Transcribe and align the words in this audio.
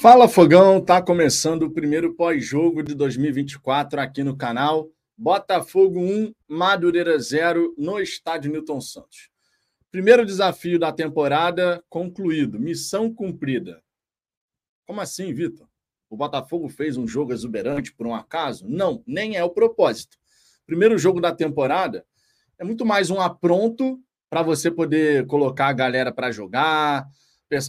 Fala 0.00 0.28
Fogão, 0.28 0.80
tá 0.80 1.02
começando 1.02 1.64
o 1.64 1.72
primeiro 1.72 2.14
pós-jogo 2.14 2.84
de 2.84 2.94
2024 2.94 4.00
aqui 4.00 4.22
no 4.22 4.36
canal. 4.36 4.88
Botafogo 5.16 5.98
1, 5.98 6.32
Madureira 6.46 7.18
0 7.18 7.74
no 7.76 7.98
estádio 7.98 8.52
Newton 8.52 8.80
Santos. 8.80 9.28
Primeiro 9.90 10.24
desafio 10.24 10.78
da 10.78 10.92
temporada 10.92 11.82
concluído, 11.88 12.60
missão 12.60 13.12
cumprida. 13.12 13.82
Como 14.86 15.00
assim, 15.00 15.34
Vitor? 15.34 15.66
O 16.08 16.16
Botafogo 16.16 16.68
fez 16.68 16.96
um 16.96 17.08
jogo 17.08 17.32
exuberante 17.32 17.92
por 17.92 18.06
um 18.06 18.14
acaso? 18.14 18.68
Não, 18.68 19.02
nem 19.04 19.36
é 19.36 19.42
o 19.42 19.50
propósito. 19.50 20.16
Primeiro 20.64 20.96
jogo 20.96 21.20
da 21.20 21.34
temporada 21.34 22.06
é 22.56 22.62
muito 22.62 22.86
mais 22.86 23.10
um 23.10 23.20
apronto 23.20 24.00
para 24.30 24.42
você 24.42 24.70
poder 24.70 25.26
colocar 25.26 25.66
a 25.66 25.72
galera 25.72 26.12
para 26.12 26.30
jogar. 26.30 27.04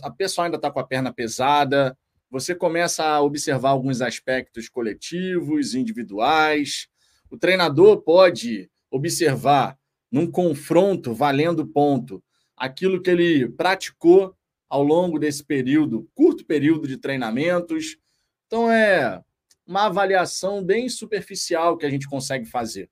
A 0.04 0.12
pessoa 0.12 0.46
ainda 0.46 0.58
está 0.58 0.70
com 0.70 0.80
a 0.80 0.86
perna 0.86 1.12
pesada, 1.12 1.98
você 2.30 2.54
começa 2.54 3.04
a 3.04 3.22
observar 3.22 3.72
alguns 3.72 4.02
aspectos 4.02 4.70
coletivos, 4.70 5.74
individuais. 5.74 6.88
O 7.30 7.38
treinador 7.38 8.02
pode 8.02 8.70
observar 8.92 9.78
num 10.12 10.30
confronto 10.30 11.14
valendo 11.14 11.66
ponto 11.66 12.24
aquilo 12.56 13.02
que 13.02 13.10
ele 13.10 13.50
praticou 13.50 14.36
ao 14.70 14.84
longo 14.84 15.18
desse 15.18 15.44
período, 15.44 16.08
curto 16.14 16.46
período 16.46 16.88
de 16.88 16.98
treinamentos. 16.98 17.98
Então 18.46 18.72
é 18.72 19.24
uma 19.66 19.86
avaliação 19.86 20.64
bem 20.64 20.88
superficial 20.90 21.78
que 21.78 21.86
a 21.86 21.90
gente 21.90 22.08
consegue 22.08 22.46
fazer. 22.46 22.90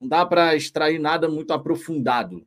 Não 0.00 0.08
dá 0.08 0.24
para 0.24 0.54
extrair 0.54 0.98
nada 0.98 1.28
muito 1.28 1.52
aprofundado. 1.52 2.46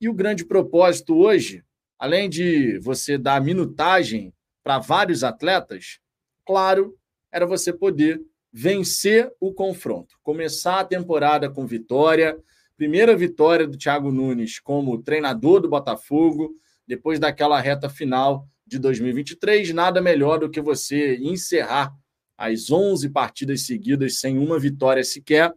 E 0.00 0.08
o 0.08 0.14
grande 0.14 0.44
propósito 0.44 1.16
hoje, 1.16 1.64
além 1.98 2.30
de 2.30 2.78
você 2.78 3.18
dar 3.18 3.42
minutagem 3.42 4.32
para 4.62 4.78
vários 4.78 5.24
atletas, 5.24 5.98
claro, 6.44 6.96
era 7.32 7.46
você 7.46 7.72
poder 7.72 8.20
vencer 8.52 9.30
o 9.40 9.52
confronto, 9.52 10.16
começar 10.22 10.80
a 10.80 10.84
temporada 10.84 11.50
com 11.50 11.66
vitória, 11.66 12.38
primeira 12.76 13.16
vitória 13.16 13.66
do 13.66 13.76
Thiago 13.76 14.10
Nunes 14.10 14.58
como 14.58 15.02
treinador 15.02 15.60
do 15.60 15.68
Botafogo, 15.68 16.54
depois 16.86 17.18
daquela 17.18 17.60
reta 17.60 17.88
final 17.88 18.46
de 18.66 18.78
2023, 18.78 19.72
nada 19.72 20.00
melhor 20.00 20.38
do 20.38 20.50
que 20.50 20.60
você 20.60 21.16
encerrar 21.16 21.92
as 22.36 22.70
11 22.70 23.10
partidas 23.10 23.66
seguidas 23.66 24.20
sem 24.20 24.38
uma 24.38 24.58
vitória 24.58 25.02
sequer. 25.02 25.52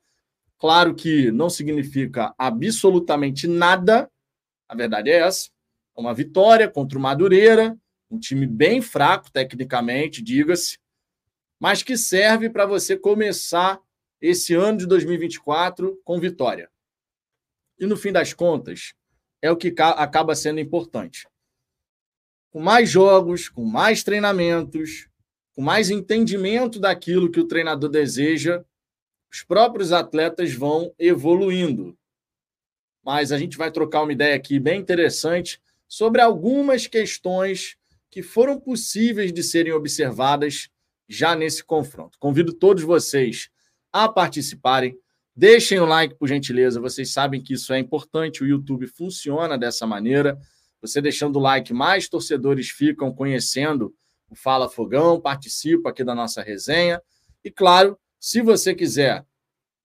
Claro 0.58 0.95
que 0.95 1.31
não 1.31 1.50
significa 1.50 2.33
absolutamente 2.38 3.48
nada, 3.48 4.09
a 4.67 4.76
verdade 4.76 5.09
é 5.09 5.20
essa. 5.20 5.50
Uma 5.95 6.14
vitória 6.14 6.70
contra 6.70 6.98
o 6.98 7.02
Madureira, 7.02 7.78
um 8.12 8.20
time 8.20 8.45
bem 8.45 8.81
fraco 8.81 9.31
tecnicamente, 9.31 10.22
diga-se, 10.22 10.78
mas 11.58 11.81
que 11.81 11.98
serve 11.98 12.50
para 12.50 12.66
você 12.66 12.98
começar 12.98 13.80
esse 14.20 14.54
ano 14.54 14.80
de 14.80 14.86
2024 14.86 16.00
com 16.04 16.20
vitória. 16.20 16.70
E 17.80 17.86
no 17.86 17.95
fim 17.95 18.12
das 18.12 18.34
contas, 18.34 18.94
é 19.42 19.50
o 19.50 19.56
que 19.56 19.73
acaba 19.80 20.36
sendo 20.36 20.59
importante. 20.59 21.28
Com 22.52 22.59
mais 22.59 22.89
jogos, 22.89 23.48
com 23.48 23.64
mais 23.64 24.04
treinamentos, 24.04 25.08
com 25.56 25.62
mais 25.62 25.89
entendimento 25.89 26.80
daquilo 26.80 27.32
que 27.32 27.39
o 27.39 27.48
treinador 27.48 27.89
deseja, 27.89 28.64
os 29.32 29.42
próprios 29.42 29.94
atletas 29.94 30.54
vão 30.54 30.94
evoluindo. 31.00 31.98
Mas 33.04 33.32
a 33.32 33.38
gente 33.38 33.58
vai 33.58 33.72
trocar 33.72 34.04
uma 34.04 34.12
ideia 34.12 34.36
aqui 34.36 34.59
bem 34.59 34.80
interessante 34.80 35.62
sobre 35.88 36.22
algumas 36.22 36.86
questões 36.86 37.78
que 38.12 38.22
foram 38.22 38.59
possíveis 38.59 39.31
de 39.31 39.42
serem 39.42 39.72
observadas 39.72 40.70
já 41.08 41.36
nesse 41.36 41.64
confronto. 41.64 42.17
Convido 42.20 42.54
todos 42.54 42.84
vocês 42.84 43.50
a 43.92 44.08
participarem. 44.09 44.98
Deixem 45.34 45.80
o 45.80 45.86
like, 45.86 46.16
por 46.16 46.28
gentileza. 46.28 46.82
Vocês 46.82 47.14
sabem 47.14 47.42
que 47.42 47.54
isso 47.54 47.73
é 47.73 47.80
importante. 47.80 48.44
O 48.44 48.48
YouTube 48.48 48.86
funciona 48.86 49.58
dessa 49.58 49.88
maneira. 49.88 50.38
Você 50.82 51.02
deixando 51.02 51.38
o 51.38 51.42
like, 51.42 51.73
mais 51.73 52.10
torcedores 52.10 52.70
ficam 52.70 53.14
conhecendo 53.14 53.95
o 54.30 54.36
Fala 54.36 54.70
Fogão, 54.70 55.20
participam 55.20 55.89
aqui 55.89 56.04
da 56.04 56.16
nossa 56.16 56.42
resenha. 56.42 57.02
E 57.43 57.49
claro, 57.49 57.98
se 58.20 58.42
você 58.42 58.76
quiser 58.76 59.26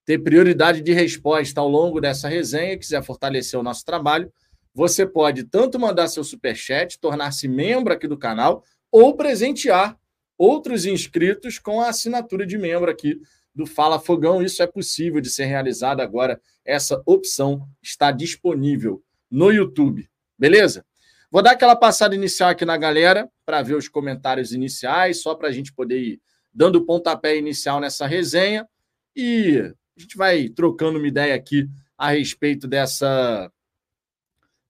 ter 0.04 0.18
prioridade 0.18 0.80
de 0.80 0.92
resposta 0.92 1.60
ao 1.60 1.68
longo 1.68 2.00
dessa 2.00 2.28
resenha, 2.28 2.78
quiser 2.78 3.02
fortalecer 3.02 3.58
o 3.58 3.62
nosso 3.62 3.84
trabalho, 3.84 4.32
você 4.76 5.06
pode 5.06 5.44
tanto 5.44 5.78
mandar 5.78 6.06
seu 6.06 6.22
superchat, 6.22 7.00
tornar-se 7.00 7.48
membro 7.48 7.94
aqui 7.94 8.06
do 8.06 8.18
canal, 8.18 8.62
ou 8.92 9.16
presentear 9.16 9.98
outros 10.36 10.84
inscritos 10.84 11.58
com 11.58 11.80
a 11.80 11.88
assinatura 11.88 12.46
de 12.46 12.58
membro 12.58 12.90
aqui 12.90 13.18
do 13.54 13.64
Fala 13.64 13.98
Fogão. 13.98 14.42
Isso 14.42 14.62
é 14.62 14.66
possível 14.66 15.18
de 15.18 15.30
ser 15.30 15.46
realizado 15.46 16.02
agora. 16.02 16.38
Essa 16.62 17.02
opção 17.06 17.66
está 17.82 18.10
disponível 18.10 19.02
no 19.30 19.50
YouTube. 19.50 20.10
Beleza? 20.38 20.84
Vou 21.30 21.40
dar 21.40 21.52
aquela 21.52 21.74
passada 21.74 22.14
inicial 22.14 22.50
aqui 22.50 22.66
na 22.66 22.76
galera 22.76 23.30
para 23.46 23.62
ver 23.62 23.76
os 23.76 23.88
comentários 23.88 24.52
iniciais, 24.52 25.22
só 25.22 25.34
para 25.34 25.48
a 25.48 25.52
gente 25.52 25.72
poder 25.72 26.02
ir 26.02 26.20
dando 26.52 26.76
o 26.76 26.84
pontapé 26.84 27.38
inicial 27.38 27.80
nessa 27.80 28.06
resenha. 28.06 28.68
E 29.16 29.58
a 29.96 30.00
gente 30.00 30.18
vai 30.18 30.50
trocando 30.50 30.98
uma 30.98 31.08
ideia 31.08 31.34
aqui 31.34 31.66
a 31.96 32.10
respeito 32.10 32.68
dessa 32.68 33.50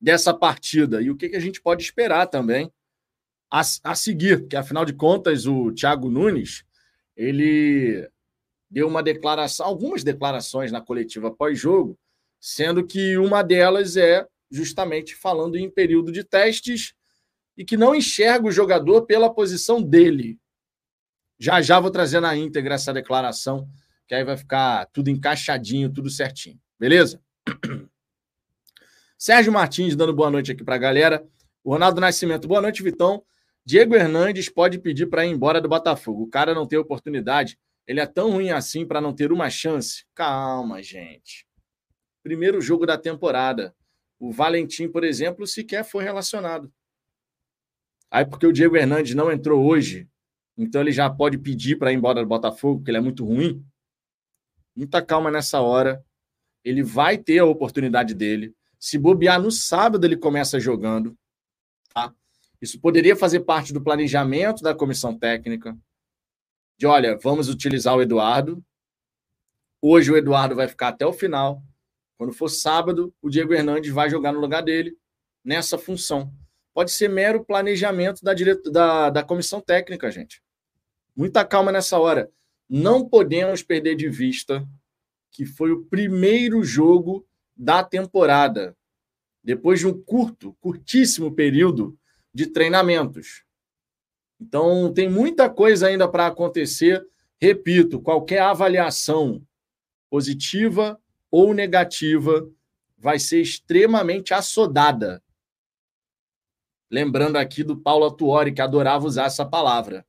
dessa 0.01 0.33
partida 0.34 1.01
e 1.01 1.11
o 1.11 1.17
que, 1.17 1.29
que 1.29 1.37
a 1.37 1.41
gente 1.41 1.61
pode 1.61 1.83
esperar 1.83 2.27
também 2.27 2.71
a, 3.51 3.62
a 3.84 3.95
seguir, 3.95 4.47
que 4.49 4.57
afinal 4.57 4.84
de 4.84 4.93
contas 4.93 5.47
o 5.47 5.73
Thiago 5.73 6.11
Nunes 6.11 6.65
ele 7.17 8.09
deu 8.71 8.87
uma 8.87 9.03
declaração, 9.03 9.67
algumas 9.67 10.05
declarações 10.05 10.71
na 10.71 10.81
coletiva 10.81 11.31
pós-jogo, 11.31 11.99
sendo 12.39 12.87
que 12.87 13.17
uma 13.17 13.43
delas 13.43 13.97
é 13.97 14.27
justamente 14.51 15.15
falando 15.15 15.56
em 15.56 15.71
período 15.71 16.12
de 16.12 16.23
testes 16.23 16.95
e 17.56 17.65
que 17.65 17.77
não 17.77 17.95
enxerga 17.95 18.47
o 18.47 18.53
jogador 18.53 19.06
pela 19.06 19.33
posição 19.33 19.83
dele. 19.83 20.39
Já 21.39 21.62
já 21.62 21.81
vou 21.81 21.91
trazer 21.91 22.21
na 22.21 22.37
íntegra 22.37 22.75
essa 22.75 22.93
declaração, 22.93 23.69
que 24.06 24.15
aí 24.15 24.25
vai 24.25 24.37
ficar 24.37 24.87
tudo 24.87 25.11
encaixadinho, 25.11 25.93
tudo 25.93 26.11
certinho. 26.11 26.61
Beleza? 26.79 27.21
Sérgio 29.26 29.53
Martins 29.53 29.97
dando 29.97 30.14
boa 30.14 30.31
noite 30.31 30.53
aqui 30.53 30.62
para 30.62 30.76
a 30.76 30.78
galera. 30.78 31.28
O 31.64 31.72
Ronaldo 31.72 32.00
Nascimento, 32.00 32.47
boa 32.47 32.60
noite, 32.60 32.81
Vitão. 32.81 33.25
Diego 33.64 33.97
Hernandes 33.97 34.48
pode 34.48 34.78
pedir 34.78 35.06
para 35.06 35.26
ir 35.26 35.31
embora 35.31 35.60
do 35.60 35.69
Botafogo. 35.69 36.22
O 36.22 36.31
cara 36.31 36.54
não 36.54 36.64
tem 36.64 36.78
oportunidade. 36.78 37.59
Ele 37.88 37.98
é 37.98 38.06
tão 38.06 38.31
ruim 38.31 38.50
assim 38.50 38.87
para 38.87 39.00
não 39.00 39.12
ter 39.12 39.32
uma 39.32 39.50
chance. 39.50 40.06
Calma, 40.14 40.81
gente. 40.81 41.44
Primeiro 42.22 42.60
jogo 42.60 42.87
da 42.87 42.97
temporada. 42.97 43.75
O 44.16 44.31
Valentim, 44.31 44.88
por 44.88 45.03
exemplo, 45.03 45.44
sequer 45.44 45.84
foi 45.84 46.04
relacionado. 46.04 46.72
Aí, 48.08 48.25
porque 48.25 48.47
o 48.47 48.53
Diego 48.53 48.76
Hernandes 48.76 49.16
não 49.16 49.32
entrou 49.32 49.66
hoje, 49.66 50.08
então 50.56 50.82
ele 50.82 50.93
já 50.93 51.10
pode 51.10 51.37
pedir 51.37 51.81
para 51.81 51.91
ir 51.91 51.97
embora 51.97 52.20
do 52.20 52.28
Botafogo, 52.28 52.78
porque 52.78 52.93
ele 52.93 52.98
é 52.98 53.03
muito 53.03 53.25
ruim. 53.25 53.60
Muita 54.72 55.03
calma 55.03 55.32
nessa 55.32 55.60
hora. 55.60 56.00
Ele 56.62 56.84
vai 56.84 57.19
ter 57.19 57.41
a 57.41 57.44
oportunidade 57.44 58.14
dele. 58.14 58.54
Se 58.78 58.98
bobear 58.98 59.41
no 59.41 59.50
sábado, 59.50 60.04
ele 60.04 60.16
começa 60.16 60.60
jogando. 60.60 61.16
Tá? 61.92 62.14
Isso 62.60 62.81
poderia 62.81 63.16
fazer 63.16 63.41
parte 63.41 63.72
do 63.72 63.82
planejamento 63.82 64.62
da 64.62 64.75
comissão 64.75 65.19
técnica. 65.19 65.76
De 66.78 66.87
olha, 66.87 67.16
vamos 67.16 67.48
utilizar 67.48 67.97
o 67.97 68.03
Eduardo. 68.03 68.62
Hoje 69.81 70.10
o 70.10 70.16
Eduardo 70.16 70.54
vai 70.54 70.69
ficar 70.69 70.88
até 70.88 71.06
o 71.06 71.12
final. 71.12 71.62
Quando 72.19 72.32
for 72.32 72.48
sábado, 72.48 73.14
o 73.20 73.28
Diego 73.28 73.54
Hernandes 73.54 73.92
vai 73.92 74.09
jogar 74.09 74.32
no 74.32 74.41
lugar 74.41 74.62
dele 74.62 74.97
nessa 75.44 75.78
função. 75.78 76.32
Pode 76.75 76.91
ser 76.91 77.08
mero 77.08 77.44
planejamento 77.44 78.22
da, 78.22 78.34
direto, 78.34 78.70
da, 78.70 79.10
da 79.10 79.22
comissão 79.22 79.60
técnica, 79.60 80.10
gente. 80.10 80.43
Muita 81.14 81.44
calma 81.44 81.72
nessa 81.72 81.99
hora. 81.99 82.31
Não 82.69 83.08
podemos 83.08 83.62
perder 83.62 83.94
de 83.94 84.08
vista 84.08 84.67
que 85.31 85.46
foi 85.46 85.70
o 85.70 85.84
primeiro 85.84 86.62
jogo 86.62 87.26
da 87.56 87.82
temporada, 87.82 88.76
depois 89.43 89.81
de 89.81 89.87
um 89.87 90.03
curto, 90.03 90.55
curtíssimo 90.61 91.35
período 91.35 91.99
de 92.35 92.47
treinamentos. 92.47 93.44
Então, 94.41 94.93
tem 94.93 95.08
muita 95.08 95.49
coisa 95.49 95.87
ainda 95.87 96.06
para 96.08 96.26
acontecer. 96.26 97.06
Repito, 97.41 98.00
qualquer 98.00 98.41
avaliação 98.41 99.47
positiva 100.11 101.00
ou 101.31 101.55
negativa 101.55 102.49
vai 102.99 103.19
ser 103.19 103.41
extremamente 103.41 104.35
assodada. 104.35 105.23
Lembrando 106.91 107.37
aqui 107.37 107.64
do 107.64 107.76
Paulo 107.76 108.06
Atuori, 108.06 108.53
que 108.53 108.61
adorava 108.61 109.06
usar 109.06 109.25
essa 109.25 109.44
palavra. 109.44 110.06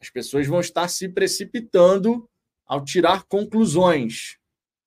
As 0.00 0.10
pessoas 0.10 0.46
vão 0.46 0.60
estar 0.60 0.88
se 0.88 1.08
precipitando 1.08 2.28
ao 2.66 2.84
tirar 2.84 3.24
conclusões. 3.24 4.38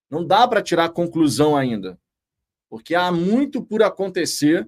Não 0.10 0.26
dá 0.26 0.48
para 0.48 0.62
tirar 0.62 0.90
conclusão 0.90 1.56
ainda, 1.56 2.00
porque 2.70 2.96
há 2.96 3.12
muito 3.12 3.64
por 3.64 3.84
acontecer 3.84 4.68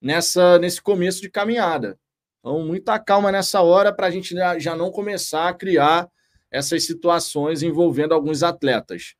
nessa 0.00 0.58
nesse 0.58 0.80
começo 0.80 1.20
de 1.20 1.30
caminhada. 1.30 1.98
Então, 2.40 2.64
muita 2.64 2.98
calma 2.98 3.32
nessa 3.32 3.62
hora 3.62 3.92
para 3.92 4.06
a 4.06 4.10
gente 4.10 4.34
já 4.58 4.76
não 4.76 4.90
começar 4.90 5.48
a 5.48 5.54
criar 5.54 6.10
essas 6.50 6.84
situações 6.84 7.62
envolvendo 7.62 8.12
alguns 8.12 8.42
atletas. 8.42 9.14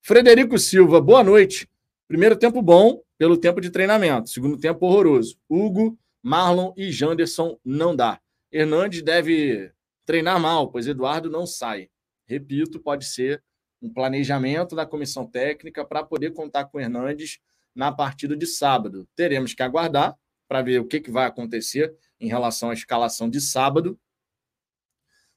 Frederico 0.00 0.58
Silva, 0.58 1.00
boa 1.00 1.24
noite. 1.24 1.68
Primeiro 2.06 2.36
tempo 2.36 2.62
bom 2.62 3.02
pelo 3.18 3.36
tempo 3.36 3.60
de 3.60 3.70
treinamento. 3.70 4.30
Segundo 4.30 4.56
tempo 4.56 4.86
horroroso. 4.86 5.36
Hugo, 5.48 5.98
Marlon 6.22 6.72
e 6.76 6.90
Janderson 6.90 7.58
não 7.64 7.94
dá. 7.94 8.20
Hernandes 8.52 9.02
deve 9.02 9.72
treinar 10.04 10.40
mal, 10.40 10.70
pois 10.70 10.86
Eduardo 10.86 11.28
não 11.28 11.46
sai. 11.46 11.90
Repito, 12.24 12.80
pode 12.80 13.04
ser 13.04 13.42
um 13.80 13.92
planejamento 13.92 14.74
da 14.74 14.86
comissão 14.86 15.26
técnica 15.26 15.84
para 15.84 16.04
poder 16.04 16.32
contar 16.32 16.64
com 16.66 16.78
o 16.78 16.80
Hernandes 16.80 17.38
na 17.74 17.92
partida 17.92 18.36
de 18.36 18.46
sábado. 18.46 19.06
Teremos 19.14 19.54
que 19.54 19.62
aguardar 19.62 20.16
para 20.48 20.62
ver 20.62 20.80
o 20.80 20.86
que, 20.86 21.00
que 21.00 21.10
vai 21.10 21.26
acontecer 21.26 21.94
em 22.18 22.28
relação 22.28 22.70
à 22.70 22.74
escalação 22.74 23.28
de 23.28 23.40
sábado. 23.40 23.98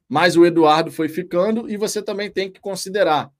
Mas 0.08 0.36
o 0.36 0.46
Eduardo 0.46 0.92
foi 0.92 1.10
ficando 1.10 1.70
e 1.70 1.78
você 1.78 2.02
também 2.02 2.32
tem 2.32 2.52
que 2.52 2.60
considerar. 2.60 3.32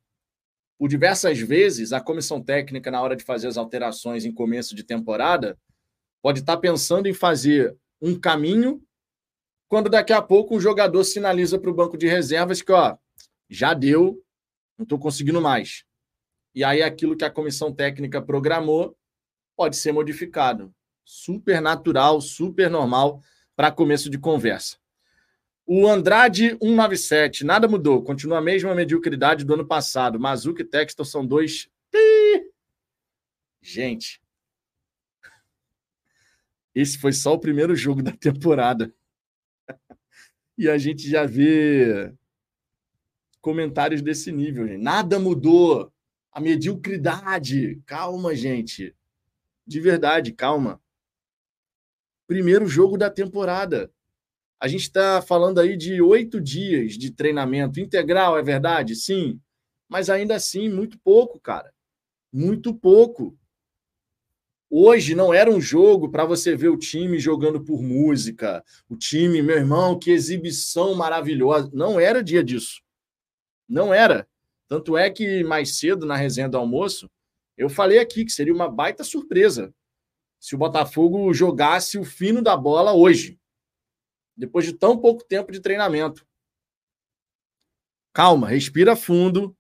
Por 0.78 0.88
diversas 0.88 1.40
vezes, 1.40 1.92
a 1.92 2.00
comissão 2.00 2.42
técnica, 2.42 2.92
na 2.92 3.02
hora 3.02 3.16
de 3.16 3.24
fazer 3.24 3.48
as 3.48 3.58
alterações 3.58 4.24
em 4.24 4.32
começo 4.32 4.76
de 4.76 4.84
temporada, 4.84 5.58
pode 6.22 6.40
estar 6.40 6.58
pensando 6.58 7.08
em 7.08 7.14
fazer 7.14 7.76
um 8.02 8.18
caminho, 8.18 8.82
quando 9.68 9.90
daqui 9.90 10.14
a 10.14 10.22
pouco 10.22 10.56
um 10.56 10.60
jogador 10.60 11.04
sinaliza 11.04 11.60
para 11.60 11.70
o 11.70 11.74
banco 11.74 11.98
de 11.98 12.08
reservas 12.08 12.62
que, 12.62 12.72
ó, 12.72 12.98
já 13.50 13.74
deu, 13.74 14.24
não 14.80 14.84
estou 14.84 14.98
conseguindo 14.98 15.42
mais. 15.42 15.84
E 16.56 16.64
aí 16.64 16.82
aquilo 16.82 17.16
que 17.16 17.26
a 17.26 17.30
comissão 17.30 17.74
técnica 17.74 18.22
programou 18.22 18.98
pode 19.56 19.76
ser 19.76 19.92
modificado 19.92 20.74
super 21.04 21.62
natural, 21.62 22.22
super 22.22 22.70
normal 22.70 23.22
para 23.56 23.72
começo 23.72 24.10
de 24.10 24.18
conversa. 24.18 24.78
O 25.66 25.88
Andrade 25.88 26.58
197, 26.62 27.44
nada 27.44 27.68
mudou, 27.68 28.02
continua 28.04 28.40
a 28.40 28.42
mesma 28.42 28.74
mediocridade 28.74 29.44
do 29.44 29.54
ano 29.54 29.68
passado. 29.68 30.20
Mazuca 30.20 30.62
e 30.62 30.66
Textor 30.66 31.06
são 31.06 31.26
dois. 31.26 31.70
Gente, 33.62 34.22
esse 36.74 36.98
foi 36.98 37.12
só 37.12 37.34
o 37.34 37.40
primeiro 37.40 37.76
jogo 37.76 38.02
da 38.02 38.12
temporada. 38.12 38.94
E 40.62 40.68
a 40.68 40.78
gente 40.78 41.10
já 41.10 41.26
vê 41.26 42.14
comentários 43.42 44.02
desse 44.02 44.32
nível. 44.32 44.68
Gente. 44.68 44.82
Nada 44.82 45.20
mudou. 45.20 45.92
A 46.32 46.40
mediocridade. 46.40 47.82
Calma, 47.86 48.36
gente. 48.36 48.96
De 49.66 49.80
verdade, 49.80 50.32
calma 50.32 50.82
primeiro 52.30 52.68
jogo 52.68 52.96
da 52.96 53.10
temporada. 53.10 53.92
A 54.62 54.68
gente 54.68 54.84
está 54.84 55.20
falando 55.20 55.60
aí 55.60 55.76
de 55.76 56.00
oito 56.00 56.40
dias 56.40 56.94
de 56.94 57.10
treinamento 57.10 57.80
integral, 57.80 58.38
é 58.38 58.44
verdade? 58.44 58.96
Sim. 58.96 59.42
Mas 59.90 60.12
ainda 60.12 60.36
assim, 60.36 60.70
muito 60.70 61.00
pouco, 61.00 61.40
cara. 61.40 61.74
Muito 62.32 62.72
pouco. 62.72 63.36
Hoje 64.70 65.16
não 65.16 65.34
era 65.34 65.50
um 65.50 65.60
jogo 65.60 66.12
para 66.12 66.24
você 66.24 66.56
ver 66.56 66.70
o 66.70 66.78
time 66.78 67.18
jogando 67.18 67.64
por 67.64 67.82
música. 67.82 68.64
O 68.88 68.96
time, 68.96 69.42
meu 69.42 69.58
irmão, 69.58 69.98
que 69.98 70.12
exibição 70.12 70.94
maravilhosa. 70.94 71.72
Não 71.74 72.00
era 72.00 72.24
dia 72.24 72.44
disso. 72.44 72.80
Não 73.70 73.94
era. 73.94 74.28
Tanto 74.68 74.98
é 74.98 75.10
que 75.12 75.44
mais 75.44 75.78
cedo, 75.78 76.06
na 76.06 76.16
resenha 76.16 76.50
do 76.50 76.58
almoço, 76.58 77.10
eu 77.56 77.70
falei 77.70 78.00
aqui 78.00 78.26
que 78.26 78.32
seria 78.32 78.54
uma 78.54 78.70
baita 78.70 79.04
surpresa 79.04 79.74
se 80.40 80.56
o 80.56 80.58
Botafogo 80.58 81.34
jogasse 81.34 81.98
o 81.98 82.06
fino 82.06 82.42
da 82.42 82.56
bola 82.56 82.94
hoje, 82.94 83.38
depois 84.36 84.66
de 84.66 84.74
tão 84.74 84.98
pouco 84.98 85.24
tempo 85.24 85.52
de 85.52 85.60
treinamento. 85.60 86.26
Calma, 88.14 88.48
respira 88.48 88.96
fundo. 88.96 89.56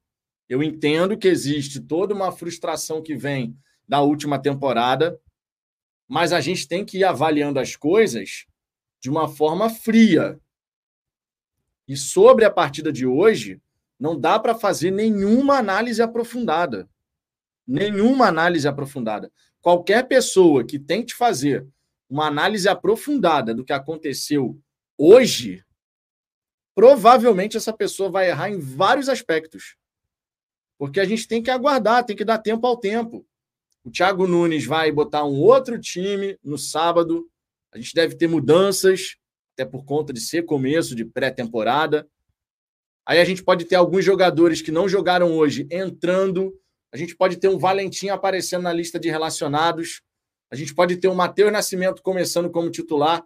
Eu 0.47 0.63
entendo 0.63 1.17
que 1.17 1.27
existe 1.27 1.81
toda 1.81 2.13
uma 2.13 2.31
frustração 2.31 3.03
que 3.03 3.15
vem 3.15 3.57
da 3.87 4.01
última 4.01 4.41
temporada, 4.41 5.19
mas 6.07 6.31
a 6.31 6.39
gente 6.39 6.67
tem 6.67 6.85
que 6.85 6.99
ir 6.99 7.03
avaliando 7.03 7.59
as 7.59 7.75
coisas 7.75 8.47
de 9.01 9.09
uma 9.09 9.27
forma 9.27 9.69
fria. 9.69 10.39
E 11.87 11.97
sobre 11.97 12.45
a 12.45 12.51
partida 12.51 12.91
de 12.91 13.05
hoje, 13.05 13.61
não 13.99 14.19
dá 14.19 14.39
para 14.39 14.55
fazer 14.55 14.91
nenhuma 14.91 15.57
análise 15.57 16.01
aprofundada. 16.01 16.89
Nenhuma 17.67 18.27
análise 18.27 18.67
aprofundada 18.67 19.31
qualquer 19.61 20.07
pessoa 20.07 20.65
que 20.65 20.79
tente 20.79 21.13
fazer 21.13 21.67
uma 22.09 22.27
análise 22.27 22.67
aprofundada 22.67 23.53
do 23.53 23.63
que 23.63 23.73
aconteceu 23.73 24.59
hoje, 24.97 25.63
provavelmente 26.73 27.57
essa 27.57 27.71
pessoa 27.71 28.09
vai 28.09 28.29
errar 28.29 28.49
em 28.49 28.59
vários 28.59 29.07
aspectos. 29.09 29.75
Porque 30.77 30.99
a 30.99 31.05
gente 31.05 31.27
tem 31.27 31.43
que 31.43 31.51
aguardar, 31.51 32.05
tem 32.05 32.15
que 32.15 32.25
dar 32.25 32.39
tempo 32.39 32.65
ao 32.65 32.77
tempo. 32.77 33.25
O 33.83 33.91
Thiago 33.91 34.27
Nunes 34.27 34.65
vai 34.65 34.91
botar 34.91 35.25
um 35.25 35.39
outro 35.39 35.79
time 35.79 36.37
no 36.43 36.57
sábado. 36.57 37.29
A 37.71 37.77
gente 37.77 37.93
deve 37.93 38.15
ter 38.15 38.27
mudanças, 38.27 39.17
até 39.53 39.65
por 39.65 39.83
conta 39.83 40.13
de 40.13 40.21
ser 40.21 40.45
começo 40.45 40.95
de 40.95 41.03
pré-temporada. 41.05 42.07
Aí 43.09 43.19
a 43.19 43.25
gente 43.25 43.43
pode 43.43 43.65
ter 43.65 43.75
alguns 43.75 44.05
jogadores 44.05 44.61
que 44.61 44.71
não 44.71 44.87
jogaram 44.87 45.33
hoje 45.33 45.67
entrando 45.71 46.53
a 46.91 46.97
gente 46.97 47.15
pode 47.15 47.37
ter 47.37 47.47
um 47.47 47.57
Valentim 47.57 48.09
aparecendo 48.09 48.63
na 48.63 48.73
lista 48.73 48.99
de 48.99 49.09
relacionados. 49.09 50.01
A 50.51 50.55
gente 50.55 50.73
pode 50.73 50.97
ter 50.97 51.07
um 51.07 51.15
Matheus 51.15 51.51
Nascimento 51.51 52.01
começando 52.01 52.49
como 52.49 52.71
titular. 52.71 53.23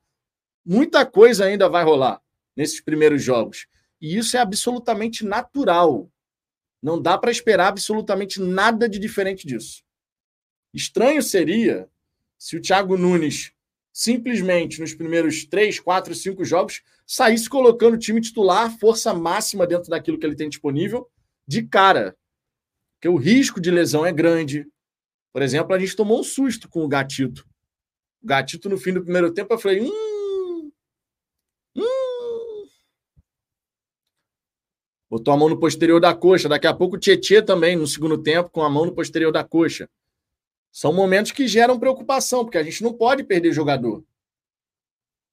Muita 0.65 1.05
coisa 1.05 1.45
ainda 1.45 1.69
vai 1.69 1.83
rolar 1.83 2.21
nesses 2.55 2.81
primeiros 2.81 3.23
jogos. 3.23 3.67
E 4.01 4.17
isso 4.17 4.35
é 4.35 4.39
absolutamente 4.39 5.25
natural. 5.25 6.09
Não 6.81 7.01
dá 7.01 7.17
para 7.17 7.31
esperar 7.31 7.67
absolutamente 7.67 8.41
nada 8.41 8.89
de 8.89 8.99
diferente 8.99 9.47
disso. 9.47 9.81
Estranho 10.73 11.23
seria 11.23 11.89
se 12.37 12.57
o 12.57 12.61
Thiago 12.61 12.97
Nunes 12.97 13.53
simplesmente 13.93 14.81
nos 14.81 14.95
primeiros 14.95 15.45
três, 15.45 15.79
quatro, 15.79 16.15
cinco 16.15 16.43
jogos 16.43 16.81
saísse 17.05 17.47
colocando 17.47 17.93
o 17.93 17.99
time 17.99 18.19
titular, 18.19 18.75
força 18.79 19.13
máxima 19.13 19.67
dentro 19.67 19.89
daquilo 19.89 20.17
que 20.17 20.25
ele 20.25 20.35
tem 20.35 20.49
disponível, 20.49 21.07
de 21.47 21.61
cara. 21.61 22.17
Porque 22.95 23.07
o 23.07 23.17
risco 23.17 23.61
de 23.61 23.69
lesão 23.69 24.05
é 24.05 24.11
grande. 24.11 24.65
Por 25.31 25.41
exemplo, 25.41 25.75
a 25.75 25.79
gente 25.79 25.95
tomou 25.95 26.19
um 26.19 26.23
susto 26.23 26.67
com 26.67 26.83
o 26.83 26.87
Gatito. 26.87 27.45
O 28.23 28.27
Gatito, 28.27 28.69
no 28.69 28.77
fim 28.77 28.93
do 28.93 29.03
primeiro 29.03 29.31
tempo, 29.31 29.53
eu 29.53 29.59
falei: 29.59 29.81
hum, 29.81 30.71
hum. 31.75 32.67
Botou 35.09 35.33
a 35.33 35.37
mão 35.37 35.49
no 35.49 35.59
posterior 35.59 35.99
da 35.99 36.15
coxa. 36.15 36.49
Daqui 36.49 36.65
a 36.65 36.73
pouco 36.73 36.95
o 36.95 36.99
Tietê 36.99 37.41
também, 37.41 37.75
no 37.75 37.85
segundo 37.85 38.17
tempo, 38.17 38.49
com 38.49 38.63
a 38.63 38.69
mão 38.69 38.85
no 38.85 38.95
posterior 38.95 39.31
da 39.31 39.43
coxa. 39.43 39.89
São 40.73 40.91
momentos 40.91 41.31
que 41.31 41.47
geram 41.47 41.79
preocupação, 41.79 42.43
porque 42.43 42.57
a 42.57 42.63
gente 42.63 42.83
não 42.83 42.91
pode 42.93 43.23
perder 43.23 43.53
jogador. 43.53 44.03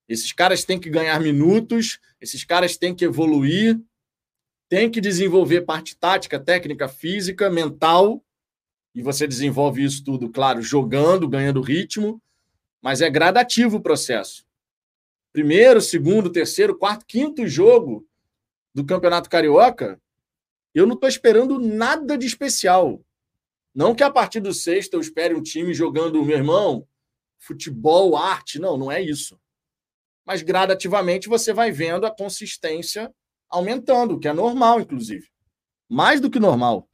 Esses 0.08 0.30
caras 0.32 0.64
têm 0.64 0.78
que 0.78 0.88
ganhar 0.88 1.18
minutos, 1.18 1.98
esses 2.20 2.44
caras 2.44 2.76
têm 2.76 2.94
que 2.94 3.04
evoluir 3.04 3.80
tem 4.70 4.88
que 4.88 5.00
desenvolver 5.00 5.62
parte 5.62 5.96
tática, 5.96 6.38
técnica, 6.38 6.86
física, 6.86 7.50
mental, 7.50 8.24
e 8.94 9.02
você 9.02 9.26
desenvolve 9.26 9.82
isso 9.82 10.04
tudo, 10.04 10.30
claro, 10.30 10.62
jogando, 10.62 11.28
ganhando 11.28 11.60
ritmo, 11.60 12.22
mas 12.80 13.00
é 13.00 13.10
gradativo 13.10 13.78
o 13.78 13.82
processo. 13.82 14.46
Primeiro, 15.32 15.80
segundo, 15.80 16.30
terceiro, 16.30 16.78
quarto, 16.78 17.04
quinto 17.04 17.48
jogo 17.48 18.06
do 18.72 18.86
Campeonato 18.86 19.28
Carioca, 19.28 20.00
eu 20.72 20.86
não 20.86 20.94
estou 20.94 21.08
esperando 21.08 21.58
nada 21.58 22.16
de 22.16 22.26
especial. 22.26 23.04
Não 23.74 23.94
que 23.94 24.02
a 24.02 24.10
partir 24.10 24.40
do 24.40 24.52
sexto 24.52 24.94
eu 24.94 25.00
espere 25.00 25.34
um 25.34 25.42
time 25.42 25.72
jogando, 25.72 26.24
meu 26.24 26.36
irmão, 26.36 26.86
futebol, 27.38 28.16
arte. 28.16 28.58
Não, 28.58 28.76
não 28.76 28.90
é 28.90 29.00
isso. 29.00 29.40
Mas 30.24 30.42
gradativamente 30.42 31.28
você 31.28 31.52
vai 31.52 31.70
vendo 31.70 32.06
a 32.06 32.14
consistência 32.14 33.12
aumentando, 33.48 34.18
que 34.18 34.28
é 34.28 34.32
normal, 34.32 34.80
inclusive. 34.80 35.28
Mais 35.88 36.20
do 36.20 36.30
que 36.30 36.38
normal. 36.38 36.88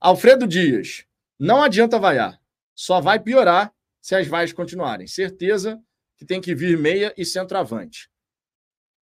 Alfredo 0.00 0.46
Dias, 0.46 1.04
não 1.38 1.62
adianta 1.62 1.98
vaiar. 1.98 2.40
Só 2.74 3.00
vai 3.00 3.20
piorar 3.20 3.72
se 4.00 4.14
as 4.14 4.26
vaias 4.26 4.52
continuarem. 4.52 5.06
Certeza 5.06 5.78
que 6.16 6.24
tem 6.24 6.40
que 6.40 6.54
vir 6.54 6.78
meia 6.78 7.12
e 7.16 7.24
centroavante. 7.24 8.10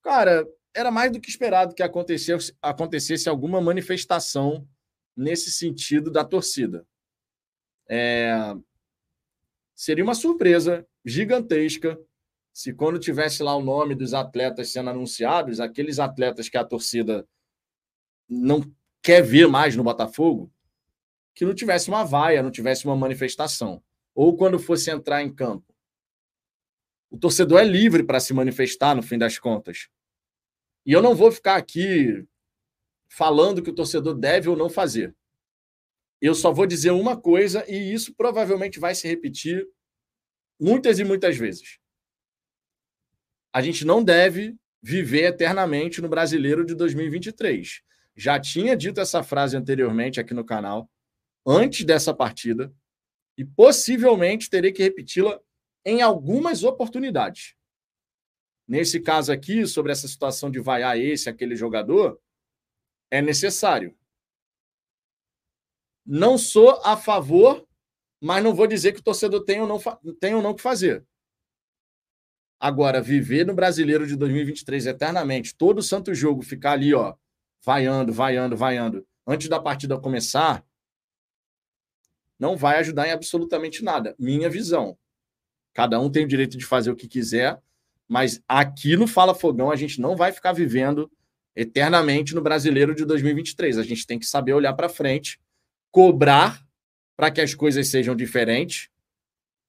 Cara, 0.02 0.46
era 0.74 0.90
mais 0.90 1.10
do 1.12 1.20
que 1.20 1.28
esperado 1.28 1.74
que 1.74 1.82
acontecesse, 1.82 2.56
acontecesse 2.62 3.28
alguma 3.28 3.60
manifestação 3.60 4.68
nesse 5.18 5.50
sentido 5.50 6.10
da 6.10 6.24
torcida. 6.24 6.86
É... 7.88 8.54
Seria 9.74 10.04
uma 10.04 10.14
surpresa 10.14 10.86
gigantesca 11.04 11.98
se 12.52 12.72
quando 12.72 12.98
tivesse 12.98 13.42
lá 13.42 13.54
o 13.54 13.62
nome 13.62 13.94
dos 13.94 14.14
atletas 14.14 14.70
sendo 14.70 14.90
anunciados, 14.90 15.60
aqueles 15.60 15.98
atletas 15.98 16.48
que 16.48 16.56
a 16.56 16.64
torcida 16.64 17.28
não 18.28 18.62
quer 19.02 19.22
ver 19.22 19.48
mais 19.48 19.76
no 19.76 19.84
Botafogo, 19.84 20.52
que 21.34 21.44
não 21.44 21.54
tivesse 21.54 21.88
uma 21.88 22.04
vaia, 22.04 22.42
não 22.42 22.50
tivesse 22.50 22.84
uma 22.84 22.96
manifestação. 22.96 23.82
Ou 24.14 24.36
quando 24.36 24.58
fosse 24.58 24.90
entrar 24.90 25.22
em 25.22 25.32
campo, 25.32 25.72
O 27.10 27.16
torcedor 27.16 27.60
é 27.60 27.64
livre 27.64 28.02
para 28.02 28.20
se 28.20 28.34
manifestar 28.34 28.94
no 28.94 29.02
fim 29.02 29.16
das 29.16 29.38
contas. 29.38 29.88
E 30.84 30.92
eu 30.92 31.00
não 31.00 31.14
vou 31.14 31.32
ficar 31.32 31.56
aqui 31.56 32.26
falando 33.08 33.62
que 33.62 33.70
o 33.70 33.74
torcedor 33.74 34.14
deve 34.14 34.48
ou 34.48 34.56
não 34.56 34.68
fazer. 34.68 35.14
Eu 36.20 36.34
só 36.34 36.52
vou 36.52 36.66
dizer 36.66 36.90
uma 36.90 37.16
coisa 37.16 37.64
e 37.68 37.92
isso 37.92 38.14
provavelmente 38.14 38.78
vai 38.78 38.94
se 38.94 39.06
repetir 39.06 39.66
muitas 40.60 40.98
e 40.98 41.04
muitas 41.04 41.36
vezes. 41.36 41.78
A 43.52 43.62
gente 43.62 43.84
não 43.84 44.02
deve 44.02 44.56
viver 44.82 45.24
eternamente 45.24 46.00
no 46.00 46.08
brasileiro 46.08 46.64
de 46.64 46.74
2023. 46.74 47.82
Já 48.16 48.38
tinha 48.38 48.76
dito 48.76 49.00
essa 49.00 49.22
frase 49.22 49.56
anteriormente 49.56 50.20
aqui 50.20 50.34
no 50.34 50.44
canal, 50.44 50.90
antes 51.46 51.84
dessa 51.84 52.12
partida, 52.12 52.72
e 53.36 53.44
possivelmente 53.44 54.50
terei 54.50 54.72
que 54.72 54.82
repeti-la 54.82 55.40
em 55.84 56.02
algumas 56.02 56.64
oportunidades. 56.64 57.54
Nesse 58.66 59.00
caso 59.00 59.32
aqui, 59.32 59.66
sobre 59.66 59.92
essa 59.92 60.08
situação 60.08 60.50
de 60.50 60.60
vaiar 60.60 60.98
esse, 60.98 61.30
aquele 61.30 61.56
jogador, 61.56 62.20
é 63.10 63.22
necessário. 63.22 63.96
Não 66.04 66.38
sou 66.38 66.80
a 66.84 66.96
favor, 66.96 67.66
mas 68.20 68.42
não 68.42 68.54
vou 68.54 68.66
dizer 68.66 68.92
que 68.92 69.00
o 69.00 69.02
torcedor 69.04 69.44
tem 69.44 69.60
ou 69.60 69.66
não, 69.66 69.80
tem 70.18 70.34
ou 70.34 70.42
não 70.42 70.54
que 70.54 70.62
fazer. 70.62 71.06
Agora, 72.60 73.00
viver 73.00 73.46
no 73.46 73.54
brasileiro 73.54 74.06
de 74.06 74.16
2023 74.16 74.86
eternamente, 74.86 75.54
todo 75.54 75.82
santo 75.82 76.12
jogo 76.14 76.42
ficar 76.42 76.72
ali, 76.72 76.92
ó, 76.92 77.14
vaiando, 77.64 78.12
vaiando, 78.12 78.56
vaiando, 78.56 79.06
antes 79.26 79.48
da 79.48 79.60
partida 79.60 80.00
começar, 80.00 80.66
não 82.38 82.56
vai 82.56 82.78
ajudar 82.78 83.06
em 83.06 83.12
absolutamente 83.12 83.82
nada. 83.82 84.14
Minha 84.18 84.48
visão. 84.48 84.96
Cada 85.72 86.00
um 86.00 86.10
tem 86.10 86.24
o 86.24 86.28
direito 86.28 86.56
de 86.56 86.64
fazer 86.64 86.90
o 86.90 86.96
que 86.96 87.06
quiser, 87.06 87.60
mas 88.08 88.42
aqui 88.48 88.96
no 88.96 89.06
Fala 89.06 89.34
Fogão 89.34 89.70
a 89.70 89.76
gente 89.76 90.00
não 90.00 90.16
vai 90.16 90.32
ficar 90.32 90.52
vivendo 90.52 91.10
eternamente 91.58 92.36
no 92.36 92.40
brasileiro 92.40 92.94
de 92.94 93.04
2023. 93.04 93.78
A 93.78 93.82
gente 93.82 94.06
tem 94.06 94.16
que 94.16 94.26
saber 94.26 94.52
olhar 94.52 94.74
para 94.74 94.88
frente, 94.88 95.40
cobrar 95.90 96.64
para 97.16 97.32
que 97.32 97.40
as 97.40 97.52
coisas 97.52 97.88
sejam 97.88 98.14
diferentes, 98.14 98.88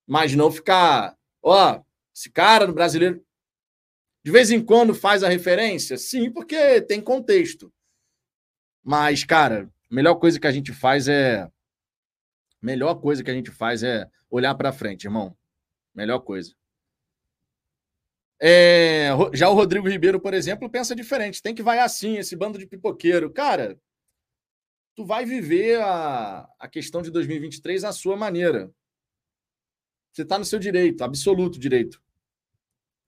mas 0.05 0.35
não 0.35 0.51
ficar, 0.51 1.17
ó, 1.41 1.81
esse 2.15 2.29
cara 2.29 2.67
no 2.67 2.73
brasileiro 2.73 3.25
de 4.23 4.31
vez 4.31 4.51
em 4.51 4.63
quando 4.63 4.93
faz 4.93 5.23
a 5.23 5.29
referência? 5.29 5.97
Sim, 5.97 6.29
porque 6.29 6.79
tem 6.81 7.01
contexto. 7.01 7.73
Mas, 8.83 9.23
cara, 9.23 9.67
a 9.89 9.95
melhor 9.95 10.15
coisa 10.15 10.39
que 10.39 10.45
a 10.45 10.51
gente 10.51 10.71
faz 10.71 11.07
é. 11.07 11.49
Melhor 12.61 12.95
coisa 12.95 13.23
que 13.23 13.31
a 13.31 13.33
gente 13.33 13.49
faz 13.49 13.81
é 13.81 14.07
olhar 14.29 14.53
para 14.53 14.73
frente, 14.73 15.05
irmão. 15.05 15.35
Melhor 15.95 16.19
coisa. 16.19 16.53
É, 18.41 19.09
já 19.33 19.49
o 19.49 19.53
Rodrigo 19.53 19.89
Ribeiro, 19.89 20.19
por 20.19 20.33
exemplo, 20.33 20.69
pensa 20.69 20.95
diferente. 20.95 21.41
Tem 21.41 21.53
que 21.53 21.63
vai 21.63 21.79
assim, 21.79 22.17
esse 22.17 22.35
bando 22.35 22.57
de 22.57 22.65
pipoqueiro. 22.65 23.31
Cara, 23.31 23.77
tu 24.95 25.05
vai 25.05 25.25
viver 25.25 25.81
a, 25.81 26.49
a 26.57 26.67
questão 26.67 27.01
de 27.01 27.11
2023 27.11 27.83
à 27.83 27.91
sua 27.91 28.15
maneira. 28.15 28.71
Você 30.11 30.23
está 30.23 30.39
no 30.39 30.45
seu 30.45 30.59
direito, 30.59 31.03
absoluto 31.03 31.59
direito. 31.59 32.01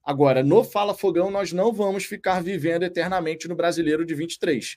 Agora, 0.04 0.42
no 0.42 0.64
Fala 0.64 0.94
Fogão, 0.94 1.30
nós 1.30 1.52
não 1.52 1.72
vamos 1.72 2.04
ficar 2.04 2.42
vivendo 2.42 2.82
eternamente 2.82 3.48
no 3.48 3.54
brasileiro 3.54 4.04
de 4.04 4.14
23. 4.14 4.76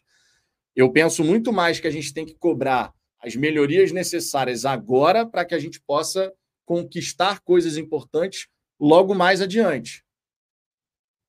Eu 0.76 0.92
penso 0.92 1.24
muito 1.24 1.52
mais 1.52 1.80
que 1.80 1.88
a 1.88 1.92
gente 1.92 2.14
tem 2.14 2.26
que 2.26 2.36
cobrar 2.36 2.94
as 3.20 3.36
melhorias 3.36 3.92
necessárias 3.92 4.66
agora 4.66 5.26
para 5.26 5.44
que 5.44 5.56
a 5.56 5.60
gente 5.60 5.82
possa 5.82 6.32
conquistar 6.64 7.40
coisas 7.42 7.76
importantes 7.76 8.48
logo 8.80 9.16
mais 9.16 9.42
adiante. 9.42 10.05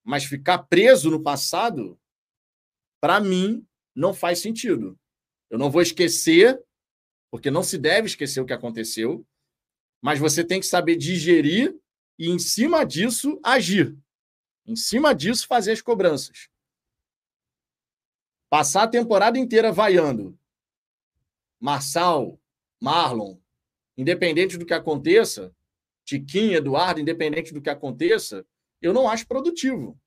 Mas 0.06 0.24
ficar 0.24 0.58
preso 0.58 1.10
no 1.10 1.20
passado, 1.20 2.00
para 3.00 3.18
mim, 3.18 3.66
não 3.92 4.14
faz 4.14 4.38
sentido. 4.38 4.96
Eu 5.50 5.58
não 5.58 5.68
vou 5.68 5.82
esquecer, 5.82 6.62
porque 7.28 7.50
não 7.50 7.64
se 7.64 7.76
deve 7.76 8.06
esquecer 8.06 8.40
o 8.40 8.46
que 8.46 8.52
aconteceu, 8.52 9.26
mas 10.00 10.20
você 10.20 10.44
tem 10.44 10.60
que 10.60 10.66
saber 10.66 10.94
digerir 10.94 11.76
e, 12.16 12.30
em 12.30 12.38
cima 12.38 12.84
disso, 12.84 13.40
agir. 13.42 13.98
Em 14.64 14.76
cima 14.76 15.12
disso, 15.12 15.44
fazer 15.48 15.72
as 15.72 15.82
cobranças. 15.82 16.48
Passar 18.48 18.84
a 18.84 18.88
temporada 18.88 19.36
inteira 19.36 19.72
vaiando. 19.72 20.38
Marçal, 21.58 22.40
Marlon, 22.80 23.38
independente 23.96 24.56
do 24.56 24.64
que 24.64 24.74
aconteça, 24.74 25.52
Tiquinho, 26.04 26.54
Eduardo, 26.54 27.00
independente 27.00 27.52
do 27.52 27.60
que 27.60 27.70
aconteça, 27.70 28.46
eu 28.86 28.92
não 28.92 29.08
acho 29.08 29.26
produtivo. 29.26 29.98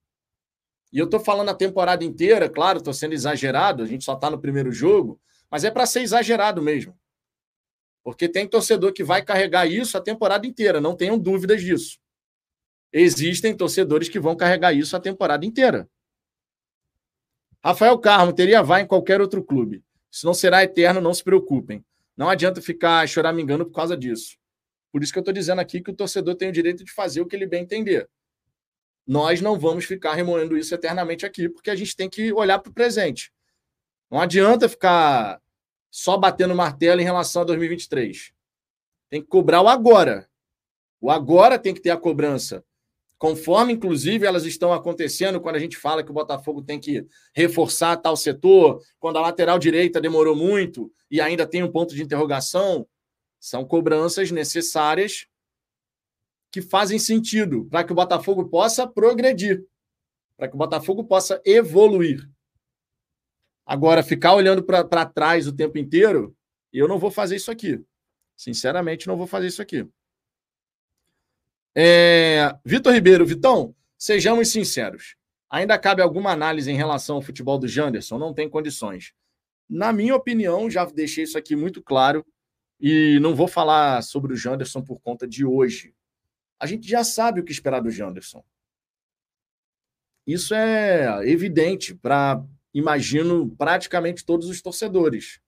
E 0.92 0.98
eu 0.98 1.06
estou 1.06 1.20
falando 1.20 1.50
a 1.50 1.56
temporada 1.56 2.04
inteira, 2.04 2.50
claro, 2.50 2.80
estou 2.80 2.94
sendo 2.94 3.14
exagerado, 3.14 3.84
a 3.84 3.86
gente 3.86 4.04
só 4.04 4.14
está 4.14 4.30
no 4.30 4.40
primeiro 4.40 4.72
jogo, 4.72 5.20
mas 5.50 5.64
é 5.64 5.72
para 5.72 5.86
ser 5.86 6.02
exagerado 6.02 6.62
mesmo. 6.62 6.98
Porque 8.04 8.28
tem 8.28 8.48
torcedor 8.48 8.94
que 8.94 9.04
vai 9.04 9.24
carregar 9.24 9.68
isso 9.68 9.98
a 9.98 10.02
temporada 10.02 10.48
inteira, 10.48 10.82
não 10.82 10.96
tenham 10.96 11.18
dúvidas 11.18 11.62
disso. 11.62 12.00
Existem 12.92 13.56
torcedores 13.56 14.10
que 14.10 14.20
vão 14.20 14.36
carregar 14.36 14.74
isso 14.74 14.96
a 14.96 15.00
temporada 15.00 15.46
inteira. 15.46 15.88
Rafael 17.64 18.00
Carmo 18.00 18.34
teria 18.34 18.64
vai 18.64 18.82
em 18.82 18.88
qualquer 18.88 19.22
outro 19.22 19.44
clube. 19.44 19.84
Isso 20.12 20.26
não 20.26 20.34
será 20.34 20.64
eterno, 20.64 21.00
não 21.00 21.14
se 21.14 21.24
preocupem. 21.24 21.86
Não 22.18 22.30
adianta 22.30 22.62
ficar 22.62 23.08
choramingando 23.08 23.66
por 23.66 23.74
causa 23.74 23.96
disso. 23.96 24.38
Por 24.92 25.04
isso 25.04 25.14
que 25.14 25.20
eu 25.20 25.22
estou 25.22 25.34
dizendo 25.34 25.62
aqui 25.62 25.82
que 25.82 25.92
o 25.92 25.96
torcedor 25.96 26.36
tem 26.36 26.50
o 26.50 26.52
direito 26.52 26.84
de 26.84 26.92
fazer 26.92 27.22
o 27.22 27.28
que 27.28 27.36
ele 27.36 27.46
bem 27.46 27.64
entender. 27.64 28.10
Nós 29.10 29.42
não 29.42 29.58
vamos 29.58 29.86
ficar 29.86 30.14
remoendo 30.14 30.56
isso 30.56 30.76
eternamente 30.76 31.26
aqui, 31.26 31.50
porque 31.50 31.72
a 31.72 31.76
gente 31.76 31.96
tem 31.96 32.08
que 32.08 32.32
olhar 32.32 32.60
para 32.60 32.70
o 32.70 32.74
presente. 32.74 33.34
Não 34.08 34.22
adianta 34.22 34.70
ficar 34.70 35.42
só 35.90 36.16
batendo 36.16 36.54
martelo 36.54 37.02
em 37.02 37.06
relação 37.06 37.42
a 37.42 37.46
2023. 37.46 38.32
Tem 39.10 39.20
que 39.20 39.28
cobrar 39.28 39.64
o 39.64 39.68
agora. 39.68 40.30
O 41.02 41.10
agora 41.10 41.58
tem 41.58 41.74
que 41.74 41.82
ter 41.82 41.90
a 41.90 41.98
cobrança. 41.98 42.64
Conforme, 43.18 43.74
inclusive, 43.74 44.28
elas 44.28 44.46
estão 44.46 44.72
acontecendo 44.72 45.42
quando 45.42 45.56
a 45.56 45.60
gente 45.60 45.76
fala 45.76 46.04
que 46.04 46.12
o 46.12 46.14
Botafogo 46.14 46.62
tem 46.62 46.80
que 46.80 47.04
reforçar 47.34 47.98
tal 47.98 48.16
setor, 48.16 48.80
quando 49.00 49.18
a 49.18 49.22
lateral 49.22 49.58
direita 49.58 50.00
demorou 50.00 50.36
muito 50.36 50.94
e 51.10 51.20
ainda 51.20 51.48
tem 51.48 51.64
um 51.64 51.72
ponto 51.72 51.96
de 51.96 52.04
interrogação, 52.04 52.88
são 53.40 53.66
cobranças 53.66 54.30
necessárias 54.30 55.26
que 56.52 56.62
fazem 56.62 56.98
sentido 56.98 57.66
para 57.66 57.84
que 57.84 57.92
o 57.92 57.96
Botafogo 57.96 58.50
possa 58.50 58.88
progredir, 58.88 59.66
para 60.38 60.48
que 60.48 60.56
o 60.56 60.58
Botafogo 60.58 61.04
possa 61.04 61.42
evoluir. 61.46 62.28
Agora, 63.66 64.02
ficar 64.02 64.34
olhando 64.34 64.64
para 64.64 65.06
trás 65.06 65.48
o 65.48 65.54
tempo 65.54 65.78
inteiro, 65.78 66.36
eu 66.74 66.88
não 66.88 66.98
vou 66.98 67.12
fazer 67.12 67.36
isso 67.36 67.52
aqui. 67.52 67.84
Sinceramente, 68.36 69.08
não 69.08 69.18
vou 69.18 69.28
fazer 69.28 69.48
isso 69.48 69.62
aqui. 69.62 69.88
É... 71.76 72.52
Vitor 72.66 72.94
Ribeiro, 72.94 73.26
Vitão, 73.26 73.76
sejamos 73.98 74.52
sinceros. 74.52 75.16
Ainda 75.50 75.78
cabe 75.78 76.02
alguma 76.02 76.32
análise 76.32 76.72
em 76.72 76.76
relação 76.76 77.18
ao 77.18 77.22
futebol 77.22 77.58
do 77.58 77.68
Janderson? 77.68 78.18
Não 78.18 78.34
tem 78.34 78.50
condições. 78.50 79.14
Na 79.70 79.94
minha 79.94 80.16
opinião, 80.16 80.70
já 80.70 80.86
deixei 80.86 81.24
isso 81.24 81.38
aqui 81.38 81.56
muito 81.56 81.82
claro 81.82 82.26
e 82.80 83.20
não 83.20 83.36
vou 83.36 83.48
falar 83.48 84.02
sobre 84.02 84.34
o 84.34 84.36
Janderson 84.36 84.82
por 84.82 85.00
conta 85.00 85.28
de 85.28 85.46
hoje. 85.46 85.94
A 86.60 86.66
gente 86.66 86.88
já 86.88 87.04
sabe 87.04 87.40
o 87.40 87.44
que 87.44 87.52
esperar 87.52 87.82
do 87.82 87.90
Janderson. 87.90 88.44
Isso 90.28 90.54
é 90.54 91.28
evidente 91.28 91.96
para 91.96 92.44
imagino, 92.74 93.50
praticamente 93.56 94.26
todos 94.26 94.48
os 94.48 94.62
torcedores. 94.62 95.40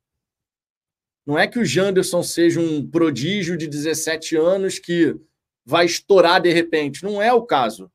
Não 1.25 1.38
é 1.38 1.48
que 1.48 1.60
o 1.60 1.65
Janderson 1.65 2.24
seja 2.24 2.60
um 2.60 2.88
prodígio 2.89 3.56
de 3.58 3.68
17 3.68 4.36
anos 4.36 4.80
que 4.80 5.15
vai 5.63 5.86
estourar 5.86 6.41
de 6.41 6.51
repente. 6.51 7.03
Não 7.03 7.22
é 7.22 7.32
o 7.32 7.44
caso. 7.44 7.91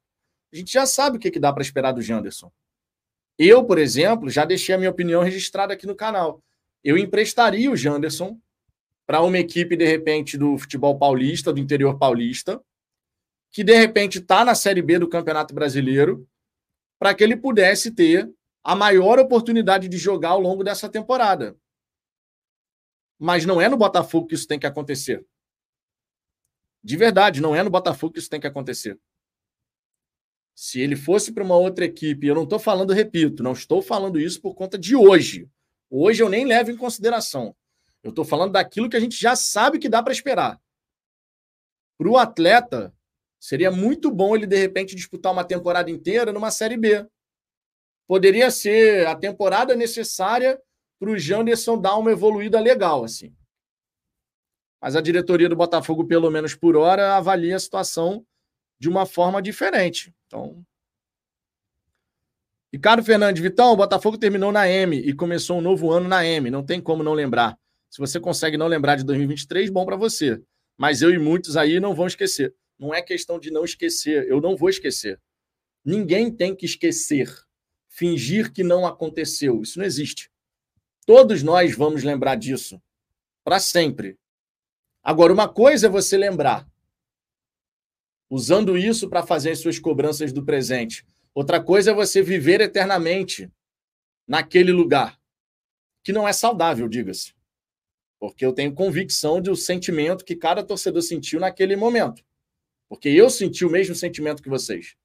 A 0.52 0.56
gente 0.56 0.72
já 0.72 0.86
sabe 0.86 1.16
o 1.16 1.20
que, 1.20 1.30
que 1.30 1.40
dá 1.40 1.52
para 1.52 1.62
esperar 1.62 1.92
do 1.92 2.00
Janderson. 2.00 2.52
Eu, 3.38 3.64
por 3.64 3.78
exemplo, 3.78 4.30
já 4.30 4.44
deixei 4.44 4.74
a 4.74 4.78
minha 4.78 4.90
opinião 4.90 5.22
registrada 5.22 5.74
aqui 5.74 5.86
no 5.86 5.94
canal. 5.94 6.42
Eu 6.82 6.96
emprestaria 6.96 7.70
o 7.70 7.76
Janderson 7.76 8.40
para 9.06 9.20
uma 9.22 9.38
equipe, 9.38 9.76
de 9.76 9.84
repente, 9.84 10.38
do 10.38 10.56
futebol 10.56 10.98
paulista, 10.98 11.52
do 11.52 11.60
interior 11.60 11.98
paulista, 11.98 12.62
que 13.56 13.64
de 13.64 13.74
repente 13.74 14.18
está 14.18 14.44
na 14.44 14.54
Série 14.54 14.82
B 14.82 14.98
do 14.98 15.08
Campeonato 15.08 15.54
Brasileiro, 15.54 16.28
para 16.98 17.14
que 17.14 17.24
ele 17.24 17.38
pudesse 17.38 17.90
ter 17.90 18.30
a 18.62 18.76
maior 18.76 19.18
oportunidade 19.18 19.88
de 19.88 19.96
jogar 19.96 20.32
ao 20.32 20.40
longo 20.42 20.62
dessa 20.62 20.90
temporada. 20.90 21.58
Mas 23.18 23.46
não 23.46 23.58
é 23.58 23.66
no 23.66 23.78
Botafogo 23.78 24.26
que 24.26 24.34
isso 24.34 24.46
tem 24.46 24.58
que 24.58 24.66
acontecer. 24.66 25.26
De 26.84 26.98
verdade, 26.98 27.40
não 27.40 27.56
é 27.56 27.62
no 27.62 27.70
Botafogo 27.70 28.12
que 28.12 28.18
isso 28.18 28.28
tem 28.28 28.38
que 28.38 28.46
acontecer. 28.46 29.00
Se 30.54 30.78
ele 30.78 30.94
fosse 30.94 31.32
para 31.32 31.42
uma 31.42 31.56
outra 31.56 31.86
equipe, 31.86 32.26
eu 32.26 32.34
não 32.34 32.44
estou 32.44 32.58
falando, 32.58 32.92
repito, 32.92 33.42
não 33.42 33.52
estou 33.52 33.80
falando 33.80 34.20
isso 34.20 34.38
por 34.38 34.54
conta 34.54 34.76
de 34.76 34.94
hoje. 34.94 35.48
Hoje 35.88 36.22
eu 36.22 36.28
nem 36.28 36.44
levo 36.44 36.70
em 36.70 36.76
consideração. 36.76 37.56
Eu 38.02 38.10
estou 38.10 38.22
falando 38.22 38.52
daquilo 38.52 38.90
que 38.90 38.98
a 38.98 39.00
gente 39.00 39.18
já 39.18 39.34
sabe 39.34 39.78
que 39.78 39.88
dá 39.88 40.02
para 40.02 40.12
esperar. 40.12 40.60
Para 41.96 42.10
o 42.10 42.18
atleta, 42.18 42.94
Seria 43.38 43.70
muito 43.70 44.10
bom 44.10 44.34
ele, 44.34 44.46
de 44.46 44.56
repente, 44.56 44.96
disputar 44.96 45.32
uma 45.32 45.44
temporada 45.44 45.90
inteira 45.90 46.32
numa 46.32 46.50
Série 46.50 46.76
B. 46.76 47.06
Poderia 48.06 48.50
ser 48.50 49.06
a 49.06 49.14
temporada 49.14 49.74
necessária 49.74 50.60
para 50.98 51.10
o 51.10 51.18
Janderson 51.18 51.78
dar 51.80 51.96
uma 51.96 52.10
evoluída 52.10 52.58
legal, 52.60 53.04
assim. 53.04 53.34
Mas 54.80 54.94
a 54.94 55.00
diretoria 55.00 55.48
do 55.48 55.56
Botafogo, 55.56 56.06
pelo 56.06 56.30
menos 56.30 56.54
por 56.54 56.76
hora, 56.76 57.16
avalia 57.16 57.56
a 57.56 57.60
situação 57.60 58.24
de 58.78 58.88
uma 58.88 59.06
forma 59.06 59.42
diferente. 59.42 60.14
Então. 60.26 60.64
Ricardo 62.72 63.02
Fernandes, 63.02 63.42
Vitão, 63.42 63.72
o 63.72 63.76
Botafogo 63.76 64.18
terminou 64.18 64.52
na 64.52 64.68
M 64.68 64.96
e 64.96 65.14
começou 65.14 65.58
um 65.58 65.62
novo 65.62 65.90
ano 65.90 66.08
na 66.08 66.24
M. 66.24 66.50
Não 66.50 66.64
tem 66.64 66.80
como 66.80 67.02
não 67.02 67.14
lembrar. 67.14 67.58
Se 67.88 67.98
você 67.98 68.20
consegue 68.20 68.56
não 68.56 68.66
lembrar 68.66 68.96
de 68.96 69.04
2023, 69.04 69.70
bom 69.70 69.84
para 69.84 69.96
você. 69.96 70.42
Mas 70.76 71.00
eu 71.00 71.10
e 71.10 71.18
muitos 71.18 71.56
aí 71.56 71.80
não 71.80 71.94
vão 71.94 72.06
esquecer. 72.06 72.54
Não 72.78 72.94
é 72.94 73.02
questão 73.02 73.38
de 73.38 73.50
não 73.50 73.64
esquecer. 73.64 74.28
Eu 74.28 74.40
não 74.40 74.56
vou 74.56 74.68
esquecer. 74.68 75.20
Ninguém 75.84 76.34
tem 76.34 76.54
que 76.54 76.66
esquecer. 76.66 77.32
Fingir 77.88 78.52
que 78.52 78.62
não 78.62 78.86
aconteceu. 78.86 79.62
Isso 79.62 79.78
não 79.78 79.86
existe. 79.86 80.30
Todos 81.06 81.42
nós 81.42 81.74
vamos 81.74 82.02
lembrar 82.02 82.36
disso. 82.36 82.82
Para 83.44 83.60
sempre. 83.60 84.18
Agora, 85.02 85.32
uma 85.32 85.48
coisa 85.48 85.86
é 85.86 85.90
você 85.90 86.16
lembrar, 86.16 86.68
usando 88.28 88.76
isso 88.76 89.08
para 89.08 89.24
fazer 89.24 89.52
as 89.52 89.60
suas 89.60 89.78
cobranças 89.78 90.32
do 90.32 90.44
presente. 90.44 91.06
Outra 91.32 91.62
coisa 91.62 91.92
é 91.92 91.94
você 91.94 92.20
viver 92.22 92.60
eternamente 92.60 93.48
naquele 94.26 94.72
lugar, 94.72 95.16
que 96.02 96.12
não 96.12 96.26
é 96.26 96.32
saudável, 96.32 96.88
diga-se. 96.88 97.32
Porque 98.18 98.44
eu 98.44 98.52
tenho 98.52 98.74
convicção 98.74 99.40
do 99.40 99.54
sentimento 99.54 100.24
que 100.24 100.34
cada 100.34 100.64
torcedor 100.64 101.02
sentiu 101.02 101.38
naquele 101.38 101.76
momento. 101.76 102.24
Porque 102.88 103.08
eu 103.08 103.28
senti 103.28 103.64
o 103.64 103.70
mesmo 103.70 103.94
sentimento 103.94 104.42
que 104.42 104.48
vocês. 104.48 104.96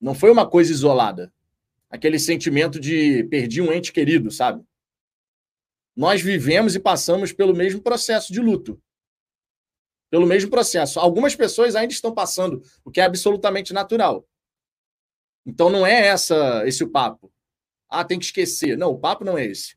Não 0.00 0.14
foi 0.14 0.30
uma 0.30 0.48
coisa 0.48 0.70
isolada. 0.70 1.32
Aquele 1.90 2.18
sentimento 2.18 2.78
de 2.78 3.24
perdi 3.24 3.60
um 3.60 3.72
ente 3.72 3.92
querido, 3.92 4.30
sabe? 4.30 4.64
nós 5.96 6.20
vivemos 6.20 6.74
e 6.74 6.80
passamos 6.80 7.32
pelo 7.32 7.54
mesmo 7.54 7.80
processo 7.80 8.32
de 8.32 8.40
luto. 8.40 8.80
Pelo 10.10 10.26
mesmo 10.26 10.50
processo. 10.50 10.98
Algumas 10.98 11.34
pessoas 11.36 11.76
ainda 11.76 11.92
estão 11.92 12.12
passando, 12.12 12.62
o 12.84 12.90
que 12.90 13.00
é 13.00 13.04
absolutamente 13.04 13.72
natural. 13.72 14.26
Então 15.46 15.70
não 15.70 15.86
é 15.86 16.06
essa 16.06 16.66
esse 16.66 16.82
o 16.82 16.90
papo. 16.90 17.32
Ah, 17.88 18.04
tem 18.04 18.18
que 18.18 18.24
esquecer. 18.24 18.76
Não, 18.76 18.90
o 18.90 18.98
papo 18.98 19.24
não 19.24 19.38
é 19.38 19.44
esse. 19.44 19.76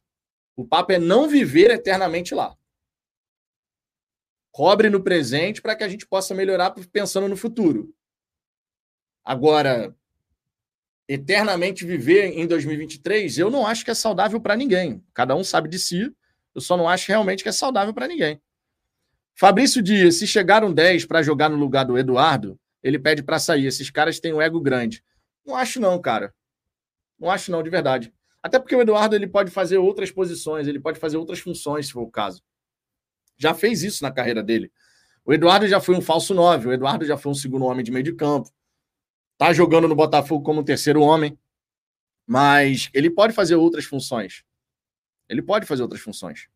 O 0.56 0.66
papo 0.66 0.92
é 0.92 0.98
não 0.98 1.28
viver 1.28 1.70
eternamente 1.70 2.34
lá. 2.34 2.57
Cobre 4.58 4.90
no 4.90 5.04
presente 5.04 5.62
para 5.62 5.76
que 5.76 5.84
a 5.84 5.88
gente 5.88 6.08
possa 6.08 6.34
melhorar 6.34 6.74
pensando 6.92 7.28
no 7.28 7.38
futuro. 7.38 7.94
Agora, 9.24 9.96
eternamente 11.08 11.86
viver 11.86 12.32
em 12.32 12.48
2023, 12.48 13.38
eu 13.38 13.52
não 13.52 13.68
acho 13.68 13.86
que 13.86 13.92
é 13.92 13.94
saudável 13.94 14.42
para 14.42 14.56
ninguém. 14.56 15.04
Cada 15.14 15.36
um 15.36 15.44
sabe 15.44 15.70
de 15.70 15.78
si. 15.78 16.12
Eu 16.56 16.60
só 16.60 16.76
não 16.76 16.90
acho 16.90 17.08
realmente 17.08 17.44
que 17.44 17.50
é 17.50 17.52
saudável 17.52 17.94
para 17.94 18.08
ninguém. 18.08 18.42
Fabrício 19.36 19.80
Dias, 19.80 20.16
se 20.16 20.26
chegaram 20.26 20.74
10 20.74 21.06
para 21.06 21.22
jogar 21.22 21.50
no 21.50 21.56
lugar 21.56 21.86
do 21.86 21.96
Eduardo, 21.96 22.60
ele 22.82 22.98
pede 22.98 23.22
para 23.22 23.38
sair. 23.38 23.68
Esses 23.68 23.92
caras 23.92 24.20
têm 24.20 24.34
um 24.34 24.42
ego 24.42 24.60
grande. 24.60 25.04
Não 25.46 25.56
acho 25.56 25.80
não, 25.80 26.02
cara. 26.02 26.34
Não 27.20 27.30
acho 27.30 27.52
não, 27.52 27.62
de 27.62 27.70
verdade. 27.70 28.12
Até 28.42 28.58
porque 28.58 28.76
o 28.76 28.82
Eduardo 28.82 29.16
ele 29.16 29.28
pode 29.28 29.52
fazer 29.52 29.78
outras 29.78 30.10
posições, 30.10 30.68
ele 30.68 30.80
pode 30.80 30.98
fazer 30.98 31.18
outras 31.18 31.38
funções, 31.38 31.86
se 31.86 31.94
for 31.94 32.02
o 32.02 32.10
caso. 32.10 32.42
Já 33.38 33.54
fez 33.54 33.84
isso 33.84 34.04
na 34.04 34.12
carreira 34.12 34.42
dele. 34.42 34.72
O 35.24 35.34
Eduardo 35.34 35.68
já 35.68 35.80
foi 35.80 35.96
um 35.96 36.02
falso 36.02 36.34
9, 36.34 36.70
o 36.70 36.74
Eduardo 36.74 37.06
já 37.06 37.18
foi 37.18 37.32
um 37.32 37.36
segundo 37.36 37.66
homem 37.66 37.84
de 37.84 37.92
meio 37.92 38.04
de 38.04 38.14
campo. 38.14 38.50
Tá 39.38 39.54
jogando 39.54 39.88
no 39.88 39.96
Botafogo 39.96 40.44
como 40.44 40.64
terceiro 40.64 41.02
homem, 41.02 41.38
mas 42.26 42.90
ele 42.94 43.10
pode 43.10 43.34
fazer 43.34 43.56
outras 43.56 43.86
funções. 43.86 44.44
Ele 45.30 45.42
pode 45.42 45.66
fazer 45.66 45.82
outras 45.82 46.02
funções. 46.02 46.48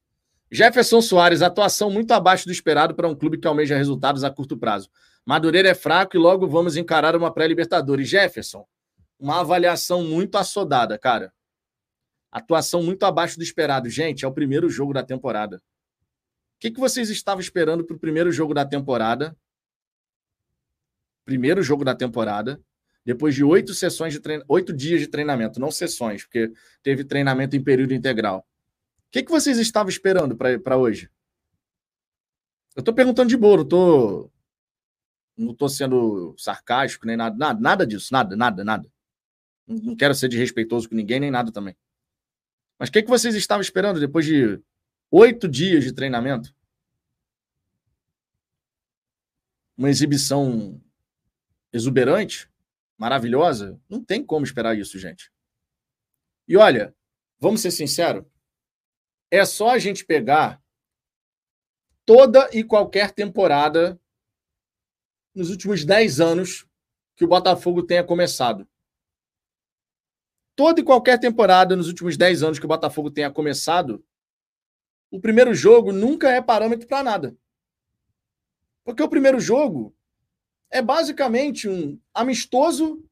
Jefferson 0.50 1.02
Soares, 1.02 1.42
atuação 1.42 1.90
muito 1.90 2.12
abaixo 2.12 2.46
do 2.46 2.52
esperado 2.52 2.94
para 2.96 3.08
um 3.08 3.16
clube 3.16 3.38
que 3.38 3.48
almeja 3.48 3.78
resultados 3.78 4.24
a 4.24 4.30
curto 4.30 4.58
prazo. 4.58 4.90
Madureira 5.26 5.70
é 5.70 5.76
fraco 5.76 6.18
e 6.18 6.20
logo 6.20 6.48
vamos 6.48 6.76
encarar 6.76 7.16
uma 7.16 7.32
pré-Libertadores. 7.32 8.10
Jefferson, 8.10 8.66
uma 9.20 9.40
avaliação 9.42 10.04
muito 10.04 10.38
assodada, 10.38 10.98
cara. 10.98 11.32
Atuação 12.32 12.82
muito 12.82 13.04
abaixo 13.04 13.38
do 13.38 13.44
esperado. 13.44 13.90
Gente, 13.90 14.26
é 14.26 14.28
o 14.28 14.34
primeiro 14.34 14.70
jogo 14.70 14.94
da 14.94 15.04
temporada. 15.04 15.62
Que, 16.62 16.70
que 16.70 16.80
vocês 16.80 17.10
estavam 17.10 17.42
esperando 17.42 17.84
para 17.84 17.96
o 17.96 18.00
primeiro 18.00 18.32
jogo 18.32 18.54
da 18.54 18.64
temporada? 18.64 19.36
Primeiro 21.26 21.64
jogo 21.64 21.84
da 21.84 21.96
temporada 21.96 22.62
depois 23.04 23.34
de 23.34 23.44
oito 23.44 23.74
sessões 23.74 24.14
de 24.14 24.20
treino, 24.20 24.44
oito 24.48 24.72
dias 24.72 25.00
de 25.00 25.08
treinamento, 25.08 25.60
não 25.60 25.72
sessões, 25.72 26.24
porque 26.24 26.52
teve 26.84 27.04
treinamento 27.04 27.56
em 27.56 27.64
período 27.64 27.96
integral. 27.96 28.46
O 29.08 29.12
que, 29.12 29.24
que 29.24 29.32
vocês 29.32 29.58
estavam 29.58 29.90
esperando 29.90 30.38
para 30.38 30.78
hoje? 30.78 31.10
Eu 32.76 32.82
estou 32.82 32.94
perguntando 32.94 33.30
de 33.30 33.36
boa, 33.36 33.58
não 33.58 33.64
estou 33.64 34.32
não 35.36 35.56
tô 35.56 35.68
sendo 35.68 36.36
sarcástico, 36.38 37.08
nem 37.08 37.18
nada, 37.18 37.36
nada, 37.36 37.60
nada 37.60 37.88
disso, 37.88 38.10
nada, 38.12 38.36
nada, 38.36 38.64
nada. 38.64 38.88
Não 39.66 39.96
quero 39.96 40.14
ser 40.14 40.28
desrespeitoso 40.28 40.88
com 40.88 40.94
ninguém, 40.94 41.20
nem 41.20 41.32
nada 41.32 41.52
também. 41.52 41.76
Mas 42.78 42.90
o 42.90 42.92
que, 42.92 43.02
que 43.02 43.10
vocês 43.10 43.34
estavam 43.34 43.62
esperando 43.62 44.00
depois 44.00 44.26
de 44.26 44.62
oito 45.12 45.48
dias 45.48 45.84
de 45.84 45.94
treinamento? 45.94 46.56
Uma 49.78 49.90
exibição 49.90 50.82
exuberante? 51.74 52.52
maravilhosa, 53.02 53.82
não 53.90 54.00
tem 54.00 54.24
como 54.24 54.46
esperar 54.46 54.78
isso, 54.78 55.00
gente. 55.00 55.34
E 56.48 56.56
olha, 56.56 56.96
vamos 57.40 57.62
ser 57.62 57.72
sinceros, 57.72 58.24
é 59.32 59.44
só 59.44 59.72
a 59.72 59.80
gente 59.80 60.06
pegar 60.06 60.62
toda 62.06 62.48
e 62.54 62.64
qualquer 62.64 63.10
temporada 63.10 64.00
nos 65.34 65.50
últimos 65.50 65.84
10 65.84 66.20
anos 66.20 66.68
que 67.16 67.26
o 67.26 67.28
Botafogo 67.28 67.82
tenha 67.82 68.04
começado. 68.04 68.70
Toda 70.56 70.80
e 70.80 70.84
qualquer 70.84 71.20
temporada 71.20 71.76
nos 71.76 71.88
últimos 71.88 72.16
10 72.16 72.44
anos 72.44 72.60
que 72.60 72.66
o 72.66 72.70
Botafogo 72.70 73.10
tenha 73.10 73.32
começado, 73.32 74.06
o 75.12 75.20
primeiro 75.20 75.54
jogo 75.54 75.92
nunca 75.92 76.32
é 76.32 76.42
parâmetro 76.42 76.88
para 76.88 77.04
nada. 77.04 77.38
Porque 78.84 79.04
o 79.04 79.10
primeiro 79.10 79.40
jogo 79.40 79.94
é 80.72 80.82
basicamente 80.82 81.68
um 81.68 82.00
amistoso 82.14 83.04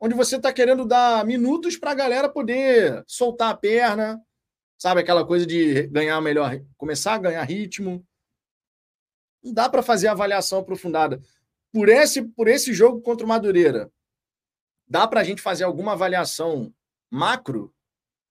onde 0.00 0.14
você 0.14 0.36
está 0.36 0.52
querendo 0.52 0.84
dar 0.84 1.24
minutos 1.24 1.76
para 1.76 1.92
a 1.92 1.94
galera 1.94 2.28
poder 2.28 3.04
soltar 3.06 3.50
a 3.50 3.56
perna, 3.56 4.20
sabe? 4.76 5.00
Aquela 5.00 5.24
coisa 5.24 5.46
de 5.46 5.86
ganhar 5.86 6.20
melhor, 6.20 6.60
começar 6.76 7.14
a 7.14 7.18
ganhar 7.18 7.42
ritmo. 7.44 8.04
Não 9.42 9.52
dá 9.54 9.68
para 9.68 9.82
fazer 9.82 10.08
avaliação 10.08 10.58
aprofundada. 10.58 11.22
Por 11.72 11.88
esse, 11.88 12.22
por 12.22 12.48
esse 12.48 12.74
jogo 12.74 13.00
contra 13.00 13.24
o 13.24 13.28
Madureira, 13.28 13.90
dá 14.88 15.06
para 15.06 15.20
a 15.20 15.24
gente 15.24 15.40
fazer 15.40 15.62
alguma 15.62 15.92
avaliação 15.92 16.74
macro 17.08 17.72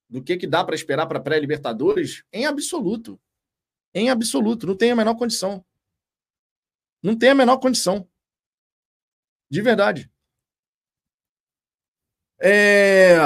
do 0.10 0.24
que, 0.24 0.38
que 0.38 0.48
dá 0.48 0.64
para 0.64 0.76
esperar 0.76 1.06
para 1.06 1.20
pré-Libertadores? 1.20 2.24
Em 2.34 2.46
absoluto. 2.46 3.20
Em 3.94 4.10
absoluto. 4.10 4.66
Não 4.66 4.76
tem 4.76 4.92
a 4.92 4.96
menor 4.96 5.16
condição. 5.16 5.64
Não 7.02 7.16
tem 7.16 7.30
a 7.30 7.36
menor 7.36 7.58
condição. 7.58 8.08
De 9.50 9.62
verdade. 9.62 10.10
É... 12.40 13.18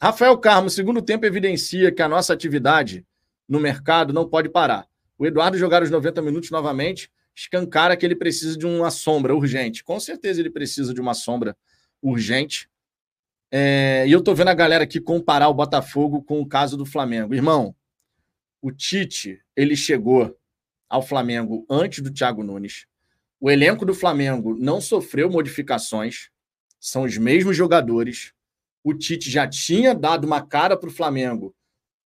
Rafael 0.00 0.36
Carmo, 0.38 0.68
segundo 0.68 1.00
tempo 1.00 1.26
evidencia 1.26 1.92
que 1.92 2.02
a 2.02 2.08
nossa 2.08 2.32
atividade 2.32 3.06
no 3.48 3.60
mercado 3.60 4.12
não 4.12 4.28
pode 4.28 4.48
parar. 4.48 4.86
O 5.18 5.26
Eduardo 5.26 5.56
jogar 5.56 5.82
os 5.82 5.90
90 5.90 6.20
minutos 6.22 6.50
novamente 6.50 7.10
escancara 7.34 7.96
que 7.96 8.04
ele 8.04 8.16
precisa 8.16 8.56
de 8.56 8.66
uma 8.66 8.90
sombra 8.90 9.34
urgente. 9.34 9.84
Com 9.84 10.00
certeza 10.00 10.40
ele 10.40 10.50
precisa 10.50 10.92
de 10.92 11.00
uma 11.00 11.14
sombra 11.14 11.56
urgente. 12.02 12.68
É... 13.58 14.06
E 14.06 14.12
eu 14.12 14.22
tô 14.22 14.34
vendo 14.34 14.48
a 14.48 14.54
galera 14.54 14.84
aqui 14.84 15.00
comparar 15.00 15.48
o 15.48 15.54
Botafogo 15.54 16.22
com 16.22 16.42
o 16.42 16.46
caso 16.46 16.76
do 16.76 16.84
Flamengo. 16.84 17.34
Irmão, 17.34 17.74
o 18.60 18.70
Tite, 18.70 19.40
ele 19.56 19.74
chegou 19.74 20.38
ao 20.86 21.00
Flamengo 21.00 21.64
antes 21.70 22.02
do 22.02 22.12
Thiago 22.12 22.42
Nunes. 22.42 22.86
O 23.40 23.50
elenco 23.50 23.86
do 23.86 23.94
Flamengo 23.94 24.54
não 24.54 24.78
sofreu 24.78 25.30
modificações, 25.30 26.28
são 26.78 27.04
os 27.04 27.16
mesmos 27.16 27.56
jogadores. 27.56 28.34
O 28.84 28.92
Tite 28.92 29.30
já 29.30 29.48
tinha 29.48 29.94
dado 29.94 30.26
uma 30.26 30.46
cara 30.46 30.76
para 30.76 30.90
o 30.90 30.92
Flamengo 30.92 31.54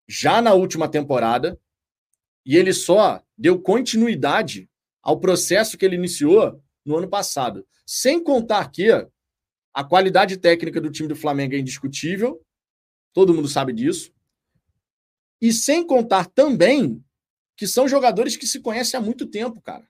já 0.08 0.44
na 0.44 0.54
última 0.54 0.88
temporada 0.88 1.60
e 2.46 2.58
ele 2.58 2.74
só 2.74 3.24
deu 3.36 3.60
continuidade 3.60 4.70
ao 5.02 5.20
processo 5.20 5.80
que 5.80 5.84
ele 5.84 5.96
iniciou 5.96 6.62
no 6.86 6.98
ano 6.98 7.08
passado. 7.08 7.66
Sem 7.88 8.24
contar 8.24 8.70
que 8.70 8.92
a 9.74 9.84
qualidade 9.84 10.38
técnica 10.38 10.82
do 10.82 10.92
time 10.92 11.08
do 11.08 11.16
Flamengo 11.16 11.56
é 11.56 11.60
indiscutível, 11.60 12.42
todo 13.14 13.34
mundo 13.34 13.48
sabe 13.48 13.74
disso. 13.74 14.12
E 15.42 15.54
sem 15.54 15.86
contar 15.86 16.26
também 16.26 17.04
que 17.56 17.68
são 17.68 17.88
jogadores 17.88 18.36
que 18.36 18.48
se 18.48 18.60
conhecem 18.60 18.98
há 18.98 19.02
muito 19.02 19.26
tempo, 19.26 19.62
cara. 19.62 19.88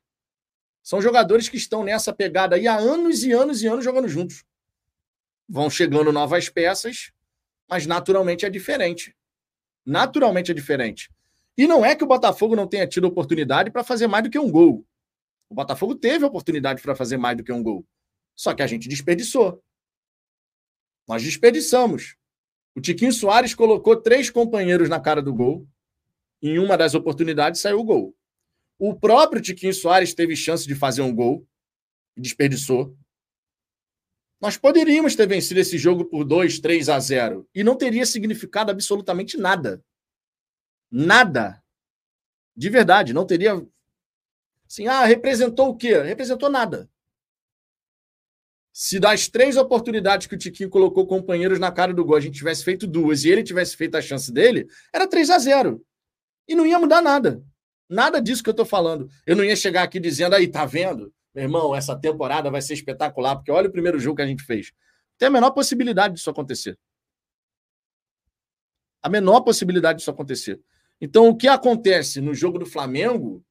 São 0.84 1.02
jogadores 1.02 1.48
que 1.48 1.58
estão 1.58 1.84
nessa 1.84 2.13
pegada 2.13 2.56
aí 2.56 2.68
há 2.68 2.76
anos 2.76 3.24
e 3.24 3.32
anos 3.32 3.62
e 3.62 3.68
anos 3.68 3.84
jogando 3.84 4.08
juntos. 4.08 4.44
Vão 5.48 5.70
chegando 5.70 6.12
novas 6.12 6.50
peças, 6.50 7.12
mas 7.70 7.86
naturalmente 7.86 8.46
é 8.46 8.50
diferente. 8.50 9.15
Naturalmente 9.86 10.52
é 10.52 10.54
diferente. 10.54 11.10
E 11.58 11.68
não 11.68 11.86
é 11.86 11.96
que 11.96 12.04
o 12.04 12.08
Botafogo 12.08 12.56
não 12.56 12.68
tenha 12.68 12.88
tido 12.88 13.06
oportunidade 13.06 13.70
para 13.70 13.84
fazer 13.84 14.08
mais 14.08 14.24
do 14.24 14.30
que 14.30 14.39
um 14.39 14.50
gol. 14.50 14.86
O 15.50 15.56
Botafogo 15.56 15.96
teve 15.96 16.26
oportunidade 16.26 16.82
para 16.82 16.96
fazer 16.96 17.18
mais 17.18 17.38
do 17.38 17.44
que 17.44 17.52
um 17.52 17.62
gol. 17.62 17.86
Só 18.36 18.54
que 18.54 18.62
a 18.62 18.68
gente 18.68 18.88
desperdiçou. 18.88 19.62
Nós 21.10 21.24
desperdiçamos. 21.24 22.15
O 22.76 22.80
Tiquinho 22.80 23.12
Soares 23.12 23.56
colocou 23.56 24.00
três 24.00 24.30
companheiros 24.30 24.88
na 24.88 25.00
cara 25.00 25.24
do 25.24 25.34
gol. 25.34 25.67
Em 26.39 26.60
uma 26.60 26.78
das 26.78 26.93
oportunidades 26.93 27.62
saiu 27.62 27.80
o 27.80 27.84
gol. 27.84 28.15
O 28.78 28.93
próprio 28.93 29.41
Tiquinho 29.41 29.74
Soares 29.74 30.13
teve 30.13 30.36
chance 30.36 30.67
de 30.67 30.76
fazer 30.76 31.02
um 31.02 31.13
gol 31.13 31.48
e 32.15 32.22
desperdiçou. 32.22 32.95
Nós 34.39 34.56
poderíamos 34.56 35.15
ter 35.15 35.28
vencido 35.28 35.60
esse 35.60 35.80
jogo 35.80 36.06
por 36.06 36.24
2, 36.24 36.60
3 36.60 36.88
a 36.89 37.00
0 37.00 37.50
e 37.56 37.63
não 37.63 37.76
teria 37.76 38.06
significado 38.06 38.69
absolutamente 38.69 39.36
nada. 39.36 39.84
Nada. 40.91 41.62
De 42.56 42.69
verdade, 42.69 43.13
não 43.13 43.26
teria. 43.26 43.54
Assim, 44.67 44.86
ah, 44.86 45.06
representou 45.06 45.69
o 45.69 45.76
quê? 45.76 45.98
Representou 46.04 46.52
nada. 46.52 46.88
Se 48.82 48.98
das 48.98 49.28
três 49.28 49.58
oportunidades 49.58 50.26
que 50.26 50.36
o 50.36 50.38
Tiquinho 50.38 50.70
colocou 50.70 51.06
companheiros 51.06 51.60
na 51.60 51.70
cara 51.70 51.94
do 51.94 52.06
gol, 52.06 52.15
a 52.15 52.22
gente 52.22 52.38
tivesse 52.38 52.63
feito 52.63 52.88
duas 52.88 53.26
e 53.26 53.30
ele 53.30 53.44
tivesse 53.44 53.76
feito 53.76 53.98
a 53.98 54.02
chance 54.02 54.32
dele, 54.32 54.70
era 54.94 55.06
3 55.06 55.32
a 55.32 55.38
0 55.38 55.86
E 56.48 56.56
não 56.56 56.65
ia 56.65 56.80
mudar 56.80 57.02
nada. 57.02 57.44
Nada 57.89 58.22
disso 58.22 58.42
que 58.42 58.48
eu 58.48 58.54
estou 58.54 58.65
falando. 58.65 59.10
Eu 59.28 59.36
não 59.36 59.44
ia 59.44 59.54
chegar 59.58 59.84
aqui 59.84 60.00
dizendo, 60.00 60.34
aí, 60.34 60.48
tá 60.48 60.65
vendo? 60.65 61.13
Meu 61.36 61.44
irmão, 61.44 61.76
essa 61.76 61.94
temporada 61.94 62.50
vai 62.50 62.62
ser 62.62 62.74
espetacular, 62.74 63.36
porque 63.36 63.52
olha 63.52 63.68
o 63.68 63.72
primeiro 63.72 64.00
jogo 64.00 64.15
que 64.15 64.22
a 64.22 64.28
gente 64.28 64.46
fez. 64.46 64.72
Tem 65.18 65.28
a 65.28 65.32
menor 65.32 65.52
possibilidade 65.52 66.13
disso 66.13 66.30
acontecer. 66.30 66.80
A 69.04 69.10
menor 69.10 69.42
possibilidade 69.42 70.00
disso 70.00 70.10
acontecer. 70.10 70.58
Então, 71.02 71.28
o 71.28 71.36
que 71.36 71.50
acontece 71.50 72.22
no 72.22 72.34
jogo 72.34 72.58
do 72.58 72.65
Flamengo, 72.65 73.44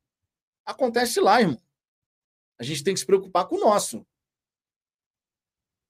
acontece 0.64 1.20
lá, 1.20 1.38
irmão. 1.38 1.60
A 2.58 2.64
gente 2.64 2.82
tem 2.82 2.94
que 2.94 3.00
se 3.00 3.06
preocupar 3.06 3.46
com 3.46 3.56
o 3.56 3.60
nosso. 3.60 4.06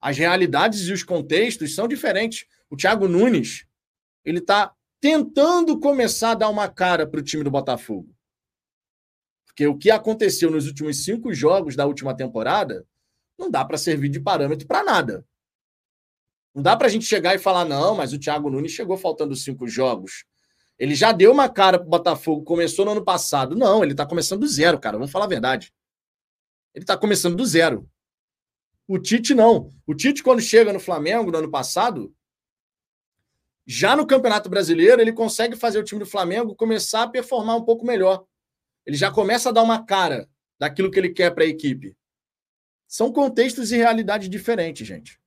As 0.00 0.16
realidades 0.16 0.86
e 0.86 0.92
os 0.92 1.02
contextos 1.02 1.74
são 1.74 1.88
diferentes. 1.88 2.46
O 2.70 2.76
Thiago 2.76 3.08
Nunes, 3.08 3.66
ele 4.24 4.38
está 4.38 4.72
tentando 5.00 5.78
começar 5.78 6.32
a 6.32 6.34
dar 6.34 6.48
uma 6.48 6.68
cara 6.68 7.06
para 7.06 7.20
o 7.20 7.22
time 7.22 7.42
do 7.42 7.50
Botafogo. 7.50 8.14
Porque 9.46 9.66
o 9.66 9.76
que 9.76 9.90
aconteceu 9.90 10.50
nos 10.50 10.66
últimos 10.66 11.02
cinco 11.04 11.32
jogos 11.32 11.74
da 11.74 11.86
última 11.86 12.16
temporada 12.16 12.86
não 13.38 13.50
dá 13.50 13.64
para 13.64 13.78
servir 13.78 14.08
de 14.08 14.20
parâmetro 14.20 14.66
para 14.66 14.84
nada. 14.84 15.26
Não 16.54 16.62
dá 16.62 16.76
para 16.76 16.86
a 16.88 16.90
gente 16.90 17.04
chegar 17.04 17.34
e 17.34 17.38
falar, 17.38 17.64
não, 17.64 17.94
mas 17.94 18.12
o 18.12 18.18
Thiago 18.18 18.50
Nunes 18.50 18.72
chegou 18.72 18.96
faltando 18.96 19.34
cinco 19.36 19.66
jogos. 19.68 20.24
Ele 20.78 20.94
já 20.94 21.12
deu 21.12 21.32
uma 21.32 21.48
cara 21.48 21.78
para 21.78 21.86
o 21.86 21.90
Botafogo, 21.90 22.44
começou 22.44 22.84
no 22.84 22.92
ano 22.92 23.04
passado. 23.04 23.56
Não, 23.56 23.82
ele 23.82 23.92
está 23.92 24.06
começando 24.06 24.40
do 24.40 24.46
zero, 24.46 24.78
cara. 24.78 24.96
Vamos 24.96 25.10
falar 25.10 25.24
a 25.24 25.28
verdade. 25.28 25.72
Ele 26.74 26.84
está 26.84 26.96
começando 26.96 27.36
do 27.36 27.44
zero. 27.44 27.88
O 28.88 28.98
Tite 28.98 29.34
não. 29.34 29.70
O 29.86 29.94
Tite, 29.94 30.22
quando 30.22 30.40
chega 30.40 30.72
no 30.72 30.80
Flamengo 30.80 31.30
no 31.30 31.36
ano 31.36 31.50
passado, 31.50 32.14
já 33.66 33.94
no 33.94 34.06
Campeonato 34.06 34.48
Brasileiro, 34.48 34.98
ele 35.02 35.12
consegue 35.12 35.54
fazer 35.54 35.78
o 35.78 35.84
time 35.84 36.00
do 36.00 36.06
Flamengo 36.06 36.56
começar 36.56 37.02
a 37.02 37.08
performar 37.08 37.54
um 37.54 37.64
pouco 37.66 37.84
melhor. 37.84 38.24
Ele 38.86 38.96
já 38.96 39.10
começa 39.10 39.50
a 39.50 39.52
dar 39.52 39.62
uma 39.62 39.84
cara 39.84 40.26
daquilo 40.58 40.90
que 40.90 40.98
ele 40.98 41.10
quer 41.10 41.34
para 41.34 41.44
a 41.44 41.46
equipe. 41.46 41.94
São 42.86 43.12
contextos 43.12 43.70
e 43.72 43.76
realidades 43.76 44.30
diferentes, 44.30 44.86
gente. 44.86 45.20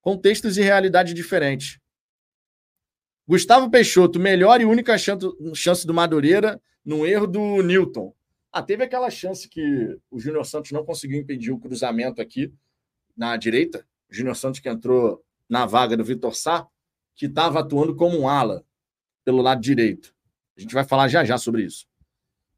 Contextos 0.00 0.58
e 0.58 0.62
realidades 0.62 1.14
diferentes. 1.14 1.78
Gustavo 3.28 3.70
Peixoto, 3.70 4.18
melhor 4.18 4.60
e 4.60 4.64
única 4.64 4.96
chance 4.98 5.86
do 5.86 5.94
Madureira 5.94 6.60
no 6.84 7.06
erro 7.06 7.28
do 7.28 7.62
Newton. 7.62 8.12
Ah, 8.50 8.60
teve 8.60 8.82
aquela 8.82 9.08
chance 9.08 9.48
que 9.48 9.96
o 10.10 10.18
Júnior 10.18 10.44
Santos 10.44 10.72
não 10.72 10.84
conseguiu 10.84 11.20
impedir 11.20 11.52
o 11.52 11.60
cruzamento 11.60 12.20
aqui 12.20 12.52
na 13.16 13.36
direita. 13.36 13.86
Júnior 14.10 14.36
Santos 14.36 14.60
que 14.60 14.68
entrou 14.68 15.24
na 15.48 15.66
vaga 15.66 15.96
do 15.96 16.04
Vitor 16.04 16.34
Sá, 16.34 16.66
que 17.14 17.26
estava 17.26 17.60
atuando 17.60 17.94
como 17.94 18.18
um 18.18 18.28
ala 18.28 18.64
pelo 19.24 19.42
lado 19.42 19.60
direito. 19.60 20.14
A 20.56 20.60
gente 20.60 20.74
vai 20.74 20.84
falar 20.84 21.08
já 21.08 21.24
já 21.24 21.38
sobre 21.38 21.62
isso. 21.62 21.86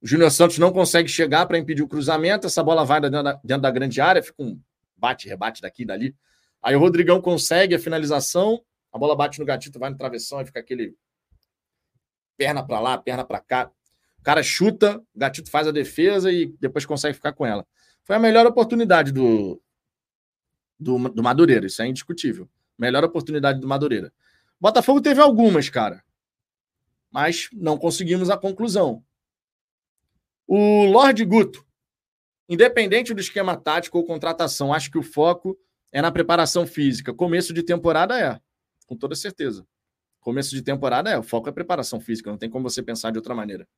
O 0.03 0.07
Júnior 0.07 0.31
Santos 0.31 0.59
não 0.59 0.73
consegue 0.73 1.09
chegar 1.09 1.47
para 1.47 1.59
impedir 1.59 1.83
o 1.83 1.89
cruzamento, 1.89 2.47
essa 2.47 2.63
bola 2.63 2.85
vai 2.85 3.01
dentro 3.01 3.23
da, 3.23 3.33
dentro 3.43 3.63
da 3.63 3.71
grande 3.71 4.01
área, 4.01 4.23
fica 4.23 4.43
um 4.43 4.61
bate, 4.97 5.29
rebate 5.29 5.63
daqui 5.63 5.83
e 5.83 5.87
dali. 5.87 6.15
Aí 6.63 6.77
o 6.77 6.79
Rodrigão 6.79 7.21
consegue 7.21 7.75
a 7.75 7.79
finalização, 7.79 8.63
a 8.93 8.99
bola 8.99 9.17
bate 9.17 9.39
no 9.39 9.47
gatito, 9.47 9.79
vai 9.79 9.91
no 9.91 9.97
travessão, 9.97 10.41
e 10.41 10.47
fica 10.47 10.61
aquele 10.61 10.95
perna 12.37 12.67
para 12.67 12.81
lá, 12.81 12.99
perna 12.99 13.25
para 13.25 13.41
cá. 13.41 13.71
O 14.19 14.23
cara 14.23 14.43
chuta, 14.43 14.99
o 15.15 15.19
gatito 15.19 15.51
faz 15.51 15.67
a 15.67 15.73
defesa 15.73 16.31
e 16.31 16.55
depois 16.61 16.87
consegue 16.87 17.15
ficar 17.15 17.33
com 17.33 17.45
ela. 17.47 17.67
Foi 18.05 18.17
a 18.17 18.19
melhor 18.19 18.47
oportunidade 18.47 19.13
do, 19.13 19.61
do, 20.79 21.09
do 21.09 21.23
Madureira, 21.23 21.67
isso 21.67 21.83
é 21.83 21.87
indiscutível. 21.87 22.49
Melhor 22.79 23.05
oportunidade 23.05 23.61
do 23.61 23.69
Madureira. 23.69 24.13
Botafogo 24.61 25.01
teve 25.01 25.21
algumas, 25.21 25.69
cara, 25.69 26.03
mas 27.11 27.49
não 27.53 27.79
conseguimos 27.79 28.31
a 28.31 28.37
conclusão. 28.37 29.05
O 30.47 30.85
Lorde 30.85 31.25
Guto, 31.25 31.65
independente 32.49 33.15
do 33.15 33.21
esquema 33.21 33.57
tático 33.57 33.99
ou 33.99 34.05
contratação, 34.05 34.73
acho 34.73 34.91
que 34.91 34.99
o 34.99 35.03
foco 35.03 35.59
é 35.93 36.03
na 36.03 36.11
preparação 36.11 36.67
física. 36.67 37.15
Começo 37.15 37.55
de 37.55 37.63
temporada 37.63 38.19
é, 38.19 38.41
com 38.87 38.97
toda 38.97 39.15
certeza. 39.15 39.67
Começo 40.21 40.51
de 40.51 40.63
temporada 40.63 41.11
é, 41.11 41.19
o 41.19 41.23
foco 41.23 41.49
é 41.49 41.53
preparação 41.53 42.01
física, 42.01 42.31
não 42.31 42.39
tem 42.39 42.51
como 42.51 42.69
você 42.69 42.83
pensar 42.83 43.11
de 43.11 43.19
outra 43.19 43.35
maneira. 43.35 43.69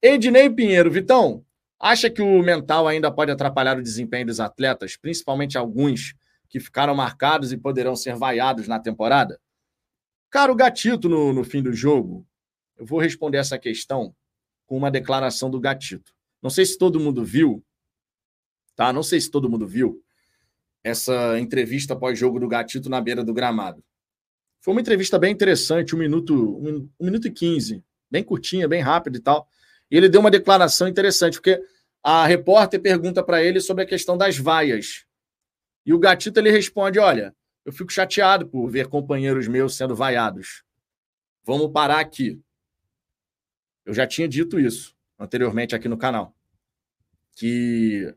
Ednei 0.00 0.48
Pinheiro, 0.48 0.90
Vitão, 0.90 1.44
acha 1.84 2.08
que 2.08 2.22
o 2.22 2.42
mental 2.42 2.88
ainda 2.88 3.12
pode 3.12 3.30
atrapalhar 3.30 3.76
o 3.76 3.82
desempenho 3.82 4.26
dos 4.26 4.40
atletas, 4.40 4.96
principalmente 4.96 5.58
alguns 5.58 6.14
que 6.48 6.58
ficaram 6.58 6.94
marcados 6.94 7.52
e 7.52 7.58
poderão 7.58 7.94
ser 7.94 8.16
vaiados 8.16 8.66
na 8.66 8.80
temporada? 8.80 9.38
Cara, 10.30 10.50
o 10.50 10.56
gatito 10.56 11.10
no, 11.10 11.34
no 11.34 11.44
fim 11.44 11.62
do 11.62 11.74
jogo, 11.74 12.26
eu 12.78 12.86
vou 12.86 12.98
responder 12.98 13.36
essa 13.36 13.58
questão 13.58 14.16
com 14.66 14.78
uma 14.78 14.90
declaração 14.90 15.50
do 15.50 15.60
Gatito. 15.60 16.14
Não 16.42 16.48
sei 16.48 16.64
se 16.64 16.78
todo 16.78 16.98
mundo 16.98 17.22
viu, 17.22 17.62
tá? 18.74 18.90
Não 18.90 19.02
sei 19.02 19.20
se 19.20 19.30
todo 19.30 19.50
mundo 19.50 19.66
viu 19.66 20.02
essa 20.82 21.38
entrevista 21.38 21.94
pós-jogo 21.94 22.40
do 22.40 22.48
Gatito 22.48 22.88
na 22.88 23.00
beira 23.00 23.22
do 23.22 23.34
gramado. 23.34 23.84
Foi 24.58 24.72
uma 24.72 24.80
entrevista 24.80 25.18
bem 25.18 25.32
interessante, 25.32 25.94
um 25.94 25.98
minuto, 25.98 26.34
um, 26.34 26.88
um 26.98 27.04
minuto 27.04 27.28
e 27.28 27.30
quinze, 27.30 27.84
bem 28.10 28.24
curtinha, 28.24 28.66
bem 28.66 28.80
rápida 28.80 29.18
e 29.18 29.20
tal. 29.20 29.46
E 29.90 29.96
ele 29.96 30.08
deu 30.08 30.20
uma 30.20 30.30
declaração 30.30 30.88
interessante, 30.88 31.34
porque 31.34 31.62
a 32.04 32.26
repórter 32.26 32.82
pergunta 32.82 33.24
para 33.24 33.42
ele 33.42 33.58
sobre 33.60 33.82
a 33.82 33.86
questão 33.86 34.18
das 34.18 34.36
vaias. 34.36 35.06
E 35.86 35.94
o 35.94 35.98
Gatito 35.98 36.38
ele 36.38 36.50
responde: 36.50 36.98
Olha, 36.98 37.34
eu 37.64 37.72
fico 37.72 37.90
chateado 37.90 38.46
por 38.46 38.68
ver 38.68 38.88
companheiros 38.88 39.48
meus 39.48 39.74
sendo 39.74 39.96
vaiados. 39.96 40.62
Vamos 41.42 41.72
parar 41.72 42.00
aqui. 42.00 42.38
Eu 43.86 43.94
já 43.94 44.06
tinha 44.06 44.28
dito 44.28 44.60
isso 44.60 44.94
anteriormente 45.18 45.74
aqui 45.74 45.88
no 45.88 45.96
canal, 45.96 46.34
que 47.36 48.14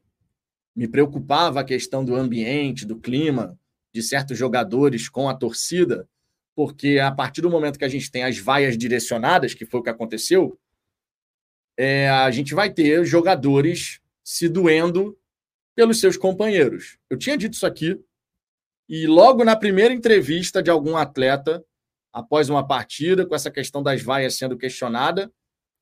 me 0.75 0.87
preocupava 0.87 1.61
a 1.61 1.63
questão 1.63 2.03
do 2.03 2.15
ambiente, 2.15 2.85
do 2.85 2.99
clima 2.99 3.57
de 3.93 4.01
certos 4.01 4.37
jogadores 4.37 5.07
com 5.07 5.29
a 5.29 5.33
torcida, 5.33 6.07
porque 6.55 6.99
a 6.99 7.11
partir 7.11 7.41
do 7.41 7.49
momento 7.49 7.79
que 7.79 7.85
a 7.85 7.89
gente 7.89 8.11
tem 8.11 8.23
as 8.23 8.37
vaias 8.37 8.77
direcionadas, 8.77 9.53
que 9.53 9.65
foi 9.65 9.79
o 9.79 9.83
que 9.83 9.89
aconteceu, 9.89 10.59
é, 11.77 12.09
a 12.09 12.29
gente 12.31 12.55
vai 12.55 12.71
ter 12.71 13.05
jogadores 13.05 14.01
se 14.23 14.49
doendo 14.49 15.17
pelos 15.75 15.99
seus 15.99 16.17
companheiros. 16.17 16.97
Eu 17.09 17.17
tinha 17.17 17.37
dito 17.37 17.53
isso 17.53 17.65
aqui, 17.65 18.01
e 18.89 19.05
logo 19.05 19.43
na 19.43 19.55
primeira 19.55 19.93
entrevista 19.93 20.63
de 20.63 20.71
algum 20.71 20.97
atleta, 20.97 21.63
após 22.11 22.49
uma 22.49 22.65
partida, 22.65 23.25
com 23.25 23.35
essa 23.35 23.51
questão 23.51 23.83
das 23.83 24.01
vaias 24.01 24.35
sendo 24.35 24.57
questionada, 24.57 25.31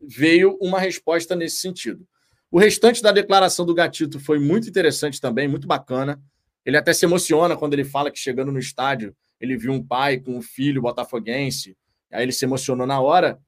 veio 0.02 0.58
uma 0.60 0.80
resposta 0.80 1.36
nesse 1.36 1.58
sentido. 1.58 2.06
O 2.52 2.60
restante 2.60 3.02
da 3.02 3.12
declaração 3.12 3.66
do 3.66 3.74
Gatito 3.74 4.20
foi 4.20 4.40
muito 4.40 4.68
interessante 4.68 5.22
também, 5.22 5.48
muito 5.48 5.68
bacana. 5.68 6.22
Ele 6.66 6.78
até 6.78 6.94
se 6.94 7.06
emociona 7.06 7.56
quando 7.56 7.74
ele 7.74 7.86
fala 7.86 8.12
que 8.12 8.20
chegando 8.20 8.52
no 8.52 8.60
estádio, 8.60 9.16
ele 9.40 9.58
viu 9.58 9.72
um 9.72 9.84
pai 9.84 10.20
com 10.20 10.38
um 10.38 10.42
filho 10.42 10.82
botafoguense. 10.82 11.78
Aí 12.12 12.24
ele 12.24 12.32
se 12.32 12.46
emocionou 12.46 12.88
na 12.88 13.00
hora. 13.00 13.40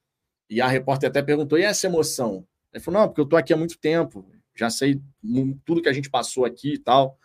E 0.50 0.62
a 0.62 0.68
repórter 0.68 1.10
até 1.10 1.22
perguntou: 1.22 1.58
e 1.58 1.64
essa 1.64 1.88
emoção? 1.88 2.46
Ele 2.74 2.84
falou: 2.84 3.02
não, 3.02 3.08
porque 3.08 3.22
eu 3.22 3.26
estou 3.26 3.38
aqui 3.38 3.54
há 3.54 3.58
muito 3.58 3.78
tempo, 3.78 4.30
já 4.56 4.70
sei 4.70 5.02
tudo 5.66 5.82
que 5.82 5.90
a 5.90 5.94
gente 5.94 6.10
passou 6.10 6.46
aqui 6.46 6.74
e 6.74 6.78
tal. 6.78 7.18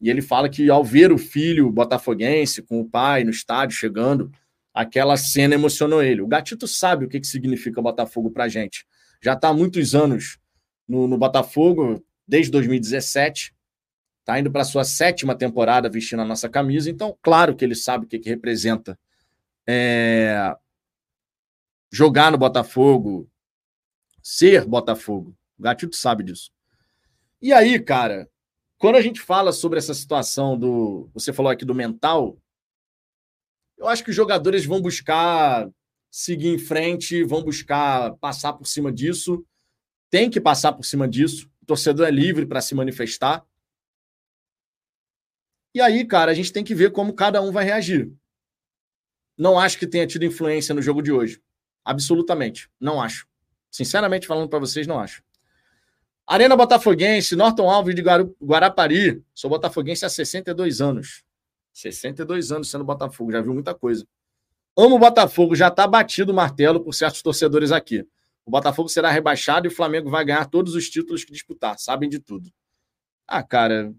E 0.00 0.10
ele 0.10 0.20
fala 0.20 0.48
que 0.48 0.68
ao 0.70 0.84
ver 0.84 1.10
o 1.10 1.18
filho 1.18 1.70
botafoguense 1.70 2.62
com 2.62 2.80
o 2.80 2.88
pai 2.88 3.24
no 3.24 3.30
estádio 3.30 3.76
chegando, 3.76 4.30
aquela 4.74 5.16
cena 5.16 5.54
emocionou 5.54 6.02
ele. 6.02 6.20
O 6.20 6.26
Gatito 6.26 6.68
sabe 6.68 7.06
o 7.06 7.08
que, 7.08 7.18
que 7.18 7.26
significa 7.26 7.80
Botafogo 7.80 8.30
para 8.30 8.46
gente. 8.46 8.86
Já 9.22 9.32
está 9.32 9.48
há 9.48 9.54
muitos 9.54 9.94
anos 9.94 10.38
no, 10.86 11.08
no, 11.08 11.16
Botafogo, 11.16 12.04
desde 12.28 12.50
2017. 12.50 13.54
Está 14.20 14.38
indo 14.38 14.50
para 14.50 14.64
sua 14.64 14.84
sétima 14.84 15.34
temporada 15.34 15.88
vestindo 15.88 16.20
a 16.20 16.26
nossa 16.26 16.48
camisa. 16.48 16.90
Então, 16.90 17.16
claro 17.22 17.56
que 17.56 17.64
ele 17.64 17.74
sabe 17.74 18.04
o 18.04 18.08
que, 18.08 18.18
que 18.18 18.28
representa 18.28 18.98
é, 19.66 20.54
jogar 21.90 22.32
no 22.32 22.38
Botafogo, 22.38 23.28
ser 24.22 24.64
Botafogo. 24.64 25.36
O 25.58 25.62
Gatito 25.62 25.96
sabe 25.96 26.24
disso. 26.24 26.50
E 27.40 27.52
aí, 27.52 27.78
cara, 27.80 28.28
quando 28.78 28.96
a 28.96 29.00
gente 29.00 29.20
fala 29.20 29.52
sobre 29.52 29.78
essa 29.78 29.94
situação 29.94 30.58
do. 30.58 31.08
Você 31.14 31.32
falou 31.32 31.50
aqui 31.50 31.64
do 31.64 31.74
mental, 31.74 32.38
eu 33.76 33.88
acho 33.88 34.02
que 34.02 34.10
os 34.10 34.16
jogadores 34.16 34.64
vão 34.64 34.80
buscar 34.80 35.68
seguir 36.10 36.48
em 36.48 36.58
frente, 36.58 37.22
vão 37.24 37.42
buscar 37.42 38.14
passar 38.16 38.54
por 38.54 38.66
cima 38.66 38.92
disso. 38.92 39.44
Tem 40.10 40.30
que 40.30 40.40
passar 40.40 40.72
por 40.72 40.84
cima 40.84 41.06
disso. 41.06 41.50
O 41.62 41.66
torcedor 41.66 42.06
é 42.06 42.10
livre 42.10 42.46
para 42.46 42.60
se 42.60 42.74
manifestar. 42.74 43.44
E 45.74 45.80
aí, 45.80 46.06
cara, 46.06 46.30
a 46.30 46.34
gente 46.34 46.52
tem 46.52 46.64
que 46.64 46.74
ver 46.74 46.90
como 46.90 47.12
cada 47.12 47.42
um 47.42 47.52
vai 47.52 47.64
reagir. 47.64 48.10
Não 49.36 49.58
acho 49.58 49.78
que 49.78 49.86
tenha 49.86 50.06
tido 50.06 50.24
influência 50.24 50.74
no 50.74 50.80
jogo 50.80 51.02
de 51.02 51.12
hoje. 51.12 51.42
Absolutamente. 51.86 52.68
Não 52.80 53.00
acho. 53.00 53.28
Sinceramente 53.70 54.26
falando 54.26 54.48
para 54.48 54.58
vocês, 54.58 54.88
não 54.88 54.98
acho. 54.98 55.22
Arena 56.26 56.56
Botafoguense, 56.56 57.36
Norton 57.36 57.70
Alves 57.70 57.94
de 57.94 58.02
Guarapari. 58.42 59.22
Sou 59.32 59.48
botafoguense 59.48 60.04
há 60.04 60.08
62 60.08 60.80
anos. 60.80 61.22
62 61.72 62.50
anos 62.50 62.68
sendo 62.68 62.82
Botafogo, 62.82 63.30
já 63.30 63.40
viu 63.40 63.54
muita 63.54 63.72
coisa. 63.72 64.04
Amo 64.76 64.96
o 64.96 64.98
Botafogo, 64.98 65.54
já 65.54 65.68
está 65.68 65.86
batido 65.86 66.32
o 66.32 66.34
martelo 66.34 66.80
por 66.80 66.92
certos 66.92 67.22
torcedores 67.22 67.70
aqui. 67.70 68.04
O 68.44 68.50
Botafogo 68.50 68.88
será 68.88 69.10
rebaixado 69.10 69.66
e 69.66 69.68
o 69.68 69.74
Flamengo 69.74 70.10
vai 70.10 70.24
ganhar 70.24 70.46
todos 70.46 70.74
os 70.74 70.90
títulos 70.90 71.24
que 71.24 71.32
disputar, 71.32 71.78
sabem 71.78 72.08
de 72.08 72.18
tudo. 72.18 72.50
Ah, 73.28 73.42
cara, 73.42 73.94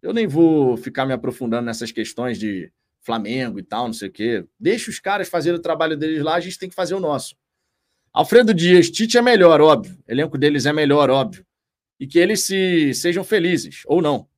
eu 0.00 0.14
nem 0.14 0.26
vou 0.26 0.76
ficar 0.78 1.04
me 1.04 1.12
aprofundando 1.12 1.66
nessas 1.66 1.92
questões 1.92 2.38
de 2.38 2.72
Flamengo 3.04 3.58
e 3.58 3.62
tal, 3.62 3.86
não 3.86 3.92
sei 3.92 4.08
o 4.08 4.12
quê. 4.12 4.46
Deixa 4.58 4.90
os 4.90 4.98
caras 4.98 5.28
fazerem 5.28 5.58
o 5.58 5.62
trabalho 5.62 5.96
deles 5.96 6.22
lá, 6.22 6.34
a 6.34 6.40
gente 6.40 6.58
tem 6.58 6.68
que 6.68 6.74
fazer 6.74 6.94
o 6.94 7.00
nosso. 7.00 7.36
Alfredo 8.12 8.54
Dias, 8.54 8.90
Tite 8.90 9.18
é 9.18 9.22
melhor, 9.22 9.60
óbvio. 9.60 9.98
O 10.06 10.12
elenco 10.12 10.38
deles 10.38 10.66
é 10.66 10.72
melhor, 10.72 11.10
óbvio. 11.10 11.44
E 11.98 12.06
que 12.06 12.18
eles 12.18 12.44
se 12.44 12.94
sejam 12.94 13.24
felizes, 13.24 13.82
ou 13.86 14.00
não. 14.00 14.28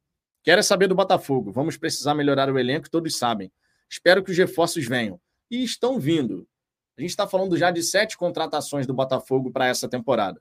Quero 0.43 0.63
saber 0.63 0.87
do 0.87 0.95
Botafogo. 0.95 1.53
Vamos 1.53 1.77
precisar 1.77 2.15
melhorar 2.15 2.51
o 2.51 2.59
elenco, 2.59 2.91
todos 2.91 3.17
sabem. 3.17 3.51
Espero 3.89 4.23
que 4.23 4.31
os 4.31 4.37
reforços 4.39 4.87
venham. 4.87 5.21
E 5.51 5.63
estão 5.63 5.99
vindo. 5.99 6.49
A 6.97 7.01
gente 7.03 7.11
está 7.11 7.27
falando 7.27 7.57
já 7.57 7.71
de 7.71 7.83
sete 7.83 8.17
contratações 8.17 8.87
do 8.87 8.95
Botafogo 8.95 9.51
para 9.51 9.67
essa 9.67 9.89
temporada. 9.89 10.41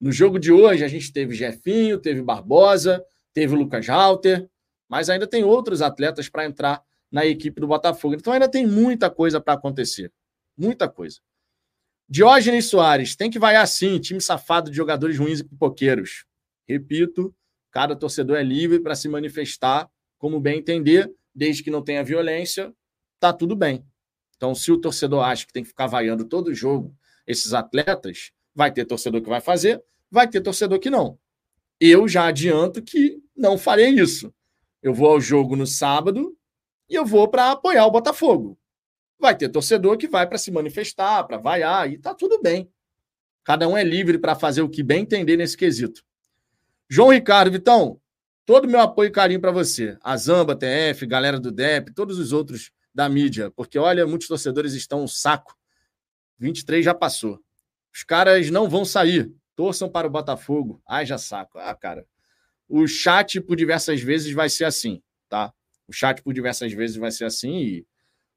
No 0.00 0.12
jogo 0.12 0.38
de 0.38 0.52
hoje, 0.52 0.84
a 0.84 0.88
gente 0.88 1.12
teve 1.12 1.34
Jefinho, 1.34 1.98
teve 1.98 2.22
Barbosa, 2.22 3.04
teve 3.32 3.56
Lucas 3.56 3.88
Halter, 3.88 4.48
mas 4.88 5.10
ainda 5.10 5.26
tem 5.26 5.42
outros 5.42 5.82
atletas 5.82 6.28
para 6.28 6.44
entrar 6.44 6.82
na 7.14 7.24
equipe 7.24 7.60
do 7.60 7.68
Botafogo. 7.68 8.16
Então 8.16 8.32
ainda 8.32 8.48
tem 8.48 8.66
muita 8.66 9.08
coisa 9.08 9.40
para 9.40 9.54
acontecer. 9.54 10.12
Muita 10.58 10.88
coisa. 10.88 11.20
Diógenes 12.08 12.64
Soares, 12.66 13.14
tem 13.14 13.30
que 13.30 13.38
vaiar 13.38 13.62
assim, 13.62 14.00
time 14.00 14.20
safado 14.20 14.68
de 14.68 14.76
jogadores 14.76 15.16
ruins 15.16 15.38
e 15.38 15.44
pipoqueiros. 15.44 16.26
Repito, 16.68 17.32
cada 17.70 17.94
torcedor 17.94 18.36
é 18.36 18.42
livre 18.42 18.80
para 18.80 18.96
se 18.96 19.08
manifestar 19.08 19.88
como 20.18 20.40
bem 20.40 20.58
entender, 20.58 21.08
desde 21.32 21.62
que 21.62 21.70
não 21.70 21.82
tenha 21.82 22.02
violência, 22.02 22.74
tá 23.20 23.32
tudo 23.32 23.54
bem. 23.54 23.86
Então, 24.36 24.52
se 24.52 24.72
o 24.72 24.80
torcedor 24.80 25.22
acha 25.22 25.46
que 25.46 25.52
tem 25.52 25.62
que 25.62 25.68
ficar 25.68 25.86
vaiando 25.86 26.24
todo 26.24 26.52
jogo 26.52 26.92
esses 27.28 27.54
atletas, 27.54 28.32
vai 28.52 28.72
ter 28.72 28.84
torcedor 28.86 29.22
que 29.22 29.28
vai 29.28 29.40
fazer, 29.40 29.80
vai 30.10 30.26
ter 30.26 30.40
torcedor 30.40 30.80
que 30.80 30.90
não. 30.90 31.16
Eu 31.78 32.08
já 32.08 32.26
adianto 32.26 32.82
que 32.82 33.22
não 33.36 33.56
farei 33.56 33.90
isso. 33.90 34.34
Eu 34.82 34.92
vou 34.92 35.06
ao 35.06 35.20
jogo 35.20 35.54
no 35.54 35.66
sábado 35.66 36.36
e 36.88 36.94
eu 36.94 37.04
vou 37.04 37.28
para 37.28 37.52
apoiar 37.52 37.86
o 37.86 37.90
Botafogo. 37.90 38.58
Vai 39.18 39.36
ter 39.36 39.48
torcedor 39.48 39.96
que 39.96 40.08
vai 40.08 40.26
para 40.26 40.38
se 40.38 40.50
manifestar, 40.50 41.24
para 41.24 41.38
vaiar, 41.38 41.90
e 41.90 41.98
tá 41.98 42.14
tudo 42.14 42.40
bem. 42.40 42.70
Cada 43.44 43.68
um 43.68 43.76
é 43.76 43.84
livre 43.84 44.18
para 44.18 44.34
fazer 44.34 44.62
o 44.62 44.68
que 44.68 44.82
bem 44.82 45.02
entender 45.02 45.36
nesse 45.36 45.56
quesito. 45.56 46.02
João 46.88 47.10
Ricardo, 47.10 47.50
Vitão, 47.50 48.00
todo 48.44 48.68
meu 48.68 48.80
apoio 48.80 49.08
e 49.08 49.12
carinho 49.12 49.40
para 49.40 49.50
você. 49.50 49.96
A 50.02 50.16
Zamba, 50.16 50.56
TF, 50.56 51.06
galera 51.06 51.38
do 51.38 51.50
DEP, 51.50 51.92
todos 51.94 52.18
os 52.18 52.32
outros 52.32 52.70
da 52.94 53.08
mídia, 53.08 53.50
porque 53.50 53.78
olha, 53.78 54.06
muitos 54.06 54.28
torcedores 54.28 54.74
estão 54.74 55.02
um 55.02 55.08
saco. 55.08 55.56
23 56.38 56.84
já 56.84 56.94
passou. 56.94 57.40
Os 57.92 58.02
caras 58.02 58.50
não 58.50 58.68
vão 58.68 58.84
sair. 58.84 59.32
Torçam 59.56 59.88
para 59.88 60.06
o 60.06 60.10
Botafogo. 60.10 60.82
Ai, 60.86 61.06
já 61.06 61.16
saco. 61.16 61.58
Ah, 61.58 61.74
cara. 61.74 62.06
O 62.68 62.86
chat 62.86 63.40
por 63.40 63.56
diversas 63.56 64.00
vezes 64.00 64.32
vai 64.32 64.48
ser 64.48 64.64
assim, 64.64 65.02
tá? 65.28 65.52
O 65.86 65.92
chat 65.92 66.22
por 66.22 66.32
diversas 66.32 66.72
vezes 66.72 66.96
vai 66.96 67.10
ser 67.10 67.24
assim 67.24 67.56
e 67.58 67.86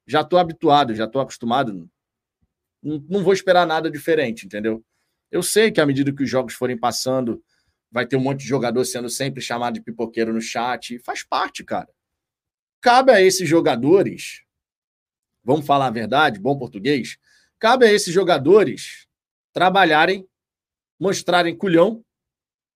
já 0.06 0.22
estou 0.22 0.38
habituado, 0.38 0.94
já 0.94 1.04
estou 1.04 1.20
acostumado. 1.20 1.88
Não, 2.82 3.04
não 3.08 3.22
vou 3.22 3.32
esperar 3.32 3.66
nada 3.66 3.90
diferente, 3.90 4.46
entendeu? 4.46 4.84
Eu 5.30 5.42
sei 5.42 5.70
que 5.70 5.80
à 5.80 5.86
medida 5.86 6.12
que 6.12 6.22
os 6.22 6.30
jogos 6.30 6.54
forem 6.54 6.78
passando, 6.78 7.42
vai 7.90 8.06
ter 8.06 8.16
um 8.16 8.20
monte 8.20 8.40
de 8.40 8.46
jogador 8.46 8.84
sendo 8.84 9.08
sempre 9.08 9.42
chamado 9.42 9.74
de 9.74 9.82
pipoqueiro 9.82 10.32
no 10.32 10.40
chat. 10.40 10.98
Faz 11.00 11.22
parte, 11.22 11.64
cara. 11.64 11.88
Cabe 12.80 13.12
a 13.12 13.20
esses 13.20 13.48
jogadores, 13.48 14.44
vamos 15.42 15.66
falar 15.66 15.86
a 15.86 15.90
verdade, 15.90 16.38
bom 16.38 16.56
português, 16.56 17.18
cabe 17.58 17.86
a 17.86 17.92
esses 17.92 18.12
jogadores 18.14 19.08
trabalharem, 19.52 20.28
mostrarem 20.98 21.56
culhão, 21.56 22.04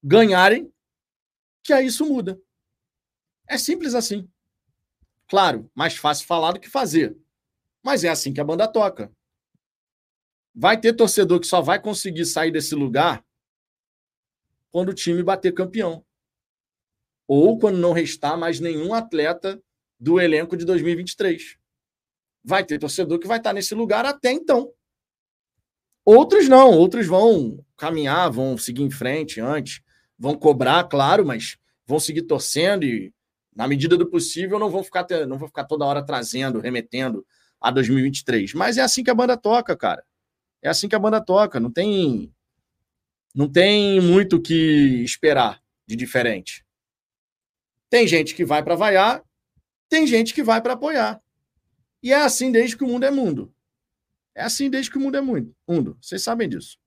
ganharem, 0.03 0.73
que 1.63 1.73
aí 1.73 1.87
isso 1.87 2.05
muda. 2.05 2.41
É 3.49 3.57
simples 3.57 3.95
assim. 3.95 4.29
Claro, 5.33 5.71
mais 5.75 5.97
fácil 5.97 6.27
falar 6.27 6.53
do 6.53 6.61
que 6.61 6.69
fazer. 6.69 7.17
Mas 7.83 8.05
é 8.05 8.11
assim 8.11 8.35
que 8.35 8.41
a 8.43 8.45
banda 8.45 8.69
toca. 8.69 9.11
Vai 10.55 10.79
ter 10.79 10.93
torcedor 10.93 11.41
que 11.41 11.47
só 11.47 11.63
vai 11.63 11.81
conseguir 11.81 12.27
sair 12.27 12.51
desse 12.51 12.75
lugar 12.75 13.25
quando 14.71 14.91
o 14.91 14.95
time 14.95 15.23
bater 15.23 15.55
campeão. 15.55 16.05
Ou 17.27 17.59
quando 17.59 17.79
não 17.79 17.95
restar 17.95 18.37
mais 18.37 18.61
nenhum 18.61 18.93
atleta 18.93 19.59
do 19.99 20.21
elenco 20.21 20.55
de 20.55 20.67
2023. 20.67 21.57
Vai 22.45 22.63
ter 22.63 22.79
torcedor 22.79 23.19
que 23.19 23.27
vai 23.27 23.39
estar 23.39 23.55
nesse 23.55 23.75
lugar 23.75 24.05
até 24.05 24.31
então. 24.31 24.71
Outros 26.05 26.47
não, 26.47 26.73
outros 26.73 27.07
vão 27.07 27.65
caminhar, 27.79 28.31
vão 28.31 28.59
seguir 28.59 28.83
em 28.83 28.91
frente 28.91 29.41
antes, 29.41 29.81
vão 30.19 30.37
cobrar, 30.37 30.85
claro, 30.85 31.25
mas 31.25 31.57
vão 31.87 31.99
seguir 31.99 32.25
torcendo 32.25 32.85
e 32.85 33.15
na 33.55 33.69
medida 33.69 33.97
do 33.97 34.09
possível, 34.09 34.59
não 34.59 34.71
vou 34.71 34.83
ficar, 34.83 35.07
não 35.27 35.39
vou 35.39 35.49
ficar 35.49 35.65
toda 35.65 35.85
hora 35.85 36.05
trazendo, 36.05 36.61
remetendo 36.61 37.27
a 37.61 37.71
2023. 37.71 38.55
Mas 38.55 38.79
é 38.79 38.83
assim 38.83 39.05
que 39.05 39.11
a 39.11 39.15
banda 39.15 39.37
toca, 39.37 39.77
cara. 39.77 40.05
É 40.63 40.69
assim 40.69 40.89
que 40.89 40.95
a 40.95 40.99
banda 40.99 41.21
toca. 41.21 41.61
Não 41.61 41.71
tem, 41.71 42.33
não 43.35 43.49
tem 43.49 44.01
muito 44.01 44.37
o 44.37 44.41
que 44.41 45.03
esperar 45.05 45.63
de 45.87 45.97
diferente. 45.97 46.65
Tem 47.91 48.07
gente 48.07 48.35
que 48.35 48.45
vai 48.45 48.63
para 48.63 48.75
vaiar, 48.75 49.23
tem 49.89 50.07
gente 50.07 50.33
que 50.33 50.43
vai 50.43 50.63
para 50.63 50.73
apoiar. 50.73 51.21
E 52.03 52.13
é 52.13 52.17
assim 52.17 52.51
desde 52.51 52.77
que 52.77 52.85
o 52.85 52.89
mundo 52.89 53.05
é 53.05 53.11
mundo. 53.11 53.55
É 54.35 54.43
assim 54.43 54.71
desde 54.71 54.91
que 54.91 54.97
o 54.97 55.01
mundo 55.01 55.17
é 55.17 55.21
mundo. 55.21 55.55
mundo. 55.69 55.99
Vocês 56.01 56.23
sabem 56.23 56.49
disso. 56.49 56.79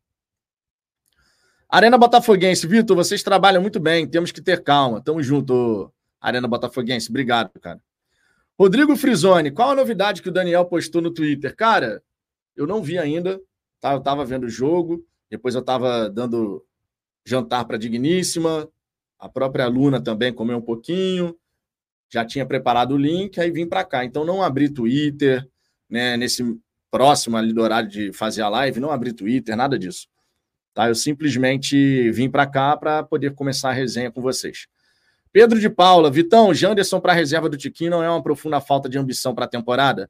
Arena 1.69 1.97
Botafoguense, 1.97 2.65
Vitor, 2.67 2.95
vocês 2.95 3.21
trabalham 3.21 3.61
muito 3.61 3.79
bem, 3.79 4.07
temos 4.07 4.31
que 4.31 4.41
ter 4.41 4.63
calma. 4.63 5.01
Tamo 5.01 5.21
junto, 5.21 5.93
Arena 6.27 6.47
Botafoguense. 6.47 7.09
Obrigado, 7.09 7.51
cara. 7.59 7.79
Rodrigo 8.57 8.95
Frisoni, 8.95 9.51
qual 9.51 9.71
a 9.71 9.75
novidade 9.75 10.21
que 10.21 10.29
o 10.29 10.31
Daniel 10.31 10.65
postou 10.65 11.01
no 11.01 11.11
Twitter? 11.11 11.55
Cara, 11.55 12.01
eu 12.55 12.65
não 12.65 12.81
vi 12.81 12.97
ainda. 12.97 13.39
Tá? 13.79 13.91
Eu 13.91 13.99
estava 13.99 14.25
vendo 14.25 14.45
o 14.45 14.49
jogo, 14.49 15.05
depois 15.29 15.53
eu 15.53 15.61
estava 15.61 16.09
dando 16.09 16.65
jantar 17.23 17.65
para 17.65 17.77
Digníssima, 17.77 18.67
a 19.19 19.29
própria 19.29 19.67
Luna 19.67 20.01
também 20.01 20.33
comeu 20.33 20.57
um 20.57 20.61
pouquinho, 20.61 21.35
já 22.09 22.25
tinha 22.25 22.45
preparado 22.45 22.93
o 22.93 22.97
link, 22.97 23.39
aí 23.39 23.51
vim 23.51 23.67
para 23.67 23.83
cá. 23.83 24.03
Então 24.03 24.25
não 24.25 24.41
abri 24.41 24.69
Twitter, 24.69 25.47
né, 25.87 26.17
nesse 26.17 26.43
próximo 26.89 27.37
ali 27.37 27.53
do 27.53 27.61
horário 27.61 27.89
de 27.89 28.13
fazer 28.13 28.41
a 28.41 28.49
live, 28.49 28.79
não 28.79 28.89
abri 28.89 29.13
Twitter, 29.13 29.55
nada 29.55 29.77
disso. 29.77 30.07
Tá? 30.73 30.87
Eu 30.87 30.95
simplesmente 30.95 32.09
vim 32.11 32.29
para 32.29 32.47
cá 32.47 32.75
para 32.75 33.03
poder 33.03 33.35
começar 33.35 33.69
a 33.69 33.73
resenha 33.73 34.11
com 34.11 34.21
vocês. 34.21 34.67
Pedro 35.35 35.59
de 35.59 35.69
Paula, 35.69 36.09
Vitão, 36.09 36.53
Janderson 36.53 37.01
para 37.01 37.11
a 37.11 37.15
reserva 37.15 37.49
do 37.49 37.57
Tiquinho 37.57 37.91
não 37.91 38.01
é 38.01 38.09
uma 38.09 38.23
profunda 38.23 38.61
falta 38.61 38.87
de 38.87 38.97
ambição 38.97 39.35
para 39.35 39.43
a 39.43 39.49
temporada? 39.49 40.09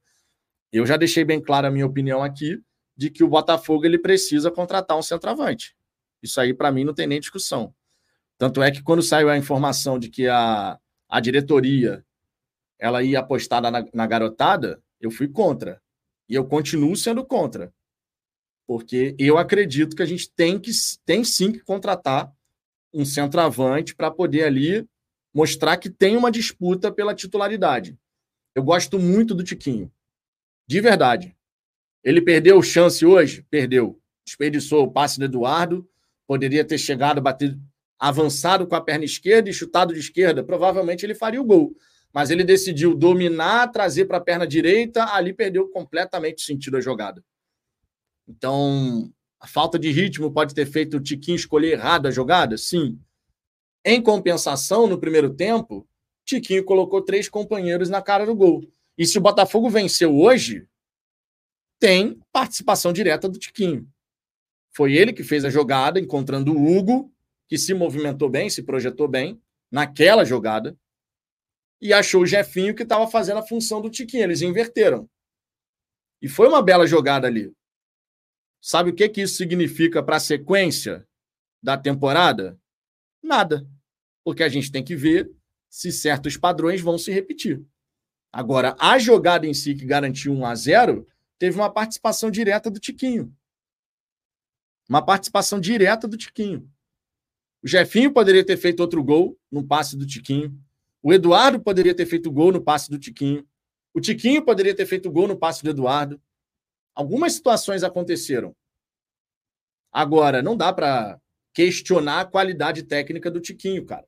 Eu 0.72 0.86
já 0.86 0.98
deixei 0.98 1.26
bem 1.26 1.42
clara 1.42 1.68
a 1.68 1.72
minha 1.72 1.88
opinião 1.88 2.22
aqui 2.24 2.62
de 2.96 3.10
que 3.10 3.24
o 3.24 3.28
Botafogo 3.28 3.88
ele 3.88 3.98
precisa 3.98 4.52
contratar 4.52 4.96
um 4.96 5.02
centroavante. 5.02 5.76
Isso 6.22 6.40
aí, 6.40 6.54
para 6.54 6.72
mim, 6.72 6.84
não 6.84 6.94
tem 6.94 7.08
nem 7.08 7.20
discussão. 7.20 7.74
Tanto 8.38 8.62
é 8.62 8.70
que 8.70 8.84
quando 8.84 9.02
saiu 9.02 9.28
a 9.28 9.36
informação 9.36 9.98
de 9.98 10.10
que 10.10 10.28
a, 10.28 10.78
a 11.10 11.20
diretoria 11.20 12.06
ela 12.78 13.02
ia 13.02 13.20
apostar 13.20 13.64
na, 13.64 13.84
na 13.92 14.06
garotada, 14.06 14.80
eu 15.02 15.10
fui 15.10 15.28
contra. 15.28 15.82
E 16.30 16.36
eu 16.36 16.46
continuo 16.46 16.96
sendo 16.96 17.26
contra. 17.26 17.74
Porque 18.68 19.16
eu 19.18 19.40
acredito 19.40 19.96
que 19.96 20.04
a 20.04 20.06
gente 20.06 20.32
tem 20.36 20.60
que 20.60 20.70
tem 21.04 21.24
sim 21.24 21.52
que 21.52 21.62
contratar 21.62 22.32
um 22.94 23.04
centroavante 23.04 23.96
para 23.96 24.12
poder 24.12 24.44
ali 24.44 24.88
mostrar 25.36 25.76
que 25.76 25.90
tem 25.90 26.16
uma 26.16 26.32
disputa 26.32 26.90
pela 26.90 27.14
titularidade. 27.14 27.98
Eu 28.56 28.64
gosto 28.64 28.98
muito 28.98 29.36
do 29.36 29.44
Tiquinho. 29.44 29.92
De 30.66 30.80
verdade. 30.80 31.36
Ele 32.02 32.22
perdeu 32.22 32.64
chance 32.64 33.06
hoje? 33.06 33.46
Perdeu. 33.50 34.00
Desperdiçou 34.26 34.86
o 34.86 34.92
passe 34.92 35.20
do 35.20 35.26
Eduardo. 35.26 35.86
Poderia 36.26 36.64
ter 36.64 36.78
chegado, 36.78 37.22
batido, 37.22 37.60
avançado 38.00 38.66
com 38.66 38.76
a 38.76 38.82
perna 38.82 39.04
esquerda 39.04 39.50
e 39.50 39.54
chutado 39.54 39.94
de 39.94 40.00
esquerda. 40.00 40.42
Provavelmente 40.42 41.06
ele 41.06 41.14
faria 41.14 41.42
o 41.42 41.46
gol. 41.46 41.76
Mas 42.14 42.32
ele 42.32 42.46
decidiu 42.46 42.96
dominar, 42.96 43.68
trazer 43.74 44.06
para 44.06 44.20
a 44.20 44.22
perna 44.22 44.48
direita. 44.48 45.04
Ali 45.14 45.34
perdeu 45.34 45.68
completamente 45.68 46.44
o 46.44 46.46
sentido 46.46 46.74
da 46.74 46.82
jogada. 46.82 47.22
Então, 48.26 49.12
a 49.38 49.48
falta 49.48 49.78
de 49.78 49.92
ritmo 49.92 50.32
pode 50.32 50.56
ter 50.56 50.66
feito 50.66 50.96
o 50.96 51.02
Tiquinho 51.02 51.36
escolher 51.36 51.74
errado 51.74 52.08
a 52.08 52.12
jogada? 52.12 52.58
Sim. 52.58 52.98
Em 53.88 54.02
compensação, 54.02 54.88
no 54.88 55.00
primeiro 55.00 55.32
tempo, 55.32 55.88
Tiquinho 56.26 56.66
colocou 56.66 57.04
três 57.04 57.30
companheiros 57.30 57.88
na 57.88 58.02
cara 58.02 58.26
do 58.26 58.36
gol. 58.36 58.68
E 58.98 59.06
se 59.06 59.20
o 59.20 59.22
Botafogo 59.22 59.70
venceu 59.70 60.18
hoje, 60.18 60.68
tem 61.80 62.20
participação 62.32 62.92
direta 62.92 63.30
do 63.30 63.38
Tiquinho. 63.38 63.88
Foi 64.76 64.94
ele 64.94 65.14
que 65.14 65.24
fez 65.24 65.46
a 65.46 65.52
jogada, 65.52 66.00
encontrando 66.00 66.52
o 66.52 66.66
Hugo, 66.66 67.14
que 67.48 67.60
se 67.60 67.76
movimentou 67.76 68.28
bem, 68.28 68.50
se 68.50 68.64
projetou 68.64 69.08
bem 69.08 69.40
naquela 69.72 70.26
jogada, 70.26 70.76
e 71.80 71.94
achou 71.94 72.24
o 72.24 72.26
Jefinho 72.26 72.74
que 72.74 72.82
estava 72.82 73.08
fazendo 73.08 73.38
a 73.38 73.48
função 73.48 73.82
do 73.82 73.90
Tiquinho. 73.90 74.24
Eles 74.24 74.42
inverteram. 74.42 75.08
E 76.20 76.28
foi 76.28 76.48
uma 76.48 76.64
bela 76.64 76.88
jogada 76.88 77.28
ali. 77.28 77.54
Sabe 78.60 78.90
o 78.90 78.96
que, 78.96 79.08
que 79.08 79.22
isso 79.22 79.36
significa 79.36 80.02
para 80.02 80.16
a 80.16 80.20
sequência 80.20 81.08
da 81.62 81.78
temporada? 81.78 82.60
Nada. 83.22 83.68
Porque 84.26 84.44
a 84.44 84.50
gente 84.50 84.72
tem 84.72 84.84
que 84.84 84.96
ver 84.96 85.32
se 85.70 85.92
certos 85.92 86.36
padrões 86.36 86.82
vão 86.82 86.98
se 86.98 87.12
repetir. 87.12 87.64
Agora, 88.34 88.76
a 88.80 88.98
jogada 88.98 89.46
em 89.46 89.54
si 89.54 89.76
que 89.76 89.86
garantiu 89.86 90.34
1 90.34 90.46
a 90.46 90.56
0 90.56 91.08
teve 91.40 91.58
uma 91.58 91.70
participação 91.70 92.32
direta 92.32 92.70
do 92.70 92.80
Tiquinho. 92.80 93.34
Uma 94.90 95.02
participação 95.02 95.60
direta 95.60 96.08
do 96.08 96.18
Tiquinho. 96.18 96.70
O 97.64 97.68
Jefinho 97.68 98.12
poderia 98.12 98.46
ter 98.46 98.58
feito 98.58 98.80
outro 98.80 99.04
gol 99.04 99.40
no 99.50 99.66
passe 99.66 99.96
do 99.96 100.06
Tiquinho. 100.06 100.60
O 101.02 101.14
Eduardo 101.14 101.60
poderia 101.60 101.96
ter 101.96 102.06
feito 102.06 102.32
gol 102.32 102.52
no 102.52 102.62
passe 102.62 102.90
do 102.90 102.98
Tiquinho. 102.98 103.48
O 103.94 104.02
Tiquinho 104.02 104.44
poderia 104.44 104.76
ter 104.76 104.86
feito 104.86 105.12
gol 105.12 105.28
no 105.28 105.38
passe 105.38 105.64
do 105.64 105.70
Eduardo. 105.70 106.20
Algumas 106.94 107.34
situações 107.34 107.84
aconteceram. 107.84 108.56
Agora, 109.92 110.42
não 110.42 110.58
dá 110.58 110.74
para 110.74 111.20
questionar 111.54 112.22
a 112.22 112.26
qualidade 112.26 112.84
técnica 112.84 113.32
do 113.32 113.40
Tiquinho, 113.40 113.86
cara. 113.86 114.06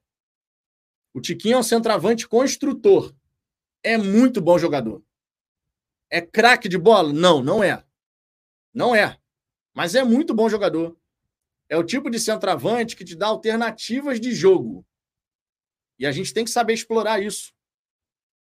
O 1.18 1.20
Tiquinho 1.20 1.56
é 1.56 1.58
um 1.58 1.64
centroavante 1.64 2.28
construtor. 2.28 3.12
É 3.82 3.98
muito 3.98 4.40
bom 4.40 4.60
jogador. 4.60 5.04
É 6.12 6.22
craque 6.22 6.70
de 6.70 6.78
bola? 6.78 7.12
Não, 7.12 7.42
não 7.42 7.64
é. 7.64 7.84
Não 8.72 8.96
é. 8.96 9.18
Mas 9.74 9.96
é 9.96 10.04
muito 10.04 10.32
bom 10.32 10.48
jogador. 10.48 10.96
É 11.68 11.76
o 11.76 11.84
tipo 11.84 12.12
de 12.12 12.20
centroavante 12.20 12.96
que 12.96 13.04
te 13.04 13.16
dá 13.16 13.26
alternativas 13.26 14.20
de 14.20 14.32
jogo. 14.32 14.86
E 15.98 16.06
a 16.06 16.12
gente 16.12 16.32
tem 16.32 16.46
que 16.46 16.52
saber 16.52 16.74
explorar 16.74 17.20
isso. 17.20 17.52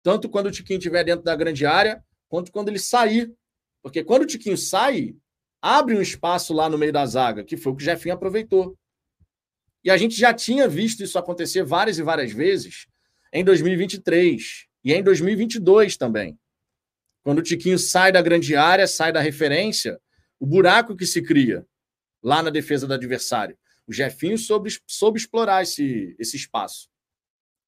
Tanto 0.03 0.29
quando 0.29 0.49
o 0.49 0.53
Tiquinho 0.53 0.77
estiver 0.77 1.03
dentro 1.03 1.25
da 1.25 1.35
grande 1.35 1.65
área, 1.65 2.05
quanto 2.29 2.53
quando 2.53 2.69
ele 2.69 2.79
sair 2.79 3.35
porque 3.81 4.05
quando 4.05 4.25
o 4.25 4.27
Tiquinho 4.27 4.59
sai, 4.59 5.17
abre 5.63 5.97
um 5.97 6.03
espaço 6.03 6.53
lá 6.53 6.69
no 6.69 6.77
meio 6.77 6.93
da 6.93 7.07
zaga, 7.07 7.43
que 7.43 7.57
foi 7.57 7.73
o 7.73 7.77
que 7.77 7.85
o 7.85 7.87
Jefinho 7.87 8.17
aproveitou. 8.17 8.77
E 9.87 9.91
a 9.91 9.97
gente 9.97 10.17
já 10.19 10.35
tinha 10.35 10.67
visto 10.67 11.05
isso 11.05 11.17
acontecer 11.17 11.63
várias 11.63 11.97
e 11.97 12.03
várias 12.03 12.33
vezes 12.33 12.89
em 13.33 13.45
2023 13.45 14.67
e 14.83 14.93
em 14.93 15.01
2022 15.01 15.97
também. 15.97 16.37
Quando 17.23 17.39
o 17.39 17.43
Tiquinho 17.43 17.79
sai 17.79 18.11
da 18.11 18.21
grande 18.21 18.57
área, 18.57 18.89
sai 18.89 19.13
da 19.13 19.21
referência, 19.21 20.01
o 20.41 20.47
buraco 20.47 20.97
que 20.97 21.07
se 21.07 21.23
cria 21.23 21.65
lá 22.21 22.43
na 22.43 22.51
defesa 22.51 22.85
do 22.85 22.95
adversário. 22.95 23.57
O 23.87 23.93
Jefinho 23.93 24.37
soube, 24.37 24.71
soube 24.89 25.21
explorar 25.21 25.63
esse, 25.63 26.17
esse 26.19 26.37
espaço. 26.37 26.89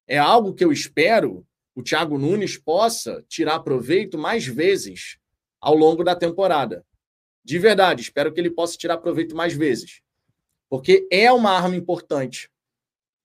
É 0.05 0.17
algo 0.17 0.53
que 0.53 0.65
eu 0.65 0.73
espero 0.73 1.47
o 1.73 1.81
Thiago 1.81 2.17
Nunes 2.17 2.57
possa 2.57 3.23
tirar 3.29 3.61
proveito 3.61 4.17
mais 4.17 4.45
vezes 4.45 5.17
ao 5.61 5.73
longo 5.73 6.03
da 6.03 6.17
temporada. 6.17 6.85
De 7.45 7.57
verdade, 7.57 8.01
espero 8.01 8.33
que 8.33 8.41
ele 8.41 8.51
possa 8.51 8.77
tirar 8.77 8.97
proveito 8.97 9.37
mais 9.37 9.53
vezes. 9.53 10.01
Porque 10.69 11.07
é 11.11 11.31
uma 11.31 11.51
arma 11.51 11.75
importante. 11.75 12.49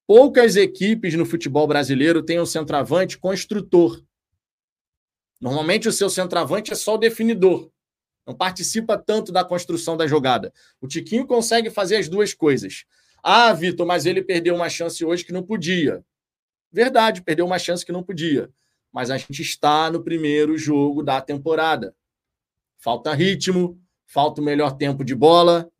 Poucas 0.07 0.57
equipes 0.57 1.15
no 1.15 1.27
futebol 1.27 1.67
brasileiro 1.67 2.23
têm 2.23 2.41
um 2.41 2.47
centroavante 2.47 3.19
construtor. 3.19 4.03
Normalmente 5.41 5.89
o 5.89 5.93
seu 5.93 6.09
centroavante 6.09 6.73
é 6.73 6.75
só 6.75 6.95
o 6.95 6.99
definidor. 6.99 7.71
Não 8.27 8.35
participa 8.35 8.97
tanto 8.97 9.31
da 9.31 9.45
construção 9.45 9.97
da 9.97 10.07
jogada. 10.07 10.53
O 10.81 10.89
Tiquinho 10.89 11.27
consegue 11.27 11.71
fazer 11.71 11.97
as 11.97 12.09
duas 12.09 12.33
coisas. 12.33 12.85
Ah, 13.23 13.53
Vitor, 13.53 13.87
mas 13.87 14.07
ele 14.07 14.23
perdeu 14.23 14.55
uma 14.55 14.69
chance 14.69 15.05
hoje 15.05 15.25
que 15.25 15.33
não 15.33 15.43
podia. 15.43 16.05
Verdade, 16.73 17.23
perdeu 17.23 17.47
uma 17.47 17.59
chance 17.59 17.85
que 17.85 17.93
não 17.93 18.03
podia. 18.03 18.51
Mas 18.93 19.11
a 19.11 19.17
gente 19.17 19.43
está 19.43 19.91
no 19.91 20.03
primeiro 20.03 20.57
jogo 20.57 21.03
da 21.03 21.21
temporada. 21.21 21.95
Falta 22.79 23.15
ritmo, 23.15 23.81
falta 24.07 24.41
o 24.41 24.45
melhor 24.45 24.77
tempo 24.77 25.05
de 25.05 25.15
bola. 25.15 25.71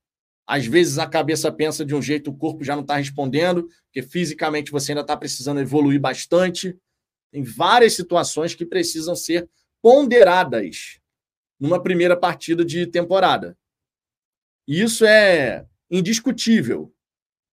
Às 0.47 0.67
vezes 0.67 0.99
a 0.99 1.07
cabeça 1.07 1.51
pensa 1.51 1.85
de 1.85 1.95
um 1.95 2.03
jeito, 2.03 2.31
o 2.31 2.37
corpo 2.37 2.63
já 2.63 2.75
não 2.75 2.83
está 2.83 2.97
respondendo, 2.97 3.67
porque 3.87 4.03
fisicamente 4.03 4.71
você 4.71 4.93
ainda 4.93 5.01
está 5.01 5.17
precisando 5.17 5.61
evoluir 5.61 6.01
bastante. 6.01 6.77
Tem 7.31 7.43
várias 7.43 7.95
situações 7.95 8.55
que 8.55 8.67
precisam 8.67 9.17
ser 9.17 9.49
ponderadas 9.81 11.01
numa 11.59 11.83
primeira 11.83 12.17
partida 12.17 12.65
de 12.65 12.87
temporada. 12.87 13.57
E 14.69 14.83
isso 14.83 15.05
é 15.05 15.67
indiscutível. 15.91 16.93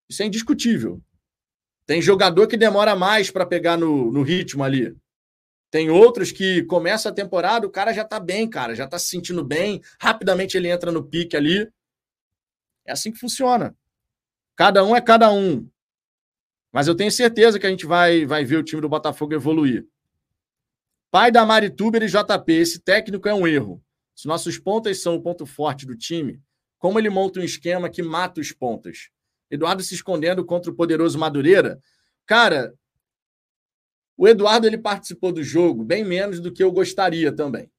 Isso 0.08 0.22
é 0.22 0.26
indiscutível. 0.26 1.00
Tem 1.86 2.00
jogador 2.00 2.46
que 2.46 2.56
demora 2.56 2.94
mais 2.94 3.30
para 3.30 3.46
pegar 3.46 3.76
no, 3.76 4.10
no 4.10 4.22
ritmo 4.22 4.62
ali. 4.62 4.94
Tem 5.70 5.88
outros 5.88 6.30
que 6.30 6.62
começa 6.64 7.08
a 7.08 7.12
temporada, 7.12 7.66
o 7.66 7.70
cara 7.70 7.92
já 7.94 8.04
tá 8.04 8.20
bem, 8.20 8.48
cara, 8.48 8.74
já 8.74 8.86
tá 8.86 8.98
se 8.98 9.08
sentindo 9.08 9.42
bem, 9.42 9.80
rapidamente 9.98 10.56
ele 10.56 10.68
entra 10.68 10.92
no 10.92 11.02
pique 11.02 11.34
ali. 11.34 11.66
É 12.84 12.92
assim 12.92 13.12
que 13.12 13.18
funciona. 13.18 13.76
Cada 14.56 14.84
um 14.84 14.94
é 14.94 15.00
cada 15.00 15.32
um. 15.32 15.68
Mas 16.72 16.88
eu 16.88 16.94
tenho 16.94 17.10
certeza 17.10 17.58
que 17.58 17.66
a 17.66 17.70
gente 17.70 17.86
vai, 17.86 18.24
vai 18.24 18.44
ver 18.44 18.56
o 18.56 18.62
time 18.62 18.80
do 18.80 18.88
Botafogo 18.88 19.34
evoluir. 19.34 19.86
Pai 21.10 21.30
da 21.30 21.44
Marituber 21.44 22.02
e 22.02 22.08
JP, 22.08 22.52
esse 22.52 22.80
técnico 22.80 23.28
é 23.28 23.34
um 23.34 23.46
erro. 23.46 23.84
Se 24.14 24.26
nossos 24.26 24.58
pontas 24.58 25.02
são 25.02 25.14
o 25.14 25.22
ponto 25.22 25.44
forte 25.44 25.84
do 25.84 25.96
time, 25.96 26.40
como 26.78 26.98
ele 26.98 27.10
monta 27.10 27.40
um 27.40 27.44
esquema 27.44 27.90
que 27.90 28.02
mata 28.02 28.40
os 28.40 28.50
pontas? 28.52 29.10
Eduardo 29.50 29.82
se 29.82 29.94
escondendo 29.94 30.44
contra 30.44 30.70
o 30.70 30.74
poderoso 30.74 31.18
Madureira. 31.18 31.78
Cara, 32.24 32.74
o 34.16 34.26
Eduardo 34.26 34.66
ele 34.66 34.78
participou 34.78 35.32
do 35.32 35.42
jogo 35.42 35.84
bem 35.84 36.04
menos 36.04 36.40
do 36.40 36.52
que 36.52 36.62
eu 36.62 36.72
gostaria 36.72 37.30
também. 37.30 37.70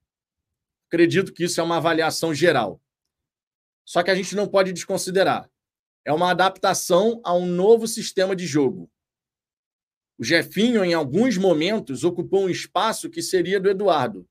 Acredito 0.88 1.34
que 1.34 1.46
isso 1.46 1.60
é 1.60 1.64
uma 1.64 1.78
avaliação 1.78 2.34
geral. 2.34 2.80
Só 3.86 4.02
que 4.02 4.12
a 4.12 4.16
gente 4.16 4.36
não 4.36 4.48
pode 4.48 4.72
desconsiderar. 4.72 5.50
É 6.06 6.12
uma 6.12 6.32
adaptação 6.32 7.22
a 7.24 7.34
um 7.34 7.46
novo 7.46 7.88
sistema 7.88 8.36
de 8.36 8.46
jogo. 8.46 8.90
O 10.18 10.24
Jefinho, 10.24 10.84
em 10.84 10.94
alguns 10.94 11.38
momentos, 11.38 12.04
ocupou 12.04 12.44
um 12.44 12.50
espaço 12.50 13.10
que 13.10 13.22
seria 13.22 13.60
do 13.60 13.70
Eduardo. 13.70 14.28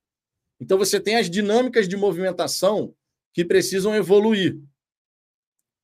Então 0.61 0.79
você 0.79 1.01
tem 1.01 1.17
as 1.17 1.29
dinâmicas 1.29 1.89
de 1.89 1.97
movimentação 1.97 2.95
que 3.35 3.45
precisam 3.45 3.95
evoluir. 3.95 4.57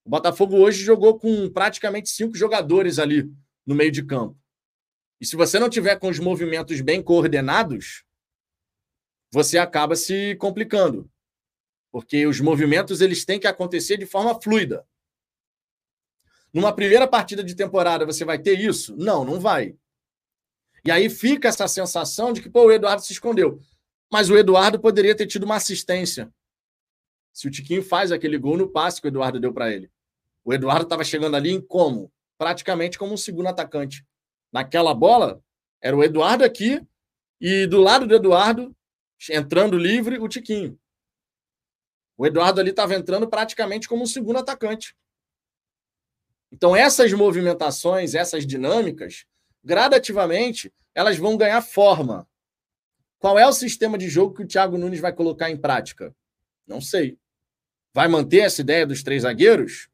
O 0.05 0.11
Botafogo 0.11 0.57
hoje 0.57 0.83
jogou 0.83 1.19
com 1.19 1.51
praticamente 1.51 2.11
cinco 2.11 2.37
jogadores 2.37 2.99
ali 2.99 3.31
no 3.67 3.75
meio 3.75 3.91
de 3.91 4.05
campo. 4.05 4.39
E 5.21 5.27
se 5.27 5.37
você 5.37 5.59
não 5.59 5.69
tiver 5.69 5.99
com 5.99 6.09
os 6.09 6.19
movimentos 6.19 6.81
bem 6.81 7.03
coordenados, 7.03 8.05
você 9.33 9.59
acaba 9.59 9.97
se 9.97 10.37
complicando. 10.37 11.11
Porque 11.99 12.29
os 12.29 12.39
movimentos 12.39 13.01
eles 13.01 13.25
têm 13.25 13.41
que 13.41 13.47
acontecer 13.49 13.97
de 13.97 14.07
forma 14.07 14.41
fluida. 14.41 14.87
Numa 16.53 16.73
primeira 16.73 17.09
partida 17.09 17.43
de 17.43 17.57
temporada 17.57 18.07
você 18.07 18.25
vai 18.25 18.39
ter 18.39 18.57
isso? 18.57 18.97
Não, 18.97 19.25
não 19.25 19.41
vai. 19.41 19.75
E 20.85 20.93
aí 20.93 21.11
fica 21.11 21.49
essa 21.49 21.67
sensação 21.67 22.33
de 22.33 22.41
que 22.41 22.49
pô, 22.49 22.67
o 22.67 22.71
Eduardo 22.71 23.03
se 23.03 23.13
escondeu. 23.13 23.61
Mas 24.13 24.31
o 24.31 24.39
Eduardo 24.39 24.79
poderia 24.79 25.13
ter 25.13 25.27
tido 25.27 25.43
uma 25.43 25.57
assistência. 25.57 26.33
Se 27.33 27.49
o 27.49 27.51
Tiquinho 27.51 27.83
faz 27.83 28.13
aquele 28.13 28.39
gol 28.39 28.57
no 28.57 28.69
passe 28.71 29.01
que 29.01 29.09
o 29.09 29.11
Eduardo 29.11 29.41
deu 29.41 29.53
para 29.53 29.73
ele. 29.73 29.91
O 30.45 30.55
Eduardo 30.55 30.85
estava 30.85 31.03
chegando 31.03 31.35
ali 31.35 31.51
em 31.51 31.61
como? 31.61 32.13
Praticamente 32.39 32.97
como 32.97 33.13
um 33.13 33.17
segundo 33.17 33.49
atacante 33.49 34.07
naquela 34.53 34.95
bola 34.95 35.43
era 35.83 35.97
o 35.97 36.05
Eduardo 36.05 36.45
aqui 36.45 36.81
e 37.41 37.67
do 37.67 37.81
lado 37.81 38.07
do 38.07 38.15
Eduardo, 38.15 38.73
entrando 39.29 39.77
livre, 39.77 40.17
o 40.21 40.29
Tiquinho. 40.29 40.79
O 42.19 42.27
Eduardo 42.27 42.61
ali 42.61 42.71
estava 42.71 42.97
entrando 42.97 43.29
praticamente 43.29 43.89
como 43.89 44.03
um 44.03 44.07
segundo 44.07 44.41
atacante. 44.41 44.97
Então, 46.51 46.75
essas 46.75 47.13
movimentações, 47.13 48.13
essas 48.13 48.45
dinâmicas, 48.45 49.25
gradativamente, 49.63 50.75
elas 50.93 51.17
vão 51.17 51.37
ganhar 51.37 51.63
forma. 51.63 52.29
Qual 53.21 53.39
é 53.39 53.47
o 53.47 53.53
sistema 53.53 53.97
de 53.97 54.09
jogo 54.09 54.35
que 54.35 54.43
o 54.43 54.47
Thiago 54.47 54.77
Nunes 54.77 54.99
vai 54.99 55.13
colocar 55.13 55.49
em 55.49 55.57
prática? 55.57 56.13
Não 56.67 56.81
sei. 56.81 57.17
Vai 57.95 58.09
manter 58.09 58.41
essa 58.41 58.63
ideia 58.63 58.85
dos 58.85 59.03
três 59.05 59.23
zagueiros? 59.23 59.89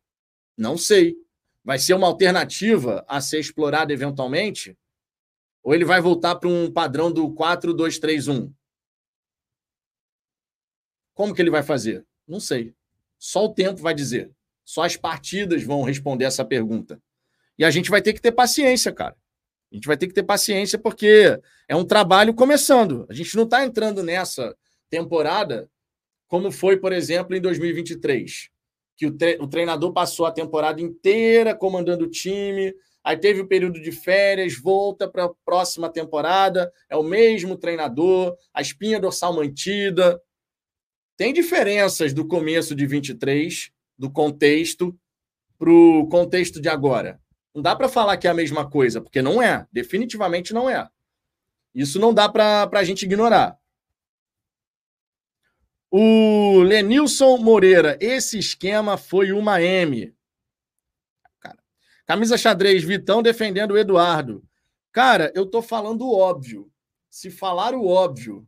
Não 0.57 0.79
sei. 0.79 1.17
Vai 1.63 1.79
ser 1.79 1.93
uma 1.93 2.07
alternativa 2.07 3.05
a 3.07 3.21
ser 3.21 3.39
explorada 3.39 3.93
eventualmente? 3.93 4.79
Ou 5.63 5.75
ele 5.75 5.85
vai 5.85 6.01
voltar 6.01 6.37
para 6.37 6.49
um 6.49 6.73
padrão 6.73 7.13
do 7.13 7.29
4-2-3-1? 7.35 8.51
Como 11.15 11.35
que 11.35 11.43
ele 11.43 11.51
vai 11.51 11.63
fazer? 11.63 12.07
Não 12.27 12.41
sei. 12.41 12.75
Só 13.19 13.45
o 13.45 13.55
tempo 13.55 13.81
vai 13.81 13.95
dizer. 13.95 14.31
Só 14.65 14.83
as 14.83 14.97
partidas 14.97 15.63
vão 15.63 15.83
responder 15.83 16.25
essa 16.25 16.45
pergunta. 16.45 17.01
E 17.59 17.65
a 17.65 17.71
gente 17.71 17.91
vai 17.91 18.03
ter 18.03 18.13
que 18.13 18.21
ter 18.21 18.33
paciência, 18.33 18.93
cara. 18.93 19.17
A 19.71 19.75
gente 19.75 19.87
vai 19.87 19.97
ter 19.97 20.07
que 20.07 20.15
ter 20.15 20.23
paciência 20.23 20.79
porque 20.79 21.39
é 21.69 21.75
um 21.75 21.85
trabalho 21.85 22.35
começando. 22.35 23.07
A 23.09 23.15
gente 23.15 23.37
não 23.37 23.45
está 23.45 23.65
entrando 23.65 24.03
nessa 24.03 24.57
temporada 24.89 25.69
como 26.29 26.51
foi, 26.51 26.77
por 26.77 26.93
exemplo, 26.93 27.37
em 27.37 27.41
2023, 27.41 28.51
que 28.97 29.07
o, 29.07 29.17
tre 29.17 29.39
o 29.41 29.47
treinador 29.47 29.93
passou 29.93 30.27
a 30.27 30.33
temporada 30.33 30.81
inteira 30.81 31.55
comandando 31.55 32.05
o 32.05 32.11
time, 32.11 32.75
aí 33.03 33.17
teve 33.17 33.41
o 33.41 33.47
período 33.47 33.81
de 33.81 33.93
férias, 33.93 34.59
volta 34.59 35.09
para 35.09 35.27
a 35.27 35.31
próxima 35.45 35.89
temporada, 35.89 36.73
é 36.89 36.97
o 36.97 37.03
mesmo 37.03 37.57
treinador, 37.57 38.37
a 38.53 38.61
espinha 38.61 38.99
dorsal 38.99 39.35
mantida. 39.35 40.21
Tem 41.17 41.33
diferenças 41.33 42.13
do 42.13 42.27
começo 42.27 42.75
de 42.75 42.87
23, 42.87 43.71
do 43.97 44.11
contexto, 44.11 44.99
para 45.59 45.71
o 45.71 46.09
contexto 46.09 46.61
de 46.61 46.69
agora. 46.69 47.21
Não 47.55 47.63
dá 47.63 47.77
para 47.77 47.89
falar 47.89 48.17
que 48.17 48.27
é 48.27 48.31
a 48.31 48.35
mesma 48.35 48.69
coisa, 48.69 49.01
porque 49.01 49.23
não 49.23 49.41
é. 49.41 49.67
Definitivamente 49.73 50.53
não 50.53 50.69
é. 50.69 50.89
Isso 51.73 52.01
não 52.01 52.13
dá 52.13 52.29
para 52.29 52.69
a 52.73 52.85
gente 52.85 53.05
ignorar. 53.05 53.57
O 55.89 56.61
Lenilson 56.63 57.37
Moreira, 57.37 57.97
esse 58.01 58.37
esquema 58.37 58.97
foi 58.97 59.31
uma 59.31 59.63
M. 59.63 60.13
Cara, 61.39 61.59
camisa 62.05 62.37
xadrez, 62.37 62.83
Vitão 62.83 63.23
defendendo 63.23 63.73
o 63.73 63.79
Eduardo. 63.79 64.45
Cara, 64.91 65.33
eu 65.37 65.47
tô 65.47 65.63
falando 65.63 66.03
o 66.03 66.13
óbvio. 66.13 66.69
Se 67.09 67.31
falar 67.31 67.75
o 67.75 67.87
óbvio 67.87 68.45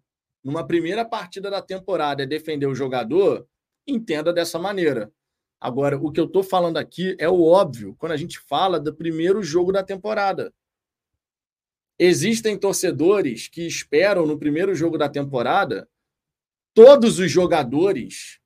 numa 0.47 0.64
primeira 0.64 1.05
partida 1.05 1.51
da 1.51 1.61
temporada 1.61 2.22
é 2.22 2.26
defender 2.26 2.66
o 2.66 2.74
jogador, 2.74 3.49
entenda 3.84 4.32
dessa 4.32 4.61
maneira. 4.61 5.12
Agora, 5.61 5.99
o 5.99 6.12
que 6.12 6.20
eu 6.20 6.28
tô 6.28 6.40
falando 6.40 6.76
aqui 6.76 7.16
é 7.18 7.28
o 7.28 7.42
óbvio 7.42 7.97
quando 7.99 8.12
a 8.12 8.16
gente 8.16 8.38
fala 8.38 8.78
do 8.78 8.94
primeiro 8.94 9.42
jogo 9.42 9.72
da 9.72 9.82
temporada. 9.82 10.55
Existem 11.99 12.57
torcedores 12.57 13.49
que 13.49 13.66
esperam 13.66 14.24
no 14.24 14.38
primeiro 14.38 14.72
jogo 14.72 14.97
da 14.97 15.09
temporada 15.09 15.88
todos 16.72 17.18
os 17.18 17.28
jogadores 17.28 18.38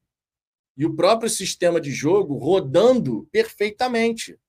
e 0.78 0.86
o 0.86 0.96
próprio 0.96 1.28
sistema 1.28 1.78
de 1.78 1.90
jogo 1.90 2.38
rodando 2.38 3.28
perfeitamente. 3.30 4.40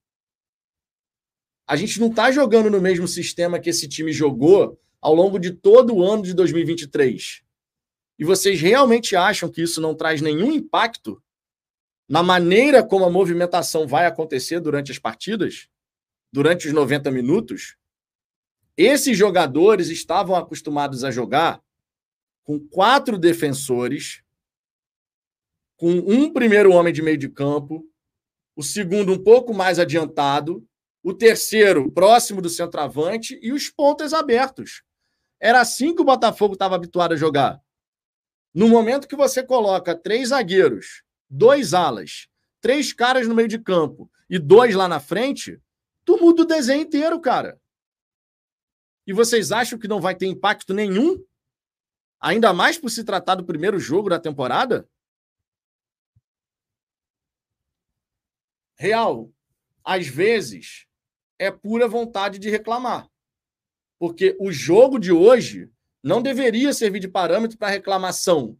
A 1.67 1.75
gente 1.75 1.99
não 1.99 2.07
está 2.07 2.31
jogando 2.31 2.69
no 2.69 2.79
mesmo 2.79 3.09
sistema 3.09 3.59
que 3.59 3.69
esse 3.69 3.89
time 3.89 4.13
jogou 4.13 4.79
ao 5.01 5.15
longo 5.15 5.39
de 5.39 5.51
todo 5.51 5.95
o 5.95 6.03
ano 6.03 6.23
de 6.23 6.33
2023. 6.33 7.41
E 8.19 8.23
vocês 8.23 8.61
realmente 8.61 9.15
acham 9.15 9.49
que 9.49 9.63
isso 9.63 9.81
não 9.81 9.95
traz 9.95 10.21
nenhum 10.21 10.51
impacto 10.51 11.21
na 12.07 12.21
maneira 12.21 12.83
como 12.85 13.05
a 13.05 13.09
movimentação 13.09 13.87
vai 13.87 14.05
acontecer 14.05 14.59
durante 14.59 14.91
as 14.91 14.99
partidas? 14.99 15.67
Durante 16.31 16.67
os 16.67 16.73
90 16.73 17.09
minutos? 17.09 17.75
Esses 18.77 19.17
jogadores 19.17 19.89
estavam 19.89 20.35
acostumados 20.35 21.03
a 21.03 21.09
jogar 21.09 21.61
com 22.43 22.59
quatro 22.59 23.17
defensores, 23.17 24.23
com 25.77 25.91
um 25.91 26.31
primeiro 26.31 26.71
homem 26.73 26.93
de 26.93 27.01
meio 27.01 27.17
de 27.17 27.29
campo, 27.29 27.83
o 28.55 28.61
segundo 28.61 29.13
um 29.13 29.23
pouco 29.23 29.53
mais 29.53 29.79
adiantado, 29.79 30.63
o 31.03 31.13
terceiro 31.13 31.91
próximo 31.91 32.41
do 32.41 32.49
centroavante 32.49 33.39
e 33.41 33.51
os 33.51 33.69
pontas 33.69 34.13
abertos. 34.13 34.83
Era 35.41 35.61
assim 35.61 35.95
que 35.95 36.01
o 36.01 36.05
Botafogo 36.05 36.53
estava 36.53 36.75
habituado 36.75 37.13
a 37.13 37.17
jogar. 37.17 37.59
No 38.53 38.69
momento 38.69 39.07
que 39.07 39.15
você 39.15 39.43
coloca 39.43 39.95
três 39.95 40.29
zagueiros, 40.29 41.03
dois 41.29 41.73
alas, 41.73 42.27
três 42.61 42.93
caras 42.93 43.27
no 43.27 43.35
meio 43.35 43.47
de 43.47 43.59
campo 43.59 44.09
e 44.29 44.37
dois 44.37 44.75
lá 44.75 44.87
na 44.87 44.99
frente, 44.99 45.59
tu 46.05 46.17
muda 46.17 46.43
o 46.43 46.45
desenho 46.45 46.83
inteiro, 46.83 47.19
cara. 47.19 47.59
E 49.07 49.13
vocês 49.13 49.51
acham 49.51 49.79
que 49.79 49.87
não 49.87 49.99
vai 49.99 50.15
ter 50.15 50.27
impacto 50.27 50.73
nenhum 50.73 51.21
Ainda 52.21 52.53
mais 52.53 52.77
por 52.77 52.91
se 52.91 53.03
tratar 53.03 53.33
do 53.33 53.43
primeiro 53.43 53.79
jogo 53.79 54.07
da 54.07 54.19
temporada? 54.19 54.87
Real, 58.75 59.33
às 59.83 60.05
vezes 60.07 60.85
é 61.39 61.49
pura 61.49 61.87
vontade 61.87 62.37
de 62.37 62.47
reclamar. 62.47 63.10
Porque 64.01 64.35
o 64.39 64.51
jogo 64.51 64.97
de 64.97 65.11
hoje 65.11 65.69
não 66.01 66.23
deveria 66.23 66.73
servir 66.73 66.99
de 66.99 67.07
parâmetro 67.07 67.55
para 67.55 67.69
reclamação. 67.69 68.57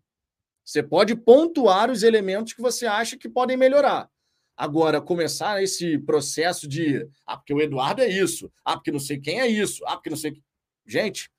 Você 0.64 0.84
pode 0.84 1.16
pontuar 1.16 1.90
os 1.90 2.04
elementos 2.04 2.54
que 2.54 2.62
você 2.62 2.86
acha 2.86 3.18
que 3.18 3.28
podem 3.28 3.58
melhorar. 3.58 4.08
Agora, 4.56 5.02
começar 5.02 5.64
esse 5.64 5.98
processo 5.98 6.68
de 6.68 7.10
ah, 7.26 7.36
porque 7.36 7.56
o 7.56 7.60
Eduardo 7.60 8.04
é 8.04 8.08
isso, 8.08 8.52
ah, 8.64 8.76
porque 8.76 8.92
não 8.92 9.00
sei 9.00 9.20
quem 9.20 9.42
é 9.42 9.48
isso, 9.48 9.84
ah, 9.88 9.96
porque 9.96 10.12
não 10.12 10.18
sei. 10.18 10.40
Gente, 10.86 11.32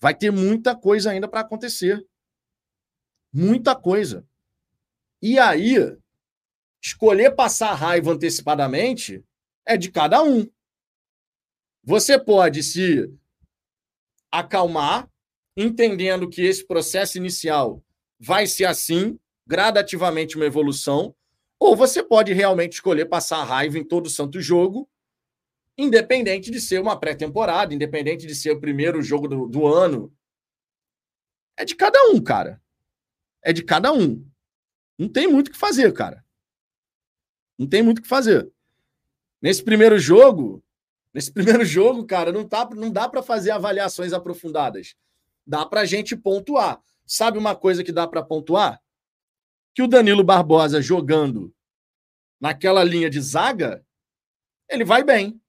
Vai 0.00 0.14
ter 0.14 0.32
muita 0.32 0.74
coisa 0.74 1.10
ainda 1.10 1.28
para 1.28 1.40
acontecer. 1.40 2.04
Muita 3.30 3.76
coisa. 3.76 4.26
E 5.20 5.38
aí, 5.38 5.76
escolher 6.82 7.36
passar 7.36 7.74
raiva 7.74 8.10
antecipadamente 8.10 9.22
é 9.66 9.76
de 9.76 9.90
cada 9.90 10.22
um. 10.22 10.50
Você 11.84 12.18
pode 12.18 12.62
se 12.62 13.12
acalmar, 14.30 15.08
entendendo 15.56 16.28
que 16.28 16.42
esse 16.42 16.66
processo 16.66 17.18
inicial 17.18 17.82
vai 18.18 18.46
ser 18.46 18.66
assim, 18.66 19.18
gradativamente 19.46 20.36
uma 20.36 20.46
evolução, 20.46 21.14
ou 21.58 21.76
você 21.76 22.02
pode 22.02 22.32
realmente 22.32 22.74
escolher 22.74 23.06
passar 23.06 23.42
raiva 23.44 23.78
em 23.78 23.84
todo 23.84 24.08
santo 24.08 24.40
jogo 24.40 24.88
independente 25.82 26.50
de 26.50 26.60
ser 26.60 26.80
uma 26.80 26.98
pré-temporada, 26.98 27.74
independente 27.74 28.26
de 28.26 28.34
ser 28.34 28.50
o 28.52 28.60
primeiro 28.60 29.02
jogo 29.02 29.26
do, 29.26 29.46
do 29.46 29.66
ano. 29.66 30.14
É 31.56 31.64
de 31.64 31.74
cada 31.74 31.98
um, 32.10 32.22
cara. 32.22 32.62
É 33.42 33.52
de 33.52 33.64
cada 33.64 33.92
um. 33.92 34.26
Não 34.98 35.08
tem 35.08 35.26
muito 35.26 35.48
o 35.48 35.50
que 35.50 35.58
fazer, 35.58 35.92
cara. 35.92 36.24
Não 37.58 37.66
tem 37.66 37.82
muito 37.82 37.98
o 37.98 38.02
que 38.02 38.08
fazer. 38.08 38.50
Nesse 39.40 39.64
primeiro 39.64 39.98
jogo, 39.98 40.62
nesse 41.12 41.32
primeiro 41.34 41.64
jogo, 41.64 42.06
cara, 42.06 42.32
não, 42.32 42.46
tá, 42.46 42.68
não 42.74 42.90
dá 42.90 43.08
para 43.08 43.22
fazer 43.22 43.50
avaliações 43.50 44.12
aprofundadas. 44.12 44.94
Dá 45.46 45.66
para 45.66 45.84
gente 45.84 46.16
pontuar. 46.16 46.80
Sabe 47.06 47.38
uma 47.38 47.56
coisa 47.56 47.82
que 47.82 47.92
dá 47.92 48.06
para 48.06 48.22
pontuar? 48.22 48.80
Que 49.74 49.82
o 49.82 49.88
Danilo 49.88 50.22
Barbosa 50.22 50.80
jogando 50.80 51.52
naquela 52.40 52.84
linha 52.84 53.10
de 53.10 53.20
zaga, 53.20 53.84
ele 54.68 54.84
vai 54.84 55.02
bem 55.02 55.40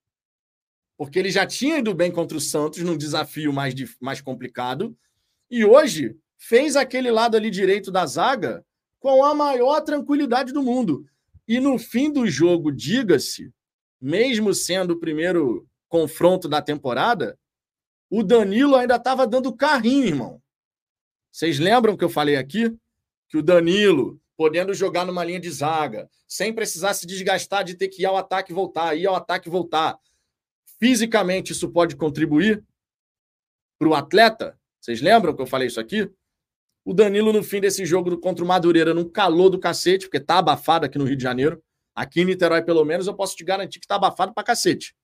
porque 1.02 1.18
ele 1.18 1.32
já 1.32 1.48
tinha 1.48 1.80
ido 1.80 1.96
bem 1.96 2.12
contra 2.12 2.38
o 2.38 2.40
Santos 2.40 2.84
num 2.84 2.96
desafio 2.96 3.52
mais, 3.52 3.74
mais 4.00 4.22
complicado, 4.22 4.96
e 5.50 5.66
hoje 5.66 6.16
fez 6.38 6.76
aquele 6.76 7.10
lado 7.10 7.36
ali 7.36 7.50
direito 7.50 7.92
da 7.92 8.06
zaga 8.06 8.64
com 9.00 9.26
a 9.26 9.34
maior 9.34 9.82
tranquilidade 9.82 10.54
do 10.54 10.62
mundo. 10.62 11.04
E 11.48 11.60
no 11.60 11.80
fim 11.80 12.14
do 12.14 12.28
jogo, 12.28 12.72
diga-se, 12.72 13.52
mesmo 14.02 14.54
sendo 14.54 14.92
o 14.92 15.00
primeiro 15.00 15.68
confronto 15.88 16.50
da 16.50 16.62
temporada, 16.62 17.38
o 18.10 18.24
Danilo 18.24 18.76
ainda 18.76 18.96
estava 18.96 19.28
dando 19.28 19.56
carrinho, 19.56 20.08
irmão. 20.08 20.42
Vocês 21.32 21.60
lembram 21.60 21.96
que 21.96 22.04
eu 22.04 22.10
falei 22.10 22.36
aqui? 22.36 22.76
Que 23.30 23.38
o 23.38 23.44
Danilo, 23.44 24.20
podendo 24.36 24.74
jogar 24.74 25.06
numa 25.06 25.24
linha 25.24 25.40
de 25.40 25.50
zaga, 25.50 26.10
sem 26.28 26.54
precisar 26.54 26.94
se 26.94 27.06
desgastar 27.06 27.64
de 27.64 27.76
ter 27.76 27.88
que 27.88 28.02
ir 28.02 28.06
ao 28.06 28.18
ataque 28.18 28.52
e 28.52 28.56
voltar, 28.56 28.96
ir 28.96 29.08
ao 29.08 29.16
ataque 29.16 29.48
e 29.48 29.52
voltar, 29.52 29.98
Fisicamente, 30.82 31.52
isso 31.52 31.70
pode 31.70 31.96
contribuir 31.96 32.64
para 33.78 33.88
o 33.88 33.94
atleta? 33.94 34.60
Vocês 34.80 35.00
lembram 35.00 35.36
que 35.36 35.40
eu 35.40 35.46
falei 35.46 35.68
isso 35.68 35.80
aqui? 35.80 36.10
O 36.84 36.92
Danilo, 36.92 37.32
no 37.32 37.44
fim 37.44 37.62
desse 37.62 37.86
jogo 37.86 38.18
contra 38.18 38.44
o 38.44 38.48
Madureira, 38.48 38.92
num 38.92 39.08
calor 39.08 39.52
do 39.52 39.60
cacete, 39.60 40.08
porque 40.08 40.20
tá 40.20 40.40
abafado 40.40 40.88
aqui 40.88 40.98
no 40.98 41.06
Rio 41.06 41.16
de 41.16 41.22
Janeiro. 41.22 41.64
Aqui 41.96 42.22
em 42.22 42.26
Niterói, 42.26 42.64
pelo 42.64 42.86
menos, 42.86 43.08
eu 43.08 43.14
posso 43.14 43.36
te 43.36 43.44
garantir 43.44 43.80
que 43.80 43.88
tá 43.88 43.96
abafado 43.96 44.34
para 44.34 44.44
cacete. 44.44 44.96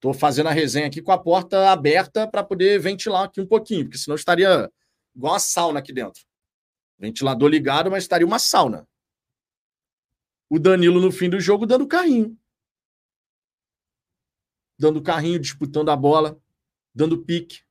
Tô 0.00 0.14
fazendo 0.14 0.48
a 0.48 0.52
resenha 0.52 0.86
aqui 0.86 1.02
com 1.02 1.12
a 1.12 1.18
porta 1.18 1.70
aberta 1.70 2.26
para 2.26 2.44
poder 2.44 2.78
ventilar 2.78 3.24
aqui 3.24 3.40
um 3.40 3.46
pouquinho, 3.46 3.84
porque 3.84 3.98
senão 3.98 4.14
estaria 4.14 4.70
igual 5.14 5.34
uma 5.34 5.40
sauna 5.40 5.80
aqui 5.80 5.92
dentro. 5.92 6.22
Ventilador 6.98 7.48
ligado, 7.48 7.90
mas 7.90 8.04
estaria 8.04 8.26
uma 8.26 8.38
sauna. 8.38 8.88
O 10.48 10.58
Danilo, 10.58 11.00
no 11.00 11.12
fim 11.12 11.28
do 11.28 11.40
jogo, 11.40 11.66
dando 11.66 11.86
carrinho. 11.86 12.38
dando 14.78 15.02
carrinho, 15.02 15.40
disputando 15.40 15.90
a 15.90 15.96
bola, 15.96 16.40
dando 16.94 17.24
pique. 17.24 17.62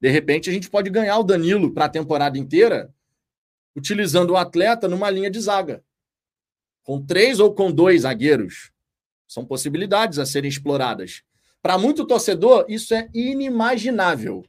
De 0.00 0.08
repente, 0.08 0.48
a 0.48 0.52
gente 0.52 0.70
pode 0.70 0.88
ganhar 0.88 1.18
o 1.18 1.24
Danilo 1.24 1.74
para 1.74 1.84
a 1.84 1.90
temporada 1.90 2.38
inteira, 2.38 2.94
utilizando 3.76 4.30
o 4.30 4.36
atleta 4.36 4.88
numa 4.88 5.10
linha 5.10 5.30
de 5.30 5.40
zaga. 5.40 5.84
Com 6.88 7.04
três 7.04 7.38
ou 7.38 7.54
com 7.54 7.70
dois 7.70 8.00
zagueiros. 8.00 8.70
São 9.26 9.44
possibilidades 9.44 10.18
a 10.18 10.24
serem 10.24 10.48
exploradas. 10.48 11.22
Para 11.60 11.76
muito 11.76 12.06
torcedor, 12.06 12.64
isso 12.66 12.94
é 12.94 13.10
inimaginável. 13.12 14.42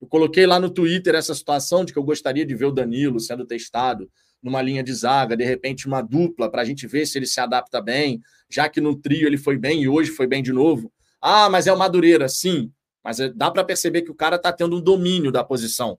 Eu 0.00 0.06
coloquei 0.06 0.46
lá 0.46 0.60
no 0.60 0.70
Twitter 0.70 1.16
essa 1.16 1.34
situação 1.34 1.84
de 1.84 1.92
que 1.92 1.98
eu 1.98 2.04
gostaria 2.04 2.46
de 2.46 2.54
ver 2.54 2.66
o 2.66 2.70
Danilo 2.70 3.18
sendo 3.18 3.44
testado 3.44 4.08
numa 4.40 4.62
linha 4.62 4.84
de 4.84 4.94
zaga, 4.94 5.36
de 5.36 5.42
repente 5.42 5.88
uma 5.88 6.00
dupla, 6.00 6.48
para 6.48 6.62
a 6.62 6.64
gente 6.64 6.86
ver 6.86 7.06
se 7.06 7.18
ele 7.18 7.26
se 7.26 7.40
adapta 7.40 7.82
bem, 7.82 8.22
já 8.48 8.68
que 8.68 8.80
no 8.80 8.94
trio 8.94 9.26
ele 9.26 9.36
foi 9.36 9.58
bem 9.58 9.82
e 9.82 9.88
hoje 9.88 10.12
foi 10.12 10.28
bem 10.28 10.44
de 10.44 10.52
novo. 10.52 10.92
Ah, 11.20 11.50
mas 11.50 11.66
é 11.66 11.72
o 11.72 11.76
Madureira, 11.76 12.28
sim. 12.28 12.70
Mas 13.02 13.18
é, 13.18 13.30
dá 13.30 13.50
para 13.50 13.64
perceber 13.64 14.02
que 14.02 14.12
o 14.12 14.14
cara 14.14 14.36
está 14.36 14.52
tendo 14.52 14.76
um 14.76 14.80
domínio 14.80 15.32
da 15.32 15.42
posição, 15.42 15.98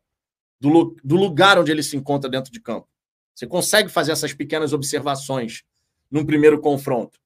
do, 0.58 0.96
do 1.04 1.18
lugar 1.18 1.60
onde 1.60 1.70
ele 1.70 1.84
se 1.84 1.98
encontra 1.98 2.30
dentro 2.30 2.50
de 2.50 2.62
campo. 2.62 2.88
Você 3.36 3.46
consegue 3.46 3.90
fazer 3.90 4.14
essas 4.14 4.34
pequenas 4.34 4.72
observações 4.72 5.66
num 6.12 6.26
primeiro 6.26 6.60
confronto. 6.60 7.20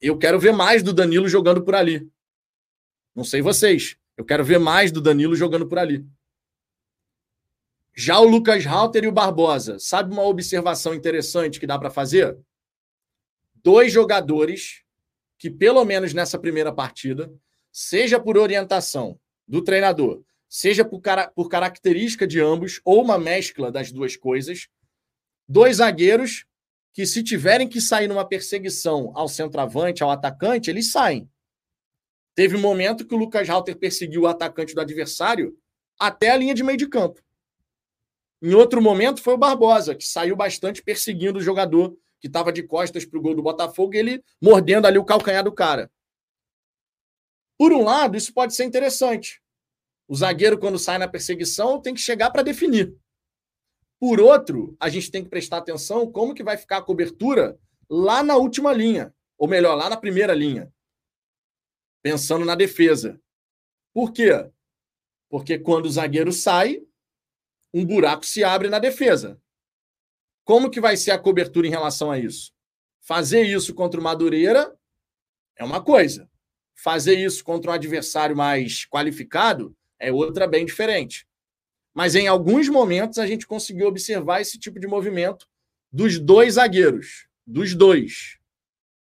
Eu 0.00 0.16
quero 0.16 0.40
ver 0.40 0.52
mais 0.52 0.82
do 0.82 0.92
Danilo 0.92 1.28
jogando 1.28 1.62
por 1.62 1.74
ali. 1.74 2.10
Não 3.14 3.24
sei 3.24 3.42
vocês. 3.42 3.96
Eu 4.16 4.24
quero 4.24 4.44
ver 4.44 4.58
mais 4.58 4.90
do 4.90 5.00
Danilo 5.00 5.36
jogando 5.36 5.68
por 5.68 5.78
ali. 5.78 6.04
Já 7.94 8.18
o 8.20 8.24
Lucas 8.24 8.64
Halter 8.64 9.04
e 9.04 9.08
o 9.08 9.12
Barbosa, 9.12 9.78
sabe 9.80 10.12
uma 10.12 10.22
observação 10.22 10.94
interessante 10.94 11.58
que 11.58 11.66
dá 11.66 11.76
para 11.76 11.90
fazer? 11.90 12.38
Dois 13.56 13.92
jogadores 13.92 14.84
que, 15.36 15.50
pelo 15.50 15.84
menos 15.84 16.14
nessa 16.14 16.38
primeira 16.38 16.72
partida, 16.72 17.32
seja 17.72 18.20
por 18.20 18.38
orientação 18.38 19.18
do 19.46 19.62
treinador, 19.62 20.22
seja 20.48 20.84
por, 20.84 21.00
cara, 21.00 21.28
por 21.28 21.48
característica 21.48 22.26
de 22.26 22.40
ambos, 22.40 22.80
ou 22.84 23.02
uma 23.02 23.18
mescla 23.18 23.70
das 23.70 23.90
duas 23.90 24.16
coisas, 24.16 24.68
dois 25.48 25.76
zagueiros 25.76 26.44
que, 26.98 27.06
se 27.06 27.22
tiverem 27.22 27.68
que 27.68 27.80
sair 27.80 28.08
numa 28.08 28.26
perseguição 28.26 29.12
ao 29.14 29.28
centroavante, 29.28 30.02
ao 30.02 30.10
atacante, 30.10 30.68
eles 30.68 30.90
saem. 30.90 31.30
Teve 32.34 32.56
um 32.56 32.60
momento 32.60 33.06
que 33.06 33.14
o 33.14 33.16
Lucas 33.16 33.48
Halter 33.48 33.78
perseguiu 33.78 34.22
o 34.22 34.26
atacante 34.26 34.74
do 34.74 34.80
adversário 34.80 35.56
até 35.96 36.30
a 36.30 36.36
linha 36.36 36.52
de 36.52 36.64
meio 36.64 36.76
de 36.76 36.88
campo. 36.88 37.22
Em 38.42 38.52
outro 38.52 38.82
momento 38.82 39.22
foi 39.22 39.34
o 39.34 39.38
Barbosa, 39.38 39.94
que 39.94 40.04
saiu 40.04 40.34
bastante 40.34 40.82
perseguindo 40.82 41.38
o 41.38 41.40
jogador 41.40 41.96
que 42.18 42.26
estava 42.26 42.52
de 42.52 42.64
costas 42.64 43.04
para 43.04 43.16
o 43.20 43.22
gol 43.22 43.36
do 43.36 43.44
Botafogo 43.44 43.94
ele 43.94 44.20
mordendo 44.42 44.88
ali 44.88 44.98
o 44.98 45.04
calcanhar 45.04 45.44
do 45.44 45.52
cara. 45.52 45.88
Por 47.56 47.72
um 47.72 47.84
lado, 47.84 48.16
isso 48.16 48.34
pode 48.34 48.56
ser 48.56 48.64
interessante. 48.64 49.40
O 50.08 50.16
zagueiro, 50.16 50.58
quando 50.58 50.80
sai 50.80 50.98
na 50.98 51.06
perseguição, 51.06 51.80
tem 51.80 51.94
que 51.94 52.00
chegar 52.00 52.32
para 52.32 52.42
definir. 52.42 52.92
Por 54.00 54.20
outro, 54.20 54.76
a 54.78 54.88
gente 54.88 55.10
tem 55.10 55.24
que 55.24 55.30
prestar 55.30 55.58
atenção 55.58 56.10
como 56.10 56.34
que 56.34 56.42
vai 56.42 56.56
ficar 56.56 56.78
a 56.78 56.82
cobertura 56.82 57.58
lá 57.90 58.22
na 58.22 58.36
última 58.36 58.72
linha, 58.72 59.14
ou 59.36 59.48
melhor, 59.48 59.74
lá 59.74 59.88
na 59.90 59.96
primeira 59.96 60.34
linha, 60.34 60.72
pensando 62.02 62.44
na 62.44 62.54
defesa. 62.54 63.20
Por 63.92 64.12
quê? 64.12 64.30
Porque 65.28 65.58
quando 65.58 65.86
o 65.86 65.90
zagueiro 65.90 66.32
sai, 66.32 66.82
um 67.74 67.84
buraco 67.84 68.24
se 68.24 68.44
abre 68.44 68.68
na 68.68 68.78
defesa. 68.78 69.40
Como 70.44 70.70
que 70.70 70.80
vai 70.80 70.96
ser 70.96 71.10
a 71.10 71.18
cobertura 71.18 71.66
em 71.66 71.70
relação 71.70 72.10
a 72.10 72.18
isso? 72.18 72.52
Fazer 73.00 73.42
isso 73.42 73.74
contra 73.74 74.00
o 74.00 74.02
Madureira 74.02 74.78
é 75.56 75.64
uma 75.64 75.82
coisa. 75.82 76.30
Fazer 76.74 77.18
isso 77.18 77.42
contra 77.42 77.70
um 77.70 77.74
adversário 77.74 78.36
mais 78.36 78.86
qualificado 78.86 79.76
é 79.98 80.12
outra 80.12 80.46
bem 80.46 80.64
diferente. 80.64 81.26
Mas 81.98 82.14
em 82.14 82.28
alguns 82.28 82.68
momentos 82.68 83.18
a 83.18 83.26
gente 83.26 83.44
conseguiu 83.44 83.88
observar 83.88 84.40
esse 84.40 84.56
tipo 84.56 84.78
de 84.78 84.86
movimento 84.86 85.48
dos 85.90 86.16
dois 86.16 86.54
zagueiros. 86.54 87.26
Dos 87.44 87.74
dois. 87.74 88.38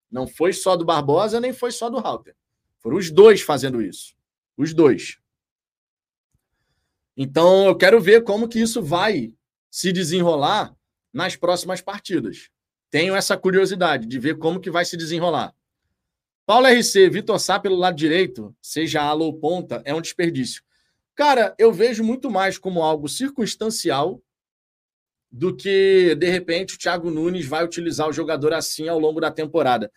Não 0.09 0.25
foi 0.25 0.51
só 0.51 0.75
do 0.75 0.83
Barbosa, 0.83 1.39
nem 1.39 1.53
foi 1.53 1.69
só 1.69 1.91
do 1.91 1.99
Halter. 1.99 2.35
Foram 2.79 2.97
os 2.97 3.11
dois 3.11 3.39
fazendo 3.41 3.83
isso. 3.83 4.15
Os 4.57 4.73
dois. 4.73 5.19
Então, 7.15 7.67
eu 7.67 7.77
quero 7.77 8.01
ver 8.01 8.23
como 8.23 8.49
que 8.49 8.59
isso 8.59 8.81
vai 8.81 9.31
se 9.69 9.91
desenrolar 9.91 10.75
nas 11.13 11.35
próximas 11.35 11.81
partidas. 11.81 12.49
Tenho 12.89 13.15
essa 13.15 13.37
curiosidade 13.37 14.07
de 14.07 14.17
ver 14.17 14.39
como 14.39 14.59
que 14.59 14.71
vai 14.71 14.85
se 14.85 14.97
desenrolar. 14.97 15.53
Paulo 16.47 16.65
RC, 16.65 17.11
Vitor 17.11 17.39
Sá 17.39 17.59
pelo 17.59 17.75
lado 17.75 17.95
direito, 17.95 18.55
seja 18.59 19.03
ala 19.03 19.23
ou 19.23 19.37
ponta, 19.37 19.83
é 19.85 19.93
um 19.93 20.01
desperdício. 20.01 20.63
Cara, 21.17 21.55
eu 21.57 21.73
vejo 21.73 22.03
muito 22.03 22.29
mais 22.29 22.59
como 22.59 22.83
algo 22.83 23.09
circunstancial 23.09 24.21
do 25.31 25.53
que, 25.55 26.13
de 26.13 26.29
repente, 26.29 26.75
o 26.75 26.77
Thiago 26.77 27.09
Nunes 27.09 27.47
vai 27.47 27.65
utilizar 27.65 28.07
o 28.07 28.13
jogador 28.13 28.53
assim 28.53 28.87
ao 28.87 28.99
longo 28.99 29.19
da 29.19 29.31
temporada. 29.31 29.91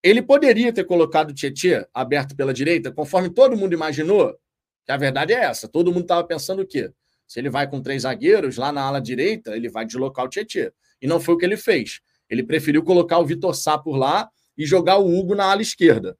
Ele 0.00 0.22
poderia 0.22 0.72
ter 0.72 0.84
colocado 0.84 1.30
o 1.30 1.34
Tietchan 1.34 1.84
aberto 1.92 2.36
pela 2.36 2.54
direita, 2.54 2.92
conforme 2.92 3.28
todo 3.28 3.56
mundo 3.56 3.72
imaginou, 3.72 4.38
que 4.84 4.92
a 4.92 4.96
verdade 4.96 5.32
é 5.32 5.42
essa. 5.46 5.66
Todo 5.66 5.92
mundo 5.92 6.02
estava 6.02 6.22
pensando 6.22 6.62
o 6.62 6.66
quê? 6.66 6.92
Se 7.26 7.40
ele 7.40 7.50
vai 7.50 7.68
com 7.68 7.82
três 7.82 8.02
zagueiros 8.02 8.56
lá 8.56 8.70
na 8.70 8.82
ala 8.82 9.00
direita, 9.00 9.56
ele 9.56 9.68
vai 9.68 9.84
deslocar 9.84 10.26
o 10.26 10.28
Tietchan. 10.28 10.70
E 11.02 11.08
não 11.08 11.18
foi 11.18 11.34
o 11.34 11.38
que 11.38 11.44
ele 11.44 11.56
fez. 11.56 12.00
Ele 12.30 12.44
preferiu 12.44 12.84
colocar 12.84 13.18
o 13.18 13.26
Vitor 13.26 13.52
Sá 13.52 13.76
por 13.76 13.96
lá 13.96 14.30
e 14.56 14.64
jogar 14.64 14.98
o 14.98 15.12
Hugo 15.12 15.34
na 15.34 15.46
ala 15.46 15.60
esquerda. 15.60 16.16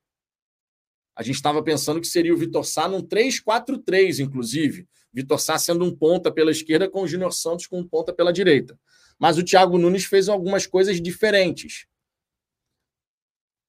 A 1.17 1.23
gente 1.23 1.37
estava 1.37 1.63
pensando 1.63 2.01
que 2.01 2.07
seria 2.07 2.35
o 2.35 2.37
Vitor 2.37 2.65
Sá 2.65 2.87
num 2.87 3.01
3-4-3, 3.01 4.19
inclusive. 4.21 4.87
Vitor 5.11 5.41
Sá 5.41 5.59
sendo 5.59 5.83
um 5.83 5.97
ponta 5.97 6.31
pela 6.31 6.51
esquerda 6.51 6.91
com 6.91 7.01
o 7.01 7.09
Júnior 7.09 7.33
Santos 7.33 7.67
com 7.67 7.81
um 7.81 7.89
ponta 7.89 8.13
pela 8.13 8.31
direita. 8.31 8.79
Mas 9.19 9.39
o 9.39 9.43
Thiago 9.43 9.79
Nunes 9.79 10.05
fez 10.05 10.29
algumas 10.29 10.67
coisas 10.67 11.01
diferentes. 11.01 11.87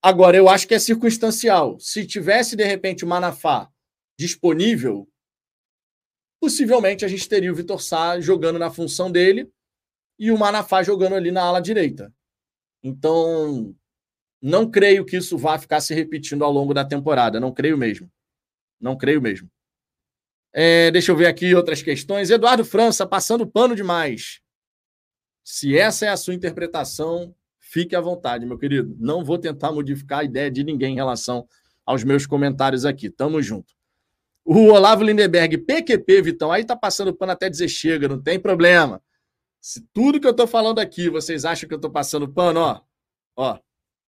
Agora, 0.02 0.36
eu 0.36 0.50
acho 0.50 0.68
que 0.68 0.76
é 0.76 0.80
circunstancial. 0.80 1.80
Se 1.80 2.06
tivesse, 2.06 2.56
de 2.56 2.66
repente, 2.66 3.06
o 3.06 3.08
Manafá 3.08 3.70
disponível, 4.20 5.08
possivelmente 6.42 7.06
a 7.06 7.08
gente 7.08 7.30
teria 7.30 7.52
o 7.52 7.56
Vitor 7.56 7.82
Sá 7.82 8.20
jogando 8.20 8.60
na 8.60 8.70
função 8.70 9.10
dele 9.10 9.50
e 10.20 10.32
o 10.32 10.38
Manafá 10.38 10.84
jogando 10.84 11.16
ali 11.16 11.32
na 11.32 11.44
ala 11.44 11.62
direita. 11.62 12.14
Então, 12.84 13.74
não 14.42 14.70
creio 14.70 15.06
que 15.06 15.18
isso 15.18 15.38
vá 15.38 15.58
ficar 15.58 15.82
se 15.82 15.94
repetindo 15.94 16.44
ao 16.44 16.52
longo 16.52 16.74
da 16.74 16.86
temporada. 16.86 17.40
Não 17.40 17.52
creio 17.52 17.78
mesmo. 17.78 18.10
Não 18.80 18.96
creio 18.96 19.22
mesmo. 19.22 19.50
É, 20.54 20.90
deixa 20.92 21.12
eu 21.12 21.16
ver 21.16 21.28
aqui 21.28 21.54
outras 21.54 21.82
questões. 21.82 22.30
Eduardo 22.30 22.64
França, 22.64 23.06
passando 23.06 23.48
pano 23.48 23.76
demais. 23.76 24.40
Se 25.44 25.78
essa 25.78 26.06
é 26.06 26.10
a 26.10 26.18
sua 26.18 26.34
interpretação, 26.34 27.34
fique 27.60 27.96
à 27.96 28.02
vontade, 28.02 28.46
meu 28.46 28.58
querido. 28.58 28.96
Não 29.00 29.24
vou 29.24 29.38
tentar 29.38 29.72
modificar 29.72 30.20
a 30.20 30.24
ideia 30.24 30.52
de 30.52 30.64
ninguém 30.64 30.94
em 30.94 30.98
relação 30.98 31.48
aos 31.86 32.04
meus 32.04 32.26
comentários 32.26 32.86
aqui. 32.86 33.10
Tamo 33.10 33.42
junto. 33.42 33.74
O 34.44 34.68
Olavo 34.68 35.04
Lindenberg, 35.04 35.58
PQP, 35.58 36.22
Vitão, 36.22 36.52
aí 36.52 36.64
tá 36.64 36.76
passando 36.76 37.14
pano 37.14 37.34
até 37.34 37.50
dizer 37.50 37.68
chega, 37.68 38.08
não 38.08 38.22
tem 38.22 38.40
problema. 38.40 39.02
Se 39.60 39.82
tudo 39.92 40.22
que 40.22 40.28
eu 40.28 40.34
tô 40.34 40.48
falando 40.48 40.80
aqui, 40.80 41.10
vocês 41.10 41.44
acham 41.44 41.68
que 41.68 41.76
eu 41.76 41.80
tô 41.80 41.90
passando 41.90 42.32
pano, 42.32 42.62
ó, 42.62 42.82
ó, 43.36 43.60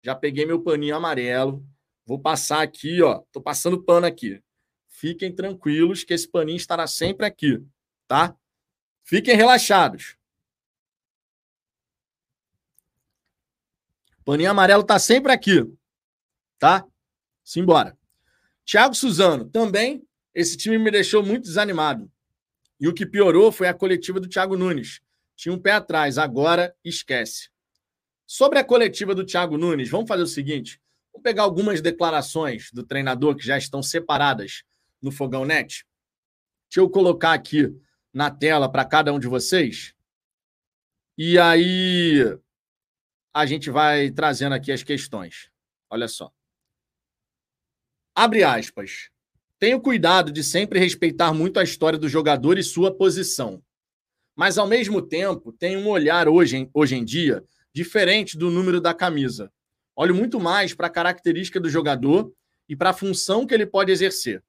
já 0.03 0.15
peguei 0.15 0.45
meu 0.45 0.61
paninho 0.61 0.95
amarelo, 0.95 1.65
vou 2.05 2.19
passar 2.19 2.61
aqui, 2.61 3.01
ó, 3.01 3.23
tô 3.31 3.41
passando 3.41 3.83
pano 3.83 4.05
aqui. 4.05 4.41
Fiquem 4.87 5.33
tranquilos 5.33 6.03
que 6.03 6.13
esse 6.13 6.27
paninho 6.27 6.57
estará 6.57 6.87
sempre 6.87 7.25
aqui, 7.25 7.63
tá? 8.07 8.35
Fiquem 9.03 9.35
relaxados. 9.35 10.17
Paninho 14.25 14.51
amarelo 14.51 14.83
tá 14.83 14.99
sempre 14.99 15.31
aqui, 15.31 15.63
tá? 16.59 16.85
Simbora. 17.43 17.97
Thiago 18.65 18.93
Suzano, 18.93 19.49
também 19.49 20.05
esse 20.33 20.57
time 20.57 20.77
me 20.77 20.91
deixou 20.91 21.23
muito 21.23 21.43
desanimado. 21.43 22.11
E 22.79 22.87
o 22.87 22.93
que 22.93 23.05
piorou 23.05 23.51
foi 23.51 23.67
a 23.67 23.73
coletiva 23.73 24.19
do 24.19 24.27
Thiago 24.27 24.57
Nunes. 24.57 25.01
Tinha 25.35 25.53
um 25.53 25.59
pé 25.59 25.71
atrás, 25.71 26.17
agora 26.17 26.75
esquece. 26.83 27.49
Sobre 28.27 28.59
a 28.59 28.63
coletiva 28.63 29.15
do 29.15 29.25
Thiago 29.25 29.57
Nunes, 29.57 29.89
vamos 29.89 30.09
fazer 30.09 30.23
o 30.23 30.27
seguinte: 30.27 30.81
vamos 31.13 31.23
pegar 31.23 31.43
algumas 31.43 31.81
declarações 31.81 32.69
do 32.73 32.83
treinador 32.83 33.37
que 33.37 33.45
já 33.45 33.57
estão 33.57 33.81
separadas 33.81 34.63
no 35.01 35.13
Fogão 35.13 35.45
Net. 35.45 35.85
Deixa 36.69 36.81
eu 36.81 36.89
colocar 36.89 37.31
aqui 37.31 37.73
na 38.13 38.29
tela 38.29 38.69
para 38.69 38.83
cada 38.83 39.13
um 39.13 39.19
de 39.19 39.27
vocês. 39.27 39.93
E 41.17 41.39
aí 41.39 42.37
a 43.33 43.45
gente 43.45 43.69
vai 43.71 44.11
trazendo 44.11 44.53
aqui 44.53 44.73
as 44.73 44.83
questões. 44.83 45.49
Olha 45.89 46.09
só. 46.09 46.29
Abre 48.13 48.43
aspas. 48.43 49.09
Tenho 49.57 49.79
cuidado 49.79 50.33
de 50.33 50.43
sempre 50.43 50.79
respeitar 50.79 51.33
muito 51.33 51.59
a 51.59 51.63
história 51.63 51.97
do 51.97 52.09
jogador 52.09 52.57
e 52.57 52.63
sua 52.63 52.93
posição. 52.93 53.63
Mas, 54.35 54.57
ao 54.57 54.67
mesmo 54.67 55.01
tempo, 55.01 55.51
tenho 55.51 55.79
um 55.79 55.87
olhar 55.87 56.27
hoje, 56.27 56.69
hoje 56.73 56.95
em 56.95 57.05
dia 57.05 57.43
diferente 57.77 58.35
do 58.35 58.49
número 58.49 58.81
da 58.81 58.91
camisa. 58.91 59.51
Olho 59.95 60.15
muito 60.15 60.39
mais 60.39 60.73
para 60.73 60.87
a 60.87 60.89
característica 60.89 61.59
do 61.59 61.69
jogador 61.69 62.33
e 62.67 62.75
para 62.75 62.89
a 62.89 62.93
função 62.93 63.45
que 63.45 63.53
ele 63.53 63.67
pode 63.67 63.91
exercer. 63.91 64.43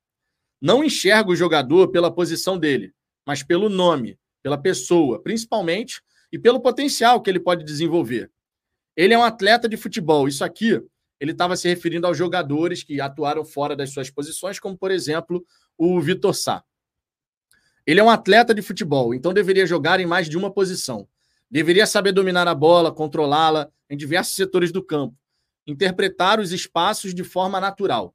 Não 0.59 0.83
enxerga 0.83 1.31
o 1.31 1.37
jogador 1.37 1.89
pela 1.89 2.11
posição 2.11 2.59
dele, 2.59 2.95
mas 3.26 3.43
pelo 3.43 3.68
nome, 3.68 4.18
pela 4.43 4.57
pessoa, 4.57 5.22
principalmente, 5.22 6.01
e 6.33 6.39
pelo 6.39 6.59
potencial 6.59 7.20
que 7.20 7.29
ele 7.29 7.39
pode 7.39 7.64
desenvolver. 7.66 8.31
Ele 8.97 9.12
é 9.12 9.18
um 9.18 9.22
atleta 9.22 9.68
de 9.68 9.76
futebol. 9.76 10.26
Isso 10.26 10.43
aqui, 10.43 10.83
ele 11.20 11.33
estava 11.33 11.55
se 11.55 11.68
referindo 11.68 12.07
aos 12.07 12.16
jogadores 12.16 12.83
que 12.83 12.99
atuaram 12.99 13.45
fora 13.45 13.76
das 13.76 13.93
suas 13.93 14.11
posições, 14.11 14.59
como, 14.59 14.76
por 14.76 14.91
exemplo, 14.91 15.45
o 15.76 16.01
Vitor 16.01 16.35
Sá. 16.35 16.64
Ele 17.87 18.01
é 18.01 18.03
um 18.03 18.11
atleta 18.11 18.55
de 18.55 18.62
futebol, 18.62 19.14
então 19.14 19.35
deveria 19.35 19.66
jogar 19.66 20.01
em 20.01 20.07
mais 20.07 20.31
de 20.31 20.39
uma 20.39 20.51
posição. 20.51 21.07
Deveria 21.51 21.86
saber 21.86 22.12
dominar 22.12 22.46
a 22.46 22.55
bola, 22.55 22.92
controlá-la 22.92 23.70
em 23.88 23.96
diversos 23.96 24.34
setores 24.34 24.70
do 24.70 24.82
campo, 24.82 25.16
interpretar 25.66 26.38
os 26.38 26.53
espaços 26.53 27.14
de 27.14 27.24
forma 27.24 27.59
natural. 27.59 28.14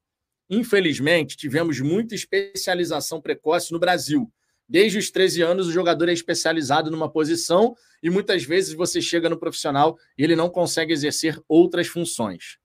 Infelizmente, 0.49 1.35
tivemos 1.35 1.79
muita 1.79 2.13
especialização 2.13 3.19
precoce 3.19 3.71
no 3.71 3.79
Brasil. 3.79 4.31
Desde 4.69 4.99
os 4.99 5.09
13 5.09 5.41
anos, 5.41 5.67
o 5.67 5.71
jogador 5.71 6.09
é 6.09 6.13
especializado 6.13 6.91
numa 6.91 7.09
posição 7.09 7.75
e 8.03 8.09
muitas 8.09 8.43
vezes 8.43 8.73
você 8.73 9.01
chega 9.01 9.29
no 9.29 9.39
profissional 9.39 9.97
e 10.17 10.23
ele 10.23 10.35
não 10.35 10.49
consegue 10.49 10.93
exercer 10.93 11.41
outras 11.47 11.87
funções. 11.87 12.57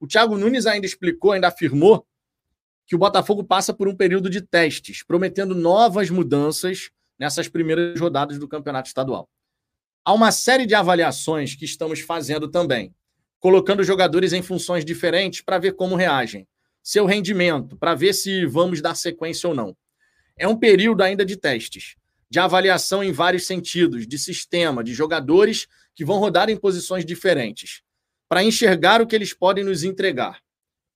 O 0.00 0.06
Thiago 0.06 0.38
Nunes 0.38 0.66
ainda 0.66 0.86
explicou, 0.86 1.32
ainda 1.32 1.48
afirmou 1.48 2.06
que 2.86 2.94
o 2.94 2.98
Botafogo 2.98 3.44
passa 3.44 3.74
por 3.74 3.88
um 3.88 3.94
período 3.94 4.30
de 4.30 4.40
testes, 4.40 5.02
prometendo 5.02 5.54
novas 5.54 6.08
mudanças 6.08 6.90
nessas 7.18 7.46
primeiras 7.46 8.00
rodadas 8.00 8.38
do 8.38 8.48
Campeonato 8.48 8.88
Estadual. 8.88 9.28
Há 10.04 10.12
uma 10.12 10.32
série 10.32 10.66
de 10.66 10.74
avaliações 10.74 11.54
que 11.54 11.64
estamos 11.64 12.00
fazendo 12.00 12.48
também, 12.48 12.94
colocando 13.38 13.84
jogadores 13.84 14.32
em 14.32 14.42
funções 14.42 14.84
diferentes 14.84 15.42
para 15.42 15.58
ver 15.58 15.72
como 15.72 15.96
reagem, 15.96 16.46
seu 16.82 17.04
rendimento, 17.04 17.76
para 17.76 17.94
ver 17.94 18.14
se 18.14 18.46
vamos 18.46 18.80
dar 18.80 18.94
sequência 18.94 19.48
ou 19.48 19.54
não. 19.54 19.76
É 20.36 20.48
um 20.48 20.56
período 20.56 21.02
ainda 21.02 21.24
de 21.24 21.36
testes, 21.36 21.96
de 22.30 22.38
avaliação 22.38 23.02
em 23.02 23.12
vários 23.12 23.46
sentidos, 23.46 24.06
de 24.06 24.18
sistema, 24.18 24.82
de 24.82 24.94
jogadores 24.94 25.66
que 25.94 26.04
vão 26.04 26.18
rodar 26.18 26.48
em 26.48 26.56
posições 26.56 27.04
diferentes, 27.04 27.82
para 28.28 28.42
enxergar 28.42 29.00
o 29.00 29.06
que 29.06 29.16
eles 29.16 29.32
podem 29.32 29.64
nos 29.64 29.82
entregar. 29.82 30.40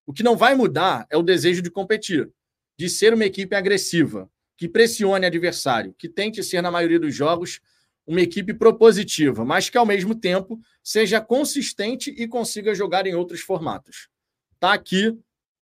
O 0.06 0.12
que 0.12 0.22
não 0.22 0.36
vai 0.36 0.54
mudar 0.54 1.06
é 1.10 1.16
o 1.16 1.22
desejo 1.22 1.62
de 1.62 1.70
competir, 1.70 2.30
de 2.78 2.88
ser 2.88 3.14
uma 3.14 3.24
equipe 3.24 3.54
agressiva, 3.54 4.30
que 4.56 4.68
pressione 4.68 5.26
adversário, 5.26 5.94
que 5.98 6.08
tente 6.08 6.42
ser, 6.42 6.62
na 6.62 6.70
maioria 6.70 7.00
dos 7.00 7.14
jogos, 7.14 7.60
uma 8.06 8.20
equipe 8.20 8.52
propositiva, 8.52 9.44
mas 9.44 9.70
que, 9.70 9.78
ao 9.78 9.86
mesmo 9.86 10.14
tempo, 10.14 10.60
seja 10.82 11.20
consistente 11.20 12.10
e 12.10 12.26
consiga 12.26 12.74
jogar 12.74 13.06
em 13.06 13.14
outros 13.14 13.40
formatos. 13.40 14.08
Está 14.54 14.72
aqui 14.72 15.16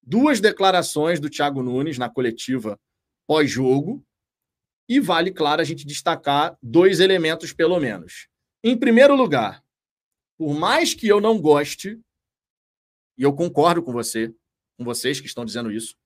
duas 0.02 0.40
declarações 0.40 1.20
do 1.20 1.30
Thiago 1.30 1.62
Nunes 1.62 1.98
na 1.98 2.08
coletiva 2.08 2.78
pós-jogo, 3.26 4.04
e 4.88 5.00
vale, 5.00 5.30
claro, 5.30 5.62
a 5.62 5.64
gente 5.64 5.86
destacar 5.86 6.58
dois 6.62 7.00
elementos, 7.00 7.52
pelo 7.52 7.78
menos. 7.78 8.28
Em 8.62 8.76
primeiro 8.76 9.14
lugar, 9.14 9.62
por 10.36 10.54
mais 10.54 10.92
que 10.92 11.08
eu 11.08 11.20
não 11.20 11.40
goste 11.40 11.98
e 13.16 13.22
eu 13.22 13.32
concordo 13.32 13.82
com 13.82 13.92
você, 13.92 14.34
com 14.76 14.84
vocês 14.84 15.20
que 15.20 15.26
estão 15.26 15.44
dizendo 15.44 15.70
isso. 15.70 15.96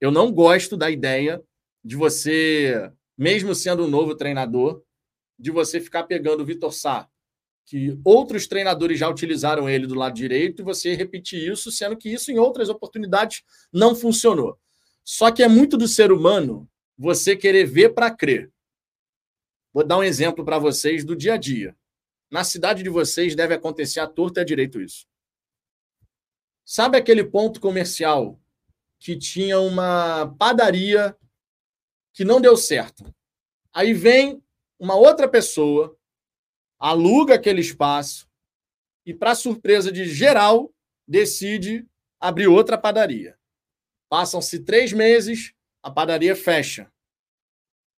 Eu 0.00 0.10
não 0.10 0.30
gosto 0.30 0.76
da 0.76 0.90
ideia 0.90 1.42
de 1.82 1.96
você, 1.96 2.90
mesmo 3.16 3.54
sendo 3.54 3.84
um 3.84 3.88
novo 3.88 4.14
treinador, 4.14 4.82
de 5.38 5.50
você 5.50 5.80
ficar 5.80 6.04
pegando 6.04 6.42
o 6.42 6.46
Vitor 6.46 6.72
Sá, 6.72 7.08
que 7.64 7.98
outros 8.04 8.46
treinadores 8.46 8.98
já 8.98 9.08
utilizaram 9.08 9.68
ele 9.68 9.86
do 9.86 9.94
lado 9.94 10.14
direito, 10.14 10.62
e 10.62 10.64
você 10.64 10.94
repetir 10.94 11.50
isso, 11.50 11.70
sendo 11.70 11.96
que 11.96 12.08
isso 12.08 12.30
em 12.30 12.38
outras 12.38 12.68
oportunidades 12.68 13.42
não 13.72 13.94
funcionou. 13.94 14.58
Só 15.04 15.30
que 15.30 15.42
é 15.42 15.48
muito 15.48 15.76
do 15.76 15.86
ser 15.86 16.12
humano 16.12 16.68
você 16.96 17.36
querer 17.36 17.64
ver 17.64 17.90
para 17.90 18.10
crer. 18.10 18.50
Vou 19.72 19.84
dar 19.84 19.98
um 19.98 20.02
exemplo 20.02 20.44
para 20.44 20.58
vocês 20.58 21.04
do 21.04 21.14
dia 21.14 21.34
a 21.34 21.36
dia. 21.36 21.76
Na 22.30 22.42
cidade 22.42 22.82
de 22.82 22.88
vocês 22.88 23.34
deve 23.34 23.54
acontecer 23.54 24.00
à 24.00 24.06
torta 24.06 24.40
e 24.40 24.44
direito 24.44 24.80
isso. 24.80 25.06
Sabe 26.64 26.96
aquele 26.96 27.22
ponto 27.22 27.60
comercial 27.60 28.40
que 28.98 29.16
tinha 29.16 29.60
uma 29.60 30.34
padaria 30.38 31.16
que 32.12 32.24
não 32.24 32.40
deu 32.40 32.56
certo? 32.56 33.04
Aí 33.72 33.92
vem 33.92 34.42
uma 34.78 34.94
outra 34.94 35.28
pessoa, 35.28 35.96
aluga 36.78 37.34
aquele 37.34 37.60
espaço 37.60 38.28
e, 39.04 39.14
para 39.14 39.34
surpresa 39.34 39.90
de 39.90 40.04
geral, 40.04 40.72
decide 41.06 41.86
abrir 42.20 42.48
outra 42.48 42.76
padaria. 42.76 43.38
Passam-se 44.08 44.60
três 44.60 44.92
meses, 44.92 45.52
a 45.82 45.90
padaria 45.90 46.36
fecha. 46.36 46.92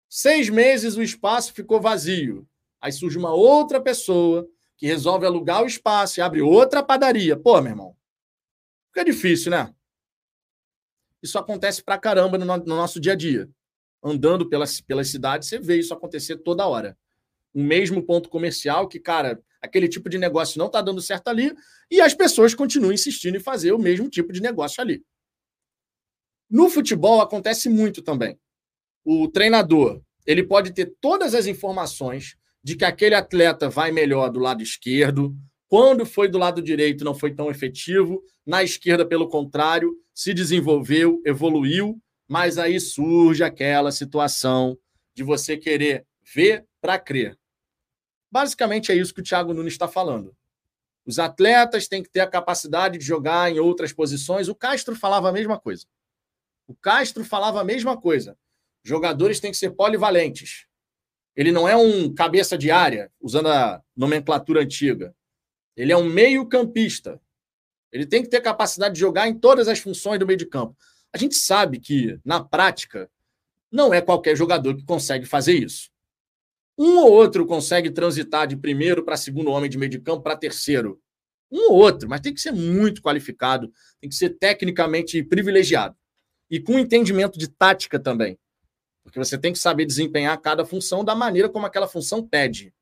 Seis 0.08 0.48
meses 0.48 0.96
o 0.96 1.02
espaço 1.02 1.52
ficou 1.52 1.80
vazio. 1.80 2.48
Aí 2.80 2.92
surge 2.92 3.18
uma 3.18 3.34
outra 3.34 3.80
pessoa 3.80 4.48
que 4.76 4.86
resolve 4.86 5.26
alugar 5.26 5.62
o 5.62 5.66
espaço 5.66 6.20
e 6.20 6.22
abre 6.22 6.42
outra 6.42 6.82
padaria. 6.82 7.36
Pô, 7.36 7.60
meu 7.60 7.72
irmão, 7.72 7.96
Fica 8.96 9.04
difícil, 9.04 9.50
né? 9.50 9.74
Isso 11.22 11.38
acontece 11.38 11.84
pra 11.84 11.98
caramba 11.98 12.38
no, 12.38 12.46
no 12.46 12.76
nosso 12.76 12.98
dia 12.98 13.12
a 13.12 13.16
dia. 13.16 13.46
Andando 14.02 14.48
pelas, 14.48 14.80
pelas 14.80 15.08
cidades, 15.08 15.48
você 15.48 15.58
vê 15.58 15.78
isso 15.78 15.92
acontecer 15.92 16.36
toda 16.36 16.66
hora. 16.66 16.96
O 17.52 17.62
mesmo 17.62 18.02
ponto 18.02 18.28
comercial 18.28 18.86
que, 18.88 19.00
cara, 19.00 19.40
aquele 19.60 19.88
tipo 19.88 20.08
de 20.08 20.18
negócio 20.18 20.58
não 20.58 20.66
está 20.66 20.80
dando 20.80 21.00
certo 21.00 21.28
ali 21.28 21.52
e 21.90 22.00
as 22.00 22.14
pessoas 22.14 22.54
continuam 22.54 22.92
insistindo 22.92 23.36
em 23.36 23.40
fazer 23.40 23.72
o 23.72 23.78
mesmo 23.78 24.08
tipo 24.08 24.32
de 24.32 24.40
negócio 24.40 24.80
ali. 24.80 25.02
No 26.48 26.68
futebol 26.68 27.20
acontece 27.20 27.68
muito 27.68 28.02
também. 28.02 28.38
O 29.04 29.28
treinador, 29.28 30.00
ele 30.26 30.42
pode 30.42 30.72
ter 30.72 30.94
todas 31.00 31.34
as 31.34 31.46
informações 31.46 32.36
de 32.62 32.76
que 32.76 32.84
aquele 32.84 33.14
atleta 33.14 33.68
vai 33.68 33.90
melhor 33.90 34.30
do 34.30 34.40
lado 34.40 34.62
esquerdo, 34.62 35.36
quando 35.68 36.06
foi 36.06 36.28
do 36.28 36.38
lado 36.38 36.62
direito, 36.62 37.04
não 37.04 37.14
foi 37.14 37.34
tão 37.34 37.50
efetivo. 37.50 38.22
Na 38.44 38.62
esquerda, 38.62 39.04
pelo 39.04 39.28
contrário, 39.28 39.96
se 40.14 40.32
desenvolveu, 40.32 41.20
evoluiu, 41.24 42.00
mas 42.28 42.58
aí 42.58 42.78
surge 42.80 43.42
aquela 43.44 43.92
situação 43.92 44.78
de 45.14 45.22
você 45.22 45.56
querer 45.56 46.06
ver 46.34 46.66
para 46.80 46.98
crer. 46.98 47.38
Basicamente 48.30 48.90
é 48.90 48.94
isso 48.94 49.14
que 49.14 49.20
o 49.20 49.24
Thiago 49.24 49.54
Nunes 49.54 49.72
está 49.72 49.88
falando. 49.88 50.36
Os 51.06 51.18
atletas 51.18 51.86
têm 51.86 52.02
que 52.02 52.10
ter 52.10 52.20
a 52.20 52.26
capacidade 52.26 52.98
de 52.98 53.04
jogar 53.04 53.50
em 53.50 53.60
outras 53.60 53.92
posições. 53.92 54.48
O 54.48 54.54
Castro 54.54 54.96
falava 54.96 55.28
a 55.28 55.32
mesma 55.32 55.58
coisa. 55.58 55.86
O 56.66 56.74
Castro 56.74 57.24
falava 57.24 57.60
a 57.60 57.64
mesma 57.64 57.96
coisa. 57.96 58.36
Jogadores 58.82 59.38
têm 59.38 59.52
que 59.52 59.56
ser 59.56 59.70
polivalentes. 59.70 60.66
Ele 61.36 61.52
não 61.52 61.68
é 61.68 61.76
um 61.76 62.12
cabeça 62.12 62.58
de 62.58 62.70
área, 62.70 63.12
usando 63.20 63.48
a 63.48 63.82
nomenclatura 63.96 64.62
antiga. 64.62 65.14
Ele 65.76 65.92
é 65.92 65.96
um 65.96 66.08
meio-campista. 66.08 67.20
Ele 67.92 68.06
tem 68.06 68.22
que 68.22 68.28
ter 68.28 68.40
capacidade 68.40 68.94
de 68.94 69.00
jogar 69.00 69.28
em 69.28 69.38
todas 69.38 69.68
as 69.68 69.78
funções 69.78 70.18
do 70.18 70.26
meio 70.26 70.38
de 70.38 70.46
campo. 70.46 70.76
A 71.16 71.18
gente 71.18 71.36
sabe 71.36 71.80
que, 71.80 72.20
na 72.22 72.44
prática, 72.44 73.10
não 73.72 73.94
é 73.94 74.02
qualquer 74.02 74.36
jogador 74.36 74.76
que 74.76 74.84
consegue 74.84 75.24
fazer 75.24 75.54
isso. 75.54 75.88
Um 76.76 76.98
ou 76.98 77.10
outro 77.10 77.46
consegue 77.46 77.90
transitar 77.90 78.46
de 78.46 78.54
primeiro 78.54 79.02
para 79.02 79.16
segundo 79.16 79.50
homem 79.50 79.70
de 79.70 79.78
meio 79.78 79.90
de 79.90 79.98
campo 79.98 80.22
para 80.22 80.36
terceiro. 80.36 81.00
Um 81.50 81.70
ou 81.70 81.78
outro, 81.78 82.06
mas 82.06 82.20
tem 82.20 82.34
que 82.34 82.40
ser 82.42 82.52
muito 82.52 83.00
qualificado, 83.00 83.72
tem 83.98 84.10
que 84.10 84.14
ser 84.14 84.28
tecnicamente 84.28 85.22
privilegiado. 85.22 85.96
E 86.50 86.60
com 86.60 86.78
entendimento 86.78 87.38
de 87.38 87.48
tática 87.48 87.98
também. 87.98 88.38
Porque 89.02 89.18
você 89.18 89.38
tem 89.38 89.54
que 89.54 89.58
saber 89.58 89.86
desempenhar 89.86 90.38
cada 90.42 90.66
função 90.66 91.02
da 91.02 91.14
maneira 91.14 91.48
como 91.48 91.64
aquela 91.64 91.88
função 91.88 92.22
pede. 92.22 92.74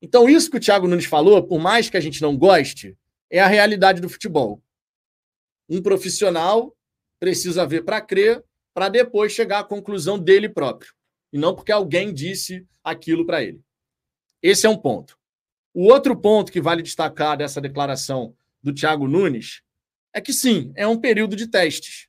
Então, 0.00 0.26
isso 0.26 0.50
que 0.50 0.56
o 0.56 0.60
Thiago 0.60 0.88
Nunes 0.88 1.04
falou, 1.04 1.46
por 1.46 1.60
mais 1.60 1.90
que 1.90 1.98
a 1.98 2.00
gente 2.00 2.22
não 2.22 2.34
goste, 2.34 2.96
é 3.28 3.40
a 3.40 3.46
realidade 3.46 4.00
do 4.00 4.08
futebol. 4.08 4.62
Um 5.68 5.82
profissional 5.82 6.74
precisa 7.20 7.66
ver 7.66 7.84
para 7.84 8.00
crer, 8.00 8.42
para 8.74 8.88
depois 8.88 9.32
chegar 9.32 9.60
à 9.60 9.64
conclusão 9.64 10.18
dele 10.18 10.48
próprio. 10.48 10.92
E 11.32 11.38
não 11.38 11.54
porque 11.54 11.70
alguém 11.70 12.12
disse 12.12 12.66
aquilo 12.82 13.24
para 13.24 13.42
ele. 13.42 13.60
Esse 14.42 14.66
é 14.66 14.70
um 14.70 14.76
ponto. 14.76 15.18
O 15.72 15.84
outro 15.84 16.18
ponto 16.18 16.50
que 16.50 16.60
vale 16.60 16.82
destacar 16.82 17.36
dessa 17.36 17.60
declaração 17.60 18.34
do 18.62 18.74
Thiago 18.74 19.06
Nunes 19.06 19.62
é 20.12 20.20
que 20.20 20.32
sim, 20.32 20.72
é 20.74 20.86
um 20.86 20.98
período 20.98 21.36
de 21.36 21.46
testes. 21.46 22.08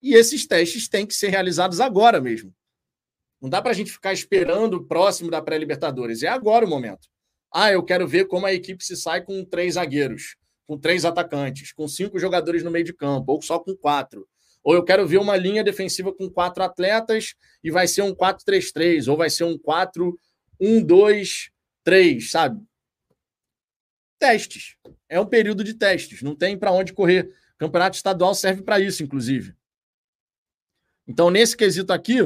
E 0.00 0.14
esses 0.14 0.46
testes 0.46 0.88
têm 0.88 1.06
que 1.06 1.14
ser 1.14 1.28
realizados 1.28 1.80
agora 1.80 2.20
mesmo. 2.20 2.54
Não 3.40 3.48
dá 3.48 3.60
para 3.60 3.72
a 3.72 3.74
gente 3.74 3.90
ficar 3.90 4.12
esperando 4.12 4.84
próximo 4.84 5.30
da 5.30 5.42
pré-Libertadores. 5.42 6.22
É 6.22 6.28
agora 6.28 6.64
o 6.64 6.68
momento. 6.68 7.08
Ah, 7.52 7.72
eu 7.72 7.82
quero 7.82 8.06
ver 8.06 8.26
como 8.26 8.46
a 8.46 8.52
equipe 8.52 8.84
se 8.84 8.96
sai 8.96 9.22
com 9.22 9.44
três 9.44 9.74
zagueiros, 9.74 10.36
com 10.68 10.78
três 10.78 11.06
atacantes, 11.06 11.72
com 11.72 11.88
cinco 11.88 12.18
jogadores 12.18 12.62
no 12.62 12.70
meio 12.70 12.84
de 12.84 12.92
campo, 12.92 13.32
ou 13.32 13.40
só 13.40 13.58
com 13.58 13.74
quatro. 13.74 14.28
Ou 14.62 14.74
eu 14.74 14.84
quero 14.84 15.06
ver 15.06 15.16
uma 15.16 15.34
linha 15.34 15.64
defensiva 15.64 16.12
com 16.12 16.28
quatro 16.28 16.62
atletas 16.62 17.34
e 17.64 17.70
vai 17.70 17.88
ser 17.88 18.02
um 18.02 18.14
4-3-3, 18.14 19.10
ou 19.10 19.16
vai 19.16 19.30
ser 19.30 19.44
um 19.44 19.56
4-1-2-3, 20.60 22.28
sabe? 22.28 22.62
Testes. 24.18 24.76
É 25.08 25.18
um 25.18 25.24
período 25.24 25.64
de 25.64 25.72
testes. 25.72 26.20
Não 26.20 26.36
tem 26.36 26.58
para 26.58 26.70
onde 26.70 26.92
correr. 26.92 27.34
Campeonato 27.56 27.96
estadual 27.96 28.34
serve 28.34 28.60
para 28.60 28.78
isso, 28.78 29.02
inclusive. 29.02 29.56
Então, 31.06 31.30
nesse 31.30 31.56
quesito 31.56 31.94
aqui, 31.94 32.18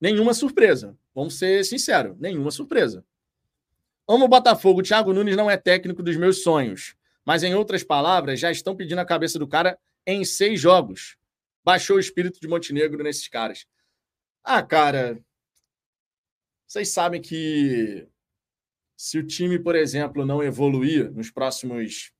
nenhuma 0.00 0.34
surpresa. 0.34 0.98
Vamos 1.14 1.38
ser 1.38 1.64
sinceros, 1.64 2.18
nenhuma 2.18 2.50
surpresa. 2.50 3.04
Amo 4.08 4.24
o 4.24 4.28
Botafogo. 4.28 4.82
Thiago 4.82 5.12
Nunes 5.12 5.36
não 5.36 5.48
é 5.48 5.56
técnico 5.56 6.02
dos 6.02 6.16
meus 6.16 6.42
sonhos. 6.42 6.96
Mas, 7.24 7.42
em 7.42 7.54
outras 7.54 7.84
palavras, 7.84 8.40
já 8.40 8.50
estão 8.50 8.74
pedindo 8.74 8.98
a 8.98 9.04
cabeça 9.04 9.38
do 9.38 9.46
cara 9.46 9.78
em 10.06 10.24
seis 10.24 10.60
jogos. 10.60 11.16
Baixou 11.64 11.96
o 11.96 12.00
espírito 12.00 12.40
de 12.40 12.48
Montenegro 12.48 13.02
nesses 13.02 13.28
caras. 13.28 13.66
Ah, 14.42 14.62
cara. 14.62 15.20
Vocês 16.66 16.88
sabem 16.88 17.20
que 17.20 18.08
se 18.96 19.18
o 19.18 19.26
time, 19.26 19.58
por 19.58 19.76
exemplo, 19.76 20.24
não 20.24 20.42
evoluir 20.42 21.10
nos 21.12 21.30
próximos 21.30 22.12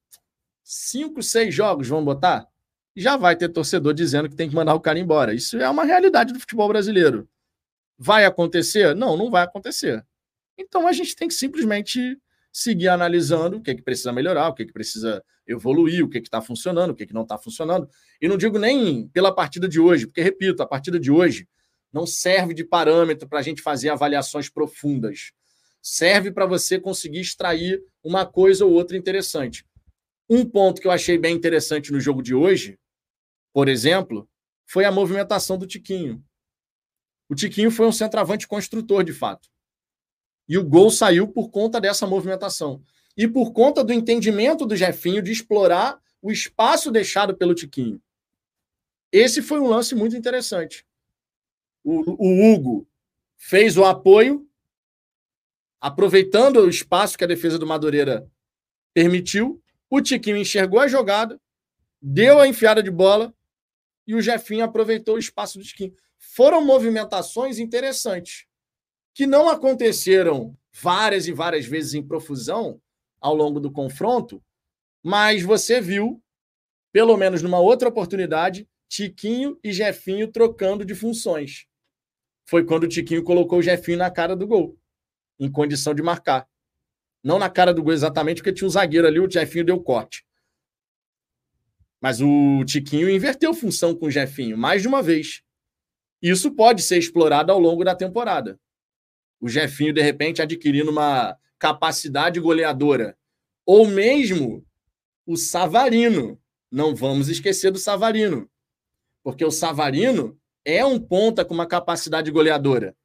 cinco, 0.63 1.23
seis 1.23 1.55
jogos, 1.55 1.89
vamos 1.89 2.05
botar, 2.05 2.47
já 2.95 3.17
vai 3.17 3.37
ter 3.37 3.49
torcedor 3.49 3.95
dizendo 3.95 4.29
que 4.29 4.37
tem 4.37 4.49
que 4.49 4.55
mandar 4.55 4.75
o 4.75 4.81
cara 4.81 4.99
embora. 4.99 5.35
Isso 5.35 5.57
é 5.57 5.69
uma 5.69 5.85
realidade 5.85 6.33
do 6.33 6.41
futebol 6.41 6.69
brasileiro. 6.69 7.29
Vai 7.99 8.25
acontecer? 8.25 8.95
Não, 8.95 9.17
não 9.17 9.31
vai 9.31 9.43
acontecer. 9.43 10.05
Então 10.59 10.87
a 10.87 10.93
gente 10.93 11.17
tem 11.17 11.29
que 11.29 11.35
simplesmente 11.35 12.21
seguir 12.53 12.89
analisando 12.89 13.57
o 13.57 13.63
que, 13.63 13.71
é 13.71 13.75
que 13.75 13.83
precisa 13.83 14.13
melhorar, 14.13 14.49
o 14.49 14.55
que, 14.55 14.63
é 14.63 14.67
que 14.67 14.73
precisa 14.73 15.25
evoluir, 15.47 16.05
o 16.05 16.09
que 16.09 16.19
é 16.19 16.21
está 16.21 16.41
funcionando, 16.43 16.91
o 16.91 16.95
que, 16.95 17.07
que 17.07 17.15
não 17.15 17.23
está 17.23 17.39
funcionando. 17.39 17.89
E 18.21 18.29
não 18.29 18.37
digo 18.37 18.59
nem 18.59 19.09
pela 19.09 19.35
partida 19.35 19.69
de 19.69 19.81
hoje, 19.81 20.07
porque, 20.07 20.21
repito, 20.21 20.63
a 20.63 20.67
partida 20.67 21.01
de 21.01 21.11
hoje 21.11 21.49
não 21.93 22.07
serve 22.07 22.55
de 22.55 22.65
parâmetro 22.65 23.29
para 23.29 23.39
a 23.39 23.43
gente 23.43 23.63
fazer 23.63 23.89
avaliações 23.89 24.49
profundas. 24.49 25.33
Serve 25.81 26.31
para 26.31 26.47
você 26.47 26.79
conseguir 26.79 27.21
extrair 27.21 27.83
uma 28.05 28.25
coisa 28.25 28.65
ou 28.65 28.73
outra 28.73 28.97
interessante. 28.97 29.65
Um 30.29 30.45
ponto 30.45 30.81
que 30.81 30.87
eu 30.87 30.93
achei 30.93 31.19
bem 31.19 31.35
interessante 31.35 31.93
no 31.93 32.01
jogo 32.01 32.23
de 32.23 32.35
hoje, 32.35 32.79
por 33.53 33.69
exemplo, 33.69 34.29
foi 34.65 34.85
a 34.85 34.93
movimentação 34.93 35.59
do 35.59 35.67
Tiquinho. 35.67 36.25
O 37.29 37.35
Tiquinho 37.35 37.71
foi 37.71 37.87
um 37.87 37.93
centroavante 37.93 38.47
construtor, 38.47 39.03
de 39.05 39.13
fato. 39.13 39.52
E 40.49 40.59
o 40.59 40.65
gol 40.65 40.91
saiu 40.91 41.29
por 41.29 41.51
conta 41.51 41.81
dessa 41.81 42.07
movimentação. 42.07 42.83
E 43.17 43.29
por 43.29 43.53
conta 43.53 43.85
do 43.85 43.93
entendimento 43.93 44.67
do 44.67 44.77
Jefinho 44.77 45.23
de 45.23 45.33
explorar 45.33 46.01
o 46.21 46.31
espaço 46.31 46.91
deixado 46.91 47.37
pelo 47.37 47.55
Tiquinho. 47.55 48.01
Esse 49.11 49.43
foi 49.43 49.61
um 49.61 49.69
lance 49.69 49.95
muito 49.95 50.17
interessante. 50.17 50.87
O, 51.85 52.27
o 52.27 52.53
Hugo 52.53 52.89
fez 53.37 53.77
o 53.77 53.85
apoio, 53.85 54.49
aproveitando 55.81 56.59
o 56.59 56.71
espaço 56.71 57.19
que 57.19 57.25
a 57.25 57.27
defesa 57.27 57.59
do 57.59 57.67
Madureira 57.67 58.31
permitiu. 58.95 59.63
O 59.91 60.01
Tiquinho 60.01 60.37
enxergou 60.37 60.81
a 60.81 60.89
jogada, 60.89 61.41
deu 62.01 62.39
a 62.39 62.49
enfiada 62.49 62.83
de 62.83 62.91
bola 62.91 63.35
e 64.07 64.15
o 64.15 64.23
Jefinho 64.23 64.65
aproveitou 64.65 65.17
o 65.17 65.19
espaço 65.19 65.59
do 65.59 65.65
Tiquinho. 65.65 65.95
Foram 66.19 66.65
movimentações 66.65 67.59
interessantes 67.59 68.47
que 69.15 69.27
não 69.27 69.49
aconteceram 69.49 70.57
várias 70.73 71.27
e 71.27 71.33
várias 71.33 71.67
vezes 71.67 71.95
em 71.95 72.07
profusão 72.07 72.81
ao 73.21 73.35
longo 73.35 73.61
do 73.61 73.71
confronto, 73.71 74.43
mas 75.03 75.43
você 75.43 75.81
viu, 75.81 76.23
pelo 76.93 77.17
menos 77.17 77.43
numa 77.43 77.61
outra 77.61 77.89
oportunidade, 77.89 78.69
Tiquinho 78.89 79.59
e 79.63 79.73
Jefinho 79.73 80.31
trocando 80.31 80.85
de 80.85 80.95
funções. 80.95 81.67
Foi 82.49 82.65
quando 82.65 82.85
o 82.85 82.89
Tiquinho 82.89 83.23
colocou 83.23 83.59
o 83.59 83.63
Jefinho 83.63 83.99
na 83.99 84.11
cara 84.11 84.35
do 84.35 84.47
gol, 84.47 84.79
em 85.39 85.51
condição 85.51 85.95
de 85.95 86.03
marcar. 86.03 86.49
Não 87.23 87.39
na 87.39 87.49
cara 87.49 87.73
do 87.73 87.83
gol 87.83 87.93
exatamente, 87.93 88.39
porque 88.39 88.53
tinha 88.53 88.67
um 88.67 88.71
zagueiro 88.71 89.07
ali, 89.07 89.21
o 89.21 89.31
Jefinho 89.31 89.65
deu 89.65 89.81
corte. 89.81 90.27
Mas 92.01 92.21
o 92.21 92.65
Tiquinho 92.65 93.09
inverteu 93.09 93.55
função 93.55 93.95
com 93.95 94.07
o 94.07 94.11
Jefinho 94.11 94.59
mais 94.59 94.83
de 94.83 94.89
uma 94.89 95.03
vez. 95.03 95.43
Isso 96.21 96.53
pode 96.55 96.83
ser 96.83 96.99
explorado 96.99 97.53
ao 97.53 97.61
longo 97.61 97.85
da 97.85 97.95
temporada 97.95 98.59
o 99.43 99.49
Jefinho, 99.49 99.93
de 99.93 100.01
repente, 100.01 100.41
adquirindo 100.41 100.93
uma 100.93 101.37
capacidade 101.59 102.39
goleadora. 102.39 103.19
Ou 103.67 103.89
mesmo 103.89 104.65
o 105.27 105.37
Savarino. 105.37 106.41
Não 106.71 106.95
vamos 106.95 107.29
esquecer 107.29 107.73
do 107.73 107.79
Savarino. 107.79 108.49
Porque 109.21 109.45
o 109.45 109.51
Savarino 109.51 110.39
é 110.65 110.85
um 110.87 110.97
ponta 110.99 111.45
com 111.45 111.53
uma 111.53 111.67
capacidade 111.67 112.31
goleadora. 112.31 112.97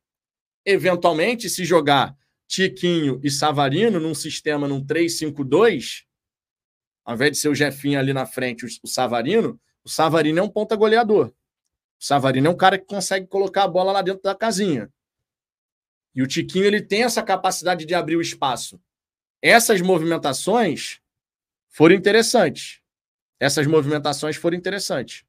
Eventualmente, 0.64 1.50
se 1.50 1.66
jogar 1.66 2.16
Tiquinho 2.48 3.20
e 3.24 3.32
Savarino 3.32 4.00
num 4.00 4.14
sistema 4.14 4.68
num 4.68 4.86
3-5-2, 4.86 6.04
ao 7.04 7.16
invés 7.16 7.32
de 7.32 7.38
ser 7.40 7.50
o 7.50 7.56
Jefinho 7.56 7.98
ali 7.98 8.14
na 8.14 8.28
frente, 8.28 8.64
o 8.84 8.88
Savarino, 8.88 9.60
o 9.84 9.90
Savarino 9.90 10.38
é 10.38 10.44
um 10.44 10.50
ponta 10.50 10.76
goleador. 10.76 11.34
O 12.00 12.06
Savarino 12.06 12.46
é 12.46 12.50
um 12.52 12.58
cara 12.58 12.78
que 12.78 12.86
consegue 12.86 13.26
colocar 13.26 13.64
a 13.64 13.68
bola 13.68 13.92
lá 13.92 14.04
dentro 14.04 14.22
da 14.22 14.36
casinha. 14.36 14.88
E 16.18 16.22
o 16.24 16.26
Tiquinho 16.26 16.66
ele 16.66 16.82
tem 16.82 17.04
essa 17.04 17.22
capacidade 17.22 17.86
de 17.86 17.94
abrir 17.94 18.16
o 18.16 18.22
espaço. 18.22 18.82
Essas 19.40 19.82
movimentações 19.82 21.00
foram 21.70 21.94
interessantes. 21.94 22.82
Essas 23.40 23.68
movimentações 23.68 24.36
foram 24.36 24.58
interessantes. 24.58 25.24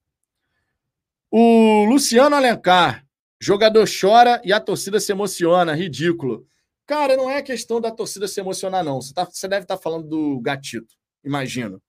O 1.31 1.85
Luciano 1.85 2.35
Alencar, 2.35 3.07
jogador 3.39 3.87
chora 3.87 4.41
e 4.43 4.51
a 4.51 4.59
torcida 4.59 4.99
se 4.99 5.13
emociona, 5.13 5.75
ridículo. 5.75 6.49
Cara, 6.87 7.19
não 7.19 7.29
é 7.29 7.43
questão 7.43 7.83
da 7.83 7.91
torcida 7.91 8.27
se 8.27 8.41
emocionar, 8.41 8.83
não. 8.83 9.03
Você, 9.03 9.13
tá, 9.13 9.27
você 9.27 9.47
deve 9.47 9.65
estar 9.65 9.77
tá 9.77 9.83
falando 9.83 10.09
do 10.09 10.41
Gatito, 10.41 10.95
imagino. 11.23 11.83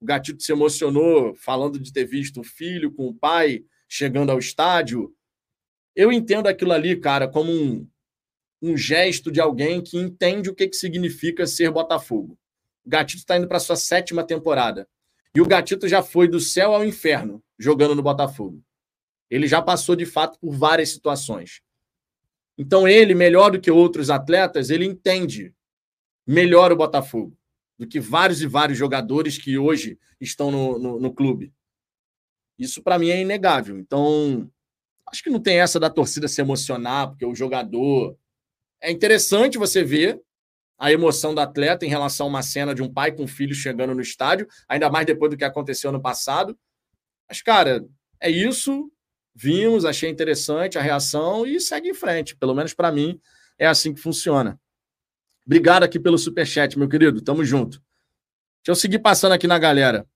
O 0.00 0.06
Gatito 0.06 0.42
se 0.42 0.50
emocionou 0.50 1.34
falando 1.34 1.78
de 1.78 1.92
ter 1.92 2.06
visto 2.06 2.40
o 2.40 2.44
filho 2.44 2.90
com 2.90 3.06
o 3.06 3.14
pai 3.14 3.66
chegando 3.86 4.32
ao 4.32 4.38
estádio. 4.38 5.14
Eu 5.94 6.10
entendo 6.10 6.46
aquilo 6.46 6.72
ali, 6.72 6.96
cara, 6.96 7.28
como 7.28 7.52
um, 7.52 7.86
um 8.68 8.76
gesto 8.76 9.30
de 9.30 9.40
alguém 9.40 9.82
que 9.82 9.96
entende 9.96 10.50
o 10.50 10.54
que, 10.54 10.68
que 10.68 10.76
significa 10.76 11.46
ser 11.46 11.70
Botafogo. 11.70 12.38
O 12.84 12.88
Gatito 12.88 13.20
está 13.20 13.36
indo 13.36 13.48
para 13.48 13.60
sua 13.60 13.76
sétima 13.76 14.24
temporada. 14.24 14.88
E 15.34 15.40
o 15.40 15.46
Gatito 15.46 15.88
já 15.88 16.02
foi 16.02 16.28
do 16.28 16.40
céu 16.40 16.74
ao 16.74 16.84
inferno 16.84 17.42
jogando 17.58 17.94
no 17.94 18.02
Botafogo. 18.02 18.62
Ele 19.30 19.46
já 19.46 19.60
passou, 19.60 19.96
de 19.96 20.06
fato, 20.06 20.38
por 20.38 20.52
várias 20.52 20.90
situações. 20.90 21.60
Então, 22.56 22.88
ele, 22.88 23.14
melhor 23.14 23.50
do 23.50 23.60
que 23.60 23.70
outros 23.70 24.08
atletas, 24.08 24.70
ele 24.70 24.84
entende 24.84 25.54
melhor 26.26 26.72
o 26.72 26.76
Botafogo 26.76 27.36
do 27.78 27.86
que 27.86 28.00
vários 28.00 28.40
e 28.40 28.46
vários 28.46 28.78
jogadores 28.78 29.36
que 29.36 29.58
hoje 29.58 29.98
estão 30.20 30.50
no, 30.50 30.78
no, 30.78 31.00
no 31.00 31.12
clube. 31.12 31.52
Isso, 32.58 32.82
para 32.82 32.98
mim, 32.98 33.10
é 33.10 33.20
inegável. 33.20 33.78
Então, 33.78 34.50
acho 35.06 35.22
que 35.22 35.30
não 35.30 35.40
tem 35.40 35.60
essa 35.60 35.78
da 35.78 35.90
torcida 35.90 36.26
se 36.26 36.40
emocionar, 36.40 37.08
porque 37.08 37.26
o 37.26 37.34
jogador 37.34 38.16
é 38.80 38.90
interessante 38.90 39.58
você 39.58 39.82
ver 39.82 40.20
a 40.78 40.92
emoção 40.92 41.34
do 41.34 41.40
atleta 41.40 41.86
em 41.86 41.88
relação 41.88 42.26
a 42.26 42.28
uma 42.28 42.42
cena 42.42 42.74
de 42.74 42.82
um 42.82 42.92
pai 42.92 43.12
com 43.12 43.24
um 43.24 43.28
filho 43.28 43.54
chegando 43.54 43.94
no 43.94 44.02
estádio, 44.02 44.46
ainda 44.68 44.90
mais 44.90 45.06
depois 45.06 45.30
do 45.30 45.36
que 45.36 45.44
aconteceu 45.44 45.90
no 45.90 46.00
passado. 46.00 46.58
Mas, 47.28 47.40
cara, 47.42 47.84
é 48.20 48.30
isso. 48.30 48.90
Vimos, 49.34 49.84
achei 49.84 50.08
interessante 50.08 50.78
a 50.78 50.82
reação 50.82 51.46
e 51.46 51.60
segue 51.60 51.90
em 51.90 51.94
frente. 51.94 52.36
Pelo 52.36 52.54
menos 52.54 52.72
para 52.72 52.92
mim, 52.92 53.20
é 53.58 53.66
assim 53.66 53.92
que 53.92 54.00
funciona. 54.00 54.58
Obrigado 55.44 55.82
aqui 55.82 55.98
pelo 55.98 56.18
superchat, 56.18 56.78
meu 56.78 56.88
querido. 56.88 57.22
Tamo 57.22 57.44
junto. 57.44 57.78
Deixa 58.62 58.70
eu 58.70 58.74
seguir 58.74 58.98
passando 58.98 59.32
aqui 59.32 59.46
na 59.46 59.58
galera. 59.58 60.06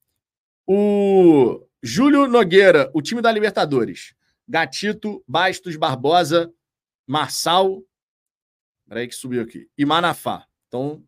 O 0.66 1.66
Júlio 1.82 2.26
Nogueira, 2.26 2.90
o 2.94 3.00
time 3.00 3.22
da 3.22 3.30
Libertadores. 3.30 4.14
Gatito, 4.48 5.22
Bastos, 5.26 5.76
Barbosa, 5.76 6.52
Marçal, 7.06 7.82
Peraí 8.90 9.06
que 9.06 9.14
subiu 9.14 9.40
aqui. 9.40 9.68
E 9.78 9.86
Manafá. 9.86 10.44
Então, 10.66 11.00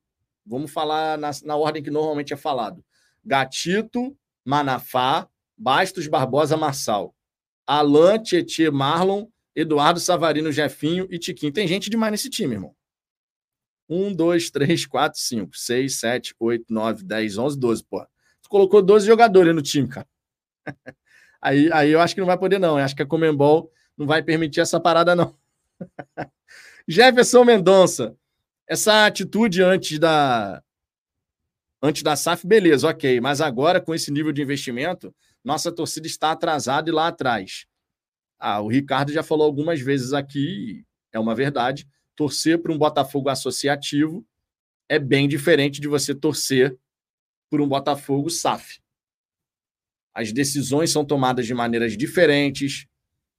vamos 0.46 0.70
falar 0.70 1.18
na, 1.18 1.32
na 1.42 1.56
ordem 1.56 1.82
que 1.82 1.90
normalmente 1.90 2.32
é 2.32 2.36
falado. 2.36 2.84
Gatito, 3.24 4.16
Manafá, 4.44 5.28
Bastos, 5.58 6.06
Barbosa, 6.06 6.56
Marçal. 6.56 7.12
Alan, 7.66 8.22
Tietê, 8.22 8.70
Marlon, 8.70 9.26
Eduardo, 9.52 9.98
Savarino, 9.98 10.52
Jefinho 10.52 11.08
e 11.10 11.18
Tiquinho. 11.18 11.52
Tem 11.52 11.66
gente 11.66 11.90
demais 11.90 12.12
nesse 12.12 12.30
time, 12.30 12.54
irmão. 12.54 12.72
1, 13.88 14.14
2, 14.14 14.50
3, 14.52 14.86
4, 14.86 15.18
5, 15.20 15.56
6, 15.56 15.98
7, 15.98 16.34
8, 16.38 16.66
9, 16.70 17.02
10, 17.02 17.36
11, 17.36 17.58
12, 17.58 17.84
pô. 17.84 18.06
Tu 18.42 18.48
colocou 18.48 18.80
12 18.80 19.04
jogadores 19.04 19.52
no 19.52 19.60
time, 19.60 19.88
cara. 19.88 20.06
Aí, 21.44 21.68
aí 21.72 21.90
eu 21.90 22.00
acho 22.00 22.14
que 22.14 22.20
não 22.20 22.28
vai 22.28 22.38
poder, 22.38 22.60
não. 22.60 22.78
Eu 22.78 22.84
acho 22.84 22.94
que 22.94 23.02
a 23.02 23.06
Comembol 23.06 23.68
não 23.98 24.06
vai 24.06 24.22
permitir 24.22 24.60
essa 24.60 24.78
parada, 24.78 25.16
não. 25.16 25.36
Jefferson 26.86 27.44
Mendonça, 27.44 28.16
essa 28.66 29.06
atitude 29.06 29.62
antes 29.62 29.98
da 29.98 30.62
antes 31.82 32.02
da 32.02 32.14
SAF, 32.14 32.46
beleza, 32.46 32.88
ok. 32.88 33.20
Mas 33.20 33.40
agora, 33.40 33.80
com 33.80 33.94
esse 33.94 34.10
nível 34.10 34.32
de 34.32 34.40
investimento, 34.40 35.14
nossa 35.44 35.72
torcida 35.72 36.06
está 36.06 36.30
atrasada 36.30 36.88
e 36.88 36.92
lá 36.92 37.08
atrás. 37.08 37.66
Ah, 38.38 38.60
o 38.60 38.68
Ricardo 38.68 39.12
já 39.12 39.22
falou 39.22 39.46
algumas 39.46 39.80
vezes 39.80 40.12
aqui, 40.12 40.84
é 41.12 41.18
uma 41.18 41.34
verdade. 41.34 41.86
Torcer 42.14 42.60
para 42.60 42.72
um 42.72 42.78
Botafogo 42.78 43.28
associativo 43.28 44.24
é 44.88 44.98
bem 44.98 45.28
diferente 45.28 45.80
de 45.80 45.88
você 45.88 46.14
torcer 46.14 46.76
por 47.50 47.60
um 47.60 47.68
Botafogo 47.68 48.30
SAF. 48.30 48.80
as 50.14 50.32
decisões 50.32 50.90
são 50.90 51.04
tomadas 51.04 51.46
de 51.46 51.54
maneiras 51.54 51.96
diferentes, 51.96 52.86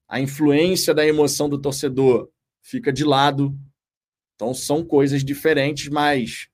a 0.07 0.19
influência 0.19 0.93
da 0.93 1.05
emoção 1.05 1.47
do 1.47 1.59
torcedor 1.61 2.29
fica 2.63 2.91
de 2.91 3.03
lado. 3.03 3.55
Então 4.35 4.53
são 4.53 4.83
coisas 4.83 5.23
diferentes, 5.23 5.89
mas 5.89 6.47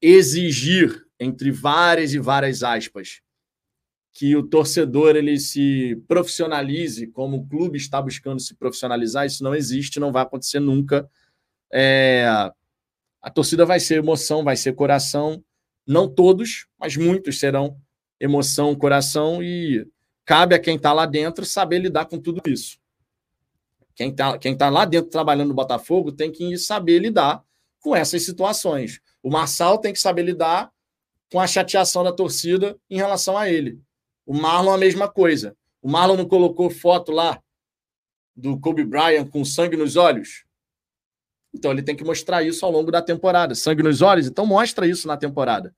exigir 0.00 1.06
entre 1.20 1.52
várias 1.52 2.12
e 2.12 2.18
várias 2.18 2.64
aspas 2.64 3.20
que 4.12 4.36
o 4.36 4.42
torcedor 4.42 5.16
ele 5.16 5.38
se 5.38 5.96
profissionalize 6.06 7.06
como 7.06 7.38
o 7.38 7.48
clube 7.48 7.78
está 7.78 8.02
buscando 8.02 8.40
se 8.40 8.54
profissionalizar, 8.54 9.24
isso 9.24 9.42
não 9.42 9.54
existe, 9.54 9.98
não 9.98 10.12
vai 10.12 10.22
acontecer 10.22 10.60
nunca. 10.60 11.08
É, 11.72 12.26
a 13.22 13.30
torcida 13.30 13.64
vai 13.64 13.80
ser 13.80 13.96
emoção, 13.96 14.44
vai 14.44 14.56
ser 14.56 14.74
coração, 14.74 15.42
não 15.86 16.06
todos, 16.06 16.66
mas 16.78 16.94
muitos 16.96 17.38
serão 17.38 17.80
emoção, 18.20 18.74
coração 18.74 19.42
e 19.42 19.88
cabe 20.26 20.54
a 20.54 20.58
quem 20.58 20.76
está 20.76 20.92
lá 20.92 21.06
dentro 21.06 21.46
saber 21.46 21.78
lidar 21.78 22.04
com 22.04 22.18
tudo 22.18 22.42
isso. 22.46 22.81
Quem 23.94 24.10
está 24.10 24.38
quem 24.38 24.56
tá 24.56 24.68
lá 24.68 24.84
dentro 24.84 25.10
trabalhando 25.10 25.48
no 25.48 25.54
Botafogo 25.54 26.12
tem 26.12 26.30
que 26.30 26.56
saber 26.56 26.98
lidar 26.98 27.42
com 27.80 27.94
essas 27.94 28.22
situações. 28.24 29.00
O 29.22 29.30
Marçal 29.30 29.78
tem 29.78 29.92
que 29.92 29.98
saber 29.98 30.22
lidar 30.22 30.72
com 31.30 31.40
a 31.40 31.46
chateação 31.46 32.04
da 32.04 32.12
torcida 32.12 32.78
em 32.88 32.96
relação 32.96 33.36
a 33.36 33.48
ele. 33.50 33.80
O 34.24 34.34
Marlon, 34.34 34.72
a 34.72 34.78
mesma 34.78 35.08
coisa. 35.08 35.56
O 35.80 35.90
Marlon 35.90 36.16
não 36.16 36.28
colocou 36.28 36.70
foto 36.70 37.10
lá 37.10 37.42
do 38.36 38.58
Kobe 38.58 38.84
Bryant 38.84 39.28
com 39.28 39.44
sangue 39.44 39.76
nos 39.76 39.96
olhos? 39.96 40.44
Então 41.54 41.70
ele 41.70 41.82
tem 41.82 41.96
que 41.96 42.04
mostrar 42.04 42.42
isso 42.42 42.64
ao 42.64 42.72
longo 42.72 42.90
da 42.90 43.02
temporada. 43.02 43.54
Sangue 43.54 43.82
nos 43.82 44.00
olhos? 44.00 44.26
Então 44.26 44.46
mostra 44.46 44.86
isso 44.86 45.06
na 45.06 45.16
temporada. 45.16 45.74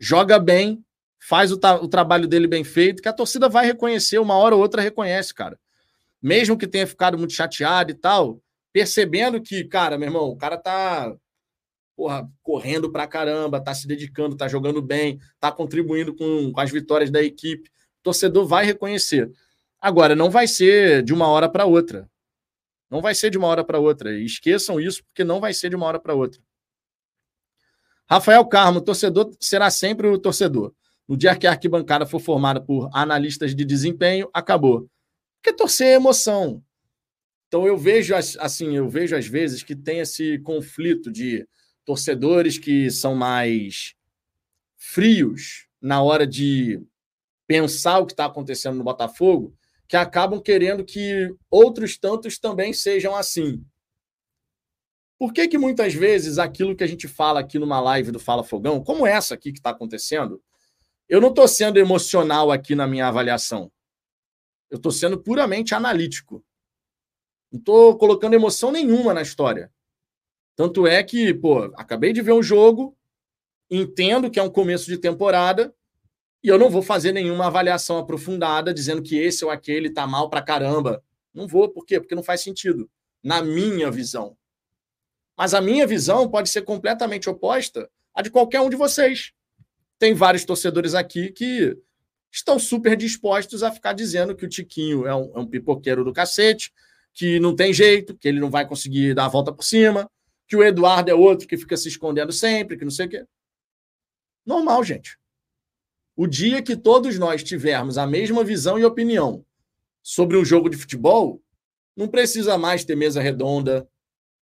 Joga 0.00 0.38
bem, 0.38 0.84
faz 1.20 1.52
o, 1.52 1.56
o 1.82 1.88
trabalho 1.88 2.26
dele 2.26 2.46
bem 2.46 2.64
feito, 2.64 3.02
que 3.02 3.08
a 3.08 3.12
torcida 3.12 3.48
vai 3.48 3.66
reconhecer, 3.66 4.18
uma 4.18 4.36
hora 4.36 4.54
ou 4.54 4.60
outra 4.60 4.80
reconhece, 4.80 5.34
cara. 5.34 5.58
Mesmo 6.20 6.58
que 6.58 6.66
tenha 6.66 6.86
ficado 6.86 7.16
muito 7.16 7.32
chateado 7.32 7.90
e 7.90 7.94
tal, 7.94 8.42
percebendo 8.72 9.40
que, 9.40 9.64
cara, 9.64 9.96
meu 9.96 10.08
irmão, 10.08 10.28
o 10.28 10.36
cara 10.36 10.56
tá 10.56 11.14
porra, 11.98 12.30
correndo 12.44 12.92
pra 12.92 13.08
caramba, 13.08 13.60
tá 13.60 13.74
se 13.74 13.88
dedicando, 13.88 14.36
tá 14.36 14.46
jogando 14.46 14.80
bem, 14.80 15.18
tá 15.40 15.50
contribuindo 15.50 16.14
com, 16.14 16.52
com 16.52 16.60
as 16.60 16.70
vitórias 16.70 17.10
da 17.10 17.20
equipe. 17.20 17.68
O 17.68 18.02
torcedor 18.04 18.46
vai 18.46 18.64
reconhecer. 18.64 19.32
Agora, 19.80 20.14
não 20.14 20.30
vai 20.30 20.46
ser 20.46 21.02
de 21.02 21.12
uma 21.12 21.26
hora 21.26 21.48
para 21.48 21.64
outra. 21.64 22.08
Não 22.88 23.02
vai 23.02 23.16
ser 23.16 23.30
de 23.30 23.36
uma 23.36 23.48
hora 23.48 23.64
para 23.64 23.80
outra. 23.80 24.16
E 24.16 24.24
esqueçam 24.24 24.80
isso, 24.80 25.02
porque 25.04 25.24
não 25.24 25.40
vai 25.40 25.52
ser 25.52 25.70
de 25.70 25.76
uma 25.76 25.86
hora 25.86 25.98
para 25.98 26.14
outra. 26.14 26.40
Rafael 28.08 28.46
Carmo, 28.46 28.80
torcedor 28.80 29.30
será 29.40 29.68
sempre 29.68 30.06
o 30.06 30.18
torcedor. 30.18 30.72
No 31.06 31.16
dia 31.16 31.34
que 31.34 31.48
a 31.48 31.50
arquibancada 31.50 32.06
for 32.06 32.20
formada 32.20 32.60
por 32.60 32.88
analistas 32.92 33.56
de 33.56 33.64
desempenho, 33.64 34.30
acabou. 34.32 34.88
Porque 35.40 35.56
torcer 35.56 35.88
é 35.88 35.94
emoção. 35.94 36.62
Então 37.48 37.66
eu 37.66 37.78
vejo 37.78 38.14
assim, 38.14 38.76
eu 38.76 38.88
vejo 38.88 39.16
às 39.16 39.26
vezes 39.26 39.62
que 39.62 39.74
tem 39.74 40.00
esse 40.00 40.38
conflito 40.40 41.10
de 41.10 41.48
torcedores 41.84 42.58
que 42.58 42.90
são 42.90 43.14
mais 43.14 43.94
frios 44.76 45.66
na 45.80 46.02
hora 46.02 46.26
de 46.26 46.80
pensar 47.46 47.98
o 47.98 48.06
que 48.06 48.12
está 48.12 48.26
acontecendo 48.26 48.76
no 48.76 48.84
Botafogo, 48.84 49.56
que 49.88 49.96
acabam 49.96 50.40
querendo 50.40 50.84
que 50.84 51.34
outros 51.50 51.96
tantos 51.96 52.38
também 52.38 52.74
sejam 52.74 53.16
assim. 53.16 53.64
Por 55.18 55.32
que, 55.32 55.48
que 55.48 55.56
muitas 55.56 55.94
vezes 55.94 56.38
aquilo 56.38 56.76
que 56.76 56.84
a 56.84 56.86
gente 56.86 57.08
fala 57.08 57.40
aqui 57.40 57.58
numa 57.58 57.80
live 57.80 58.12
do 58.12 58.20
Fala 58.20 58.44
Fogão, 58.44 58.84
como 58.84 59.06
essa 59.06 59.34
aqui 59.34 59.50
que 59.50 59.58
está 59.58 59.70
acontecendo, 59.70 60.42
eu 61.08 61.20
não 61.20 61.30
estou 61.30 61.48
sendo 61.48 61.78
emocional 61.78 62.52
aqui 62.52 62.74
na 62.74 62.86
minha 62.86 63.08
avaliação. 63.08 63.72
Eu 64.70 64.76
estou 64.76 64.92
sendo 64.92 65.18
puramente 65.18 65.74
analítico. 65.74 66.44
Não 67.50 67.58
estou 67.58 67.96
colocando 67.96 68.34
emoção 68.34 68.70
nenhuma 68.70 69.14
na 69.14 69.22
história. 69.22 69.72
Tanto 70.54 70.86
é 70.86 71.02
que, 71.02 71.32
pô, 71.32 71.64
acabei 71.76 72.12
de 72.12 72.20
ver 72.20 72.32
um 72.32 72.42
jogo, 72.42 72.96
entendo 73.70 74.30
que 74.30 74.38
é 74.38 74.42
um 74.42 74.50
começo 74.50 74.86
de 74.86 74.98
temporada, 74.98 75.74
e 76.42 76.48
eu 76.48 76.58
não 76.58 76.70
vou 76.70 76.82
fazer 76.82 77.12
nenhuma 77.12 77.46
avaliação 77.46 77.98
aprofundada 77.98 78.72
dizendo 78.72 79.02
que 79.02 79.16
esse 79.18 79.44
ou 79.44 79.50
aquele 79.50 79.90
tá 79.90 80.06
mal 80.06 80.28
pra 80.28 80.42
caramba. 80.42 81.02
Não 81.32 81.46
vou, 81.46 81.68
por 81.68 81.84
quê? 81.84 82.00
Porque 82.00 82.14
não 82.14 82.22
faz 82.22 82.40
sentido, 82.40 82.90
na 83.22 83.42
minha 83.42 83.90
visão. 83.90 84.36
Mas 85.36 85.54
a 85.54 85.60
minha 85.60 85.86
visão 85.86 86.28
pode 86.28 86.48
ser 86.48 86.62
completamente 86.62 87.30
oposta 87.30 87.88
à 88.14 88.22
de 88.22 88.30
qualquer 88.30 88.60
um 88.60 88.68
de 88.68 88.76
vocês. 88.76 89.32
Tem 89.98 90.14
vários 90.14 90.44
torcedores 90.44 90.94
aqui 90.94 91.30
que 91.30 91.76
estão 92.30 92.58
super 92.58 92.96
dispostos 92.96 93.62
a 93.62 93.70
ficar 93.70 93.92
dizendo 93.92 94.34
que 94.34 94.44
o 94.44 94.48
Tiquinho 94.48 95.06
é 95.06 95.14
um, 95.14 95.32
é 95.34 95.38
um 95.40 95.46
pipoqueiro 95.46 96.04
do 96.04 96.12
cacete, 96.12 96.72
que 97.12 97.40
não 97.40 97.54
tem 97.54 97.72
jeito, 97.72 98.16
que 98.16 98.28
ele 98.28 98.40
não 98.40 98.50
vai 98.50 98.66
conseguir 98.66 99.14
dar 99.14 99.24
a 99.24 99.28
volta 99.28 99.52
por 99.52 99.64
cima, 99.64 100.08
que 100.46 100.56
o 100.56 100.62
Eduardo 100.62 101.10
é 101.10 101.14
outro 101.14 101.48
que 101.48 101.56
fica 101.56 101.76
se 101.76 101.88
escondendo 101.88 102.32
sempre, 102.32 102.76
que 102.76 102.84
não 102.84 102.90
sei 102.90 103.06
o 103.06 103.08
quê. 103.08 103.26
Normal, 104.46 104.82
gente. 104.84 105.18
O 106.16 106.26
dia 106.26 106.62
que 106.62 106.76
todos 106.76 107.18
nós 107.18 107.42
tivermos 107.42 107.98
a 107.98 108.06
mesma 108.06 108.42
visão 108.42 108.78
e 108.78 108.84
opinião 108.84 109.44
sobre 110.02 110.36
um 110.36 110.44
jogo 110.44 110.68
de 110.68 110.76
futebol, 110.76 111.42
não 111.96 112.08
precisa 112.08 112.56
mais 112.56 112.84
ter 112.84 112.96
mesa 112.96 113.20
redonda, 113.20 113.88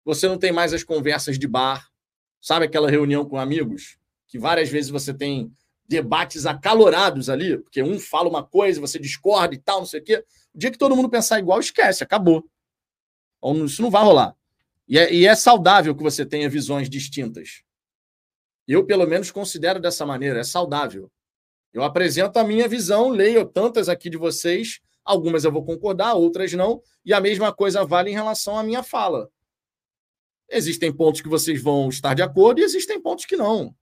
você 0.04 0.26
não 0.26 0.38
tem 0.38 0.50
mais 0.50 0.72
as 0.72 0.82
conversas 0.82 1.38
de 1.38 1.46
bar, 1.46 1.88
sabe 2.40 2.64
aquela 2.64 2.90
reunião 2.90 3.24
com 3.24 3.38
amigos? 3.38 3.98
Que 4.26 4.38
várias 4.38 4.68
vezes 4.68 4.90
você 4.90 5.12
tem 5.12 5.52
debates 5.92 6.46
acalorados 6.46 7.28
ali, 7.28 7.58
porque 7.58 7.82
um 7.82 8.00
fala 8.00 8.26
uma 8.26 8.42
coisa, 8.42 8.80
você 8.80 8.98
discorda 8.98 9.54
e 9.54 9.58
tal, 9.58 9.80
não 9.80 9.86
sei 9.86 10.00
o 10.00 10.02
quê. 10.02 10.24
O 10.54 10.58
dia 10.58 10.70
que 10.70 10.78
todo 10.78 10.96
mundo 10.96 11.10
pensar 11.10 11.38
igual, 11.38 11.60
esquece, 11.60 12.02
acabou. 12.02 12.42
Então, 13.36 13.66
isso 13.66 13.82
não 13.82 13.90
vai 13.90 14.02
rolar. 14.02 14.34
E 14.88 14.98
é, 14.98 15.12
e 15.12 15.26
é 15.26 15.34
saudável 15.34 15.94
que 15.94 16.02
você 16.02 16.24
tenha 16.24 16.48
visões 16.48 16.88
distintas. 16.88 17.62
Eu, 18.66 18.86
pelo 18.86 19.06
menos, 19.06 19.30
considero 19.30 19.78
dessa 19.78 20.06
maneira, 20.06 20.40
é 20.40 20.44
saudável. 20.44 21.12
Eu 21.74 21.82
apresento 21.82 22.38
a 22.38 22.44
minha 22.44 22.66
visão, 22.66 23.10
leio 23.10 23.44
tantas 23.44 23.88
aqui 23.90 24.08
de 24.08 24.16
vocês, 24.16 24.80
algumas 25.04 25.44
eu 25.44 25.52
vou 25.52 25.64
concordar, 25.64 26.14
outras 26.14 26.54
não, 26.54 26.80
e 27.04 27.12
a 27.12 27.20
mesma 27.20 27.52
coisa 27.52 27.84
vale 27.84 28.10
em 28.10 28.14
relação 28.14 28.56
à 28.56 28.62
minha 28.62 28.82
fala. 28.82 29.30
Existem 30.48 30.90
pontos 30.90 31.20
que 31.20 31.28
vocês 31.28 31.62
vão 31.62 31.90
estar 31.90 32.14
de 32.14 32.22
acordo 32.22 32.60
e 32.60 32.64
existem 32.64 33.00
pontos 33.00 33.26
que 33.26 33.36
não. 33.36 33.74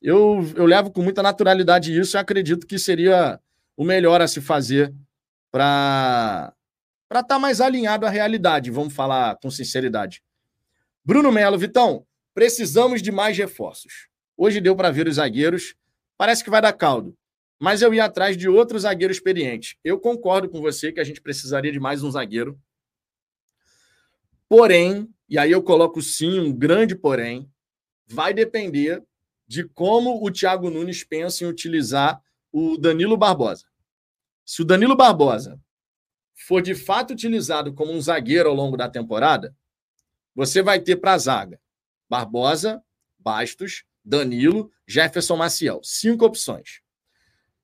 Eu, 0.00 0.44
eu 0.54 0.64
levo 0.64 0.90
com 0.90 1.02
muita 1.02 1.22
naturalidade 1.22 1.98
isso 1.98 2.16
e 2.16 2.18
acredito 2.18 2.66
que 2.66 2.78
seria 2.78 3.40
o 3.76 3.84
melhor 3.84 4.20
a 4.20 4.28
se 4.28 4.40
fazer 4.40 4.94
para 5.50 6.54
estar 7.10 7.24
tá 7.24 7.38
mais 7.38 7.60
alinhado 7.60 8.06
à 8.06 8.10
realidade, 8.10 8.70
vamos 8.70 8.94
falar 8.94 9.36
com 9.36 9.50
sinceridade. 9.50 10.22
Bruno 11.04 11.32
Melo, 11.32 11.58
Vitão, 11.58 12.06
precisamos 12.34 13.02
de 13.02 13.10
mais 13.10 13.36
reforços. 13.36 14.08
Hoje 14.36 14.60
deu 14.60 14.76
para 14.76 14.90
ver 14.90 15.08
os 15.08 15.16
zagueiros, 15.16 15.74
parece 16.16 16.44
que 16.44 16.50
vai 16.50 16.60
dar 16.60 16.72
caldo, 16.72 17.16
mas 17.58 17.82
eu 17.82 17.92
ia 17.92 18.04
atrás 18.04 18.36
de 18.36 18.48
outro 18.48 18.78
zagueiro 18.78 19.12
experiente. 19.12 19.78
Eu 19.82 19.98
concordo 19.98 20.48
com 20.48 20.60
você 20.60 20.92
que 20.92 21.00
a 21.00 21.04
gente 21.04 21.20
precisaria 21.20 21.72
de 21.72 21.80
mais 21.80 22.04
um 22.04 22.10
zagueiro. 22.10 22.56
Porém, 24.48 25.08
e 25.28 25.38
aí 25.38 25.50
eu 25.50 25.62
coloco 25.62 26.00
sim 26.00 26.38
um 26.38 26.52
grande 26.52 26.94
porém, 26.94 27.50
vai 28.06 28.32
depender 28.32 29.02
de 29.48 29.64
como 29.64 30.22
o 30.22 30.30
Thiago 30.30 30.70
Nunes 30.70 31.02
pensa 31.02 31.42
em 31.42 31.48
utilizar 31.48 32.22
o 32.52 32.76
Danilo 32.76 33.16
Barbosa. 33.16 33.66
Se 34.44 34.62
o 34.62 34.64
Danilo 34.64 34.94
Barbosa 34.94 35.58
for 36.34 36.62
de 36.62 36.74
fato 36.74 37.12
utilizado 37.12 37.72
como 37.72 37.92
um 37.92 38.00
zagueiro 38.00 38.48
ao 38.48 38.54
longo 38.54 38.76
da 38.76 38.88
temporada, 38.88 39.56
você 40.34 40.62
vai 40.62 40.78
ter 40.78 40.96
para 40.96 41.14
a 41.14 41.18
zaga 41.18 41.60
Barbosa, 42.08 42.82
Bastos, 43.18 43.84
Danilo, 44.04 44.70
Jefferson 44.86 45.36
Maciel. 45.36 45.80
Cinco 45.82 46.24
opções. 46.24 46.80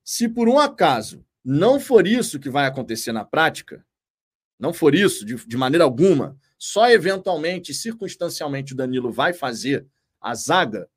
Se 0.03 0.27
por 0.27 0.49
um 0.49 0.59
acaso 0.59 1.25
não 1.43 1.79
for 1.79 2.05
isso 2.05 2.39
que 2.39 2.49
vai 2.49 2.65
acontecer 2.65 3.11
na 3.11 3.23
prática, 3.23 3.85
não 4.59 4.73
for 4.73 4.95
isso 4.95 5.25
de, 5.25 5.35
de 5.35 5.57
maneira 5.57 5.83
alguma, 5.83 6.37
só 6.57 6.89
eventualmente, 6.89 7.73
circunstancialmente, 7.73 8.73
o 8.73 8.75
Danilo 8.75 9.11
vai 9.11 9.33
fazer 9.33 9.85
a 10.19 10.33
zaga, 10.33 10.89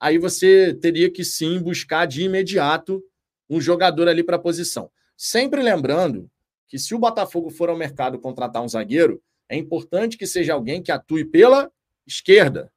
aí 0.00 0.18
você 0.18 0.72
teria 0.74 1.10
que 1.10 1.22
sim 1.22 1.60
buscar 1.60 2.06
de 2.06 2.22
imediato 2.22 3.04
um 3.48 3.60
jogador 3.60 4.08
ali 4.08 4.24
para 4.24 4.36
a 4.36 4.40
posição. 4.40 4.90
Sempre 5.16 5.62
lembrando 5.62 6.30
que 6.66 6.78
se 6.78 6.94
o 6.94 6.98
Botafogo 6.98 7.50
for 7.50 7.68
ao 7.68 7.76
mercado 7.76 8.18
contratar 8.18 8.62
um 8.62 8.68
zagueiro, 8.68 9.22
é 9.48 9.56
importante 9.56 10.16
que 10.16 10.26
seja 10.26 10.54
alguém 10.54 10.82
que 10.82 10.90
atue 10.90 11.24
pela 11.24 11.70
esquerda. 12.06 12.72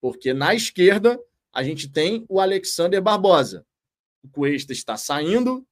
Porque 0.00 0.32
na 0.32 0.54
esquerda 0.54 1.18
a 1.52 1.64
gente 1.64 1.90
tem 1.90 2.24
o 2.28 2.38
Alexander 2.38 3.02
Barbosa. 3.02 3.66
O 4.22 4.28
Cuesta 4.28 4.72
está 4.72 4.96
saindo 4.96 5.66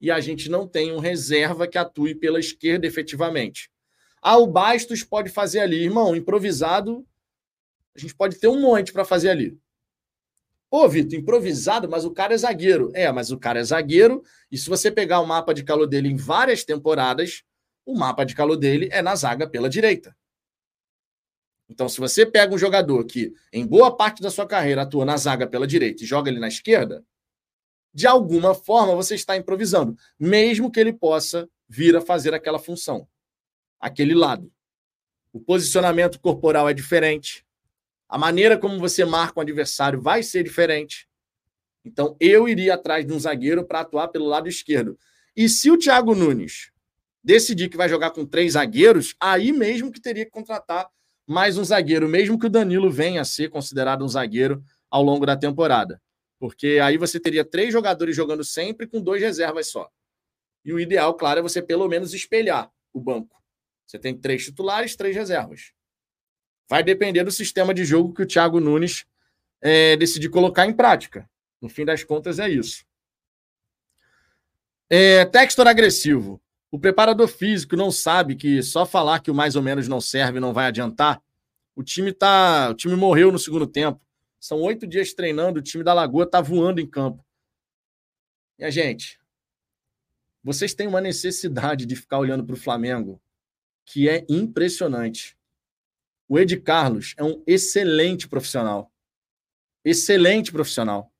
e 0.00 0.10
a 0.10 0.20
gente 0.20 0.48
não 0.48 0.66
tem 0.66 0.92
um 0.92 0.98
reserva 0.98 1.66
que 1.66 1.76
atue 1.76 2.14
pela 2.14 2.38
esquerda 2.38 2.86
efetivamente. 2.86 3.70
Ah, 4.22 4.38
o 4.38 4.46
Bastos 4.46 5.02
pode 5.02 5.30
fazer 5.30 5.60
ali. 5.60 5.82
Irmão, 5.82 6.14
improvisado, 6.14 7.04
a 7.94 7.98
gente 7.98 8.14
pode 8.14 8.38
ter 8.38 8.48
um 8.48 8.60
monte 8.60 8.92
para 8.92 9.04
fazer 9.04 9.30
ali. 9.30 9.58
Ô, 10.70 10.86
Vitor, 10.86 11.18
improvisado, 11.18 11.88
mas 11.88 12.04
o 12.04 12.10
cara 12.10 12.34
é 12.34 12.36
zagueiro. 12.36 12.90
É, 12.94 13.10
mas 13.10 13.30
o 13.30 13.38
cara 13.38 13.60
é 13.60 13.64
zagueiro, 13.64 14.22
e 14.50 14.58
se 14.58 14.68
você 14.68 14.90
pegar 14.90 15.20
o 15.20 15.26
mapa 15.26 15.54
de 15.54 15.64
calor 15.64 15.86
dele 15.86 16.08
em 16.08 16.16
várias 16.16 16.64
temporadas, 16.64 17.42
o 17.86 17.96
mapa 17.96 18.24
de 18.24 18.34
calor 18.34 18.56
dele 18.56 18.88
é 18.92 19.00
na 19.00 19.14
zaga 19.14 19.48
pela 19.48 19.68
direita. 19.68 20.14
Então, 21.70 21.88
se 21.88 21.98
você 21.98 22.24
pega 22.24 22.54
um 22.54 22.58
jogador 22.58 23.04
que, 23.04 23.32
em 23.52 23.66
boa 23.66 23.94
parte 23.94 24.22
da 24.22 24.30
sua 24.30 24.46
carreira, 24.46 24.82
atua 24.82 25.04
na 25.04 25.16
zaga 25.16 25.46
pela 25.46 25.66
direita 25.66 26.02
e 26.02 26.06
joga 26.06 26.30
ele 26.30 26.40
na 26.40 26.48
esquerda, 26.48 27.04
de 27.92 28.06
alguma 28.06 28.54
forma 28.54 28.94
você 28.94 29.14
está 29.14 29.36
improvisando, 29.36 29.96
mesmo 30.18 30.70
que 30.70 30.80
ele 30.80 30.92
possa 30.92 31.48
vir 31.68 31.96
a 31.96 32.00
fazer 32.00 32.32
aquela 32.34 32.58
função, 32.58 33.06
aquele 33.80 34.14
lado. 34.14 34.52
O 35.32 35.40
posicionamento 35.40 36.18
corporal 36.20 36.68
é 36.68 36.74
diferente, 36.74 37.44
a 38.08 38.16
maneira 38.16 38.56
como 38.56 38.78
você 38.78 39.04
marca 39.04 39.38
o 39.38 39.42
adversário 39.42 40.00
vai 40.00 40.22
ser 40.22 40.42
diferente. 40.42 41.08
Então, 41.84 42.16
eu 42.18 42.48
iria 42.48 42.74
atrás 42.74 43.06
de 43.06 43.12
um 43.12 43.18
zagueiro 43.18 43.64
para 43.64 43.80
atuar 43.80 44.08
pelo 44.08 44.26
lado 44.26 44.48
esquerdo. 44.48 44.98
E 45.36 45.48
se 45.48 45.70
o 45.70 45.78
Thiago 45.78 46.14
Nunes 46.14 46.70
decidir 47.22 47.68
que 47.68 47.76
vai 47.76 47.88
jogar 47.88 48.10
com 48.10 48.24
três 48.24 48.52
zagueiros, 48.54 49.14
aí 49.20 49.52
mesmo 49.52 49.92
que 49.92 50.00
teria 50.00 50.24
que 50.24 50.30
contratar 50.30 50.88
mais 51.26 51.58
um 51.58 51.64
zagueiro, 51.64 52.08
mesmo 52.08 52.38
que 52.38 52.46
o 52.46 52.50
Danilo 52.50 52.90
venha 52.90 53.20
a 53.20 53.24
ser 53.24 53.50
considerado 53.50 54.02
um 54.02 54.08
zagueiro 54.08 54.62
ao 54.90 55.02
longo 55.02 55.26
da 55.26 55.36
temporada. 55.36 56.00
Porque 56.38 56.78
aí 56.82 56.96
você 56.96 57.20
teria 57.20 57.44
três 57.44 57.72
jogadores 57.72 58.16
jogando 58.16 58.42
sempre 58.42 58.86
com 58.86 59.02
dois 59.02 59.20
reservas 59.20 59.68
só. 59.68 59.90
E 60.64 60.72
o 60.72 60.80
ideal, 60.80 61.14
claro, 61.14 61.40
é 61.40 61.42
você 61.42 61.60
pelo 61.60 61.88
menos 61.88 62.14
espelhar 62.14 62.70
o 62.92 63.00
banco. 63.00 63.36
Você 63.86 63.98
tem 63.98 64.16
três 64.16 64.44
titulares, 64.44 64.96
três 64.96 65.14
reservas. 65.14 65.72
Vai 66.68 66.82
depender 66.82 67.24
do 67.24 67.30
sistema 67.30 67.72
de 67.72 67.84
jogo 67.84 68.12
que 68.12 68.22
o 68.22 68.26
Thiago 68.26 68.60
Nunes 68.60 69.06
é, 69.60 69.96
decidir 69.96 70.28
colocar 70.28 70.66
em 70.66 70.72
prática. 70.72 71.28
No 71.60 71.68
fim 71.68 71.84
das 71.84 72.04
contas, 72.04 72.38
é 72.38 72.48
isso. 72.48 72.84
É, 74.90 75.24
textor 75.24 75.66
agressivo. 75.66 76.40
O 76.70 76.78
preparador 76.78 77.28
físico 77.28 77.76
não 77.76 77.90
sabe 77.90 78.36
que 78.36 78.62
só 78.62 78.84
falar 78.84 79.20
que 79.20 79.30
o 79.30 79.34
mais 79.34 79.56
ou 79.56 79.62
menos 79.62 79.88
não 79.88 80.00
serve 80.00 80.38
não 80.38 80.52
vai 80.52 80.66
adiantar. 80.66 81.22
O 81.74 81.82
time 81.82 82.12
tá, 82.12 82.70
o 82.70 82.74
time 82.74 82.94
morreu 82.94 83.32
no 83.32 83.38
segundo 83.38 83.66
tempo. 83.66 84.00
São 84.38 84.60
oito 84.60 84.86
dias 84.86 85.14
treinando, 85.14 85.58
o 85.58 85.62
time 85.62 85.82
da 85.82 85.94
Lagoa 85.94 86.28
tá 86.28 86.40
voando 86.40 86.80
em 86.80 86.86
campo. 86.86 87.24
E 88.58 88.64
a 88.64 88.70
gente, 88.70 89.18
vocês 90.42 90.74
têm 90.74 90.86
uma 90.86 91.00
necessidade 91.00 91.86
de 91.86 91.96
ficar 91.96 92.18
olhando 92.18 92.44
para 92.44 92.54
o 92.54 92.58
Flamengo 92.58 93.20
que 93.84 94.08
é 94.08 94.26
impressionante. 94.28 95.37
O 96.28 96.38
Ed 96.38 96.60
Carlos 96.60 97.14
é 97.16 97.24
um 97.24 97.42
excelente 97.46 98.28
profissional. 98.28 98.92
Excelente 99.84 100.52
profissional. 100.52 101.10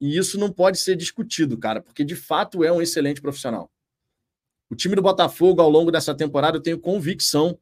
E 0.00 0.18
isso 0.18 0.38
não 0.38 0.52
pode 0.52 0.78
ser 0.78 0.96
discutido, 0.96 1.56
cara, 1.56 1.80
porque 1.80 2.04
de 2.04 2.16
fato 2.16 2.64
é 2.64 2.72
um 2.72 2.82
excelente 2.82 3.22
profissional. 3.22 3.70
O 4.68 4.74
time 4.74 4.96
do 4.96 5.02
Botafogo, 5.02 5.62
ao 5.62 5.70
longo 5.70 5.92
dessa 5.92 6.14
temporada, 6.14 6.56
eu 6.56 6.62
tenho 6.62 6.80
convicção 6.80 7.58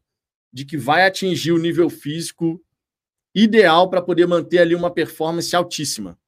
de 0.51 0.64
que 0.64 0.76
vai 0.76 1.07
atingir 1.07 1.53
o 1.53 1.59
nível 1.59 1.91
físico 1.91 2.62
ideal 3.35 3.91
para 3.91 4.01
poder 4.03 4.26
manter 4.26 4.59
ali 4.59 4.74
uma 4.74 4.91
performance 4.91 5.55
altíssima. 5.55 6.18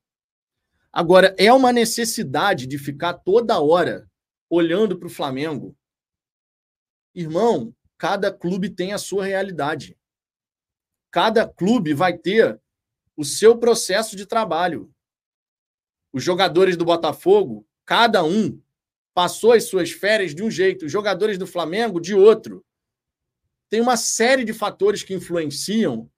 Agora, 0.92 1.34
é 1.38 1.52
uma 1.52 1.72
necessidade 1.72 2.66
de 2.66 2.78
ficar 2.78 3.14
toda 3.14 3.61
hora 3.61 4.09
olhando 4.48 4.98
para 4.98 5.09
o 5.09 5.11
Flamengo. 5.11 5.76
Irmão, 7.14 7.74
cada 7.99 8.32
clube 8.32 8.70
tem 8.70 8.92
a 8.92 8.99
sua 8.99 9.24
realidade. 9.24 9.97
Cada 11.11 11.47
clube 11.47 11.95
vai 11.95 12.16
ter 12.18 12.61
o 13.16 13.24
seu 13.24 13.57
processo 13.57 14.16
de 14.16 14.26
trabalho. 14.26 14.92
Os 16.12 16.22
jogadores 16.22 16.76
do 16.76 16.84
Botafogo, 16.84 17.66
cada 17.84 18.24
um 18.24 18.61
passou 19.14 19.53
as 19.53 19.64
suas 19.64 19.92
férias 19.92 20.34
de 20.34 20.42
um 20.42 20.51
jeito, 20.51 20.86
os 20.86 20.92
jogadores 20.92 21.38
do 21.38 21.47
Flamengo 21.47 22.01
de 22.01 22.14
outro. 22.14 22.64
Tem 23.68 23.80
uma 23.80 23.97
série 23.97 24.45
de 24.45 24.53
fatores 24.53 25.03
que 25.03 25.14
influenciam 25.14 26.11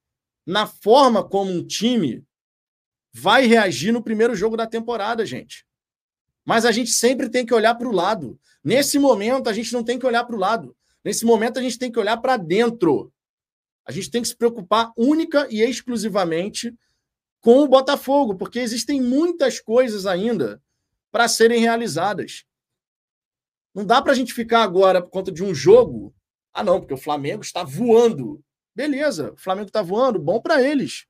na 0.46 0.66
forma 0.66 1.22
como 1.22 1.50
um 1.50 1.66
time 1.66 2.24
vai 3.12 3.46
reagir 3.46 3.92
no 3.92 4.02
primeiro 4.02 4.34
jogo 4.34 4.56
da 4.56 4.66
temporada, 4.66 5.24
gente. 5.24 5.66
Mas 6.44 6.64
a 6.64 6.72
gente 6.72 6.90
sempre 6.90 7.28
tem 7.28 7.44
que 7.44 7.54
olhar 7.54 7.74
para 7.74 7.88
o 7.88 7.92
lado. 7.92 8.38
Nesse 8.62 8.98
momento, 8.98 9.48
a 9.48 9.52
gente 9.52 9.72
não 9.72 9.82
tem 9.82 9.98
que 9.98 10.06
olhar 10.06 10.24
para 10.24 10.36
o 10.36 10.38
lado. 10.38 10.76
Nesse 11.06 11.24
momento, 11.24 11.60
a 11.60 11.62
gente 11.62 11.78
tem 11.78 11.92
que 11.92 12.00
olhar 12.00 12.16
para 12.16 12.36
dentro. 12.36 13.12
A 13.84 13.92
gente 13.92 14.10
tem 14.10 14.20
que 14.20 14.26
se 14.26 14.36
preocupar 14.36 14.92
única 14.96 15.46
e 15.48 15.62
exclusivamente 15.62 16.76
com 17.40 17.60
o 17.60 17.68
Botafogo, 17.68 18.34
porque 18.34 18.58
existem 18.58 19.00
muitas 19.00 19.60
coisas 19.60 20.04
ainda 20.04 20.60
para 21.12 21.28
serem 21.28 21.60
realizadas. 21.60 22.44
Não 23.72 23.86
dá 23.86 24.02
para 24.02 24.10
a 24.10 24.14
gente 24.16 24.34
ficar 24.34 24.64
agora 24.64 25.00
por 25.00 25.10
conta 25.10 25.30
de 25.30 25.44
um 25.44 25.54
jogo. 25.54 26.12
Ah, 26.52 26.64
não, 26.64 26.80
porque 26.80 26.94
o 26.94 26.98
Flamengo 26.98 27.44
está 27.44 27.62
voando. 27.62 28.42
Beleza, 28.74 29.32
o 29.32 29.36
Flamengo 29.36 29.68
está 29.68 29.82
voando, 29.82 30.18
bom 30.18 30.40
para 30.40 30.60
eles. 30.60 31.06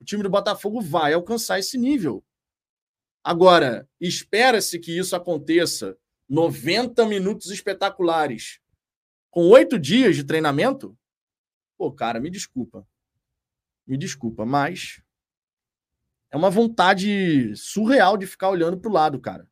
O 0.00 0.04
time 0.04 0.22
do 0.22 0.30
Botafogo 0.30 0.80
vai 0.80 1.14
alcançar 1.14 1.58
esse 1.58 1.76
nível. 1.76 2.24
Agora, 3.24 3.88
espera-se 4.00 4.78
que 4.78 4.96
isso 4.96 5.16
aconteça 5.16 5.96
90 6.28 7.04
minutos 7.06 7.50
espetaculares 7.50 8.61
com 9.32 9.48
oito 9.48 9.78
dias 9.78 10.14
de 10.14 10.22
treinamento, 10.22 10.96
pô, 11.78 11.90
cara, 11.90 12.20
me 12.20 12.28
desculpa. 12.28 12.86
Me 13.86 13.96
desculpa, 13.96 14.44
mas 14.44 15.02
é 16.30 16.36
uma 16.36 16.50
vontade 16.50 17.56
surreal 17.56 18.18
de 18.18 18.26
ficar 18.26 18.50
olhando 18.50 18.78
para 18.78 18.90
o 18.90 18.92
lado, 18.92 19.18
cara. 19.18 19.48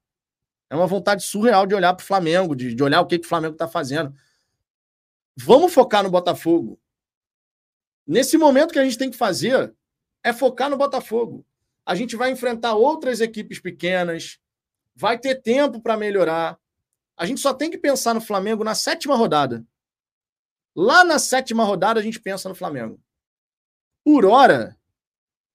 É 0.68 0.76
uma 0.76 0.86
vontade 0.86 1.24
surreal 1.24 1.66
de 1.66 1.74
olhar 1.74 1.94
para 1.94 2.02
o 2.02 2.06
Flamengo, 2.06 2.54
de, 2.54 2.74
de 2.74 2.82
olhar 2.82 3.00
o 3.00 3.06
que, 3.06 3.18
que 3.18 3.24
o 3.24 3.28
Flamengo 3.28 3.54
está 3.54 3.66
fazendo. 3.66 4.14
Vamos 5.34 5.72
focar 5.72 6.02
no 6.02 6.10
Botafogo. 6.10 6.78
Nesse 8.06 8.36
momento 8.36 8.72
que 8.72 8.78
a 8.78 8.84
gente 8.84 8.98
tem 8.98 9.10
que 9.10 9.16
fazer 9.16 9.74
é 10.22 10.30
focar 10.30 10.68
no 10.68 10.76
Botafogo. 10.76 11.44
A 11.86 11.94
gente 11.94 12.16
vai 12.16 12.30
enfrentar 12.30 12.74
outras 12.74 13.22
equipes 13.22 13.58
pequenas, 13.58 14.38
vai 14.94 15.18
ter 15.18 15.36
tempo 15.36 15.80
para 15.80 15.96
melhorar. 15.96 16.58
A 17.20 17.26
gente 17.26 17.42
só 17.42 17.52
tem 17.52 17.70
que 17.70 17.76
pensar 17.76 18.14
no 18.14 18.20
Flamengo 18.22 18.64
na 18.64 18.74
sétima 18.74 19.14
rodada. 19.14 19.62
Lá 20.74 21.04
na 21.04 21.18
sétima 21.18 21.64
rodada 21.64 22.00
a 22.00 22.02
gente 22.02 22.18
pensa 22.18 22.48
no 22.48 22.54
Flamengo. 22.54 22.98
Por 24.02 24.24
hora, 24.24 24.74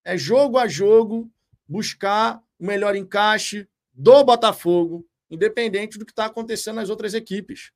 é 0.03 0.15
jogo 0.15 0.59
a 0.59 0.67
jogo 0.67 1.27
buscar 1.67 2.39
o 2.59 2.67
melhor 2.67 2.95
encaixe 2.95 3.67
do 3.91 4.23
Botafogo, 4.23 5.09
independente 5.27 5.97
do 5.97 6.05
que 6.05 6.11
está 6.11 6.25
acontecendo 6.25 6.75
nas 6.75 6.91
outras 6.91 7.15
equipes. 7.15 7.71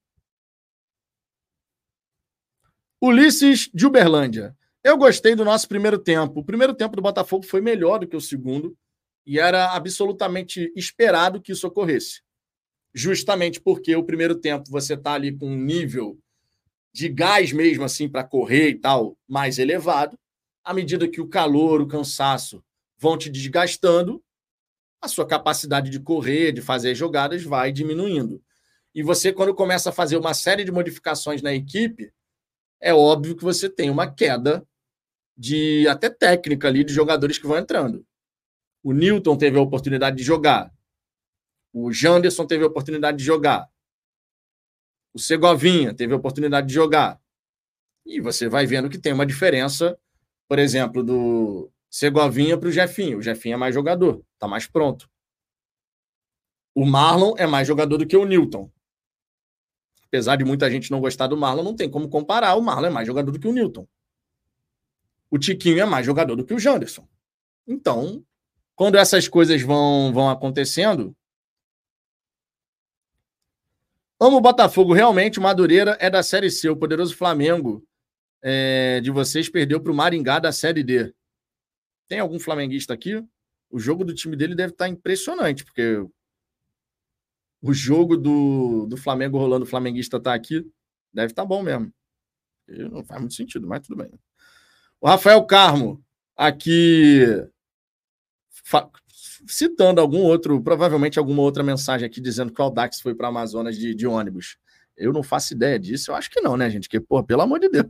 Ulisses 3.02 3.72
de 3.74 3.88
Uberlândia. 3.88 4.56
Eu 4.84 5.00
gostei 5.00 5.34
do 5.34 5.44
nosso 5.44 5.68
primeiro 5.68 5.98
tempo. 5.98 6.42
O 6.42 6.46
primeiro 6.46 6.76
tempo 6.76 6.96
do 6.96 7.02
Botafogo 7.02 7.44
foi 7.44 7.60
melhor 7.60 7.98
do 7.98 8.08
que 8.08 8.16
o 8.16 8.22
segundo 8.22 8.78
e 9.26 9.40
era 9.40 9.72
absolutamente 9.72 10.72
esperado 10.76 11.42
que 11.42 11.54
isso 11.54 11.66
ocorresse 11.66 12.22
justamente 12.94 13.60
porque 13.60 13.96
o 13.96 14.04
primeiro 14.04 14.36
tempo 14.36 14.70
você 14.70 14.94
está 14.94 15.14
ali 15.14 15.36
com 15.36 15.48
um 15.48 15.58
nível 15.58 16.18
de 16.92 17.08
gás 17.08 17.52
mesmo 17.52 17.84
assim 17.84 18.10
para 18.10 18.24
correr 18.24 18.70
e 18.70 18.76
tal 18.76 19.18
mais 19.28 19.60
elevado, 19.60 20.18
à 20.64 20.74
medida 20.74 21.08
que 21.08 21.22
o 21.22 21.28
calor, 21.28 21.82
o 21.82 21.88
cansaço 21.88 22.64
vão 22.98 23.18
te 23.18 23.30
desgastando, 23.30 24.22
a 25.02 25.08
sua 25.08 25.26
capacidade 25.26 25.90
de 25.90 26.00
correr, 26.00 26.52
de 26.52 26.62
fazer 26.62 26.94
jogadas 26.94 27.44
vai 27.44 27.72
diminuindo. 27.72 28.44
E 28.94 29.02
você, 29.02 29.32
quando 29.32 29.54
começa 29.54 29.90
a 29.90 29.94
fazer 29.94 30.18
uma 30.18 30.34
série 30.34 30.64
de 30.64 30.72
modificações 30.72 31.42
na 31.42 31.54
equipe, 31.54 32.12
é 32.82 32.94
óbvio 32.94 33.36
que 33.36 33.44
você 33.44 33.70
tem 33.70 33.90
uma 33.90 34.12
queda 34.12 34.66
de 35.38 35.88
até 35.88 36.10
técnica 36.10 36.68
ali 36.68 36.84
de 36.84 36.94
jogadores 36.94 37.38
que 37.38 37.48
vão 37.48 37.58
entrando. 37.58 38.06
O 38.84 38.92
Newton 38.92 39.38
teve 39.38 39.58
a 39.58 39.62
oportunidade 39.62 40.18
de 40.18 40.24
jogar, 40.24 40.72
o 41.74 41.92
Janderson 41.92 42.46
teve 42.46 42.64
a 42.64 42.68
oportunidade 42.68 43.18
de 43.18 43.24
jogar. 43.24 43.70
O 45.14 45.20
Segovinha 45.20 45.94
teve 45.94 46.14
a 46.14 46.18
oportunidade 46.18 46.68
de 46.68 46.74
jogar. 46.74 47.20
E 48.06 48.20
você 48.20 48.48
vai 48.48 48.66
vendo 48.66 48.90
que 48.90 48.98
tem 48.98 49.14
uma 49.14 49.26
diferença, 49.26 49.98
por 50.48 50.60
exemplo, 50.60 51.04
do 51.04 51.72
Segovinha 51.90 52.58
para 52.58 52.70
o 52.70 52.72
Jefinho. 52.72 53.18
O 53.20 53.22
Jefinho 53.22 53.56
é 53.56 53.58
mais 53.58 53.74
jogador, 53.74 54.24
está 54.34 54.48
mais 54.48 54.68
pronto. 54.68 55.10
O 56.74 56.86
Marlon 56.86 57.36
é 57.38 57.46
mais 57.46 57.68
jogador 57.68 57.98
do 57.98 58.06
que 58.06 58.16
o 58.16 58.26
Newton. 58.26 58.72
Apesar 60.06 60.36
de 60.38 60.46
muita 60.46 60.70
gente 60.72 60.90
não 60.90 61.00
gostar 61.00 61.28
do 61.28 61.38
Marlon, 61.38 61.64
não 61.64 61.76
tem 61.76 61.90
como 61.90 62.10
comparar. 62.10 62.56
O 62.56 62.62
Marlon 62.62 62.88
é 62.88 62.90
mais 62.90 63.06
jogador 63.06 63.32
do 63.32 63.40
que 63.40 63.48
o 63.48 63.54
Newton. 63.54 63.88
O 65.30 65.38
Tiquinho 65.38 65.80
é 65.80 65.86
mais 65.86 66.06
jogador 66.06 66.36
do 66.36 66.44
que 66.44 66.54
o 66.54 66.60
Janderson. 66.60 67.08
Então, 67.68 68.24
quando 68.76 68.96
essas 68.96 69.28
coisas 69.28 69.62
vão, 69.62 70.12
vão 70.12 70.30
acontecendo, 70.30 71.16
Amo 74.20 74.38
o 74.38 74.42
Botafogo, 74.42 74.94
realmente. 74.94 75.40
O 75.40 75.42
Madureira 75.42 75.98
é 76.00 76.10
da 76.10 76.22
Série 76.22 76.52
C. 76.52 76.70
O 76.70 76.76
poderoso 76.76 77.16
Flamengo 77.16 77.86
é, 78.42 79.00
de 79.02 79.12
vocês 79.12 79.50
perdeu 79.50 79.82
para 79.82 79.92
o 79.92 79.96
Maringá 79.96 80.40
da 80.40 80.52
Série 80.52 80.84
D. 80.84 81.14
Tem 82.08 82.20
algum 82.20 82.40
flamenguista 82.40 82.94
aqui? 82.94 83.24
o 83.70 83.80
jogo 83.80 84.04
do 84.04 84.14
time 84.14 84.36
dele 84.36 84.56
deve 84.56 84.74
estar 84.74 84.86
tá 84.86 84.90
impressionante, 84.90 85.64
porque 85.64 86.04
o 87.62 87.74
jogo 87.74 88.18
do, 88.18 88.88
do 88.88 88.98
Flamengo 88.98 89.38
rolando, 89.38 89.66
o 89.66 89.68
flamenguista 89.68 90.20
tá 90.20 90.34
aqui, 90.34 90.66
deve 91.14 91.32
estar 91.32 91.44
tá 91.44 91.48
bom 91.48 91.62
mesmo. 91.62 91.94
Não 92.68 93.04
faz 93.04 93.20
muito 93.20 93.36
sentido, 93.36 93.68
mas 93.68 93.86
tudo 93.86 93.98
bem. 93.98 94.12
O 95.00 95.08
Rafael 95.08 95.44
Carmo, 95.46 96.04
aqui 96.36 97.26
citando 99.50 100.00
algum 100.00 100.22
outro, 100.22 100.62
provavelmente 100.62 101.18
alguma 101.18 101.42
outra 101.42 101.64
mensagem 101.64 102.06
aqui 102.06 102.22
dizendo 102.22 102.54
que 102.54 102.62
o 102.62 102.64
Audax 102.64 103.02
foi 103.02 103.16
para 103.16 103.28
Amazonas 103.28 103.76
de, 103.76 103.96
de, 103.96 104.06
ônibus. 104.06 104.58
Eu 104.96 105.12
não 105.12 105.24
faço 105.24 105.54
ideia 105.54 105.80
disso, 105.80 106.12
eu 106.12 106.16
acho 106.16 106.30
que 106.30 106.40
não, 106.40 106.56
né, 106.56 106.70
gente? 106.70 106.84
Porque, 106.84 107.00
pô, 107.00 107.24
pelo 107.24 107.42
amor 107.42 107.60
de 107.60 107.68
Deus. 107.68 107.88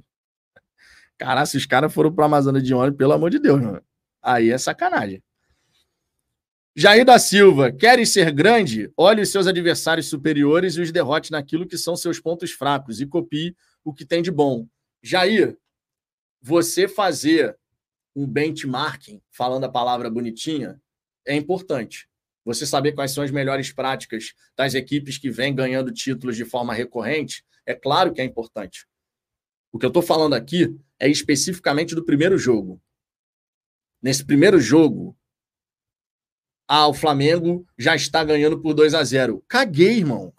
Cara, 1.18 1.45
se 1.45 1.57
os 1.57 1.66
caras 1.66 1.93
foram 1.93 2.14
para 2.14 2.26
Amazonas 2.26 2.64
de 2.64 2.74
ônibus, 2.74 2.97
pelo 2.97 3.12
amor 3.12 3.30
de 3.30 3.39
Deus, 3.39 3.62
mano. 3.62 3.84
aí 4.22 4.49
é 4.49 4.57
sacanagem. 4.57 5.22
Jair 6.76 7.03
da 7.03 7.20
Silva, 7.20 7.74
queres 7.74 8.14
ser 8.14 8.32
grande? 8.32 8.89
Olhe 8.95 9.22
os 9.22 9.30
seus 9.30 9.47
adversários 9.47 10.07
superiores 10.07 10.76
e 10.76 10.82
os 10.82 10.93
derrote 10.93 11.30
naquilo 11.30 11.68
que 11.68 11.78
são 11.78 11.95
seus 11.95 12.22
pontos 12.22 12.51
fracos 12.51 13.01
e 13.01 13.05
copie 13.05 13.53
o 13.84 13.93
que 13.93 14.05
tem 14.05 14.22
de 14.22 14.32
bom. 14.32 14.66
Jair, 15.03 15.57
você 16.41 16.88
fazer 16.88 17.57
um 18.16 18.26
benchmarking, 18.26 19.22
falando 19.30 19.66
a 19.66 19.70
palavra 19.70 20.10
bonitinha, 20.10 20.80
é 21.26 21.36
importante. 21.36 22.08
Você 22.46 22.66
saber 22.66 22.94
quais 22.94 23.12
são 23.12 23.24
as 23.24 23.32
melhores 23.32 23.72
práticas 23.72 24.34
das 24.56 24.74
equipes 24.74 25.18
que 25.18 25.30
vêm 25.30 25.54
ganhando 25.54 25.92
títulos 25.92 26.36
de 26.36 26.46
forma 26.46 26.74
recorrente, 26.74 27.46
é 27.66 27.74
claro 27.74 28.14
que 28.14 28.22
é 28.22 28.24
importante. 28.24 28.88
O 29.72 29.78
que 29.78 29.86
eu 29.86 29.90
estou 29.90 30.02
falando 30.02 30.34
aqui 30.34 30.76
é 31.00 31.08
especificamente 31.08 31.94
do 31.94 32.04
primeiro 32.04 32.38
jogo. 32.38 32.82
Nesse 34.02 34.26
primeiro 34.26 34.60
jogo, 34.60 35.16
ah, 36.68 36.88
o 36.88 36.94
Flamengo 36.94 37.68
já 37.78 37.96
está 37.96 38.24
ganhando 38.24 38.60
por 38.60 38.74
2 38.74 38.94
a 38.94 39.04
0. 39.04 39.44
Caguei, 39.48 39.98
irmão. 39.98 40.34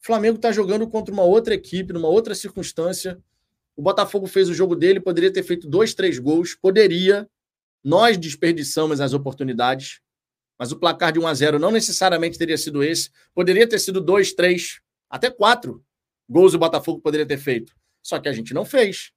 O 0.00 0.06
Flamengo 0.06 0.36
está 0.36 0.52
jogando 0.52 0.88
contra 0.88 1.12
uma 1.12 1.24
outra 1.24 1.54
equipe, 1.54 1.92
numa 1.92 2.08
outra 2.08 2.34
circunstância. 2.34 3.20
O 3.76 3.82
Botafogo 3.82 4.26
fez 4.26 4.48
o 4.48 4.54
jogo 4.54 4.74
dele, 4.74 5.00
poderia 5.00 5.32
ter 5.32 5.42
feito 5.42 5.68
dois, 5.68 5.94
três 5.94 6.18
gols, 6.18 6.54
poderia. 6.54 7.28
Nós 7.82 8.16
desperdiçamos 8.16 9.00
as 9.00 9.12
oportunidades, 9.12 10.00
mas 10.58 10.72
o 10.72 10.78
placar 10.78 11.12
de 11.12 11.18
1 11.18 11.26
a 11.26 11.34
0 11.34 11.58
não 11.58 11.70
necessariamente 11.70 12.38
teria 12.38 12.58
sido 12.58 12.82
esse. 12.82 13.10
Poderia 13.34 13.68
ter 13.68 13.78
sido 13.78 14.00
dois, 14.00 14.32
três, 14.32 14.80
até 15.08 15.30
quatro 15.30 15.84
gols 16.28 16.54
o 16.54 16.58
Botafogo 16.58 17.00
poderia 17.00 17.26
ter 17.26 17.38
feito. 17.38 17.74
Só 18.02 18.20
que 18.20 18.28
a 18.28 18.32
gente 18.32 18.52
não 18.52 18.64
fez. 18.64 19.12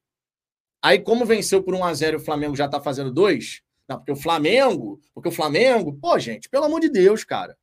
Aí, 0.82 1.00
como 1.00 1.26
venceu 1.26 1.62
por 1.62 1.76
1 1.76 1.84
a 1.84 1.94
0 1.94 2.18
e 2.18 2.22
o 2.22 2.24
Flamengo 2.24 2.56
já 2.56 2.66
está 2.66 2.80
fazendo 2.80 3.12
dois, 3.12 3.62
não, 3.88 3.98
porque 3.98 4.12
o 4.12 4.16
Flamengo, 4.16 5.02
porque 5.14 5.30
o 5.30 5.32
Flamengo, 5.32 5.94
pô, 5.94 6.18
gente, 6.18 6.50
pelo 6.50 6.66
amor 6.66 6.80
de 6.80 6.90
Deus, 6.90 7.24
cara. 7.24 7.58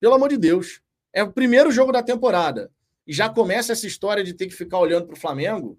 Pelo 0.00 0.14
amor 0.14 0.30
de 0.30 0.38
Deus. 0.38 0.80
É 1.12 1.22
o 1.22 1.32
primeiro 1.32 1.70
jogo 1.70 1.92
da 1.92 2.02
temporada. 2.02 2.72
E 3.06 3.12
já 3.12 3.28
começa 3.28 3.72
essa 3.72 3.86
história 3.86 4.24
de 4.24 4.34
ter 4.34 4.46
que 4.46 4.54
ficar 4.54 4.78
olhando 4.78 5.06
para 5.06 5.14
o 5.14 5.18
Flamengo. 5.18 5.78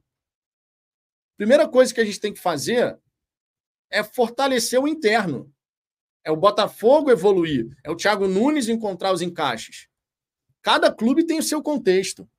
Primeira 1.38 1.68
coisa 1.68 1.94
que 1.94 2.02
a 2.02 2.06
gente 2.06 2.20
tem 2.20 2.34
que 2.34 2.40
fazer 2.40 2.98
é 3.90 4.04
fortalecer 4.04 4.80
o 4.80 4.88
interno. 4.88 5.52
É 6.24 6.32
o 6.32 6.38
Botafogo 6.38 7.12
evoluir. 7.12 7.76
É 7.84 7.90
o 7.90 7.96
Thiago 7.96 8.28
Nunes 8.28 8.70
encontrar 8.70 9.14
os 9.14 9.22
encaixes. 9.22 9.88
Cada 10.62 10.92
clube 10.92 11.26
tem 11.26 11.40
o 11.40 11.44
seu 11.44 11.62
contexto. 11.62 12.30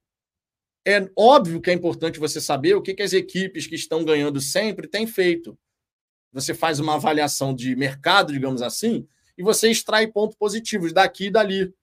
É 0.86 1.10
óbvio 1.16 1.60
que 1.60 1.70
é 1.70 1.74
importante 1.74 2.18
você 2.18 2.40
saber 2.40 2.74
o 2.74 2.82
que, 2.82 2.94
que 2.94 3.02
as 3.02 3.12
equipes 3.12 3.66
que 3.66 3.74
estão 3.74 4.04
ganhando 4.04 4.40
sempre 4.40 4.88
têm 4.88 5.06
feito 5.06 5.58
você 6.32 6.54
faz 6.54 6.78
uma 6.78 6.94
avaliação 6.94 7.54
de 7.54 7.74
mercado, 7.74 8.32
digamos 8.32 8.62
assim, 8.62 9.06
e 9.36 9.42
você 9.42 9.70
extrai 9.70 10.06
pontos 10.06 10.36
positivos 10.36 10.92
daqui 10.92 11.26
e 11.26 11.30
dali. 11.30 11.74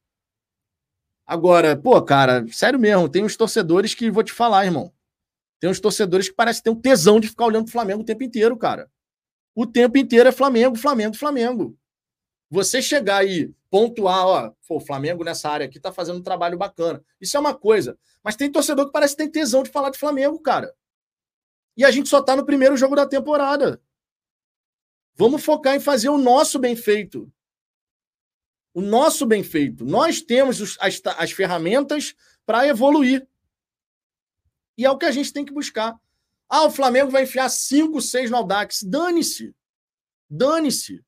Agora, 1.25 1.75
pô, 1.75 2.01
cara, 2.01 2.45
sério 2.49 2.79
mesmo, 2.79 3.09
tem 3.09 3.23
uns 3.23 3.35
torcedores 3.35 3.93
que 3.93 4.09
vou 4.09 4.23
te 4.23 4.31
falar, 4.31 4.65
irmão. 4.65 4.93
Tem 5.59 5.69
uns 5.69 5.79
torcedores 5.79 6.29
que 6.29 6.35
parecem 6.35 6.63
ter 6.63 6.69
um 6.69 6.79
tesão 6.79 7.19
de 7.19 7.27
ficar 7.27 7.45
olhando 7.45 7.65
pro 7.65 7.73
Flamengo 7.73 8.01
o 8.01 8.05
tempo 8.05 8.23
inteiro, 8.23 8.55
cara. 8.55 8.89
O 9.57 9.65
tempo 9.65 9.97
inteiro 9.97 10.29
é 10.29 10.31
Flamengo, 10.31 10.75
Flamengo, 10.75 11.17
Flamengo. 11.17 11.75
Você 12.47 12.79
chegar 12.79 13.23
aí, 13.23 13.51
pontuar, 13.71 14.27
ó, 14.27 14.53
o 14.69 14.79
Flamengo 14.79 15.23
nessa 15.23 15.49
área 15.49 15.65
aqui 15.65 15.79
tá 15.79 15.91
fazendo 15.91 16.19
um 16.19 16.21
trabalho 16.21 16.55
bacana. 16.59 17.03
Isso 17.19 17.35
é 17.35 17.39
uma 17.39 17.55
coisa. 17.55 17.97
Mas 18.23 18.35
tem 18.35 18.51
torcedor 18.51 18.85
que 18.85 18.91
parece 18.91 19.15
que 19.15 19.23
tem 19.23 19.31
tesão 19.31 19.63
de 19.63 19.71
falar 19.71 19.89
de 19.89 19.97
Flamengo, 19.97 20.39
cara. 20.39 20.71
E 21.75 21.83
a 21.83 21.89
gente 21.89 22.07
só 22.07 22.21
tá 22.21 22.35
no 22.35 22.45
primeiro 22.45 22.77
jogo 22.77 22.95
da 22.95 23.07
temporada. 23.07 23.81
Vamos 25.15 25.43
focar 25.43 25.75
em 25.75 25.79
fazer 25.79 26.09
o 26.09 26.19
nosso 26.19 26.59
bem 26.59 26.75
feito. 26.75 27.27
O 28.75 28.81
nosso 28.81 29.25
bem 29.25 29.41
feito. 29.41 29.83
Nós 29.83 30.21
temos 30.21 30.61
os, 30.61 30.77
as, 30.79 31.01
as 31.17 31.31
ferramentas 31.31 32.13
para 32.45 32.67
evoluir. 32.67 33.27
E 34.77 34.85
é 34.85 34.91
o 34.91 34.99
que 34.99 35.05
a 35.05 35.11
gente 35.11 35.33
tem 35.33 35.43
que 35.43 35.51
buscar. 35.51 35.99
Ah, 36.49 36.65
o 36.65 36.71
Flamengo 36.71 37.11
vai 37.11 37.23
enfiar 37.23 37.49
5, 37.49 38.01
6 38.01 38.31
no 38.31 38.37
Aldax. 38.37 38.83
Dane-se. 38.83 39.53
Dane-se. 40.29 41.03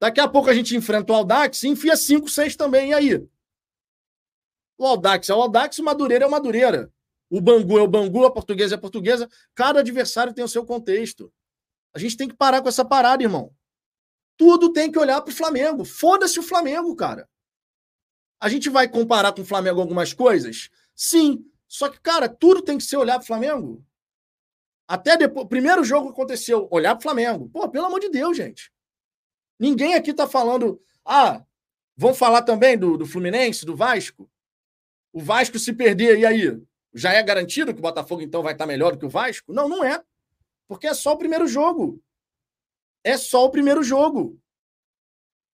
Daqui 0.00 0.20
a 0.20 0.28
pouco 0.28 0.50
a 0.50 0.54
gente 0.54 0.76
enfrenta 0.76 1.12
o 1.12 1.16
Aldax 1.16 1.62
e 1.62 1.68
enfia 1.68 1.96
5, 1.96 2.28
6 2.28 2.56
também. 2.56 2.90
E 2.90 2.94
aí? 2.94 3.28
O 4.76 4.86
Aldax 4.86 5.28
é 5.28 5.34
o 5.34 5.40
Aldax, 5.40 5.78
o 5.78 5.84
Madureira 5.84 6.24
é 6.24 6.28
o 6.28 6.30
Madureira. 6.30 6.92
O 7.30 7.40
Bangu 7.40 7.78
é 7.78 7.82
o 7.82 7.88
Bangu, 7.88 8.24
a 8.24 8.30
portuguesa 8.30 8.74
é 8.74 8.76
a 8.76 8.80
portuguesa. 8.80 9.28
Cada 9.54 9.80
adversário 9.80 10.34
tem 10.34 10.44
o 10.44 10.48
seu 10.48 10.64
contexto. 10.64 11.32
A 11.94 11.98
gente 11.98 12.16
tem 12.16 12.28
que 12.28 12.36
parar 12.36 12.60
com 12.60 12.68
essa 12.68 12.84
parada, 12.84 13.22
irmão. 13.22 13.54
Tudo 14.36 14.72
tem 14.72 14.90
que 14.90 14.98
olhar 14.98 15.20
para 15.22 15.32
o 15.32 15.34
Flamengo. 15.34 15.84
Foda-se 15.84 16.38
o 16.38 16.42
Flamengo, 16.42 16.94
cara. 16.94 17.28
A 18.40 18.48
gente 18.48 18.68
vai 18.68 18.88
comparar 18.88 19.32
com 19.32 19.42
o 19.42 19.44
Flamengo 19.44 19.80
algumas 19.80 20.12
coisas? 20.12 20.68
Sim. 20.94 21.44
Só 21.66 21.88
que, 21.88 22.00
cara, 22.00 22.28
tudo 22.28 22.62
tem 22.62 22.76
que 22.76 22.84
ser 22.84 22.96
olhar 22.96 23.14
para 23.14 23.24
o 23.24 23.26
Flamengo. 23.26 23.84
Até 24.86 25.16
depois. 25.16 25.48
Primeiro 25.48 25.82
jogo 25.82 26.10
aconteceu, 26.10 26.68
olhar 26.70 26.94
para 26.94 27.00
o 27.00 27.02
Flamengo. 27.02 27.48
Pô, 27.48 27.68
pelo 27.68 27.86
amor 27.86 28.00
de 28.00 28.10
Deus, 28.10 28.36
gente. 28.36 28.70
Ninguém 29.58 29.94
aqui 29.94 30.12
tá 30.12 30.26
falando. 30.26 30.80
Ah, 31.04 31.44
vão 31.96 32.14
falar 32.14 32.42
também 32.42 32.76
do, 32.76 32.96
do 32.96 33.06
Fluminense, 33.06 33.64
do 33.64 33.76
Vasco? 33.76 34.30
O 35.12 35.20
Vasco 35.20 35.58
se 35.58 35.72
perder, 35.72 36.18
e 36.18 36.26
aí? 36.26 36.62
Já 36.92 37.12
é 37.12 37.22
garantido 37.22 37.72
que 37.72 37.78
o 37.78 37.82
Botafogo 37.82 38.22
então 38.22 38.42
vai 38.42 38.52
estar 38.52 38.66
melhor 38.66 38.92
do 38.92 38.98
que 38.98 39.06
o 39.06 39.10
Vasco? 39.10 39.52
Não, 39.52 39.68
não 39.68 39.84
é. 39.84 40.02
Porque 40.68 40.86
é 40.86 40.94
só 40.94 41.12
o 41.12 41.18
primeiro 41.18 41.46
jogo. 41.46 42.02
É 43.02 43.16
só 43.16 43.44
o 43.44 43.50
primeiro 43.50 43.82
jogo. 43.82 44.40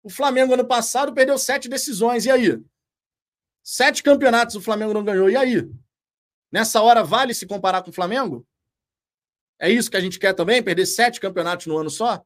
O 0.03 0.11
Flamengo, 0.11 0.55
ano 0.55 0.67
passado, 0.67 1.13
perdeu 1.13 1.39
sete 1.39 1.69
decisões. 1.69 2.25
E 2.27 2.31
aí? 2.31 2.63
Sete 3.63 4.03
campeonatos 4.03 4.57
o 4.57 4.61
Flamengo 4.61 4.95
não 4.95 5.05
ganhou. 5.05 5.29
E 5.29 5.37
aí? 5.37 5.71
Nessa 6.51 6.83
hora, 6.83 7.05
vale 7.05 7.35
se 7.35 7.47
comparar 7.47 7.83
com 7.83 7.91
o 7.91 7.95
Flamengo? 7.95 8.47
É 9.61 9.71
isso 9.71 9.91
que 9.91 9.97
a 9.97 10.01
gente 10.01 10.19
quer 10.19 10.33
também? 10.33 10.63
Perder 10.63 10.87
sete 10.87 11.21
campeonatos 11.21 11.67
no 11.67 11.77
ano 11.77 11.91
só? 11.91 12.25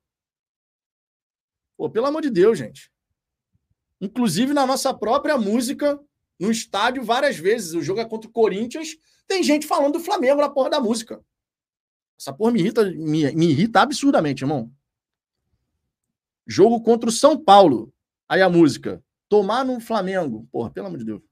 Pô, 1.76 1.90
pelo 1.90 2.06
amor 2.06 2.22
de 2.22 2.30
Deus, 2.30 2.56
gente. 2.56 2.90
Inclusive 4.00 4.54
na 4.54 4.64
nossa 4.64 4.94
própria 4.94 5.36
música, 5.36 6.00
no 6.38 6.50
estádio, 6.50 7.02
várias 7.02 7.36
vezes. 7.36 7.74
O 7.74 7.82
jogo 7.82 8.00
é 8.00 8.04
contra 8.04 8.30
o 8.30 8.32
Corinthians. 8.32 8.96
Tem 9.26 9.42
gente 9.42 9.66
falando 9.66 9.94
do 9.94 10.00
Flamengo 10.00 10.40
na 10.40 10.48
porra 10.48 10.70
da 10.70 10.80
música. 10.80 11.20
Essa 12.16 12.32
porra 12.32 12.52
me 12.52 12.60
irrita, 12.60 12.84
me, 12.84 13.32
me 13.32 13.50
irrita 13.50 13.80
absurdamente, 13.80 14.44
irmão. 14.44 14.70
Jogo 16.46 16.80
contra 16.82 17.08
o 17.08 17.12
São 17.12 17.36
Paulo. 17.36 17.92
Aí 18.28 18.42
a 18.42 18.48
música. 18.48 19.02
Tomar 19.28 19.64
no 19.64 19.80
Flamengo. 19.80 20.46
Porra, 20.52 20.70
pelo 20.70 20.86
amor 20.86 20.98
de 20.98 21.04
Deus. 21.04 21.22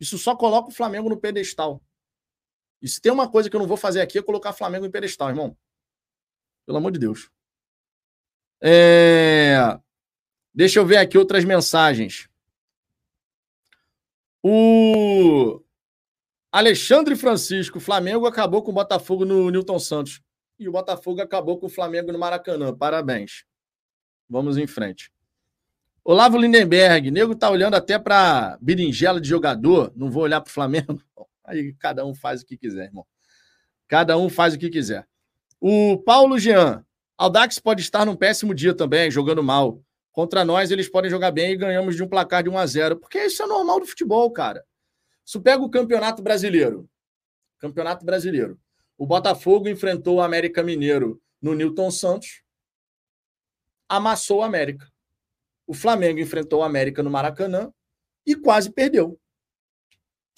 Isso 0.00 0.16
só 0.16 0.34
coloca 0.34 0.70
o 0.70 0.74
Flamengo 0.74 1.10
no 1.10 1.18
pedestal. 1.18 1.82
E 2.80 2.88
se 2.88 3.00
tem 3.00 3.10
uma 3.10 3.28
coisa 3.28 3.50
que 3.50 3.56
eu 3.56 3.60
não 3.60 3.66
vou 3.66 3.76
fazer 3.76 4.00
aqui 4.00 4.18
é 4.18 4.22
colocar 4.22 4.52
Flamengo 4.52 4.86
em 4.86 4.90
pedestal, 4.90 5.28
irmão. 5.28 5.56
Pelo 6.64 6.78
amor 6.78 6.92
de 6.92 6.98
Deus. 6.98 7.30
É... 8.60 9.78
Deixa 10.54 10.78
eu 10.78 10.86
ver 10.86 10.96
aqui 10.96 11.16
outras 11.16 11.44
mensagens. 11.44 12.28
O 14.42 15.60
Alexandre 16.50 17.16
Francisco, 17.16 17.80
Flamengo 17.80 18.26
acabou 18.26 18.62
com 18.62 18.70
o 18.70 18.74
Botafogo 18.74 19.24
no 19.24 19.50
Newton 19.50 19.78
Santos. 19.78 20.20
E 20.58 20.68
o 20.68 20.72
Botafogo 20.72 21.20
acabou 21.20 21.58
com 21.58 21.66
o 21.66 21.70
Flamengo 21.70 22.10
no 22.12 22.18
Maracanã. 22.18 22.74
Parabéns. 22.74 23.44
Vamos 24.28 24.56
em 24.56 24.66
frente. 24.66 25.12
Olavo 26.04 26.38
Lindenberg, 26.38 27.10
nego 27.10 27.34
tá 27.34 27.50
olhando 27.50 27.74
até 27.74 27.98
para 27.98 28.56
berinjela 28.62 29.20
de 29.20 29.28
jogador, 29.28 29.92
não 29.94 30.10
vou 30.10 30.22
olhar 30.22 30.40
para 30.40 30.48
o 30.48 30.52
Flamengo. 30.52 31.02
Aí 31.48 31.72
cada 31.74 32.04
um 32.04 32.14
faz 32.14 32.42
o 32.42 32.46
que 32.46 32.56
quiser, 32.56 32.84
irmão. 32.84 33.06
Cada 33.88 34.16
um 34.16 34.28
faz 34.28 34.54
o 34.54 34.58
que 34.58 34.68
quiser. 34.68 35.06
O 35.60 35.98
Paulo 35.98 36.38
Jean, 36.38 36.84
Aldax 37.16 37.58
pode 37.58 37.82
estar 37.82 38.04
num 38.04 38.14
péssimo 38.14 38.54
dia 38.54 38.74
também, 38.74 39.10
jogando 39.10 39.42
mal. 39.42 39.82
Contra 40.12 40.44
nós, 40.44 40.70
eles 40.70 40.88
podem 40.88 41.10
jogar 41.10 41.30
bem 41.30 41.52
e 41.52 41.56
ganhamos 41.56 41.96
de 41.96 42.02
um 42.02 42.08
placar 42.08 42.42
de 42.42 42.48
1 42.48 42.58
a 42.58 42.66
0 42.66 42.96
Porque 42.98 43.18
isso 43.24 43.42
é 43.42 43.46
normal 43.46 43.80
do 43.80 43.86
futebol, 43.86 44.30
cara. 44.30 44.64
Se 45.24 45.38
pega 45.40 45.62
o 45.62 45.70
Campeonato 45.70 46.22
Brasileiro. 46.22 46.88
Campeonato 47.58 48.04
Brasileiro. 48.04 48.58
O 48.96 49.06
Botafogo 49.06 49.68
enfrentou 49.68 50.16
o 50.16 50.20
América 50.20 50.62
Mineiro 50.62 51.20
no 51.40 51.54
Newton 51.54 51.90
Santos. 51.90 52.42
amassou 53.88 54.40
o 54.40 54.42
América. 54.42 54.90
O 55.66 55.74
Flamengo 55.74 56.20
enfrentou 56.20 56.60
o 56.60 56.64
América 56.64 57.02
no 57.02 57.10
Maracanã 57.10 57.72
e 58.26 58.34
quase 58.34 58.72
perdeu. 58.72 59.18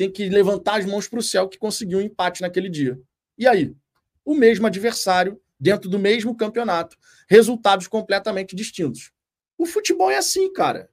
Tem 0.01 0.11
que 0.11 0.31
levantar 0.31 0.79
as 0.79 0.87
mãos 0.87 1.07
para 1.07 1.19
o 1.19 1.23
céu 1.23 1.47
que 1.47 1.59
conseguiu 1.59 1.99
um 1.99 2.01
empate 2.01 2.41
naquele 2.41 2.71
dia. 2.71 2.99
E 3.37 3.47
aí? 3.47 3.77
O 4.25 4.35
mesmo 4.35 4.67
adversário, 4.67 5.39
dentro 5.59 5.91
do 5.91 5.99
mesmo 5.99 6.35
campeonato, 6.35 6.97
resultados 7.29 7.87
completamente 7.87 8.57
distintos. 8.57 9.13
O 9.59 9.67
futebol 9.67 10.11
é 10.11 10.17
assim, 10.17 10.51
cara. 10.55 10.89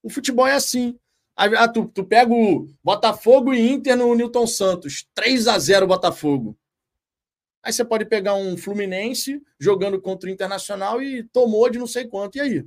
O 0.00 0.08
futebol 0.08 0.46
é 0.46 0.54
assim. 0.54 0.96
Ah, 1.34 1.66
tu, 1.66 1.86
tu 1.88 2.04
pega 2.04 2.32
o 2.32 2.68
Botafogo 2.84 3.52
e 3.52 3.68
Inter 3.68 3.96
no 3.96 4.14
Newton 4.14 4.46
Santos. 4.46 5.08
3 5.12 5.48
a 5.48 5.58
0 5.58 5.88
Botafogo. 5.88 6.56
Aí 7.64 7.72
você 7.72 7.84
pode 7.84 8.04
pegar 8.04 8.36
um 8.36 8.56
Fluminense 8.56 9.42
jogando 9.58 10.00
contra 10.00 10.30
o 10.30 10.32
Internacional 10.32 11.02
e 11.02 11.24
tomou 11.24 11.68
de 11.68 11.80
não 11.80 11.86
sei 11.88 12.06
quanto. 12.06 12.38
E 12.38 12.40
aí? 12.40 12.64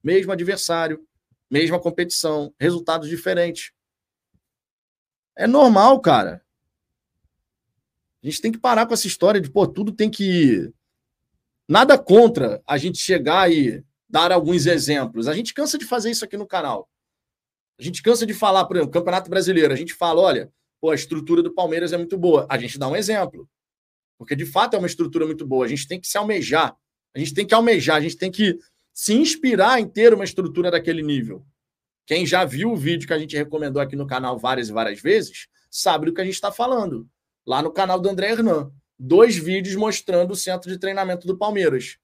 Mesmo 0.00 0.30
adversário, 0.30 1.04
mesma 1.50 1.80
competição, 1.80 2.54
resultados 2.56 3.08
diferentes. 3.08 3.72
É 5.38 5.46
normal, 5.46 6.00
cara. 6.00 6.42
A 8.20 8.26
gente 8.26 8.40
tem 8.40 8.50
que 8.50 8.58
parar 8.58 8.86
com 8.86 8.92
essa 8.92 9.06
história 9.06 9.40
de, 9.40 9.48
pô, 9.48 9.68
tudo 9.68 9.92
tem 9.92 10.10
que. 10.10 10.72
Nada 11.68 11.96
contra 11.96 12.60
a 12.66 12.76
gente 12.76 12.98
chegar 12.98 13.48
e 13.48 13.84
dar 14.08 14.32
alguns 14.32 14.66
exemplos. 14.66 15.28
A 15.28 15.34
gente 15.34 15.54
cansa 15.54 15.78
de 15.78 15.84
fazer 15.84 16.10
isso 16.10 16.24
aqui 16.24 16.36
no 16.36 16.46
canal. 16.46 16.90
A 17.78 17.82
gente 17.84 18.02
cansa 18.02 18.26
de 18.26 18.34
falar, 18.34 18.64
por 18.64 18.76
exemplo, 18.76 18.92
Campeonato 18.92 19.30
Brasileiro. 19.30 19.72
A 19.72 19.76
gente 19.76 19.94
fala, 19.94 20.20
olha, 20.20 20.52
pô, 20.80 20.90
a 20.90 20.94
estrutura 20.96 21.40
do 21.40 21.54
Palmeiras 21.54 21.92
é 21.92 21.96
muito 21.96 22.18
boa. 22.18 22.44
A 22.50 22.58
gente 22.58 22.76
dá 22.76 22.88
um 22.88 22.96
exemplo. 22.96 23.48
Porque 24.18 24.34
de 24.34 24.44
fato 24.44 24.74
é 24.74 24.78
uma 24.78 24.88
estrutura 24.88 25.24
muito 25.24 25.46
boa. 25.46 25.64
A 25.64 25.68
gente 25.68 25.86
tem 25.86 26.00
que 26.00 26.08
se 26.08 26.18
almejar. 26.18 26.76
A 27.14 27.18
gente 27.20 27.32
tem 27.32 27.46
que 27.46 27.54
almejar, 27.54 27.96
a 27.96 28.00
gente 28.00 28.16
tem 28.16 28.30
que 28.30 28.58
se 28.92 29.14
inspirar 29.14 29.80
em 29.80 29.88
ter 29.88 30.12
uma 30.12 30.24
estrutura 30.24 30.68
daquele 30.68 31.02
nível. 31.02 31.46
Quem 32.08 32.24
já 32.24 32.42
viu 32.42 32.72
o 32.72 32.76
vídeo 32.76 33.06
que 33.06 33.12
a 33.12 33.18
gente 33.18 33.36
recomendou 33.36 33.82
aqui 33.82 33.94
no 33.94 34.06
canal 34.06 34.38
várias 34.38 34.70
e 34.70 34.72
várias 34.72 34.98
vezes, 34.98 35.46
sabe 35.70 36.06
do 36.06 36.14
que 36.14 36.22
a 36.22 36.24
gente 36.24 36.32
está 36.32 36.50
falando. 36.50 37.06
Lá 37.46 37.60
no 37.60 37.70
canal 37.70 38.00
do 38.00 38.08
André 38.08 38.30
Hernan. 38.30 38.72
Dois 38.98 39.36
vídeos 39.36 39.76
mostrando 39.76 40.30
o 40.30 40.36
centro 40.36 40.70
de 40.70 40.78
treinamento 40.78 41.26
do 41.26 41.36
Palmeiras. 41.36 41.98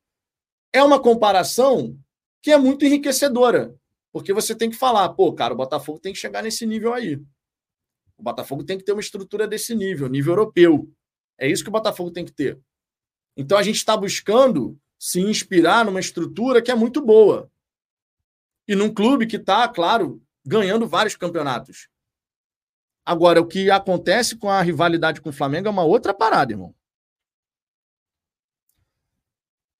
É 0.74 0.82
uma 0.82 1.00
comparação 1.00 1.98
que 2.42 2.50
é 2.50 2.58
muito 2.58 2.84
enriquecedora. 2.84 3.74
Porque 4.12 4.30
você 4.30 4.54
tem 4.54 4.68
que 4.68 4.76
falar, 4.76 5.08
pô, 5.08 5.32
cara, 5.32 5.54
o 5.54 5.56
Botafogo 5.56 5.98
tem 5.98 6.12
que 6.12 6.18
chegar 6.18 6.42
nesse 6.42 6.66
nível 6.66 6.92
aí. 6.92 7.16
O 8.18 8.22
Botafogo 8.22 8.62
tem 8.62 8.76
que 8.76 8.84
ter 8.84 8.92
uma 8.92 9.00
estrutura 9.00 9.48
desse 9.48 9.74
nível, 9.74 10.06
nível 10.06 10.32
europeu. 10.32 10.86
É 11.38 11.48
isso 11.48 11.64
que 11.64 11.70
o 11.70 11.72
Botafogo 11.72 12.10
tem 12.10 12.26
que 12.26 12.32
ter. 12.32 12.60
Então 13.34 13.56
a 13.56 13.62
gente 13.62 13.76
está 13.76 13.96
buscando 13.96 14.78
se 14.98 15.18
inspirar 15.18 15.82
numa 15.86 15.98
estrutura 15.98 16.60
que 16.60 16.70
é 16.70 16.74
muito 16.74 17.00
boa. 17.00 17.50
E 18.66 18.74
num 18.74 18.92
clube 18.92 19.26
que 19.26 19.36
está, 19.36 19.68
claro, 19.68 20.22
ganhando 20.44 20.86
vários 20.86 21.16
campeonatos. 21.16 21.88
Agora, 23.04 23.40
o 23.40 23.46
que 23.46 23.70
acontece 23.70 24.36
com 24.36 24.48
a 24.48 24.62
rivalidade 24.62 25.20
com 25.20 25.28
o 25.28 25.32
Flamengo 25.32 25.68
é 25.68 25.70
uma 25.70 25.84
outra 25.84 26.14
parada, 26.14 26.52
irmão. 26.52 26.74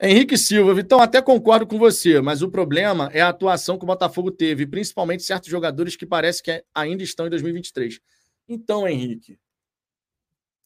Henrique 0.01 0.37
Silva, 0.37 0.75
Vitão, 0.75 1.01
até 1.01 1.23
concordo 1.23 1.67
com 1.67 1.79
você, 1.79 2.21
mas 2.21 2.43
o 2.43 2.51
problema 2.51 3.09
é 3.13 3.23
a 3.23 3.29
atuação 3.29 3.79
que 3.79 3.85
o 3.85 3.87
Botafogo 3.87 4.31
teve, 4.31 4.67
principalmente 4.67 5.23
certos 5.23 5.49
jogadores 5.49 5.97
que 5.97 6.05
parece 6.05 6.43
que 6.43 6.63
ainda 6.75 7.03
estão 7.03 7.27
em 7.27 7.31
2023. 7.31 8.01
Então, 8.47 8.87
Henrique, 8.87 9.39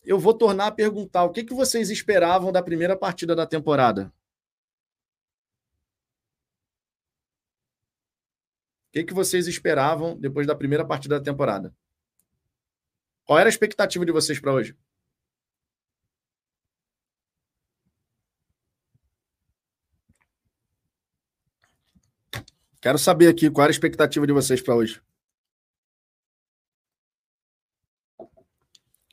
eu 0.05 0.19
vou 0.19 0.35
tornar 0.35 0.67
a 0.69 0.73
perguntar: 0.73 1.25
o 1.25 1.31
que, 1.31 1.45
que 1.45 1.55
vocês 1.55 1.91
esperavam 1.91 2.51
da 2.51 2.63
primeira 2.63 2.97
partida 2.97 3.37
da 3.37 3.47
temporada? 3.47 4.13
O 8.89 8.91
que, 8.93 9.05
que 9.05 9.15
vocês 9.15 9.47
esperavam 9.47 10.19
depois 10.19 10.47
da 10.47 10.57
primeira 10.57 10.85
partida 10.85 11.19
da 11.19 11.25
temporada? 11.25 11.75
Qual 13.25 13.39
era 13.39 13.49
a 13.49 13.51
expectativa 13.51 14.07
de 14.07 14.13
vocês 14.13 14.41
para 14.41 14.55
hoje? 14.55 14.75
Quero 22.81 22.97
saber 22.97 23.29
aqui 23.29 23.51
qual 23.51 23.65
era 23.65 23.71
a 23.71 23.77
expectativa 23.77 24.27
de 24.27 24.33
vocês 24.33 24.63
para 24.63 24.75
hoje. 24.75 25.03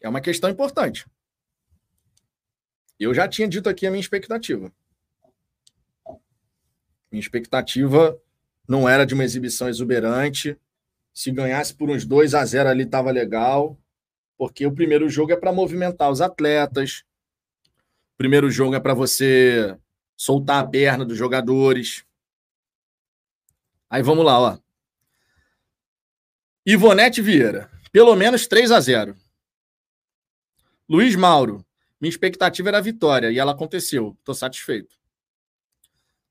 É 0.01 0.07
uma 0.07 0.21
questão 0.21 0.49
importante. 0.49 1.05
Eu 2.97 3.13
já 3.13 3.27
tinha 3.27 3.47
dito 3.47 3.67
aqui 3.67 3.85
a 3.85 3.91
minha 3.91 3.99
expectativa. 3.99 4.71
Minha 7.11 7.19
expectativa 7.19 8.17
não 8.67 8.87
era 8.87 9.05
de 9.05 9.13
uma 9.13 9.23
exibição 9.23 9.69
exuberante. 9.69 10.57
Se 11.13 11.31
ganhasse 11.31 11.73
por 11.73 11.89
uns 11.89 12.05
2 12.05 12.33
a 12.33 12.43
0 12.45 12.69
ali 12.69 12.83
estava 12.83 13.11
legal, 13.11 13.79
porque 14.37 14.65
o 14.65 14.73
primeiro 14.73 15.09
jogo 15.09 15.31
é 15.31 15.35
para 15.35 15.53
movimentar 15.53 16.11
os 16.11 16.21
atletas. 16.21 17.03
O 18.13 18.17
primeiro 18.17 18.49
jogo 18.49 18.75
é 18.75 18.79
para 18.79 18.93
você 18.93 19.77
soltar 20.17 20.63
a 20.63 20.67
perna 20.67 21.05
dos 21.05 21.17
jogadores. 21.17 22.05
Aí 23.89 24.01
vamos 24.01 24.25
lá, 24.25 24.39
ó. 24.39 24.57
Ivonete 26.65 27.21
Vieira, 27.21 27.69
pelo 27.91 28.15
menos 28.15 28.47
3 28.47 28.71
a 28.71 28.79
0. 28.79 29.15
Luiz 30.89 31.15
Mauro, 31.15 31.65
minha 31.99 32.09
expectativa 32.09 32.69
era 32.69 32.79
a 32.79 32.81
vitória 32.81 33.31
e 33.31 33.39
ela 33.39 33.51
aconteceu. 33.51 34.15
Estou 34.19 34.35
satisfeito. 34.35 34.95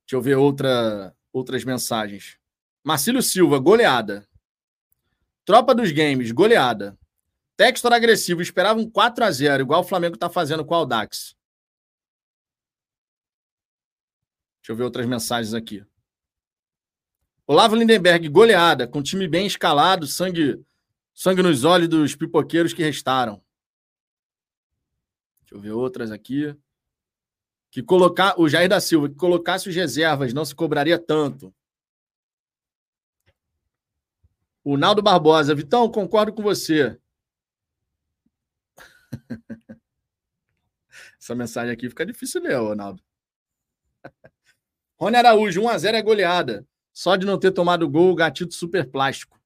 Deixa 0.04 0.16
eu 0.16 0.20
ver 0.20 0.36
outra, 0.36 1.14
outras 1.34 1.64
mensagens. 1.64 2.38
Marcílio 2.82 3.20
Silva, 3.20 3.58
goleada. 3.58 4.26
Tropa 5.44 5.74
dos 5.74 5.90
Games, 5.90 6.30
goleada. 6.30 6.96
Textor 7.56 7.92
agressivo, 7.92 8.40
esperava 8.40 8.80
um 8.80 8.88
4 8.88 9.24
a 9.24 9.30
0 9.30 9.62
igual 9.62 9.80
o 9.80 9.84
Flamengo 9.84 10.14
está 10.14 10.30
fazendo 10.30 10.64
com 10.64 10.74
o 10.74 10.76
Aldax. 10.76 11.36
Deixa 14.60 14.72
eu 14.72 14.76
ver 14.76 14.84
outras 14.84 15.06
mensagens 15.06 15.52
aqui. 15.52 15.84
Olavo 17.46 17.76
Lindenberg, 17.76 18.28
goleada, 18.28 18.88
com 18.88 19.02
time 19.02 19.28
bem 19.28 19.46
escalado, 19.46 20.06
sangue, 20.06 20.64
sangue 21.12 21.42
nos 21.42 21.64
olhos 21.64 21.88
dos 21.88 22.16
pipoqueiros 22.16 22.72
que 22.72 22.82
restaram. 22.82 23.42
Deixa 25.40 25.54
eu 25.54 25.60
ver 25.60 25.72
outras 25.72 26.10
aqui. 26.10 26.56
Que 27.74 27.82
colocar 27.82 28.38
o 28.38 28.48
Jair 28.48 28.68
da 28.68 28.78
Silva, 28.78 29.08
que 29.08 29.16
colocasse 29.16 29.68
os 29.68 29.74
reservas, 29.74 30.32
não 30.32 30.44
se 30.44 30.54
cobraria 30.54 30.96
tanto. 30.96 31.52
O 34.62 34.76
Naldo 34.76 35.02
Barbosa, 35.02 35.56
Vitão, 35.56 35.90
concordo 35.90 36.32
com 36.32 36.40
você. 36.40 36.96
Essa 41.20 41.34
mensagem 41.34 41.72
aqui 41.72 41.88
fica 41.88 42.06
difícil 42.06 42.40
ler, 42.42 42.54
Ronaldo. 42.54 43.02
Rony 44.96 45.16
Araújo, 45.16 45.62
1x0 45.62 45.94
é 45.94 46.02
goleada. 46.02 46.64
Só 46.92 47.16
de 47.16 47.26
não 47.26 47.40
ter 47.40 47.50
tomado 47.50 47.90
gol, 47.90 48.12
o 48.12 48.14
gatito 48.14 48.54
super 48.54 48.88
plástico. 48.88 49.36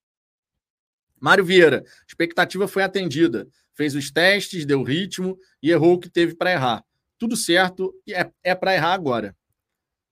Mário 1.19 1.47
Vieira, 1.47 1.83
expectativa 2.07 2.69
foi 2.69 2.83
atendida 2.83 3.49
fez 3.79 3.95
os 3.95 4.11
testes, 4.11 4.67
deu 4.67 4.83
ritmo 4.83 5.39
e 5.63 5.71
errou 5.71 5.95
o 5.95 6.01
que 6.01 6.11
teve 6.11 6.35
para 6.35 6.51
errar. 6.51 6.85
Tudo 7.19 7.37
certo 7.37 7.95
e 8.07 8.15
é, 8.15 8.33
é 8.43 8.55
para 8.55 8.75
errar 8.75 8.95
agora. 8.95 9.37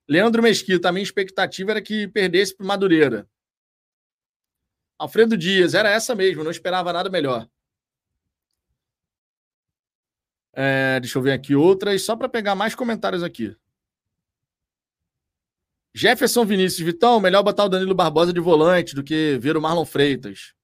Leandro 0.08 0.42
Mesquita, 0.42 0.88
a 0.88 0.92
minha 0.92 1.02
expectativa 1.02 1.72
era 1.72 1.82
que 1.82 2.06
perdesse 2.08 2.56
para 2.56 2.66
Madureira. 2.66 3.28
Alfredo 4.98 5.36
Dias, 5.36 5.74
era 5.74 5.90
essa 5.90 6.14
mesmo, 6.14 6.42
não 6.42 6.50
esperava 6.50 6.92
nada 6.92 7.10
melhor. 7.10 7.48
É, 10.52 10.98
deixa 11.00 11.18
eu 11.18 11.22
ver 11.22 11.32
aqui 11.32 11.54
outras, 11.54 12.02
só 12.02 12.16
para 12.16 12.28
pegar 12.28 12.54
mais 12.54 12.74
comentários 12.74 13.22
aqui. 13.22 13.54
Jefferson 15.94 16.44
Vinícius, 16.44 16.84
Vitão, 16.84 17.20
melhor 17.20 17.42
botar 17.42 17.64
o 17.64 17.68
Danilo 17.68 17.94
Barbosa 17.94 18.32
de 18.32 18.40
volante 18.40 18.94
do 18.94 19.02
que 19.02 19.38
ver 19.38 19.56
o 19.56 19.60
Marlon 19.60 19.84
Freitas. 19.84 20.54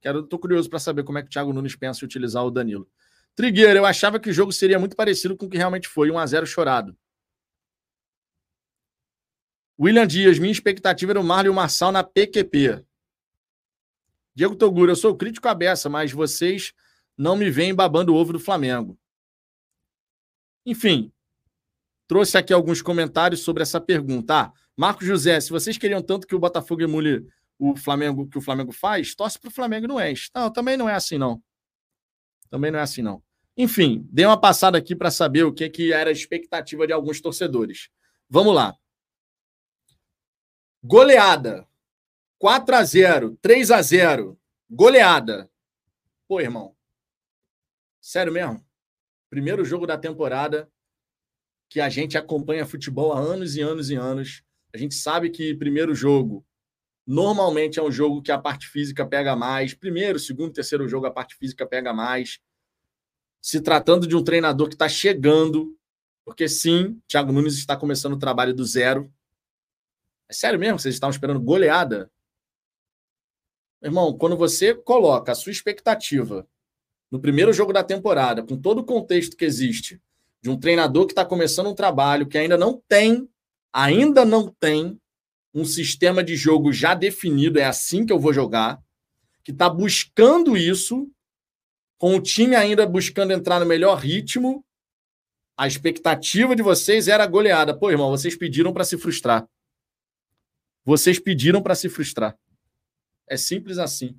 Quero, 0.00 0.22
tô 0.22 0.38
curioso 0.38 0.68
para 0.68 0.78
saber 0.78 1.02
como 1.02 1.18
é 1.18 1.22
que 1.22 1.28
o 1.28 1.30
Thiago 1.30 1.52
Nunes 1.52 1.74
pensa 1.74 2.04
em 2.04 2.06
utilizar 2.06 2.44
o 2.44 2.50
Danilo. 2.50 2.88
Trigueira, 3.34 3.78
eu 3.78 3.86
achava 3.86 4.20
que 4.20 4.30
o 4.30 4.32
jogo 4.32 4.52
seria 4.52 4.78
muito 4.78 4.94
parecido 4.94 5.36
com 5.36 5.46
o 5.46 5.50
que 5.50 5.56
realmente 5.56 5.88
foi, 5.88 6.10
1 6.10 6.18
a 6.18 6.26
0 6.26 6.46
chorado. 6.46 6.96
William 9.78 10.06
Dias, 10.06 10.38
minha 10.38 10.52
expectativa 10.52 11.12
era 11.12 11.20
o 11.20 11.24
Marlon 11.24 11.46
e 11.46 11.50
o 11.50 11.54
Marçal 11.54 11.90
na 11.90 12.04
PQP. 12.04 12.84
Diego 14.34 14.54
Toguro, 14.54 14.92
eu 14.92 14.96
sou 14.96 15.16
crítico 15.16 15.48
à 15.48 15.54
beça, 15.54 15.88
mas 15.88 16.12
vocês 16.12 16.72
não 17.16 17.36
me 17.36 17.50
veem 17.50 17.74
babando 17.74 18.14
o 18.14 18.16
ovo 18.16 18.32
do 18.32 18.40
Flamengo. 18.40 18.98
Enfim, 20.64 21.12
trouxe 22.06 22.38
aqui 22.38 22.52
alguns 22.52 22.80
comentários 22.80 23.40
sobre 23.40 23.62
essa 23.62 23.80
pergunta. 23.80 24.34
Ah, 24.34 24.52
Marcos 24.76 25.06
José, 25.06 25.40
se 25.40 25.50
vocês 25.50 25.76
queriam 25.76 26.02
tanto 26.02 26.26
que 26.26 26.34
o 26.34 26.38
Botafogo 26.38 26.82
emule 26.82 27.26
o 27.58 27.76
Flamengo 27.76 28.28
que 28.28 28.38
o 28.38 28.40
Flamengo 28.40 28.72
faz, 28.72 29.14
torce 29.14 29.38
para 29.38 29.48
o 29.48 29.52
Flamengo 29.52 29.86
não 29.86 30.00
enche. 30.00 30.30
Não, 30.34 30.52
também 30.52 30.76
não 30.76 30.88
é 30.88 30.94
assim, 30.94 31.18
não. 31.18 31.42
Também 32.54 32.70
não 32.70 32.78
é 32.78 32.82
assim, 32.82 33.02
não. 33.02 33.20
Enfim, 33.56 34.08
dei 34.12 34.24
uma 34.24 34.40
passada 34.40 34.78
aqui 34.78 34.94
para 34.94 35.10
saber 35.10 35.42
o 35.42 35.52
que, 35.52 35.68
que 35.68 35.92
era 35.92 36.08
a 36.08 36.12
expectativa 36.12 36.86
de 36.86 36.92
alguns 36.92 37.20
torcedores. 37.20 37.90
Vamos 38.30 38.54
lá. 38.54 38.78
Goleada. 40.80 41.66
4 42.38 42.76
a 42.76 42.84
0 42.84 43.36
3 43.42 43.72
a 43.72 43.82
0 43.82 44.38
Goleada. 44.70 45.50
Pô, 46.28 46.40
irmão. 46.40 46.76
Sério 48.00 48.32
mesmo? 48.32 48.64
Primeiro 49.28 49.64
jogo 49.64 49.84
da 49.84 49.98
temporada 49.98 50.70
que 51.68 51.80
a 51.80 51.88
gente 51.88 52.16
acompanha 52.16 52.64
futebol 52.64 53.12
há 53.12 53.18
anos 53.18 53.56
e 53.56 53.62
anos 53.62 53.90
e 53.90 53.96
anos. 53.96 54.44
A 54.72 54.78
gente 54.78 54.94
sabe 54.94 55.28
que 55.28 55.56
primeiro 55.56 55.92
jogo 55.92 56.46
normalmente 57.06 57.78
é 57.78 57.82
um 57.82 57.90
jogo 57.90 58.22
que 58.22 58.32
a 58.32 58.38
parte 58.38 58.66
física 58.66 59.06
pega 59.06 59.36
mais. 59.36 59.74
Primeiro, 59.74 60.18
segundo, 60.18 60.52
terceiro 60.52 60.88
jogo 60.88 61.06
a 61.06 61.10
parte 61.10 61.34
física 61.34 61.66
pega 61.66 61.92
mais. 61.92 62.38
Se 63.40 63.60
tratando 63.60 64.06
de 64.06 64.16
um 64.16 64.24
treinador 64.24 64.68
que 64.68 64.74
está 64.74 64.88
chegando, 64.88 65.76
porque 66.24 66.48
sim, 66.48 67.00
Thiago 67.06 67.32
Nunes 67.32 67.54
está 67.54 67.76
começando 67.76 68.14
o 68.14 68.18
trabalho 68.18 68.54
do 68.54 68.64
zero. 68.64 69.12
É 70.28 70.32
sério 70.32 70.58
mesmo? 70.58 70.78
Vocês 70.78 70.94
estavam 70.94 71.12
esperando 71.12 71.40
goleada? 71.40 72.10
Irmão, 73.82 74.16
quando 74.16 74.36
você 74.36 74.74
coloca 74.74 75.32
a 75.32 75.34
sua 75.34 75.52
expectativa 75.52 76.48
no 77.10 77.20
primeiro 77.20 77.52
jogo 77.52 77.72
da 77.72 77.84
temporada, 77.84 78.42
com 78.42 78.56
todo 78.56 78.78
o 78.78 78.84
contexto 78.84 79.36
que 79.36 79.44
existe, 79.44 80.00
de 80.40 80.48
um 80.48 80.58
treinador 80.58 81.06
que 81.06 81.12
está 81.12 81.24
começando 81.24 81.68
um 81.68 81.74
trabalho 81.74 82.26
que 82.26 82.38
ainda 82.38 82.56
não 82.56 82.82
tem, 82.88 83.28
ainda 83.70 84.24
não 84.24 84.48
tem 84.48 84.98
um 85.54 85.64
sistema 85.64 86.22
de 86.24 86.34
jogo 86.34 86.72
já 86.72 86.94
definido, 86.94 87.58
é 87.60 87.64
assim 87.64 88.04
que 88.04 88.12
eu 88.12 88.18
vou 88.18 88.32
jogar, 88.32 88.82
que 89.44 89.52
está 89.52 89.70
buscando 89.70 90.56
isso, 90.56 91.08
com 91.96 92.16
o 92.16 92.20
time 92.20 92.56
ainda 92.56 92.84
buscando 92.84 93.32
entrar 93.32 93.60
no 93.60 93.66
melhor 93.66 93.96
ritmo, 93.96 94.64
a 95.56 95.68
expectativa 95.68 96.56
de 96.56 96.62
vocês 96.62 97.06
era 97.06 97.24
goleada. 97.26 97.76
Pô, 97.76 97.90
irmão, 97.90 98.10
vocês 98.10 98.36
pediram 98.36 98.72
para 98.72 98.84
se 98.84 98.98
frustrar. 98.98 99.48
Vocês 100.84 101.18
pediram 101.20 101.62
para 101.62 101.76
se 101.76 101.88
frustrar. 101.88 102.36
É 103.28 103.36
simples 103.36 103.78
assim. 103.78 104.18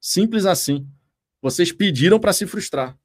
Simples 0.00 0.44
assim. 0.44 0.86
Vocês 1.40 1.70
pediram 1.70 2.18
para 2.18 2.32
se 2.32 2.46
frustrar. 2.46 2.98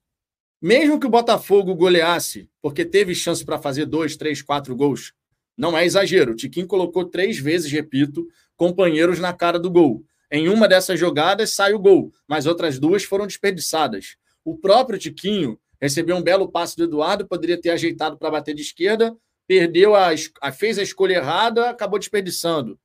Mesmo 0.62 1.00
que 1.00 1.06
o 1.06 1.10
Botafogo 1.10 1.76
goleasse, 1.76 2.50
porque 2.62 2.84
teve 2.84 3.14
chance 3.16 3.46
para 3.46 3.62
fazer 3.62 3.86
dois, 3.86 4.18
três, 4.18 4.42
quatro 4.42 4.76
gols, 4.76 5.14
não 5.60 5.78
é 5.78 5.86
exagero. 5.86 6.32
O 6.32 6.36
Tiquinho 6.36 6.66
colocou 6.66 7.04
três 7.04 7.38
vezes, 7.38 7.70
repito, 7.70 8.26
companheiros 8.56 9.20
na 9.20 9.34
cara 9.34 9.60
do 9.60 9.70
gol. 9.70 10.06
Em 10.32 10.48
uma 10.48 10.70
dessas 10.70 10.98
jogadas 10.98 11.54
sai 11.54 11.74
o 11.74 11.80
gol, 11.80 12.14
mas 12.26 12.46
outras 12.46 12.80
duas 12.80 13.04
foram 13.04 13.28
desperdiçadas. 13.28 14.16
O 14.46 14.58
próprio 14.58 14.98
Tiquinho 14.98 15.60
recebeu 15.82 16.16
um 16.16 16.22
belo 16.22 16.50
passe 16.50 16.78
do 16.78 16.86
Eduardo, 16.86 17.28
poderia 17.28 17.60
ter 17.60 17.72
ajeitado 17.72 18.18
para 18.18 18.32
bater 18.32 18.56
de 18.56 18.62
esquerda, 18.62 19.14
perdeu 19.46 19.96
a, 19.96 20.12
a, 20.42 20.52
fez 20.54 20.80
a 20.80 20.84
escolha 20.84 21.16
errada, 21.16 21.70
acabou 21.70 22.00
desperdiçando. 22.00 22.80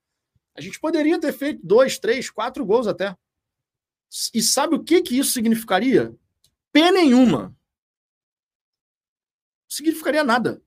A 0.56 0.60
gente 0.60 0.80
poderia 0.80 1.20
ter 1.20 1.32
feito 1.32 1.60
dois, 1.64 1.96
três, 1.96 2.28
quatro 2.28 2.66
gols 2.66 2.88
até. 2.88 3.16
E 4.32 4.42
sabe 4.42 4.74
o 4.74 4.82
que, 4.82 5.00
que 5.00 5.16
isso 5.16 5.30
significaria? 5.30 6.12
P 6.72 6.90
nenhuma. 6.90 7.48
Não 7.48 7.54
significaria 9.68 10.24
nada. 10.24 10.60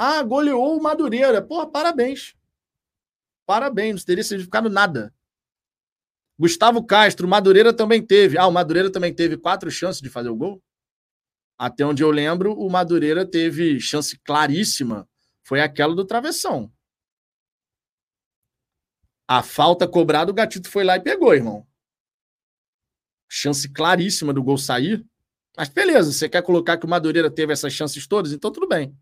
Ah, 0.00 0.22
goleou 0.22 0.76
o 0.76 0.80
Madureira. 0.80 1.42
Porra, 1.42 1.68
parabéns. 1.68 2.36
Parabéns, 3.44 3.96
não 3.96 4.06
teria 4.06 4.22
significado 4.22 4.70
nada. 4.70 5.12
Gustavo 6.38 6.86
Castro, 6.86 7.26
Madureira 7.26 7.74
também 7.74 8.00
teve. 8.00 8.38
Ah, 8.38 8.46
o 8.46 8.52
Madureira 8.52 8.92
também 8.92 9.12
teve 9.12 9.36
quatro 9.36 9.68
chances 9.72 10.00
de 10.00 10.08
fazer 10.08 10.28
o 10.28 10.36
gol? 10.36 10.62
Até 11.58 11.84
onde 11.84 12.04
eu 12.04 12.12
lembro, 12.12 12.52
o 12.52 12.70
Madureira 12.70 13.26
teve 13.28 13.80
chance 13.80 14.16
claríssima. 14.20 15.08
Foi 15.42 15.60
aquela 15.60 15.96
do 15.96 16.04
travessão. 16.04 16.72
A 19.26 19.42
falta 19.42 19.88
cobrada, 19.88 20.30
o 20.30 20.34
Gatito 20.34 20.70
foi 20.70 20.84
lá 20.84 20.94
e 20.94 21.02
pegou, 21.02 21.34
irmão. 21.34 21.66
Chance 23.28 23.68
claríssima 23.68 24.32
do 24.32 24.44
gol 24.44 24.58
sair. 24.58 25.04
Mas 25.56 25.68
beleza, 25.68 26.12
você 26.12 26.28
quer 26.28 26.42
colocar 26.42 26.78
que 26.78 26.86
o 26.86 26.88
Madureira 26.88 27.28
teve 27.28 27.52
essas 27.52 27.72
chances 27.72 28.06
todas? 28.06 28.30
Então 28.30 28.52
tudo 28.52 28.68
bem. 28.68 28.96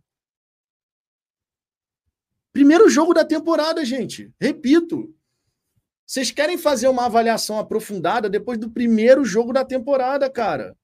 Primeiro 2.57 2.89
jogo 2.89 3.13
da 3.13 3.23
temporada, 3.23 3.85
gente. 3.85 4.33
Repito. 4.41 5.15
Vocês 6.07 6.31
querem 6.31 6.57
fazer 6.57 6.89
uma 6.89 7.05
avaliação 7.05 7.59
aprofundada 7.59 8.31
depois 8.31 8.57
do 8.57 8.71
primeiro 8.71 9.27
jogo 9.27 9.53
da 9.53 9.63
temporada, 9.63 10.31
cara. 10.31 10.75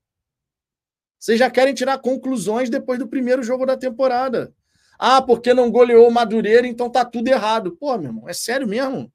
Vocês 1.18 1.38
já 1.38 1.50
querem 1.50 1.72
tirar 1.72 1.98
conclusões 1.98 2.68
depois 2.68 2.98
do 2.98 3.08
primeiro 3.08 3.42
jogo 3.42 3.64
da 3.64 3.74
temporada. 3.74 4.54
Ah, 4.98 5.22
porque 5.22 5.54
não 5.54 5.70
goleou 5.70 6.06
o 6.06 6.12
Madureira, 6.12 6.66
então 6.66 6.90
tá 6.90 7.06
tudo 7.06 7.28
errado. 7.28 7.74
Pô, 7.74 7.96
meu 7.96 8.10
irmão, 8.10 8.28
é 8.28 8.34
sério 8.34 8.68
mesmo? 8.68 9.10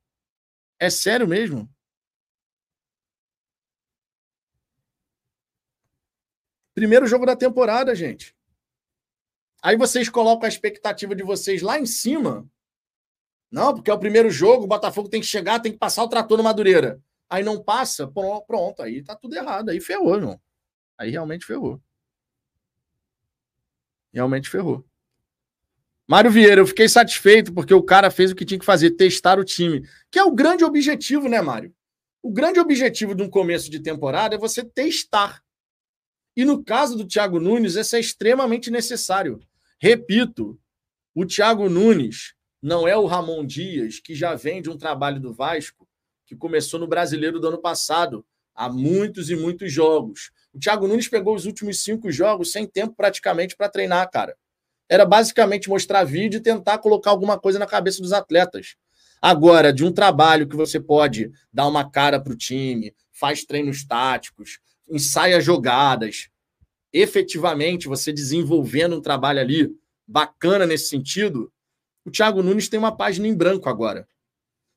É 0.79 0.89
sério 0.89 1.27
mesmo? 1.27 1.69
Primeiro 6.73 7.05
jogo 7.05 7.23
da 7.23 7.35
temporada, 7.35 7.93
gente. 7.93 8.35
Aí 9.61 9.75
vocês 9.75 10.09
colocam 10.09 10.45
a 10.45 10.49
expectativa 10.49 11.15
de 11.15 11.23
vocês 11.23 11.61
lá 11.61 11.79
em 11.79 11.85
cima. 11.85 12.47
Não, 13.51 13.73
porque 13.73 13.89
é 13.89 13.93
o 13.93 13.99
primeiro 13.99 14.29
jogo, 14.29 14.65
o 14.65 14.67
Botafogo 14.67 15.09
tem 15.09 15.21
que 15.21 15.27
chegar, 15.27 15.59
tem 15.59 15.71
que 15.71 15.77
passar 15.77 16.03
o 16.03 16.09
trator 16.09 16.37
no 16.37 16.43
Madureira. 16.43 17.01
Aí 17.29 17.43
não 17.43 17.61
passa, 17.63 18.07
pronto, 18.07 18.81
aí 18.81 19.03
tá 19.03 19.15
tudo 19.15 19.35
errado. 19.35 19.69
Aí 19.69 19.79
ferrou, 19.79 20.15
irmão. 20.15 20.39
Aí 20.97 21.09
realmente 21.09 21.45
ferrou. 21.45 21.81
Realmente 24.13 24.49
ferrou. 24.49 24.85
Mário 26.07 26.31
Vieira, 26.31 26.61
eu 26.61 26.67
fiquei 26.67 26.87
satisfeito 26.87 27.53
porque 27.53 27.73
o 27.73 27.83
cara 27.83 28.09
fez 28.09 28.31
o 28.31 28.35
que 28.35 28.45
tinha 28.45 28.59
que 28.59 28.65
fazer, 28.65 28.91
testar 28.91 29.37
o 29.37 29.43
time. 29.43 29.85
Que 30.09 30.17
é 30.17 30.23
o 30.23 30.33
grande 30.33 30.63
objetivo, 30.63 31.27
né, 31.27 31.41
Mário? 31.41 31.73
O 32.21 32.31
grande 32.31 32.59
objetivo 32.59 33.13
de 33.13 33.23
um 33.23 33.29
começo 33.29 33.69
de 33.69 33.81
temporada 33.81 34.35
é 34.35 34.37
você 34.37 34.63
testar. 34.63 35.43
E 36.37 36.45
no 36.45 36.63
caso 36.63 36.95
do 36.95 37.05
Thiago 37.05 37.39
Nunes, 37.39 37.75
isso 37.75 37.95
é 37.97 37.99
extremamente 37.99 38.71
necessário. 38.71 39.39
Repito, 39.79 40.57
o 41.13 41.25
Thiago 41.25 41.67
Nunes 41.67 42.33
não 42.61 42.87
é 42.87 42.95
o 42.95 43.05
Ramon 43.05 43.45
Dias, 43.45 43.99
que 43.99 44.15
já 44.15 44.35
vem 44.35 44.61
de 44.61 44.69
um 44.69 44.77
trabalho 44.77 45.19
do 45.19 45.33
Vasco, 45.33 45.85
que 46.25 46.35
começou 46.35 46.79
no 46.79 46.87
Brasileiro 46.87 47.39
do 47.39 47.47
ano 47.47 47.57
passado, 47.57 48.25
há 48.55 48.69
muitos 48.69 49.29
e 49.29 49.35
muitos 49.35 49.73
jogos. 49.73 50.31
O 50.53 50.59
Thiago 50.59 50.87
Nunes 50.87 51.09
pegou 51.09 51.35
os 51.35 51.45
últimos 51.45 51.83
cinco 51.83 52.09
jogos 52.11 52.53
sem 52.53 52.65
tempo 52.65 52.95
praticamente 52.95 53.55
para 53.55 53.67
treinar, 53.67 54.09
cara 54.09 54.37
era 54.89 55.05
basicamente 55.05 55.69
mostrar 55.69 56.03
vídeo 56.03 56.37
e 56.37 56.41
tentar 56.41 56.77
colocar 56.77 57.11
alguma 57.11 57.37
coisa 57.37 57.59
na 57.59 57.65
cabeça 57.65 58.01
dos 58.01 58.13
atletas. 58.13 58.75
Agora, 59.21 59.73
de 59.73 59.83
um 59.83 59.91
trabalho 59.91 60.47
que 60.47 60.55
você 60.55 60.79
pode 60.79 61.31
dar 61.51 61.67
uma 61.67 61.89
cara 61.89 62.19
para 62.19 62.31
o 62.31 62.37
time, 62.37 62.93
faz 63.11 63.43
treinos 63.43 63.83
táticos, 63.83 64.59
ensaia 64.89 65.39
jogadas, 65.41 66.29
efetivamente 66.91 67.87
você 67.87 68.11
desenvolvendo 68.13 68.95
um 68.95 69.01
trabalho 69.01 69.39
ali 69.39 69.75
bacana 70.07 70.65
nesse 70.65 70.89
sentido, 70.89 71.51
o 72.05 72.11
Thiago 72.11 72.41
Nunes 72.41 72.69
tem 72.69 72.79
uma 72.79 72.95
página 72.95 73.27
em 73.27 73.35
branco 73.35 73.67
agora. 73.67 74.07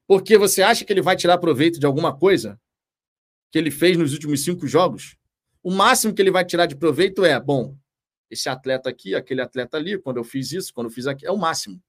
Porque 0.07 0.37
você 0.37 0.63
acha 0.63 0.85
que 0.85 0.93
ele 0.93 1.03
vai 1.03 1.17
tirar 1.17 1.39
proveito 1.39 1.79
de 1.79 1.87
alguma 1.87 2.17
coisa 2.17 2.61
que 3.53 3.59
ele 3.59 3.71
fez 3.71 3.97
nos 3.97 4.13
últimos 4.13 4.43
cinco 4.43 4.67
jogos? 4.67 5.17
O 5.63 5.71
máximo 5.71 6.13
que 6.13 6.21
ele 6.21 6.31
vai 6.31 6.45
tirar 6.45 6.67
de 6.67 6.75
proveito 6.75 7.25
é, 7.25 7.39
bom, 7.39 7.77
esse 8.29 8.49
atleta 8.49 8.89
aqui, 8.89 9.15
aquele 9.15 9.41
atleta 9.41 9.77
ali, 9.77 9.99
quando 9.99 10.17
eu 10.17 10.25
fiz 10.25 10.51
isso, 10.51 10.75
quando 10.75 10.89
eu 10.89 10.93
fiz 10.93 11.07
aquilo, 11.07 11.31
é 11.31 11.33
o 11.33 11.39
máximo. 11.39 11.81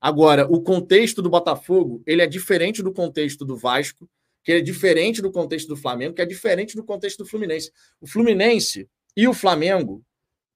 Agora, 0.00 0.46
o 0.50 0.60
contexto 0.62 1.22
do 1.22 1.30
Botafogo, 1.30 2.02
ele 2.06 2.22
é 2.22 2.26
diferente 2.26 2.82
do 2.82 2.92
contexto 2.92 3.44
do 3.44 3.56
Vasco, 3.56 4.08
que 4.46 4.52
é 4.52 4.60
diferente 4.60 5.20
do 5.20 5.32
contexto 5.32 5.66
do 5.66 5.76
Flamengo, 5.76 6.14
que 6.14 6.22
é 6.22 6.24
diferente 6.24 6.76
do 6.76 6.84
contexto 6.84 7.18
do 7.18 7.26
Fluminense. 7.26 7.72
O 8.00 8.06
Fluminense 8.06 8.88
e 9.16 9.26
o 9.26 9.34
Flamengo 9.34 10.04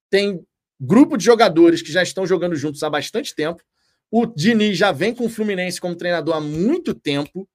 têm 0.08 0.46
grupo 0.80 1.16
de 1.16 1.24
jogadores 1.24 1.82
que 1.82 1.90
já 1.90 2.00
estão 2.00 2.24
jogando 2.24 2.54
juntos 2.54 2.84
há 2.84 2.88
bastante 2.88 3.34
tempo. 3.34 3.64
O 4.08 4.26
Diniz 4.26 4.78
já 4.78 4.92
vem 4.92 5.12
com 5.12 5.26
o 5.26 5.28
Fluminense 5.28 5.80
como 5.80 5.96
treinador 5.96 6.36
há 6.36 6.40
muito 6.40 6.94
tempo. 6.94 7.48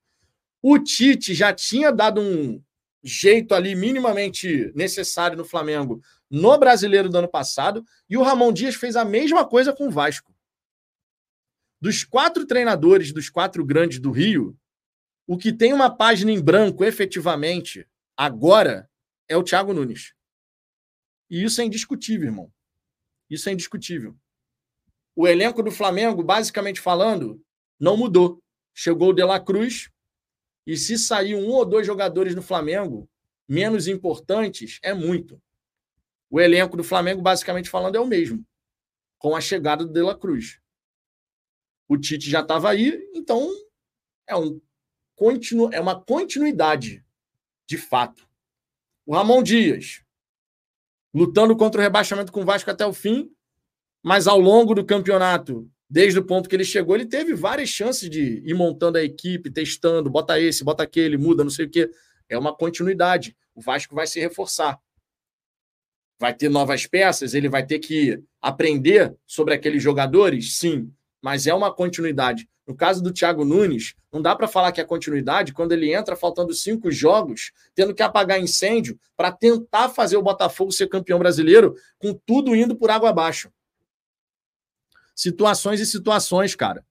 O 0.61 0.77
Tite 0.77 1.33
já 1.33 1.53
tinha 1.53 1.89
dado 1.89 2.19
um 2.19 2.61
jeito 3.01 3.55
ali 3.55 3.73
minimamente 3.73 4.73
necessário 4.75 5.37
no 5.37 5.45
Flamengo 5.45 6.01
no 6.29 6.57
Brasileiro 6.57 7.07
do 7.07 7.17
ano 7.17 7.29
passado, 7.29 7.85
e 8.09 8.17
o 8.17 8.23
Ramon 8.23 8.51
Dias 8.51 8.75
fez 8.75 8.97
a 8.97 9.05
mesma 9.05 9.47
coisa 9.47 9.71
com 9.71 9.87
o 9.87 9.91
Vasco. 9.91 10.35
Dos 11.79 12.03
quatro 12.03 12.45
treinadores, 12.45 13.13
dos 13.13 13.29
quatro 13.29 13.63
grandes 13.63 13.99
do 13.99 14.11
Rio, 14.11 14.57
o 15.27 15.38
que 15.38 15.52
tem 15.52 15.73
uma 15.73 15.95
página 15.95 16.31
em 16.31 16.41
branco 16.41 16.84
efetivamente 16.84 17.88
agora 18.15 18.89
é 19.27 19.35
o 19.35 19.43
Thiago 19.43 19.73
Nunes. 19.73 20.14
E 21.30 21.43
isso 21.43 21.61
é 21.61 21.65
indiscutível, 21.65 22.27
irmão. 22.27 22.52
Isso 23.30 23.49
é 23.49 23.53
indiscutível. 23.53 24.15
O 25.15 25.27
elenco 25.27 25.64
do 25.64 25.72
Flamengo, 25.72 26.23
basicamente 26.23 26.80
falando, 26.80 27.41
não 27.80 27.97
mudou. 27.97 28.41
Chegou 28.73 29.10
o 29.10 29.14
De 29.14 29.23
La 29.23 29.39
Cruz, 29.39 29.89
e 30.68 30.76
se 30.76 30.97
sair 30.97 31.35
um 31.35 31.49
ou 31.49 31.65
dois 31.65 31.85
jogadores 31.85 32.35
no 32.35 32.41
Flamengo 32.41 33.10
menos 33.47 33.88
importantes, 33.88 34.80
é 34.81 34.93
muito. 34.93 35.41
O 36.30 36.41
elenco 36.41 36.76
do 36.76 36.84
Flamengo, 36.84 37.22
basicamente 37.22 37.69
falando, 37.69 37.95
é 37.95 37.99
o 37.99 38.07
mesmo, 38.07 38.45
com 39.19 39.35
a 39.35 39.41
chegada 39.41 39.85
do 39.85 39.93
De 39.93 40.02
La 40.02 40.18
Cruz. 40.18 40.60
O 41.88 41.97
Tite 41.97 42.30
já 42.30 42.41
estava 42.41 42.69
aí, 42.72 42.99
então 43.14 43.47
é, 44.27 44.35
um 44.35 44.60
continu, 45.15 45.69
é 45.71 45.79
uma 45.79 45.99
continuidade, 45.99 47.03
de 47.67 47.77
fato. 47.77 48.27
O 49.05 49.13
Ramon 49.13 49.41
Dias, 49.41 50.03
lutando 51.13 51.55
contra 51.55 51.79
o 51.79 51.83
rebaixamento 51.83 52.31
com 52.31 52.41
o 52.41 52.45
Vasco 52.45 52.69
até 52.69 52.85
o 52.85 52.93
fim, 52.93 53.31
mas 54.03 54.27
ao 54.27 54.39
longo 54.39 54.75
do 54.75 54.85
campeonato, 54.85 55.69
desde 55.89 56.19
o 56.19 56.25
ponto 56.25 56.49
que 56.49 56.55
ele 56.55 56.65
chegou, 56.65 56.95
ele 56.95 57.05
teve 57.05 57.33
várias 57.33 57.69
chances 57.69 58.09
de 58.09 58.41
ir 58.45 58.53
montando 58.53 58.97
a 58.97 59.03
equipe, 59.03 59.51
testando, 59.51 60.09
bota 60.09 60.39
esse, 60.39 60.63
bota 60.63 60.83
aquele, 60.83 61.17
muda, 61.17 61.43
não 61.43 61.51
sei 61.51 61.65
o 61.65 61.69
quê. 61.69 61.89
É 62.27 62.37
uma 62.37 62.55
continuidade. 62.55 63.35
O 63.53 63.61
Vasco 63.61 63.95
vai 63.95 64.07
se 64.07 64.19
reforçar. 64.19 64.79
Vai 66.19 66.33
ter 66.33 66.49
novas 66.49 66.85
peças, 66.85 67.33
ele 67.33 67.49
vai 67.49 67.65
ter 67.65 67.79
que 67.79 68.21
aprender 68.41 69.15
sobre 69.25 69.53
aqueles 69.53 69.81
jogadores? 69.81 70.57
Sim, 70.57 70.91
mas 71.26 71.47
é 71.47 71.53
uma 71.56 71.73
continuidade. 71.73 72.47
No 72.68 72.76
caso 72.76 73.02
do 73.02 73.11
Thiago 73.11 73.43
Nunes, 73.43 73.95
não 74.14 74.22
dá 74.22 74.35
para 74.35 74.47
falar 74.47 74.72
que 74.72 74.80
é 74.80 74.84
continuidade 74.84 75.53
quando 75.53 75.72
ele 75.72 75.91
entra 75.91 76.15
faltando 76.15 76.53
cinco 76.53 76.91
jogos, 76.91 77.52
tendo 77.73 77.95
que 77.95 78.03
apagar 78.03 78.39
incêndio 78.39 78.99
para 79.18 79.31
tentar 79.31 79.89
fazer 79.89 80.18
o 80.18 80.22
Botafogo 80.22 80.72
ser 80.72 80.88
campeão 80.88 81.18
brasileiro, 81.18 81.73
com 81.97 82.14
tudo 82.14 82.56
indo 82.56 82.76
por 82.76 82.91
água 82.91 83.10
abaixo. 83.10 83.52
Situações 85.15 85.80
e 85.80 85.85
situações, 85.88 86.53
cara. 86.53 86.85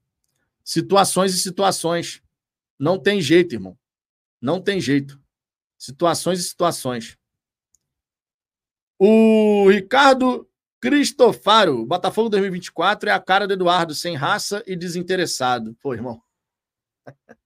Situações 0.65 1.33
e 1.33 1.39
situações. 1.39 2.21
Não 2.77 2.99
tem 2.99 3.21
jeito, 3.21 3.55
irmão. 3.55 3.79
Não 4.41 4.61
tem 4.61 4.81
jeito. 4.81 5.17
Situações 5.79 6.41
e 6.41 6.43
situações. 6.43 7.17
O 8.99 9.71
Ricardo 9.71 10.45
Cristofaro, 10.85 11.87
Botafogo 11.87 12.29
2024 12.29 13.09
é 13.09 13.13
a 13.13 13.19
cara 13.19 13.47
do 13.47 13.55
Eduardo, 13.55 13.95
sem 13.95 14.15
raça 14.17 14.63
e 14.67 14.77
desinteressado. 14.77 15.75
Pô, 15.81 15.95
irmão. 15.95 16.23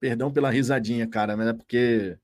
Perdão 0.00 0.32
pela 0.32 0.50
risadinha, 0.50 1.06
cara, 1.08 1.36
mas 1.36 1.46
é 1.46 1.52
porque 1.52 2.18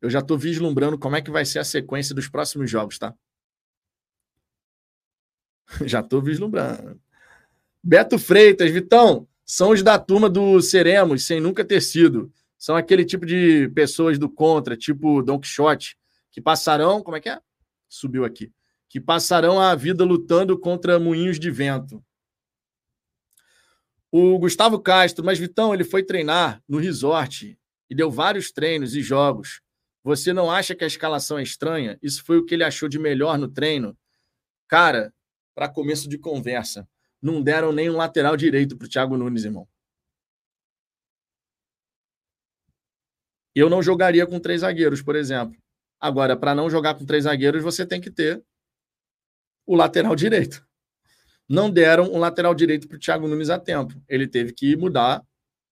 eu 0.00 0.08
já 0.08 0.20
estou 0.20 0.38
vislumbrando 0.38 0.96
como 0.96 1.16
é 1.16 1.20
que 1.20 1.32
vai 1.32 1.44
ser 1.44 1.58
a 1.58 1.64
sequência 1.64 2.14
dos 2.14 2.28
próximos 2.28 2.70
jogos, 2.70 3.00
tá? 3.00 3.12
já 5.84 5.98
estou 5.98 6.22
vislumbrando. 6.22 7.02
Beto 7.82 8.16
Freitas, 8.16 8.70
Vitão, 8.70 9.26
são 9.44 9.70
os 9.70 9.82
da 9.82 9.98
turma 9.98 10.30
do 10.30 10.62
Seremos, 10.62 11.26
sem 11.26 11.40
nunca 11.40 11.64
ter 11.64 11.80
sido 11.80 12.32
são 12.60 12.76
aquele 12.76 13.06
tipo 13.06 13.24
de 13.24 13.70
pessoas 13.70 14.18
do 14.18 14.28
contra, 14.28 14.76
tipo 14.76 15.22
Don 15.22 15.40
Quixote, 15.40 15.96
que 16.30 16.42
passarão, 16.42 17.02
como 17.02 17.16
é 17.16 17.20
que 17.20 17.30
é? 17.30 17.40
Subiu 17.88 18.22
aqui. 18.22 18.52
Que 18.86 19.00
passarão 19.00 19.58
a 19.58 19.74
vida 19.74 20.04
lutando 20.04 20.58
contra 20.58 21.00
moinhos 21.00 21.40
de 21.40 21.50
vento. 21.50 22.04
O 24.12 24.38
Gustavo 24.38 24.78
Castro, 24.78 25.24
mas 25.24 25.38
Vitão, 25.38 25.72
ele 25.72 25.84
foi 25.84 26.02
treinar 26.02 26.62
no 26.68 26.76
resort 26.76 27.58
e 27.88 27.94
deu 27.94 28.10
vários 28.10 28.52
treinos 28.52 28.94
e 28.94 29.00
jogos. 29.00 29.62
Você 30.04 30.30
não 30.34 30.50
acha 30.50 30.74
que 30.74 30.84
a 30.84 30.86
escalação 30.86 31.38
é 31.38 31.42
estranha? 31.42 31.98
Isso 32.02 32.22
foi 32.22 32.36
o 32.36 32.44
que 32.44 32.52
ele 32.52 32.64
achou 32.64 32.90
de 32.90 32.98
melhor 32.98 33.38
no 33.38 33.48
treino? 33.48 33.96
Cara, 34.68 35.14
para 35.54 35.66
começo 35.66 36.06
de 36.10 36.18
conversa, 36.18 36.86
não 37.22 37.40
deram 37.40 37.72
nem 37.72 37.88
um 37.88 37.96
lateral 37.96 38.36
direito 38.36 38.76
para 38.76 38.84
o 38.84 38.88
Thiago 38.88 39.16
Nunes, 39.16 39.46
irmão. 39.46 39.66
Eu 43.60 43.68
não 43.68 43.82
jogaria 43.82 44.26
com 44.26 44.40
três 44.40 44.62
zagueiros, 44.62 45.02
por 45.02 45.14
exemplo. 45.14 45.60
Agora, 46.00 46.34
para 46.34 46.54
não 46.54 46.70
jogar 46.70 46.94
com 46.94 47.04
três 47.04 47.24
zagueiros, 47.24 47.62
você 47.62 47.84
tem 47.84 48.00
que 48.00 48.10
ter 48.10 48.42
o 49.66 49.76
lateral 49.76 50.16
direito. 50.16 50.66
Não 51.46 51.70
deram 51.70 52.04
um 52.04 52.18
lateral 52.18 52.54
direito 52.54 52.88
para 52.88 52.96
o 52.96 52.98
Thiago 52.98 53.28
Nunes 53.28 53.50
a 53.50 53.58
tempo. 53.58 54.00
Ele 54.08 54.26
teve 54.26 54.54
que 54.54 54.76
mudar, 54.76 55.22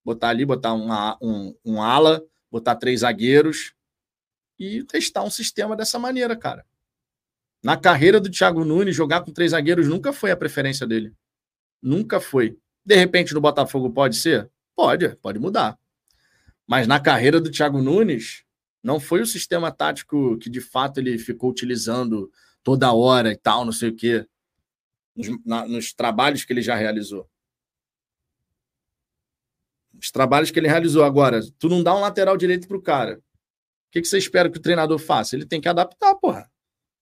botar 0.05 0.28
ali, 0.28 0.44
botar 0.44 0.74
uma, 0.74 1.16
um, 1.23 1.55
um 1.65 1.81
ala, 1.81 2.23
botar 2.51 2.77
três 2.77 3.01
zagueiros 3.01 3.73
e 4.59 4.85
testar 4.85 5.23
um 5.23 5.31
sistema 5.31 5.74
dessa 5.74 5.98
maneira, 5.98 6.36
cara. 6.36 6.66
Na 7.62 7.74
carreira 7.74 8.20
do 8.20 8.31
Thiago 8.31 8.66
Nunes, 8.66 8.94
jogar 8.94 9.23
com 9.23 9.32
três 9.32 9.52
zagueiros 9.52 9.89
nunca 9.89 10.12
foi 10.12 10.31
a 10.31 10.36
preferência 10.36 10.86
dele. 10.86 11.15
Nunca 11.81 12.20
foi. 12.20 12.59
De 12.85 12.97
repente, 12.97 13.32
no 13.32 13.40
Botafogo 13.40 13.90
pode 13.90 14.16
ser? 14.16 14.51
Pode, 14.77 15.16
pode 15.16 15.39
mudar. 15.39 15.78
Mas 16.69 16.86
na 16.86 17.01
carreira 17.01 17.40
do 17.40 17.51
Thiago 17.51 17.81
Nunes, 17.81 18.45
não 18.82 19.01
foi 19.01 19.23
o 19.23 19.27
sistema 19.27 19.73
tático 19.73 20.36
que 20.36 20.51
de 20.51 20.61
fato 20.61 21.01
ele 21.01 21.19
ficou 21.19 21.51
utilizando 21.51 22.31
toda 22.62 22.93
hora 22.93 23.32
e 23.32 23.36
tal, 23.36 23.65
não 23.65 23.73
sei 23.73 23.89
o 23.89 23.97
quê, 23.97 24.27
nos, 25.16 25.28
na, 25.47 25.66
nos 25.66 25.95
trabalhos 25.95 26.45
que 26.45 26.53
ele 26.53 26.61
já 26.61 26.74
realizou. 26.74 27.27
Os 29.99 30.11
trabalhos 30.11 30.51
que 30.51 30.61
ele 30.61 30.69
realizou. 30.69 31.03
Agora, 31.03 31.40
tu 31.59 31.70
não 31.70 31.82
dá 31.82 31.97
um 31.97 32.01
lateral 32.01 32.36
direito 32.36 32.69
pro 32.69 32.82
cara. 32.82 33.16
O 33.16 33.90
que, 33.90 34.03
que 34.03 34.07
você 34.07 34.19
espera 34.19 34.51
que 34.51 34.59
o 34.59 34.62
treinador 34.62 34.99
faça? 34.99 35.35
Ele 35.35 35.47
tem 35.47 35.62
que 35.62 35.69
adaptar, 35.69 36.15
porra. 36.16 36.51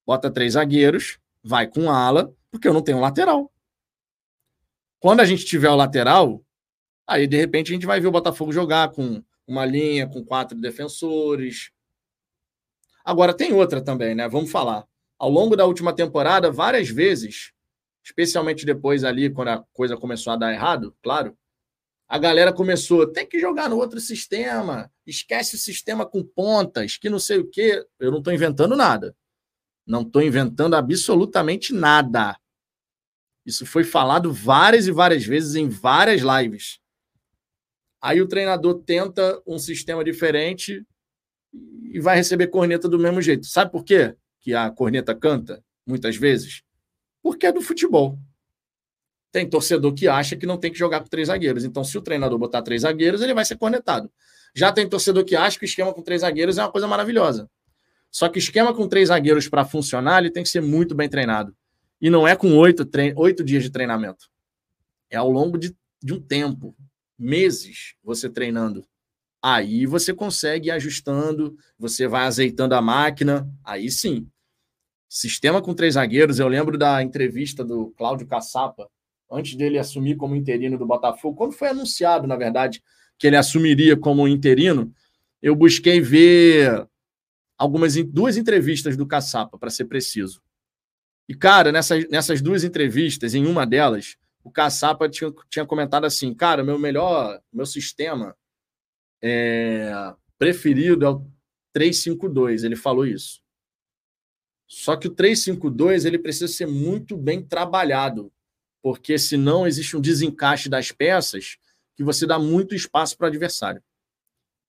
Bota 0.07 0.31
três 0.31 0.53
zagueiros, 0.53 1.19
vai 1.43 1.67
com 1.67 1.91
ala, 1.91 2.33
porque 2.51 2.69
eu 2.69 2.73
não 2.73 2.83
tenho 2.83 3.01
lateral. 3.01 3.53
Quando 5.01 5.21
a 5.21 5.25
gente 5.25 5.45
tiver 5.45 5.69
o 5.69 5.77
lateral, 5.77 6.43
aí 7.05 7.27
de 7.27 7.37
repente 7.37 7.73
a 7.73 7.75
gente 7.75 7.87
vai 7.87 8.01
ver 8.01 8.07
o 8.07 8.13
Botafogo 8.13 8.53
jogar 8.53 8.93
com 8.93 9.23
uma 9.47 9.65
linha 9.65 10.07
com 10.07 10.25
quatro 10.25 10.59
defensores. 10.59 11.71
Agora, 13.05 13.33
tem 13.35 13.53
outra 13.53 13.81
também, 13.83 14.15
né? 14.15 14.29
Vamos 14.29 14.51
falar. 14.51 14.87
Ao 15.19 15.31
longo 15.31 15.57
da 15.57 15.65
última 15.65 15.95
temporada, 15.95 16.51
várias 16.51 16.89
vezes, 16.89 17.53
especialmente 18.05 18.67
depois 18.67 19.05
ali, 19.05 19.31
quando 19.31 19.49
a 19.49 19.65
coisa 19.73 19.97
começou 19.97 20.33
a 20.33 20.37
dar 20.37 20.53
errado, 20.53 20.95
claro, 21.03 21.37
a 22.09 22.19
galera 22.19 22.53
começou, 22.53 23.07
tem 23.07 23.27
que 23.27 23.41
jogar 23.41 23.69
no 23.69 23.77
outro 23.77 23.99
sistema, 23.99 24.91
esquece 25.05 25.57
o 25.57 25.59
sistema 25.59 26.07
com 26.07 26.23
pontas, 26.23 26.97
que 26.97 27.11
não 27.11 27.19
sei 27.19 27.39
o 27.39 27.49
quê. 27.49 27.85
Eu 27.99 28.11
não 28.11 28.19
estou 28.19 28.33
inventando 28.33 28.77
nada. 28.77 29.17
Não 29.85 30.03
estou 30.03 30.23
inventando 30.23 30.75
absolutamente 30.75 31.73
nada. 31.73 32.37
Isso 33.45 33.65
foi 33.65 33.85
falado 33.85 34.33
várias 34.33 34.87
e 34.87 34.93
várias 34.93 35.25
vezes 35.25 35.55
em 35.55 35.69
várias 35.69 36.23
lives. 36.23 36.81
Aí 38.07 38.21
o 38.21 38.29
treinador 38.29 38.85
tenta 38.87 39.43
um 39.45 39.59
sistema 39.59 40.05
diferente 40.05 40.87
e 41.93 41.99
vai 41.99 42.15
receber 42.15 42.47
corneta 42.47 42.89
do 42.89 43.01
mesmo 43.01 43.21
jeito. 43.21 43.47
Sabe 43.47 43.73
por 43.73 43.83
quê 43.83 44.15
que 44.41 44.55
a 44.55 44.71
corneta 44.71 45.13
canta, 45.13 45.61
muitas 45.85 46.15
vezes? 46.17 46.63
Porque 47.21 47.47
é 47.47 47.51
do 47.51 47.61
futebol. 47.61 48.17
Tem 49.33 49.51
torcedor 49.51 49.93
que 49.93 50.07
acha 50.07 50.37
que 50.37 50.47
não 50.47 50.57
tem 50.57 50.71
que 50.71 50.79
jogar 50.79 51.01
com 51.01 51.09
três 51.09 51.27
zagueiros. 51.27 51.65
Então, 51.65 51.83
se 51.83 51.99
o 51.99 52.01
treinador 52.01 52.39
botar 52.39 52.63
três 52.63 52.83
zagueiros, 52.83 53.23
ele 53.23 53.35
vai 53.35 53.45
ser 53.45 53.57
cornetado. 53.57 54.09
Já 54.55 54.71
tem 54.71 54.89
torcedor 54.89 55.25
que 55.25 55.35
acha 55.35 55.59
que 55.59 55.65
o 55.65 55.67
esquema 55.67 55.93
com 55.93 56.01
três 56.01 56.21
zagueiros 56.21 56.59
é 56.59 56.63
uma 56.63 56.71
coisa 56.71 56.87
maravilhosa. 56.87 57.51
Só 58.09 58.29
que 58.29 58.39
esquema 58.39 58.73
com 58.73 58.87
três 58.87 59.09
zagueiros 59.09 59.49
para 59.49 59.65
funcionar, 59.65 60.21
ele 60.21 60.31
tem 60.31 60.45
que 60.45 60.49
ser 60.49 60.63
muito 60.63 60.95
bem 60.95 61.09
treinado. 61.09 61.53
E 62.01 62.09
não 62.09 62.25
é 62.25 62.37
com 62.37 62.57
oito, 62.57 62.89
oito 63.17 63.43
dias 63.43 63.65
de 63.65 63.71
treinamento. 63.71 64.29
É 65.11 65.17
ao 65.17 65.29
longo 65.29 65.59
de, 65.59 65.77
de 66.01 66.15
um 66.15 66.21
tempo 66.21 66.73
meses 67.19 67.95
você 68.03 68.29
treinando. 68.29 68.87
Aí 69.43 69.87
você 69.87 70.13
consegue 70.13 70.69
ir 70.69 70.73
ajustando, 70.73 71.57
você 71.79 72.09
vai 72.09 72.25
azeitando 72.25 72.75
a 72.75 72.83
máquina, 72.83 73.49
aí 73.65 73.91
sim. 73.91 74.29
Sistema 75.09 75.63
com 75.63 75.75
três 75.75 75.95
zagueiros, 75.95 76.39
eu 76.39 76.49
lembro 76.49 76.77
da 76.77 77.03
entrevista 77.03 77.65
do 77.65 77.93
Cláudio 77.97 78.27
Caçapa, 78.27 78.89
antes 79.31 79.55
dele 79.55 79.79
assumir 79.79 80.17
como 80.17 80.35
interino 80.35 80.77
do 80.79 80.87
Botafogo, 80.87 81.37
quando 81.37 81.53
foi 81.53 81.69
anunciado, 81.69 82.27
na 82.27 82.37
verdade, 82.37 82.83
que 83.19 83.27
ele 83.27 83.37
assumiria 83.37 83.97
como 83.97 84.27
interino, 84.27 84.93
eu 85.41 85.55
busquei 85.55 86.01
ver 86.01 86.87
algumas 87.57 87.95
duas 88.05 88.37
entrevistas 88.37 88.97
do 88.97 89.07
Caçapa, 89.07 89.59
para 89.59 89.71
ser 89.71 89.87
preciso. 89.87 90.43
E, 91.29 91.35
cara, 91.35 91.73
nessas, 91.73 92.09
nessas 92.09 92.41
duas 92.41 92.63
entrevistas, 92.63 93.35
em 93.35 93.47
uma 93.47 93.67
delas, 93.67 94.17
o 94.47 94.51
Caçapa 94.53 95.09
tinha, 95.09 95.35
tinha 95.51 95.67
comentado 95.67 96.05
assim, 96.05 96.33
cara, 96.33 96.63
meu 96.63 96.79
melhor, 96.79 97.43
meu 97.53 97.67
sistema 97.67 98.37
é, 99.21 99.91
preferido 100.39 101.05
é 101.05 101.11
o 101.11 101.29
352, 101.73 102.63
ele 102.63 102.77
falou 102.77 103.05
isso. 103.05 103.43
Só 104.69 104.95
que 104.95 105.09
o 105.09 105.11
352 105.11 106.05
ele 106.05 106.17
precisa 106.17 106.47
ser 106.47 106.67
muito 106.67 107.17
bem 107.17 107.43
trabalhado, 107.43 108.33
porque 108.81 109.19
senão 109.19 109.67
existe 109.67 109.97
um 109.97 110.01
desencaixe 110.01 110.69
das 110.69 110.93
peças 110.93 111.57
que 111.97 112.05
você 112.05 112.25
dá 112.25 112.39
muito 112.39 112.73
espaço 112.73 113.19
para 113.19 113.25
o 113.25 113.29
adversário. 113.29 113.83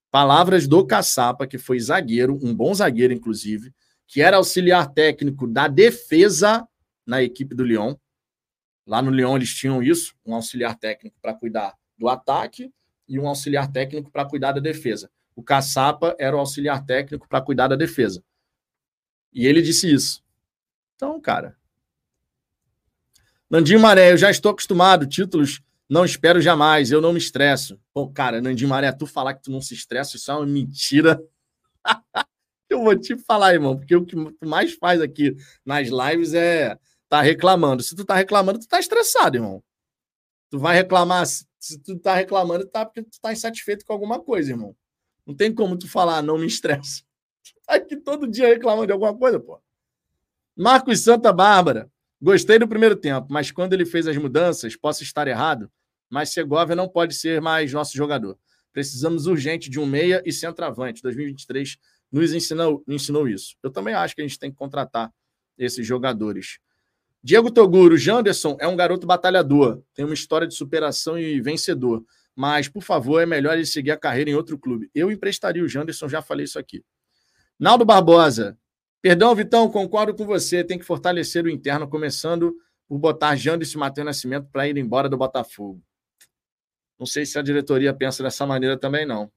Palavras 0.10 0.68
do 0.68 0.84
Caçapa, 0.88 1.45
que 1.45 1.60
foi 1.60 1.80
zagueiro, 1.80 2.40
um 2.41 2.52
bom 2.52 2.74
zagueiro, 2.74 3.14
inclusive, 3.14 3.72
que 4.08 4.24
era 4.24 4.38
auxiliar 4.38 4.91
técnico 4.91 5.45
da 5.45 5.68
defesa 5.68 6.68
na 7.06 7.22
equipe 7.22 7.54
do 7.54 7.64
Lyon. 7.64 7.95
Lá 8.88 9.02
no 9.02 9.12
Lyon 9.12 9.36
eles 9.36 9.54
tinham 9.54 9.84
isso, 9.84 10.16
um 10.26 10.34
auxiliar 10.34 10.74
técnico 10.80 11.18
para 11.22 11.34
cuidar 11.34 11.76
do 11.98 12.08
ataque 12.08 12.74
e 13.06 13.20
um 13.20 13.28
auxiliar 13.28 13.70
técnico 13.70 14.10
para 14.10 14.24
cuidar 14.24 14.54
da 14.54 14.62
defesa. 14.62 15.12
O 15.36 15.44
Caçapa 15.44 16.16
era 16.18 16.34
o 16.34 16.40
auxiliar 16.40 16.86
técnico 16.86 17.28
para 17.28 17.42
cuidar 17.42 17.68
da 17.68 17.76
defesa. 17.76 18.24
E 19.34 19.46
ele 19.46 19.62
disse 19.62 19.94
isso. 19.94 20.24
Então, 20.96 21.20
cara. 21.20 21.58
Nandinho 23.50 23.80
Maré, 23.80 24.14
eu 24.14 24.18
já 24.18 24.32
estou 24.32 24.52
acostumado. 24.52 25.06
Títulos, 25.06 25.62
não 25.90 26.06
espero 26.06 26.40
jamais. 26.40 26.90
Eu 26.90 27.02
não 27.02 27.12
me 27.12 27.20
estresso. 27.20 27.80
Pô, 27.94 28.10
cara, 28.10 28.42
Nandinho 28.42 28.70
Maré, 28.70 28.92
tu 28.94 29.06
falar 29.06 29.34
que 29.34 29.44
tu 29.44 29.52
não 29.52 29.62
se 29.62 29.74
estressa, 29.74 30.16
isso 30.16 30.32
é 30.32 30.34
uma 30.34 30.46
mentira. 30.46 31.22
eu 32.70 32.84
vou 32.84 32.98
te 32.98 33.18
falar, 33.18 33.54
irmão, 33.54 33.78
porque 33.78 33.96
o 33.96 34.06
que 34.06 34.16
tu 34.16 34.48
mais 34.48 34.74
faz 34.74 35.02
aqui 35.02 35.36
nas 35.66 35.90
lives 35.90 36.34
é 36.34 36.80
tá 37.10 37.22
reclamando. 37.22 37.84
Se 37.84 37.96
tu 37.96 38.06
tá 38.06 38.16
reclamando, 38.16 38.60
tu 38.60 38.68
tá 38.68 38.80
estressado, 38.80 39.38
irmão. 39.38 39.64
Tu 40.50 40.60
vai 40.60 40.76
reclamar, 40.76 41.26
se 41.26 41.80
tu 41.84 41.98
tá 42.00 42.16
reclamando, 42.16 42.66
tá 42.66 42.86
porque 42.86 43.04
tu 43.04 43.20
tá 43.22 43.34
insatisfeito 43.34 43.86
com 43.86 43.94
alguma 43.94 44.20
coisa, 44.22 44.52
irmão. 44.52 44.76
Não 45.26 45.36
tem 45.36 45.54
como 45.54 45.78
tu 45.78 45.90
falar, 45.90 46.22
não 46.22 46.38
me 46.38 46.48
estressa. 46.48 47.04
Tu 47.44 47.54
tá 47.66 47.76
aqui 47.76 47.96
todo 47.96 48.28
dia 48.28 48.48
reclamando 48.48 48.88
de 48.88 48.92
alguma 48.92 49.18
coisa, 49.18 49.40
pô. 49.40 49.62
Marcos 50.56 51.02
Santa 51.02 51.32
Bárbara. 51.32 51.90
Gostei 52.22 52.58
do 52.60 52.68
primeiro 52.68 52.96
tempo, 52.96 53.28
mas 53.30 53.52
quando 53.52 53.74
ele 53.74 53.86
fez 53.86 54.08
as 54.08 54.18
mudanças, 54.18 54.76
posso 54.76 55.04
estar 55.04 55.28
errado, 55.28 55.72
mas 56.10 56.30
Segovia 56.30 56.76
não 56.76 56.90
pode 56.90 57.14
ser 57.14 57.40
mais 57.40 57.72
nosso 57.72 57.96
jogador. 57.96 58.38
Precisamos 58.74 59.28
urgente 59.28 59.70
de 59.70 59.80
um 59.80 59.86
meia 59.86 60.22
e 60.26 60.32
centroavante. 60.32 61.02
2023 61.02 61.78
nos 62.12 62.34
ensinou, 62.34 62.84
ensinou 62.88 63.28
isso. 63.28 63.56
Eu 63.62 63.72
também 63.72 63.94
acho 63.94 64.16
que 64.16 64.22
a 64.22 64.28
gente 64.28 64.40
tem 64.40 64.52
que 64.52 64.58
contratar 64.58 65.14
esses 65.58 65.86
jogadores. 65.86 66.60
Diego 67.28 67.52
Toguro, 67.52 67.98
Janderson 67.98 68.56
é 68.58 68.66
um 68.70 68.76
garoto 68.78 69.06
batalhador, 69.06 69.84
tem 69.94 70.06
uma 70.06 70.14
história 70.14 70.48
de 70.48 70.56
superação 70.56 71.20
e 71.20 71.41
vencedor. 71.41 72.06
Mas, 72.34 72.70
por 72.70 72.82
favor, 72.82 73.22
é 73.22 73.26
melhor 73.26 73.54
ele 73.54 73.66
seguir 73.66 73.91
a 73.91 73.98
carreira 73.98 74.30
em 74.30 74.34
outro 74.34 74.58
clube. 74.58 74.90
Eu 74.95 75.12
emprestaria 75.12 75.62
o 75.62 75.68
Janderson, 75.68 76.08
já 76.08 76.22
falei 76.22 76.45
isso 76.45 76.58
aqui. 76.58 76.86
Naldo 77.60 77.84
Barbosa, 77.84 78.58
Perdão, 79.02 79.36
Vitão, 79.36 79.70
concordo 79.70 80.16
com 80.16 80.26
você. 80.26 80.64
Tem 80.64 80.80
que 80.80 80.86
fortalecer 80.86 81.44
o 81.44 81.49
interno, 81.49 81.86
começando 81.86 82.56
por 82.88 82.98
botar 82.98 83.36
Janderson 83.36 83.78
e 83.78 83.82
Matheus 83.82 84.06
Nascimento 84.06 84.48
para 84.49 84.66
ir 84.66 84.78
embora 84.78 85.10
do 85.10 85.18
Botafogo. 85.18 85.84
Não 86.98 87.06
sei 87.06 87.26
se 87.26 87.38
a 87.38 87.41
diretoria 87.41 87.94
pensa 87.94 88.24
dessa 88.24 88.45
maneira 88.45 88.80
também, 88.80 89.06
não. 89.06 89.30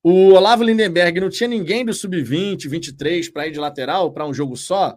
O 0.00 0.34
Olavo 0.34 0.62
Lindenberg 0.62 1.18
não 1.18 1.28
tinha 1.28 1.48
ninguém 1.48 1.84
do 1.84 1.92
sub-20, 1.92 2.68
23 2.68 3.28
para 3.30 3.48
ir 3.48 3.50
de 3.50 3.58
lateral 3.58 4.12
para 4.12 4.24
um 4.24 4.32
jogo 4.32 4.56
só? 4.56 4.96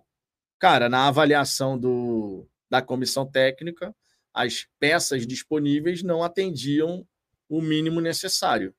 Cara, 0.63 0.87
na 0.87 1.09
avaliação 1.09 1.77
do, 1.77 2.47
da 2.69 2.81
comissão 2.81 3.25
técnica, 3.25 3.93
as 4.33 4.65
peças 4.79 5.27
disponíveis 5.27 6.01
não 6.01 6.23
atendiam 6.23 7.05
o 7.49 7.61
mínimo 7.61 7.99
necessário. 7.99 8.73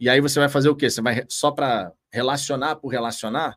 E 0.00 0.08
aí 0.08 0.20
você 0.20 0.40
vai 0.40 0.48
fazer 0.48 0.70
o 0.70 0.74
quê? 0.74 0.90
Você 0.90 1.00
vai 1.00 1.24
só 1.28 1.52
para 1.52 1.92
relacionar 2.10 2.74
por 2.74 2.88
relacionar? 2.88 3.56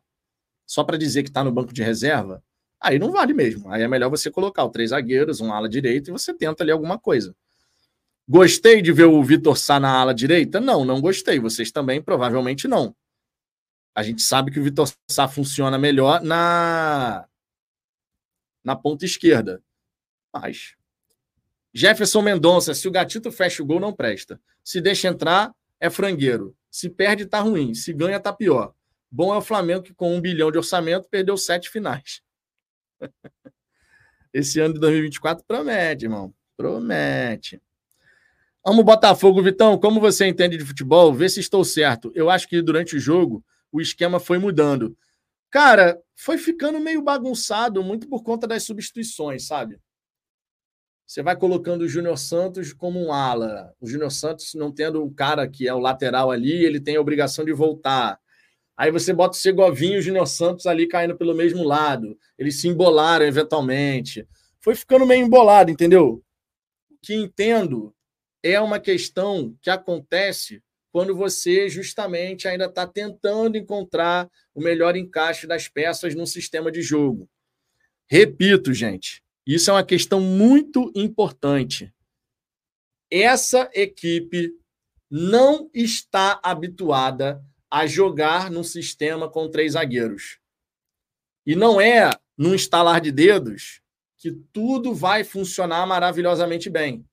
Só 0.67 0.83
para 0.83 0.99
dizer 0.99 1.23
que 1.23 1.29
está 1.29 1.43
no 1.43 1.51
banco 1.51 1.73
de 1.73 1.81
reserva? 1.81 2.43
Aí 2.79 2.99
não 2.99 3.11
vale 3.11 3.33
mesmo. 3.33 3.67
Aí 3.71 3.81
é 3.81 3.87
melhor 3.87 4.11
você 4.11 4.29
colocar 4.29 4.63
o 4.65 4.69
três 4.69 4.91
zagueiros, 4.91 5.41
um 5.41 5.51
ala 5.51 5.67
direito 5.67 6.11
e 6.11 6.13
você 6.13 6.31
tenta 6.31 6.63
ali 6.63 6.69
alguma 6.71 6.99
coisa. 6.99 7.35
Gostei 8.29 8.83
de 8.83 8.91
ver 8.91 9.05
o 9.05 9.23
Vitor 9.23 9.57
Sá 9.57 9.79
na 9.79 9.89
ala 9.89 10.13
direita? 10.13 10.61
Não, 10.61 10.85
não 10.85 11.01
gostei. 11.01 11.39
Vocês 11.39 11.71
também 11.71 11.99
provavelmente 12.03 12.67
não. 12.67 12.95
A 13.95 14.03
gente 14.03 14.21
sabe 14.21 14.51
que 14.51 14.59
o 14.59 14.63
Vitor 14.63 14.87
Sá 15.09 15.27
funciona 15.27 15.79
melhor 15.79 16.21
na 16.21 17.27
na 18.63 18.75
ponta 18.75 19.05
esquerda. 19.05 19.61
Mas 20.33 20.75
Jefferson 21.73 22.21
Mendonça, 22.21 22.73
se 22.73 22.87
o 22.87 22.91
gatito 22.91 23.31
fecha 23.31 23.63
o 23.63 23.65
gol, 23.65 23.79
não 23.79 23.93
presta. 23.93 24.39
Se 24.63 24.79
deixa 24.79 25.07
entrar, 25.07 25.53
é 25.79 25.89
frangueiro. 25.89 26.55
Se 26.69 26.89
perde, 26.89 27.25
tá 27.25 27.39
ruim. 27.39 27.73
Se 27.73 27.91
ganha, 27.91 28.19
tá 28.19 28.31
pior. 28.31 28.73
Bom 29.09 29.33
é 29.33 29.37
o 29.37 29.41
Flamengo 29.41 29.83
que, 29.83 29.93
com 29.93 30.15
um 30.15 30.21
bilhão 30.21 30.51
de 30.51 30.57
orçamento, 30.57 31.07
perdeu 31.09 31.37
sete 31.37 31.69
finais. 31.69 32.21
Esse 34.33 34.59
ano 34.59 34.73
de 34.75 34.79
2024 34.79 35.45
promete, 35.45 36.05
irmão. 36.05 36.33
Promete. 36.57 37.61
Amo 38.65 38.83
Botafogo, 38.83 39.43
Vitão. 39.43 39.77
Como 39.77 39.99
você 39.99 40.25
entende 40.25 40.57
de 40.57 40.65
futebol? 40.65 41.13
Vê 41.13 41.27
se 41.27 41.39
estou 41.39 41.63
certo. 41.65 42.11
Eu 42.15 42.29
acho 42.29 42.47
que 42.47 42.61
durante 42.61 42.95
o 42.95 42.99
jogo 42.99 43.43
o 43.71 43.81
esquema 43.81 44.19
foi 44.19 44.37
mudando. 44.37 44.97
Cara, 45.53 46.01
foi 46.15 46.39
ficando 46.39 46.79
meio 46.79 46.99
bagunçado, 46.99 47.83
muito 47.83 48.09
por 48.09 48.23
conta 48.23 48.47
das 48.47 48.63
substituições, 48.63 49.45
sabe? 49.45 49.79
Você 51.05 51.21
vai 51.21 51.35
colocando 51.35 51.83
o 51.83 51.87
Júnior 51.87 52.17
Santos 52.17 52.73
como 52.73 52.99
um 52.99 53.13
ala. 53.13 53.71
O 53.79 53.87
Júnior 53.87 54.11
Santos, 54.11 54.55
não 54.55 54.71
tendo 54.71 55.03
o 55.05 55.13
cara 55.13 55.47
que 55.47 55.67
é 55.67 55.73
o 55.73 55.77
lateral 55.77 56.31
ali, 56.31 56.65
ele 56.65 56.79
tem 56.79 56.95
a 56.95 57.01
obrigação 57.01 57.45
de 57.45 57.53
voltar. 57.53 58.19
Aí 58.75 58.89
você 58.89 59.13
bota 59.13 59.37
o 59.37 59.39
Segovinho 59.39 59.97
e 59.97 59.99
o 59.99 60.01
Júnior 60.01 60.25
Santos 60.25 60.65
ali 60.65 60.87
caindo 60.87 61.15
pelo 61.15 61.35
mesmo 61.35 61.63
lado. 61.63 62.17
Eles 62.35 62.59
se 62.59 62.67
embolaram 62.67 63.23
eventualmente. 63.23 64.27
Foi 64.59 64.73
ficando 64.73 65.05
meio 65.05 65.23
embolado, 65.23 65.69
entendeu? 65.69 66.23
O 66.89 66.97
que 66.99 67.13
entendo 67.13 67.93
é 68.41 68.59
uma 68.59 68.79
questão 68.79 69.55
que 69.61 69.69
acontece 69.69 70.63
quando 70.93 71.15
você 71.15 71.67
justamente 71.67 72.47
ainda 72.47 72.65
está 72.65 72.85
tentando 72.85 73.57
encontrar 73.57 74.29
o 74.53 74.61
melhor 74.61 74.95
encaixe 74.95 75.47
das 75.47 75.67
peças 75.67 76.13
num 76.13 76.27
sistema 76.27 76.71
de 76.71 76.83
jogo. 76.83 77.27
Repito, 78.05 78.71
gente, 78.75 79.23
isso 79.43 79.71
é 79.71 79.73
uma 79.73 79.83
questão 79.83 80.21
muito 80.21 80.91
importante. 80.95 81.91
Essa 83.09 83.71
equipe 83.73 84.53
não 85.09 85.67
está 85.73 86.39
habituada 86.43 87.43
a 87.71 87.87
jogar 87.87 88.51
num 88.51 88.63
sistema 88.63 89.27
com 89.27 89.49
três 89.49 89.73
zagueiros. 89.73 90.37
E 91.43 91.55
não 91.55 91.81
é 91.81 92.11
num 92.37 92.53
estalar 92.53 93.01
de 93.01 93.11
dedos 93.11 93.81
que 94.15 94.31
tudo 94.31 94.93
vai 94.93 95.23
funcionar 95.23 95.87
maravilhosamente 95.87 96.69
bem. 96.69 97.03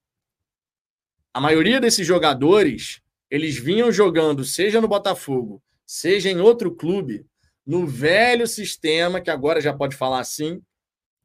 A 1.32 1.40
maioria 1.40 1.80
desses 1.80 2.06
jogadores, 2.06 3.00
eles 3.30 3.56
vinham 3.56 3.92
jogando, 3.92 4.44
seja 4.44 4.80
no 4.80 4.88
Botafogo, 4.88 5.62
seja 5.86 6.28
em 6.28 6.40
outro 6.40 6.74
clube, 6.74 7.24
no 7.64 7.86
velho 7.86 8.46
sistema, 8.46 9.20
que 9.20 9.30
agora 9.30 9.60
já 9.60 9.72
pode 9.72 9.94
falar 9.94 10.18
assim, 10.18 10.60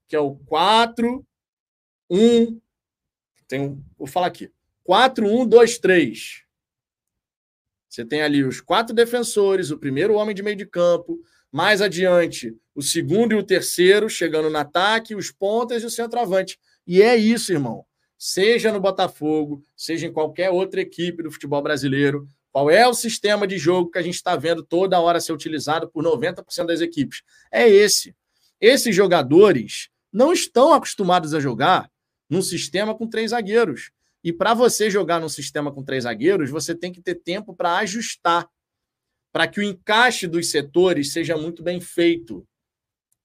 que 0.07 0.15
é 0.15 0.19
o 0.19 0.36
4 0.36 1.26
1 2.10 2.61
tem 3.48 3.84
vou 3.98 4.07
falar 4.07 4.27
aqui. 4.27 4.52
4 4.84 5.26
1 5.26 5.48
2 5.48 5.77
3. 5.80 6.44
Você 7.90 8.06
tem 8.06 8.22
ali 8.22 8.44
os 8.44 8.60
quatro 8.60 8.94
defensores, 8.94 9.72
o 9.72 9.77
primeiro 9.77 10.15
homem 10.15 10.36
de 10.36 10.44
meio 10.44 10.56
de 10.56 10.65
campo, 10.65 11.19
mais 11.52 11.82
adiante, 11.82 12.56
o 12.76 12.82
segundo 12.82 13.32
e 13.32 13.36
o 13.36 13.44
terceiro 13.44 14.10
chegando 14.10 14.49
no 14.49 14.57
ataque, 14.57 15.15
os 15.15 15.32
pontas 15.32 15.82
e 15.82 15.86
o 15.86 15.90
centroavante. 15.90 16.60
E 16.86 17.02
é 17.02 17.15
isso, 17.15 17.53
irmão 17.53 17.86
seja 18.18 18.72
no 18.72 18.80
Botafogo, 18.80 19.62
seja 19.76 20.08
em 20.08 20.14
qualquer 20.14 20.50
outra 20.50 20.82
equipe 20.82 21.24
do 21.24 21.32
futebol 21.32 21.62
brasileiro, 21.62 22.28
qual 22.52 22.70
é 22.70 22.88
o 22.88 22.94
sistema 22.94 23.46
de 23.46 23.58
jogo 23.58 23.92
que 23.92 23.98
a 23.98 24.02
gente 24.02 24.16
está 24.16 24.36
vendo 24.36 24.64
toda 24.64 25.00
hora 25.00 25.20
ser 25.20 25.34
utilizado 25.34 25.90
por 25.90 26.04
90% 26.04 26.66
das 26.66 26.80
equipes? 26.80 27.22
É 27.52 27.68
esse. 27.68 28.16
Esses 28.62 28.96
jogadores 28.96 29.90
não 30.12 30.32
estão 30.32 30.74
acostumados 30.74 31.34
a 31.34 31.40
jogar 31.42 31.92
num 32.30 32.42
sistema 32.42 32.96
com 32.96 33.08
três 33.08 33.32
zagueiros. 33.32 33.92
E 34.24 34.32
para 34.32 34.54
você 34.54 34.90
jogar 34.90 35.20
num 35.20 35.30
sistema 35.30 35.72
com 35.72 35.84
três 35.84 36.06
zagueiros, 36.06 36.50
você 36.50 36.74
tem 36.74 36.92
que 36.92 37.02
ter 37.02 37.16
tempo 37.16 37.54
para 37.54 37.78
ajustar, 37.80 38.50
para 39.32 39.48
que 39.48 39.60
o 39.60 39.64
encaixe 39.64 40.26
dos 40.26 40.50
setores 40.50 41.12
seja 41.12 41.36
muito 41.36 41.62
bem 41.62 41.82
feito. 41.82 42.48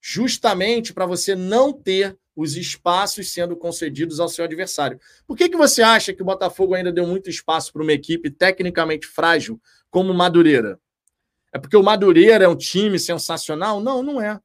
Justamente 0.01 0.93
para 0.93 1.05
você 1.05 1.35
não 1.35 1.71
ter 1.71 2.17
os 2.35 2.55
espaços 2.55 3.31
sendo 3.31 3.55
concedidos 3.55 4.19
ao 4.19 4.29
seu 4.29 4.45
adversário. 4.45 4.99
Por 5.27 5.37
que, 5.37 5.49
que 5.49 5.57
você 5.57 5.81
acha 5.81 6.13
que 6.13 6.21
o 6.21 6.25
Botafogo 6.25 6.73
ainda 6.73 6.91
deu 6.91 7.05
muito 7.05 7.29
espaço 7.29 7.73
para 7.73 7.83
uma 7.83 7.93
equipe 7.93 8.29
tecnicamente 8.29 9.05
frágil 9.07 9.61
como 9.89 10.11
o 10.11 10.15
Madureira? 10.15 10.79
É 11.53 11.59
porque 11.59 11.75
o 11.75 11.83
Madureira 11.83 12.45
é 12.45 12.47
um 12.47 12.55
time 12.55 12.97
sensacional? 12.97 13.81
Não, 13.81 14.01
não 14.01 14.21
é. 14.21 14.39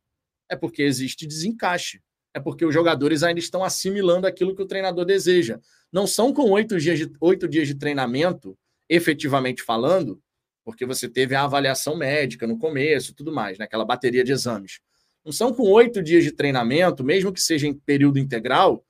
É 0.49 0.57
porque 0.57 0.83
existe 0.83 1.27
desencaixe. 1.27 2.03
É 2.35 2.41
porque 2.41 2.67
os 2.67 2.75
jogadores 2.75 3.23
ainda 3.23 3.41
estão 3.41 3.65
assimilando 3.65 4.27
aquilo 4.27 4.55
que 4.55 4.63
o 4.63 4.67
treinador 4.67 5.05
deseja. 5.05 5.59
Não 5.91 6.07
são 6.07 6.33
com 6.33 6.51
oito 6.51 6.79
dias 6.79 6.99
de, 6.99 7.11
oito 7.21 7.49
dias 7.49 7.67
de 7.67 7.75
treinamento, 7.75 8.59
efetivamente 8.89 9.63
falando, 9.63 10.21
porque 10.65 10.85
você 10.85 11.09
teve 11.09 11.35
a 11.35 11.45
avaliação 11.45 11.97
médica 11.97 12.47
no 12.47 12.59
começo 12.59 13.15
tudo 13.15 13.33
mais, 13.33 13.57
né? 13.57 13.65
aquela 13.65 13.85
bateria 13.85 14.25
de 14.25 14.33
exames. 14.33 14.81
Não 15.27 15.33
são 15.33 15.53
com 15.53 15.65
oito 15.65 16.01
dias 16.01 16.23
de 16.23 16.31
treinamento, 16.31 17.03
mesmo 17.03 17.33
que 17.33 17.41
seja 17.41 17.67
em 17.67 17.75
período 17.75 18.17
integral, 18.17 18.87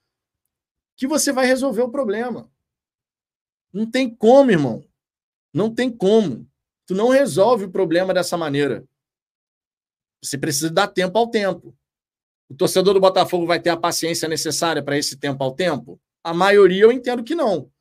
que 0.94 1.06
você 1.06 1.32
vai 1.32 1.46
resolver 1.46 1.80
o 1.80 1.90
problema. 1.90 2.52
Não 3.72 3.90
tem 3.90 4.14
como, 4.14 4.50
irmão. 4.50 4.86
Não 5.50 5.74
tem 5.74 5.90
como. 5.90 6.46
Tu 6.84 6.94
não 6.94 7.08
resolve 7.08 7.64
o 7.64 7.70
problema 7.70 8.12
dessa 8.12 8.36
maneira. 8.36 8.86
Você 10.22 10.36
precisa 10.36 10.68
dar 10.68 10.88
tempo 10.88 11.16
ao 11.16 11.30
tempo. 11.30 11.74
O 12.50 12.54
torcedor 12.54 12.92
do 12.92 13.00
Botafogo 13.00 13.46
vai 13.46 13.58
ter 13.58 13.70
a 13.70 13.76
paciência 13.76 14.28
necessária 14.28 14.82
para 14.82 14.98
esse 14.98 15.16
tempo 15.16 15.42
ao 15.42 15.54
tempo? 15.54 15.98
A 16.22 16.34
maioria 16.34 16.82
eu 16.82 16.92
entendo 16.92 17.24
que 17.24 17.34
não. 17.34 17.72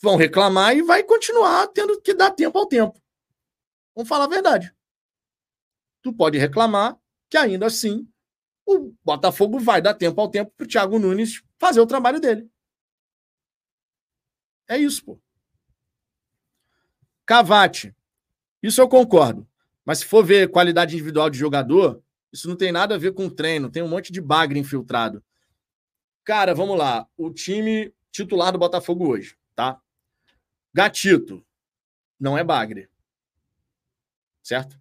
Vão 0.00 0.14
reclamar 0.14 0.76
e 0.76 0.82
vai 0.82 1.02
continuar 1.02 1.66
tendo 1.66 2.00
que 2.00 2.14
dar 2.14 2.30
tempo 2.30 2.56
ao 2.56 2.66
tempo. 2.66 3.02
Vamos 3.96 4.08
falar 4.08 4.26
a 4.26 4.28
verdade. 4.28 4.72
Tu 6.02 6.12
pode 6.12 6.38
reclamar, 6.38 6.99
que 7.30 7.38
ainda 7.38 7.66
assim 7.66 8.06
o 8.66 8.92
Botafogo 9.04 9.58
vai 9.58 9.80
dar 9.80 9.94
tempo 9.94 10.20
ao 10.20 10.28
tempo 10.28 10.52
para 10.56 10.64
o 10.64 10.68
Thiago 10.68 10.98
Nunes 10.98 11.42
fazer 11.58 11.80
o 11.80 11.86
trabalho 11.86 12.20
dele. 12.20 12.50
É 14.68 14.76
isso, 14.76 15.04
pô. 15.04 15.20
Cavate. 17.24 17.94
Isso 18.62 18.80
eu 18.80 18.88
concordo. 18.88 19.48
Mas 19.84 20.00
se 20.00 20.04
for 20.04 20.24
ver 20.24 20.50
qualidade 20.50 20.94
individual 20.94 21.30
de 21.30 21.38
jogador, 21.38 22.02
isso 22.32 22.48
não 22.48 22.56
tem 22.56 22.70
nada 22.70 22.94
a 22.94 22.98
ver 22.98 23.12
com 23.12 23.30
treino. 23.30 23.70
Tem 23.70 23.82
um 23.82 23.88
monte 23.88 24.12
de 24.12 24.20
bagre 24.20 24.58
infiltrado. 24.58 25.24
Cara, 26.24 26.54
vamos 26.54 26.76
lá. 26.76 27.08
O 27.16 27.30
time 27.30 27.92
titular 28.12 28.52
do 28.52 28.58
Botafogo 28.58 29.08
hoje, 29.08 29.36
tá? 29.54 29.80
Gatito. 30.72 31.44
Não 32.18 32.36
é 32.36 32.44
bagre. 32.44 32.88
Certo? 34.42 34.78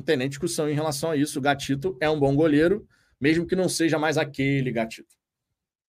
Não 0.00 0.04
tem 0.06 0.16
nem 0.16 0.30
discussão 0.30 0.66
em 0.66 0.72
relação 0.72 1.10
a 1.10 1.16
isso. 1.16 1.38
O 1.38 1.42
Gatito 1.42 1.94
é 2.00 2.08
um 2.08 2.18
bom 2.18 2.34
goleiro, 2.34 2.88
mesmo 3.20 3.46
que 3.46 3.54
não 3.54 3.68
seja 3.68 3.98
mais 3.98 4.16
aquele 4.16 4.72
Gatito. 4.72 5.14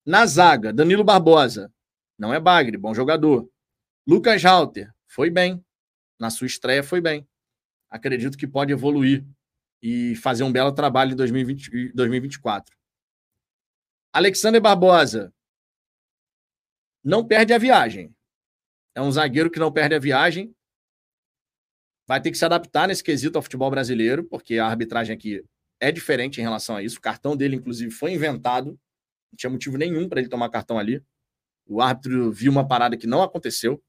Na 0.02 0.24
zaga, 0.24 0.72
Danilo 0.72 1.04
Barbosa. 1.04 1.70
Não 2.18 2.32
é 2.32 2.40
bagre, 2.40 2.78
bom 2.78 2.94
jogador. 2.94 3.46
Lucas 4.06 4.42
Halter. 4.46 4.90
Foi 5.06 5.28
bem. 5.28 5.62
Na 6.18 6.30
sua 6.30 6.46
estreia, 6.46 6.82
foi 6.82 7.02
bem. 7.02 7.28
Acredito 7.90 8.38
que 8.38 8.46
pode 8.46 8.72
evoluir 8.72 9.26
e 9.82 10.16
fazer 10.16 10.42
um 10.42 10.50
belo 10.50 10.72
trabalho 10.72 11.12
em 11.12 11.16
2020, 11.16 11.92
2024. 11.92 12.74
Alexander 14.10 14.60
Barbosa 14.60 15.34
não 17.04 17.26
perde 17.26 17.52
a 17.52 17.58
viagem. 17.58 18.10
É 18.94 19.02
um 19.02 19.12
zagueiro 19.12 19.50
que 19.50 19.60
não 19.60 19.70
perde 19.70 19.94
a 19.94 19.98
viagem. 19.98 20.56
Vai 22.08 22.22
ter 22.22 22.30
que 22.30 22.38
se 22.38 22.44
adaptar 22.46 22.88
nesse 22.88 23.04
quesito 23.04 23.36
ao 23.36 23.42
futebol 23.42 23.70
brasileiro, 23.70 24.24
porque 24.24 24.58
a 24.58 24.66
arbitragem 24.66 25.14
aqui 25.14 25.44
é 25.78 25.92
diferente 25.92 26.40
em 26.40 26.42
relação 26.42 26.74
a 26.74 26.82
isso. 26.82 26.96
O 26.96 27.02
cartão 27.02 27.36
dele, 27.36 27.56
inclusive, 27.56 27.90
foi 27.90 28.14
inventado. 28.14 28.70
Não 29.30 29.36
tinha 29.36 29.50
motivo 29.50 29.76
nenhum 29.76 30.08
para 30.08 30.18
ele 30.18 30.28
tomar 30.30 30.48
cartão 30.48 30.78
ali. 30.78 31.04
O 31.66 31.82
árbitro 31.82 32.32
viu 32.32 32.50
uma 32.50 32.66
parada 32.66 32.96
que 32.96 33.06
não 33.06 33.22
aconteceu. 33.22 33.82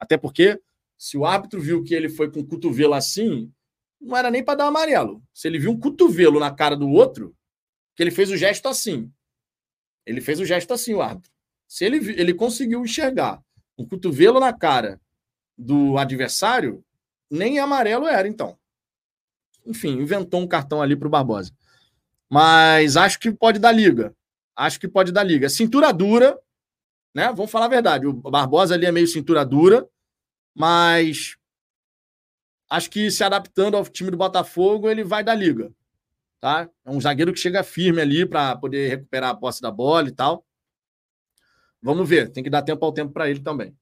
Até 0.00 0.16
porque, 0.16 0.58
se 0.96 1.18
o 1.18 1.26
árbitro 1.26 1.60
viu 1.60 1.84
que 1.84 1.94
ele 1.94 2.08
foi 2.08 2.32
com 2.32 2.40
o 2.40 2.46
cotovelo 2.46 2.94
assim, 2.94 3.52
não 4.00 4.16
era 4.16 4.30
nem 4.30 4.42
para 4.42 4.54
dar 4.54 4.68
amarelo. 4.68 5.22
Se 5.34 5.46
ele 5.46 5.58
viu 5.58 5.72
um 5.72 5.78
cotovelo 5.78 6.40
na 6.40 6.50
cara 6.50 6.74
do 6.74 6.88
outro, 6.88 7.36
que 7.94 8.02
ele 8.02 8.10
fez 8.10 8.30
o 8.30 8.36
gesto 8.36 8.66
assim. 8.66 9.12
Ele 10.06 10.22
fez 10.22 10.40
o 10.40 10.46
gesto 10.46 10.72
assim, 10.72 10.94
o 10.94 11.02
árbitro. 11.02 11.30
Se 11.68 11.84
ele, 11.84 11.98
ele 12.18 12.32
conseguiu 12.32 12.82
enxergar 12.82 13.42
um 13.76 13.86
cotovelo 13.86 14.40
na 14.40 14.54
cara 14.54 14.98
do 15.56 15.98
adversário, 15.98 16.82
nem 17.32 17.58
amarelo 17.58 18.06
era, 18.06 18.28
então. 18.28 18.58
Enfim, 19.64 19.92
inventou 19.92 20.40
um 20.40 20.46
cartão 20.46 20.82
ali 20.82 20.94
para 20.94 21.08
o 21.08 21.10
Barbosa. 21.10 21.50
Mas 22.28 22.96
acho 22.96 23.18
que 23.18 23.32
pode 23.32 23.58
dar 23.58 23.72
liga. 23.72 24.14
Acho 24.54 24.78
que 24.78 24.86
pode 24.86 25.12
dar 25.12 25.22
liga. 25.22 25.48
Cintura 25.48 25.92
dura, 25.92 26.38
né? 27.14 27.32
Vamos 27.32 27.50
falar 27.50 27.66
a 27.66 27.70
verdade. 27.70 28.06
O 28.06 28.12
Barbosa 28.12 28.74
ali 28.74 28.84
é 28.84 28.92
meio 28.92 29.06
cintura 29.06 29.46
dura, 29.46 29.88
mas 30.54 31.36
acho 32.68 32.90
que 32.90 33.10
se 33.10 33.24
adaptando 33.24 33.76
ao 33.76 33.84
time 33.84 34.10
do 34.10 34.16
Botafogo, 34.16 34.90
ele 34.90 35.02
vai 35.02 35.24
dar 35.24 35.34
liga. 35.34 35.72
Tá? 36.38 36.68
É 36.84 36.90
um 36.90 37.00
zagueiro 37.00 37.32
que 37.32 37.38
chega 37.38 37.62
firme 37.62 38.00
ali 38.00 38.26
para 38.26 38.56
poder 38.56 38.88
recuperar 38.88 39.30
a 39.30 39.34
posse 39.34 39.62
da 39.62 39.70
bola 39.70 40.08
e 40.08 40.12
tal. 40.12 40.44
Vamos 41.80 42.06
ver, 42.06 42.30
tem 42.30 42.44
que 42.44 42.50
dar 42.50 42.62
tempo 42.62 42.84
ao 42.84 42.92
tempo 42.92 43.12
para 43.12 43.30
ele 43.30 43.40
também. 43.40 43.74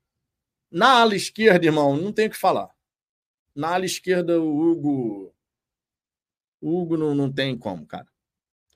Na 0.70 1.01
ala 1.01 1.16
esquerda, 1.16 1.66
irmão, 1.66 1.97
não 1.97 2.12
tem 2.12 2.28
o 2.28 2.31
que 2.31 2.36
falar. 2.36 2.68
Na 3.60 3.74
ala 3.74 3.84
esquerda, 3.84 4.40
o 4.40 4.58
Hugo. 4.58 5.34
O 6.62 6.80
Hugo 6.80 6.96
não, 6.96 7.14
não 7.14 7.30
tem 7.30 7.58
como, 7.58 7.84
cara. 7.84 8.06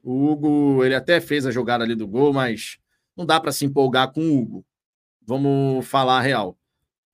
O 0.02 0.30
Hugo, 0.30 0.84
ele 0.84 0.94
até 0.94 1.22
fez 1.22 1.46
a 1.46 1.50
jogada 1.50 1.82
ali 1.82 1.94
do 1.94 2.06
gol, 2.06 2.34
mas 2.34 2.78
não 3.16 3.24
dá 3.24 3.40
para 3.40 3.50
se 3.50 3.64
empolgar 3.64 4.12
com 4.12 4.20
o 4.20 4.38
Hugo. 4.38 4.66
Vamos 5.22 5.86
falar 5.86 6.18
a 6.18 6.20
real. 6.20 6.58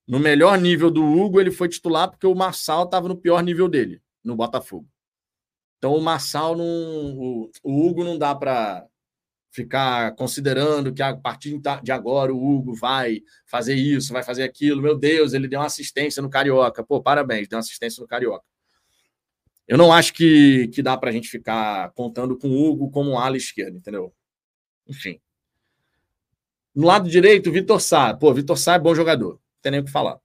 No 0.04 0.18
melhor 0.18 0.58
nível 0.58 0.90
do 0.90 1.04
Hugo, 1.04 1.40
ele 1.40 1.52
foi 1.52 1.68
titular 1.68 2.10
porque 2.10 2.26
o 2.26 2.34
Marçal 2.34 2.82
estava 2.86 3.06
no 3.06 3.16
pior 3.16 3.40
nível 3.40 3.68
dele, 3.68 4.02
no 4.24 4.34
Botafogo. 4.34 4.88
Então 5.78 5.94
o 5.94 6.00
Marçal 6.00 6.56
não. 6.56 6.66
O, 6.66 7.50
o 7.62 7.86
Hugo 7.86 8.02
não 8.02 8.18
dá 8.18 8.34
para 8.34 8.84
ficar 9.50 10.14
considerando 10.14 10.92
que 10.92 11.02
a 11.02 11.16
partir 11.16 11.60
de 11.82 11.92
agora 11.92 12.32
o 12.32 12.42
Hugo 12.42 12.74
vai 12.74 13.20
fazer 13.46 13.74
isso, 13.74 14.12
vai 14.12 14.22
fazer 14.22 14.42
aquilo. 14.42 14.82
Meu 14.82 14.96
Deus, 14.96 15.32
ele 15.32 15.48
deu 15.48 15.60
uma 15.60 15.66
assistência 15.66 16.22
no 16.22 16.30
Carioca. 16.30 16.84
Pô, 16.84 17.02
parabéns, 17.02 17.48
deu 17.48 17.56
uma 17.56 17.60
assistência 17.60 18.00
no 18.00 18.08
Carioca. 18.08 18.44
Eu 19.66 19.78
não 19.78 19.92
acho 19.92 20.12
que, 20.12 20.68
que 20.68 20.82
dá 20.82 20.96
para 20.96 21.10
a 21.10 21.12
gente 21.12 21.28
ficar 21.28 21.90
contando 21.92 22.36
com 22.36 22.48
o 22.48 22.68
Hugo 22.68 22.90
como 22.90 23.10
um 23.10 23.18
ala 23.18 23.36
esquerdo, 23.36 23.76
entendeu? 23.76 24.12
Enfim. 24.88 25.20
No 26.74 26.86
lado 26.86 27.08
direito, 27.08 27.52
Vitor 27.52 27.80
Sá. 27.80 28.14
Pô, 28.14 28.32
Vitor 28.32 28.56
Sá 28.56 28.74
é 28.74 28.78
bom 28.78 28.94
jogador 28.94 29.40
tem 29.60 29.72
nem 29.72 29.80
o 29.80 29.84
que 29.84 29.90
falar. 29.90 30.18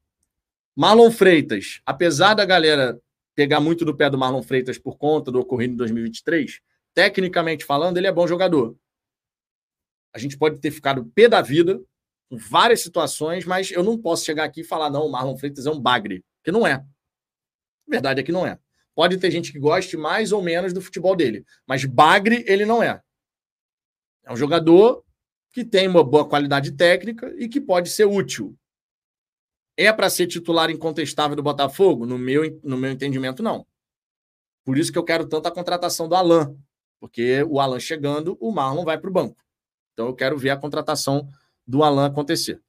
Marlon 0.76 1.12
Freitas, 1.12 1.82
apesar 1.86 2.34
da 2.34 2.46
galera 2.46 3.00
pegar 3.34 3.60
muito 3.60 3.86
do 3.86 3.96
pé 3.96 4.10
do 4.10 4.18
Marlon 4.18 4.42
Freitas 4.42 4.78
por 4.78 4.98
conta 4.98 5.32
do 5.32 5.40
ocorrido 5.40 5.74
em 5.74 5.78
2023, 5.78 6.60
tecnicamente 6.94 7.66
falando, 7.66 7.98
ele 7.98 8.08
é 8.08 8.12
bom 8.12 8.28
jogador. 8.28 8.76
A 10.16 10.18
gente 10.18 10.38
pode 10.38 10.62
ter 10.62 10.72
ficado 10.72 11.06
pé 11.14 11.28
da 11.28 11.42
vida 11.42 11.84
em 12.32 12.38
várias 12.38 12.80
situações, 12.80 13.44
mas 13.44 13.70
eu 13.70 13.84
não 13.84 14.02
posso 14.02 14.24
chegar 14.24 14.46
aqui 14.46 14.62
e 14.62 14.64
falar, 14.64 14.90
não, 14.90 15.06
o 15.06 15.12
Marlon 15.12 15.36
Freitas 15.36 15.66
é 15.66 15.70
um 15.70 15.78
bagre, 15.78 16.24
que 16.42 16.54
não 16.54 16.66
é. 16.66 16.76
A 16.76 16.86
verdade 17.86 18.22
é 18.22 18.24
que 18.24 18.32
não 18.32 18.48
é. 18.48 18.58
Pode 18.96 19.18
ter 19.18 19.30
gente 19.30 19.52
que 19.52 19.60
goste 19.60 19.98
mais 19.98 20.32
ou 20.32 20.42
menos 20.42 20.72
do 20.72 20.80
futebol 20.80 21.18
dele, 21.18 21.46
mas 21.68 21.84
bagre 21.84 22.46
ele 22.48 22.66
não 22.66 22.82
é. 22.82 23.02
É 24.24 24.32
um 24.32 24.38
jogador 24.38 25.04
que 25.52 25.66
tem 25.66 25.86
uma 25.86 26.02
boa 26.02 26.26
qualidade 26.28 26.72
técnica 26.72 27.36
e 27.38 27.50
que 27.50 27.60
pode 27.60 27.90
ser 27.90 28.06
útil. 28.06 28.58
É 29.76 29.92
para 29.92 30.10
ser 30.10 30.28
titular 30.28 30.70
incontestável 30.70 31.36
do 31.36 31.44
Botafogo? 31.44 32.06
No 32.06 32.18
meu, 32.18 32.58
no 32.64 32.78
meu 32.78 32.90
entendimento, 32.90 33.44
não. 33.44 33.68
Por 34.64 34.78
isso 34.78 34.94
que 34.94 34.98
eu 34.98 35.04
quero 35.04 35.28
tanto 35.28 35.48
a 35.50 35.52
contratação 35.52 36.08
do 36.08 36.16
Alan. 36.16 36.56
Porque 37.02 37.44
o 37.44 37.60
Alan 37.60 37.82
chegando, 37.82 38.38
o 38.40 38.50
Marlon 38.50 38.86
vai 38.86 38.98
para 38.98 39.10
o 39.10 39.14
banco. 39.14 39.45
Então 39.96 40.08
eu 40.08 40.14
quero 40.14 40.38
ver 40.38 40.50
a 40.50 40.58
contratação 40.58 41.28
do 41.66 41.82
Alan 41.82 42.08
acontecer. 42.08 42.62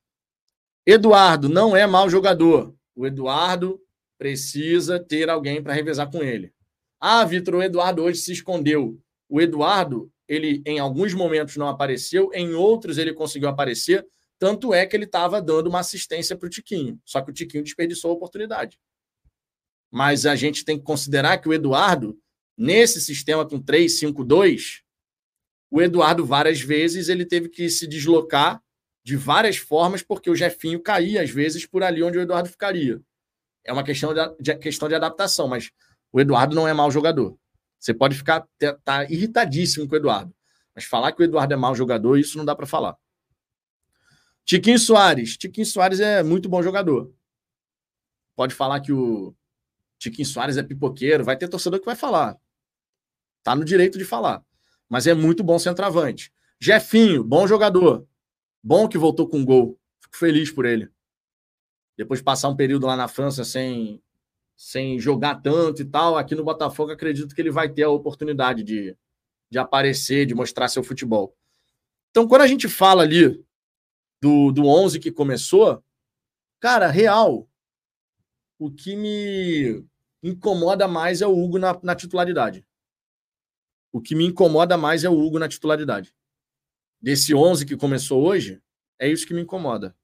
Eduardo 0.86 1.48
não 1.48 1.76
é 1.76 1.84
mau 1.84 2.08
jogador. 2.08 2.72
O 2.94 3.04
Eduardo 3.04 3.80
precisa 4.16 5.00
ter 5.00 5.28
alguém 5.28 5.60
para 5.60 5.74
revezar 5.74 6.08
com 6.08 6.22
ele. 6.22 6.54
Ah, 7.00 7.24
Vitor, 7.24 7.56
o 7.56 7.62
Eduardo 7.62 8.04
hoje 8.04 8.20
se 8.20 8.32
escondeu. 8.32 8.98
O 9.28 9.40
Eduardo, 9.40 10.10
ele 10.28 10.62
em 10.64 10.78
alguns 10.78 11.12
momentos 11.12 11.56
não 11.56 11.68
apareceu, 11.68 12.30
em 12.32 12.54
outros 12.54 12.96
ele 12.96 13.12
conseguiu 13.12 13.48
aparecer, 13.48 14.06
tanto 14.38 14.72
é 14.72 14.86
que 14.86 14.96
ele 14.96 15.04
estava 15.04 15.42
dando 15.42 15.66
uma 15.66 15.80
assistência 15.80 16.36
para 16.36 16.46
o 16.46 16.50
Tiquinho. 16.50 17.00
Só 17.04 17.20
que 17.20 17.30
o 17.30 17.34
Tiquinho 17.34 17.64
desperdiçou 17.64 18.12
a 18.12 18.14
oportunidade. 18.14 18.78
Mas 19.90 20.24
a 20.24 20.36
gente 20.36 20.64
tem 20.64 20.78
que 20.78 20.84
considerar 20.84 21.38
que 21.38 21.48
o 21.48 21.52
Eduardo, 21.52 22.16
nesse 22.56 23.00
sistema 23.00 23.44
com 23.44 23.60
3-5-2, 23.60 24.82
o 25.70 25.82
Eduardo 25.82 26.24
várias 26.24 26.60
vezes 26.60 27.09
ele 27.09 27.24
teve 27.24 27.48
que 27.48 27.68
se 27.68 27.86
deslocar 27.86 28.62
de 29.05 29.16
várias 29.16 29.56
formas, 29.56 30.02
porque 30.02 30.30
o 30.30 30.34
Jefinho 30.34 30.82
caía 30.82 31.22
às 31.22 31.30
vezes 31.30 31.64
por 31.64 31.82
ali 31.82 32.02
onde 32.02 32.18
o 32.18 32.20
Eduardo 32.20 32.48
ficaria. 32.48 33.01
É 33.64 33.72
uma 33.72 33.84
questão 33.84 34.12
de, 34.12 34.20
de 34.40 34.55
questão 34.56 34.88
de 34.88 34.94
adaptação, 34.94 35.48
mas 35.48 35.70
o 36.12 36.20
Eduardo 36.20 36.55
não 36.55 36.66
é 36.66 36.72
mau 36.72 36.90
jogador. 36.90 37.38
Você 37.78 37.93
pode 37.94 38.16
ficar 38.16 38.47
tá 38.84 39.05
irritadíssimo 39.05 39.86
com 39.86 39.94
o 39.94 39.98
Eduardo, 39.98 40.34
mas 40.74 40.84
falar 40.84 41.12
que 41.12 41.22
o 41.22 41.24
Eduardo 41.24 41.55
é 41.55 41.56
mau 41.56 41.74
jogador, 41.74 42.18
isso 42.18 42.38
não 42.38 42.44
dá 42.44 42.55
para 42.55 42.66
falar. 42.66 42.97
Tiquinho 44.44 44.78
Soares. 44.78 45.36
Tiquinho 45.36 45.66
Soares 45.66 45.98
é 45.98 46.22
muito 46.22 46.48
bom 46.48 46.62
jogador. 46.62 47.12
Pode 48.36 48.55
falar 48.55 48.80
que 48.80 48.93
o 48.93 49.34
Tiquinho 49.98 50.26
Soares 50.26 50.56
é 50.56 50.62
pipoqueiro. 50.62 51.24
Vai 51.24 51.36
ter 51.36 51.48
torcedor 51.48 51.80
que 51.80 51.86
vai 51.86 51.97
falar. 51.97 52.38
Tá 53.43 53.56
no 53.56 53.64
direito 53.64 53.98
de 53.98 54.05
falar. 54.05 54.44
Mas 54.88 55.06
é 55.06 55.14
muito 55.14 55.42
bom 55.42 55.58
centroavante. 55.58 56.32
Jefinho, 56.60 57.22
bom 57.22 57.46
jogador. 57.46 58.06
Bom 58.62 58.88
que 58.88 58.98
voltou 58.98 59.28
com 59.28 59.44
gol. 59.44 59.78
Fico 60.00 60.16
feliz 60.16 60.50
por 60.50 60.64
ele. 60.64 60.88
Depois 61.96 62.20
de 62.20 62.24
passar 62.24 62.48
um 62.48 62.56
período 62.56 62.86
lá 62.86 62.96
na 62.96 63.08
França 63.08 63.44
sem, 63.44 64.02
sem 64.56 64.98
jogar 64.98 65.36
tanto 65.36 65.82
e 65.82 65.84
tal, 65.84 66.16
aqui 66.16 66.34
no 66.34 66.44
Botafogo 66.44 66.92
acredito 66.92 67.34
que 67.34 67.40
ele 67.40 67.50
vai 67.50 67.68
ter 67.68 67.84
a 67.84 67.90
oportunidade 67.90 68.62
de, 68.62 68.96
de 69.50 69.58
aparecer, 69.58 70.26
de 70.26 70.34
mostrar 70.34 70.68
seu 70.68 70.82
futebol. 70.82 71.34
Então, 72.10 72.26
quando 72.26 72.42
a 72.42 72.46
gente 72.46 72.68
fala 72.68 73.02
ali 73.02 73.44
do, 74.20 74.50
do 74.52 74.66
11 74.66 74.98
que 74.98 75.10
começou, 75.10 75.82
cara, 76.60 76.88
real, 76.88 77.48
o 78.58 78.70
que 78.70 78.96
me 78.96 79.84
incomoda 80.22 80.88
mais 80.88 81.20
é 81.20 81.26
o 81.26 81.38
Hugo 81.38 81.58
na, 81.58 81.78
na 81.82 81.94
titularidade. 81.94 82.64
O 83.97 84.01
que 84.02 84.14
me 84.14 84.27
incomoda 84.27 84.77
mais 84.77 85.05
é 85.05 85.09
o 85.09 85.18
Hugo 85.18 85.39
na 85.39 85.48
titularidade. 85.48 86.14
Desse 87.01 87.35
11 87.35 87.64
que 87.64 87.78
começou 87.78 88.23
hoje, 88.23 88.60
é 88.98 89.09
isso 89.09 89.27
que 89.27 89.32
me 89.32 89.40
incomoda. 89.40 89.97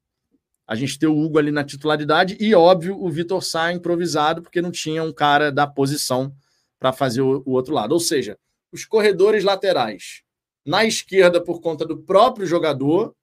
A 0.67 0.75
gente 0.75 0.99
ter 0.99 1.09
o 1.09 1.19
Hugo 1.19 1.39
ali 1.39 1.51
na 1.51 1.63
titularidade 1.63 2.35
e, 2.41 2.55
óbvio, 2.55 2.99
o 2.99 3.11
Vitor 3.11 3.45
Sá 3.45 3.71
improvisado, 3.71 4.41
porque 4.41 4.63
não 4.63 4.71
tinha 4.71 5.05
um 5.05 5.13
cara 5.13 5.53
da 5.53 5.67
posição 5.67 6.35
para 6.79 6.91
fazer 6.91 7.21
o, 7.21 7.43
o 7.45 7.51
outro 7.51 7.75
lado. 7.75 7.93
Ou 7.93 8.01
seja, 8.01 8.39
os 8.73 8.87
corredores 8.87 9.45
laterais 9.45 10.23
na 10.65 10.87
esquerda 10.87 11.39
por 11.45 11.61
conta 11.61 11.85
do 11.85 11.99
próprio 11.99 12.47
jogador, 12.47 13.15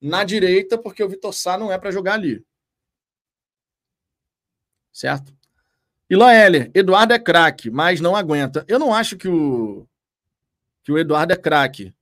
na 0.00 0.22
direita 0.22 0.78
porque 0.78 1.02
o 1.02 1.08
Vitor 1.08 1.32
Sá 1.32 1.58
não 1.58 1.72
é 1.72 1.78
para 1.78 1.90
jogar 1.90 2.14
ali. 2.14 2.46
Certo? 4.92 5.36
E 6.08 6.14
Heller, 6.14 6.70
Eduardo 6.72 7.12
é 7.12 7.18
craque, 7.18 7.72
mas 7.72 8.00
não 8.00 8.14
aguenta. 8.14 8.64
Eu 8.68 8.78
não 8.78 8.94
acho 8.94 9.16
que 9.16 9.26
o 9.26 9.84
que 10.86 10.92
o 10.92 10.98
Eduardo 10.98 11.32
é 11.32 11.36
craque. 11.36 11.92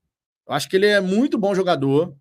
Eu 0.46 0.52
acho 0.52 0.68
que 0.68 0.76
ele 0.76 0.86
é 0.86 1.00
muito 1.00 1.38
bom 1.38 1.54
jogador. 1.54 2.14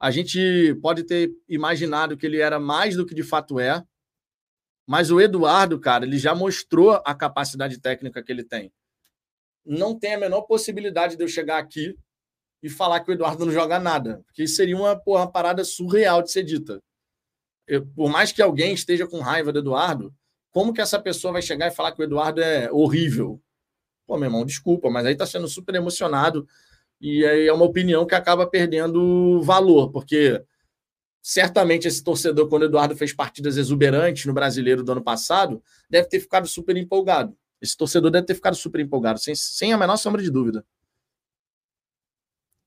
A 0.00 0.10
gente 0.10 0.74
pode 0.80 1.04
ter 1.04 1.30
imaginado 1.46 2.16
que 2.16 2.24
ele 2.24 2.40
era 2.40 2.58
mais 2.58 2.96
do 2.96 3.04
que 3.04 3.14
de 3.14 3.22
fato 3.22 3.60
é. 3.60 3.84
Mas 4.86 5.10
o 5.10 5.20
Eduardo, 5.20 5.78
cara, 5.78 6.06
ele 6.06 6.16
já 6.16 6.34
mostrou 6.34 6.92
a 7.04 7.14
capacidade 7.14 7.78
técnica 7.78 8.22
que 8.22 8.32
ele 8.32 8.42
tem. 8.42 8.72
Não 9.66 9.98
tem 9.98 10.14
a 10.14 10.18
menor 10.18 10.42
possibilidade 10.42 11.14
de 11.14 11.22
eu 11.22 11.28
chegar 11.28 11.58
aqui 11.58 11.94
e 12.62 12.70
falar 12.70 13.00
que 13.00 13.10
o 13.10 13.12
Eduardo 13.12 13.44
não 13.44 13.52
joga 13.52 13.78
nada. 13.78 14.22
Porque 14.24 14.48
seria 14.48 14.78
uma, 14.78 14.96
porra, 14.96 15.24
uma 15.24 15.30
parada 15.30 15.62
surreal 15.62 16.22
de 16.22 16.32
ser 16.32 16.42
dita. 16.42 16.82
Eu, 17.66 17.84
por 17.84 18.08
mais 18.08 18.32
que 18.32 18.40
alguém 18.40 18.72
esteja 18.72 19.06
com 19.06 19.20
raiva 19.20 19.52
do 19.52 19.58
Eduardo, 19.58 20.14
como 20.50 20.72
que 20.72 20.80
essa 20.80 20.98
pessoa 20.98 21.34
vai 21.34 21.42
chegar 21.42 21.66
e 21.66 21.74
falar 21.74 21.92
que 21.92 22.00
o 22.00 22.04
Eduardo 22.04 22.40
é 22.40 22.72
horrível? 22.72 23.42
Pô, 24.06 24.16
meu 24.16 24.26
irmão, 24.26 24.44
desculpa, 24.44 24.88
mas 24.88 25.04
aí 25.04 25.16
tá 25.16 25.26
sendo 25.26 25.48
super 25.48 25.74
emocionado 25.74 26.46
e 27.00 27.24
aí 27.26 27.46
é 27.46 27.52
uma 27.52 27.64
opinião 27.64 28.06
que 28.06 28.14
acaba 28.14 28.46
perdendo 28.46 29.42
valor, 29.42 29.90
porque 29.90 30.42
certamente 31.20 31.88
esse 31.88 32.02
torcedor, 32.02 32.48
quando 32.48 32.62
o 32.62 32.66
Eduardo 32.66 32.96
fez 32.96 33.12
partidas 33.12 33.56
exuberantes 33.56 34.24
no 34.26 34.32
brasileiro 34.32 34.82
do 34.82 34.92
ano 34.92 35.02
passado, 35.02 35.62
deve 35.90 36.08
ter 36.08 36.20
ficado 36.20 36.46
super 36.46 36.76
empolgado. 36.76 37.36
Esse 37.60 37.76
torcedor 37.76 38.10
deve 38.10 38.26
ter 38.26 38.34
ficado 38.34 38.54
super 38.54 38.80
empolgado, 38.80 39.18
sem, 39.18 39.34
sem 39.34 39.72
a 39.72 39.78
menor 39.78 39.96
sombra 39.96 40.22
de 40.22 40.30
dúvida. 40.30 40.64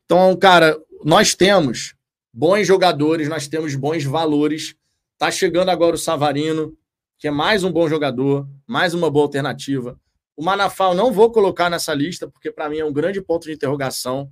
Então, 0.05 0.35
cara, 0.35 0.77
nós 1.05 1.35
temos 1.35 1.95
bons 2.33 2.65
jogadores, 2.65 3.29
nós 3.29 3.47
temos 3.47 3.75
bons 3.75 4.03
valores. 4.03 4.75
Tá 5.17 5.31
chegando 5.31 5.69
agora 5.69 5.95
o 5.95 5.99
Savarino, 5.99 6.75
que 7.17 7.27
é 7.27 7.31
mais 7.31 7.63
um 7.63 7.71
bom 7.71 7.87
jogador, 7.87 8.47
mais 8.65 8.93
uma 8.93 9.09
boa 9.09 9.25
alternativa. 9.25 9.99
O 10.39 10.41
Manafal 10.41 10.95
não 10.95 11.11
vou 11.11 11.29
colocar 11.29 11.69
nessa 11.69 11.93
lista, 11.93 12.25
porque 12.25 12.49
para 12.49 12.69
mim 12.69 12.77
é 12.77 12.85
um 12.85 12.93
grande 12.93 13.21
ponto 13.21 13.43
de 13.43 13.51
interrogação. 13.51 14.31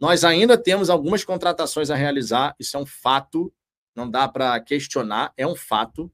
Nós 0.00 0.24
ainda 0.24 0.58
temos 0.58 0.90
algumas 0.90 1.22
contratações 1.22 1.88
a 1.88 1.94
realizar, 1.94 2.56
isso 2.58 2.76
é 2.76 2.80
um 2.80 2.84
fato, 2.84 3.54
não 3.94 4.10
dá 4.10 4.26
para 4.26 4.58
questionar, 4.58 5.32
é 5.36 5.46
um 5.46 5.54
fato. 5.54 6.10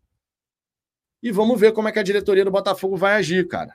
E 1.23 1.33
vamos 1.33 1.59
ver 1.59 1.73
como 1.73 1.89
é 1.89 1.93
que 1.93 1.99
a 1.99 2.03
diretoria 2.03 2.45
do 2.45 2.51
Botafogo 2.51 2.95
vai 2.95 3.15
agir, 3.15 3.49
cara. 3.49 3.75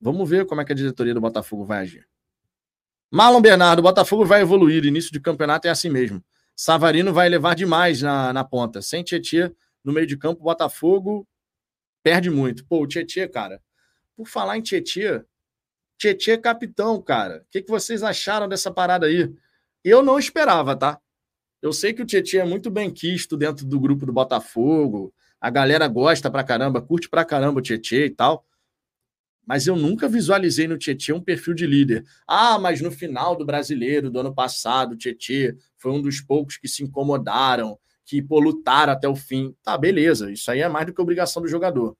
Vamos 0.00 0.26
ver 0.26 0.46
como 0.46 0.62
é 0.62 0.64
que 0.64 0.72
a 0.72 0.76
diretoria 0.76 1.12
do 1.12 1.20
Botafogo 1.20 1.62
vai 1.62 1.80
agir. 1.80 2.08
Marlon 3.10 3.42
Bernardo, 3.42 3.80
o 3.80 3.82
Botafogo 3.82 4.24
vai 4.24 4.40
evoluir, 4.40 4.86
início 4.86 5.12
de 5.12 5.20
campeonato 5.20 5.68
é 5.68 5.70
assim 5.70 5.90
mesmo. 5.90 6.24
Savarino 6.56 7.12
vai 7.12 7.28
levar 7.28 7.54
demais 7.54 8.00
na, 8.00 8.32
na 8.32 8.42
ponta. 8.42 8.80
Sem 8.80 9.04
Tietchan 9.04 9.54
no 9.84 9.92
meio 9.92 10.06
de 10.06 10.16
campo, 10.16 10.40
o 10.40 10.44
Botafogo 10.44 11.28
perde 12.02 12.30
muito. 12.30 12.64
Pô, 12.64 12.82
o 12.82 12.86
Tietchan, 12.86 13.28
cara, 13.28 13.60
por 14.16 14.26
falar 14.26 14.56
em 14.56 14.62
Tietchan, 14.62 15.24
Tietchan 15.98 16.32
é 16.32 16.38
capitão, 16.38 17.00
cara. 17.00 17.42
O 17.46 17.50
que, 17.50 17.62
que 17.62 17.70
vocês 17.70 18.02
acharam 18.02 18.48
dessa 18.48 18.70
parada 18.70 19.06
aí? 19.06 19.32
Eu 19.84 20.02
não 20.02 20.18
esperava, 20.18 20.76
tá? 20.76 21.00
Eu 21.62 21.72
sei 21.72 21.92
que 21.92 22.02
o 22.02 22.06
Tietchan 22.06 22.40
é 22.40 22.44
muito 22.44 22.70
bem 22.70 22.90
quisto 22.90 23.36
dentro 23.36 23.64
do 23.64 23.80
grupo 23.80 24.04
do 24.04 24.12
Botafogo. 24.12 25.12
A 25.40 25.50
galera 25.50 25.88
gosta 25.88 26.30
pra 26.30 26.44
caramba, 26.44 26.82
curte 26.82 27.08
pra 27.08 27.24
caramba 27.24 27.60
o 27.60 27.62
Tietchan 27.62 28.06
e 28.06 28.10
tal. 28.10 28.46
Mas 29.46 29.66
eu 29.66 29.76
nunca 29.76 30.08
visualizei 30.08 30.66
no 30.66 30.76
Tietchan 30.76 31.14
um 31.14 31.20
perfil 31.20 31.54
de 31.54 31.66
líder. 31.66 32.04
Ah, 32.26 32.58
mas 32.58 32.80
no 32.80 32.90
final 32.90 33.36
do 33.36 33.46
brasileiro 33.46 34.10
do 34.10 34.20
ano 34.20 34.34
passado, 34.34 34.92
o 34.92 34.96
Tietchan 34.96 35.56
foi 35.78 35.92
um 35.92 36.02
dos 36.02 36.20
poucos 36.20 36.56
que 36.56 36.66
se 36.66 36.82
incomodaram, 36.82 37.78
que 38.04 38.20
pô, 38.20 38.40
lutaram 38.40 38.92
até 38.92 39.08
o 39.08 39.14
fim. 39.14 39.54
Tá, 39.62 39.78
beleza. 39.78 40.30
Isso 40.30 40.50
aí 40.50 40.60
é 40.60 40.68
mais 40.68 40.86
do 40.86 40.92
que 40.92 41.00
obrigação 41.00 41.40
do 41.40 41.48
jogador. 41.48 41.96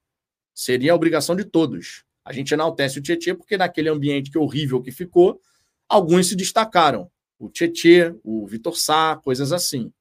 Seria 0.52 0.92
a 0.92 0.96
obrigação 0.96 1.36
de 1.36 1.44
todos. 1.44 2.05
A 2.26 2.32
gente 2.32 2.52
enaltece 2.52 2.98
o 2.98 3.02
Tietchan 3.02 3.36
porque 3.36 3.56
naquele 3.56 3.88
ambiente 3.88 4.32
que 4.32 4.36
horrível 4.36 4.82
que 4.82 4.90
ficou, 4.90 5.40
alguns 5.88 6.26
se 6.26 6.34
destacaram. 6.34 7.08
O 7.38 7.48
Tietchan, 7.48 8.18
o 8.24 8.44
Vitor 8.48 8.76
Sá, 8.76 9.14
coisas 9.22 9.52
assim. 9.52 9.92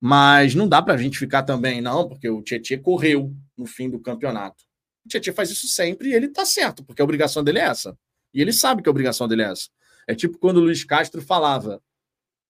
Mas 0.00 0.54
não 0.54 0.68
dá 0.68 0.80
para 0.80 0.94
a 0.94 0.96
gente 0.96 1.18
ficar 1.18 1.42
também, 1.42 1.80
não, 1.80 2.08
porque 2.08 2.30
o 2.30 2.40
Tietchan 2.40 2.78
correu 2.78 3.34
no 3.56 3.66
fim 3.66 3.90
do 3.90 3.98
campeonato. 3.98 4.62
O 5.04 5.08
Tietchan 5.08 5.32
faz 5.32 5.50
isso 5.50 5.66
sempre 5.66 6.10
e 6.10 6.14
ele 6.14 6.28
tá 6.28 6.46
certo, 6.46 6.84
porque 6.84 7.02
a 7.02 7.04
obrigação 7.04 7.42
dele 7.42 7.58
é 7.58 7.64
essa. 7.64 7.98
E 8.32 8.40
ele 8.40 8.52
sabe 8.52 8.80
que 8.80 8.88
a 8.88 8.92
obrigação 8.92 9.26
dele 9.26 9.42
é 9.42 9.50
essa. 9.50 9.68
É 10.06 10.14
tipo 10.14 10.38
quando 10.38 10.58
o 10.58 10.60
Luiz 10.60 10.84
Castro 10.84 11.20
falava: 11.20 11.82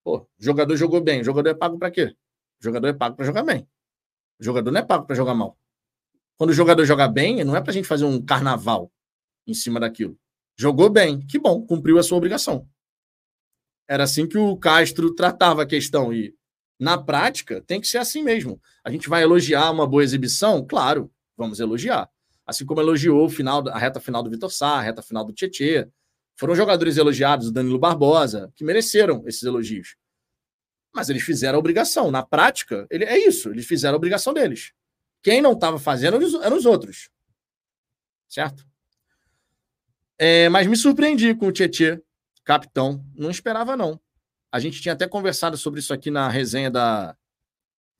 pô, 0.04 0.28
jogador 0.38 0.76
jogou 0.76 1.00
bem, 1.00 1.24
jogador 1.24 1.48
é 1.48 1.54
pago 1.54 1.78
para 1.78 1.90
quê? 1.90 2.14
Jogador 2.60 2.88
é 2.88 2.92
pago 2.92 3.16
para 3.16 3.24
jogar 3.24 3.44
bem. 3.44 3.66
O 4.38 4.44
jogador 4.44 4.70
não 4.70 4.80
é 4.80 4.84
pago 4.84 5.06
para 5.06 5.16
jogar 5.16 5.34
mal. 5.34 5.56
Quando 6.36 6.50
o 6.50 6.54
jogador 6.54 6.84
joga 6.84 7.06
bem, 7.08 7.44
não 7.44 7.56
é 7.56 7.60
para 7.60 7.70
a 7.70 7.74
gente 7.74 7.86
fazer 7.86 8.04
um 8.04 8.20
carnaval 8.20 8.90
em 9.46 9.54
cima 9.54 9.78
daquilo. 9.78 10.18
Jogou 10.56 10.88
bem, 10.88 11.20
que 11.20 11.38
bom, 11.38 11.64
cumpriu 11.64 11.98
a 11.98 12.02
sua 12.02 12.18
obrigação. 12.18 12.68
Era 13.88 14.04
assim 14.04 14.26
que 14.26 14.38
o 14.38 14.56
Castro 14.56 15.14
tratava 15.14 15.62
a 15.62 15.66
questão. 15.66 16.12
E, 16.12 16.34
na 16.78 16.96
prática, 16.96 17.60
tem 17.60 17.80
que 17.80 17.86
ser 17.86 17.98
assim 17.98 18.22
mesmo. 18.22 18.60
A 18.84 18.90
gente 18.90 19.08
vai 19.08 19.22
elogiar 19.22 19.70
uma 19.70 19.86
boa 19.86 20.02
exibição? 20.02 20.64
Claro, 20.64 21.10
vamos 21.36 21.60
elogiar. 21.60 22.08
Assim 22.46 22.64
como 22.64 22.80
elogiou 22.80 23.24
o 23.24 23.28
final, 23.28 23.66
a 23.68 23.78
reta 23.78 24.00
final 24.00 24.22
do 24.22 24.30
Vitor 24.30 24.50
Sá, 24.50 24.78
a 24.78 24.80
reta 24.80 25.02
final 25.02 25.24
do 25.24 25.32
Tietê. 25.32 25.88
Foram 26.36 26.54
jogadores 26.54 26.96
elogiados, 26.96 27.48
o 27.48 27.52
Danilo 27.52 27.78
Barbosa, 27.78 28.52
que 28.56 28.64
mereceram 28.64 29.22
esses 29.26 29.42
elogios. 29.42 29.96
Mas 30.94 31.08
eles 31.08 31.22
fizeram 31.22 31.56
a 31.56 31.58
obrigação. 31.58 32.10
Na 32.10 32.22
prática, 32.22 32.86
ele, 32.90 33.04
é 33.04 33.18
isso, 33.18 33.50
eles 33.50 33.66
fizeram 33.66 33.94
a 33.94 33.98
obrigação 33.98 34.32
deles. 34.32 34.72
Quem 35.24 35.40
não 35.40 35.52
estava 35.52 35.78
fazendo 35.78 36.16
eram 36.42 36.56
os 36.58 36.66
outros. 36.66 37.08
Certo? 38.28 38.66
É, 40.18 40.50
mas 40.50 40.66
me 40.66 40.76
surpreendi 40.76 41.34
com 41.34 41.46
o 41.46 41.52
Tietê, 41.52 42.00
capitão. 42.44 43.02
Não 43.14 43.30
esperava, 43.30 43.74
não. 43.74 43.98
A 44.52 44.60
gente 44.60 44.82
tinha 44.82 44.92
até 44.92 45.08
conversado 45.08 45.56
sobre 45.56 45.80
isso 45.80 45.94
aqui 45.94 46.10
na 46.10 46.28
resenha 46.28 46.70
da, 46.70 47.16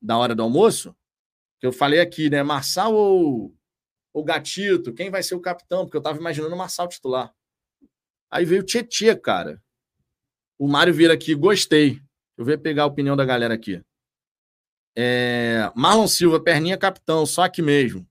da 0.03 0.19
hora 0.19 0.35
do 0.35 0.43
almoço. 0.43 0.95
Que 1.59 1.67
eu 1.67 1.73
falei 1.73 1.99
aqui, 1.99 2.29
né? 2.29 2.43
Marçal 2.43 2.95
ou, 2.95 3.57
ou 4.13 4.23
Gatito? 4.23 4.93
Quem 4.93 5.11
vai 5.11 5.23
ser 5.23 5.35
o 5.35 5.41
capitão? 5.41 5.87
Porque 5.87 5.97
eu 5.97 6.01
estava 6.01 6.19
imaginando 6.19 6.55
o 6.55 6.59
Marçal 6.59 6.87
titular. 6.87 7.35
Aí 8.31 8.45
veio 8.45 8.61
o 8.61 8.67
Tietê, 8.67 9.17
cara. 9.17 9.63
O 10.59 10.69
Mário 10.69 10.93
vira 10.93 11.15
aqui, 11.15 11.35
gostei. 11.35 12.03
Eu 12.37 12.45
vou 12.45 12.59
pegar 12.59 12.83
a 12.83 12.87
opinião 12.87 13.17
da 13.17 13.25
galera 13.25 13.55
aqui. 13.55 13.83
É, 14.97 15.71
Marlon 15.75 16.07
Silva, 16.07 16.41
perninha 16.41 16.79
capitão, 16.79 17.27
só 17.27 17.43
aqui 17.43 17.63
mesmo. 17.63 18.07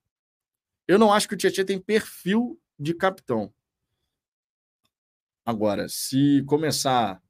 Eu 0.87 0.99
não 0.99 1.13
acho 1.13 1.27
que 1.27 1.33
o 1.33 1.37
Tietchan 1.37 1.65
tem 1.65 1.79
perfil 1.79 2.59
de 2.77 2.93
capitão. 2.93 3.53
Agora, 5.45 5.87
se 5.89 6.43
começar, 6.45 7.21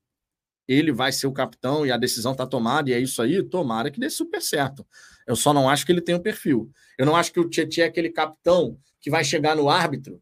ele 0.68 0.92
vai 0.92 1.12
ser 1.12 1.28
o 1.28 1.34
capitão 1.34 1.86
e 1.86 1.92
a 1.92 1.98
decisão 1.98 2.32
está 2.32 2.46
tomada 2.46 2.90
e 2.90 2.94
é 2.94 3.00
isso 3.00 3.22
aí, 3.22 3.44
tomara 3.44 3.92
que 3.92 4.00
dê 4.00 4.10
super 4.10 4.42
certo. 4.42 4.86
Eu 5.26 5.36
só 5.36 5.54
não 5.54 5.70
acho 5.70 5.86
que 5.86 5.92
ele 5.92 6.02
tem 6.02 6.16
o 6.16 6.18
um 6.18 6.22
perfil. 6.22 6.72
Eu 6.98 7.06
não 7.06 7.16
acho 7.16 7.32
que 7.32 7.40
o 7.40 7.50
Tietchan 7.50 7.84
é 7.84 7.86
aquele 7.86 8.10
capitão 8.10 8.78
que 9.00 9.10
vai 9.10 9.24
chegar 9.24 9.56
no 9.56 9.70
árbitro 9.70 10.22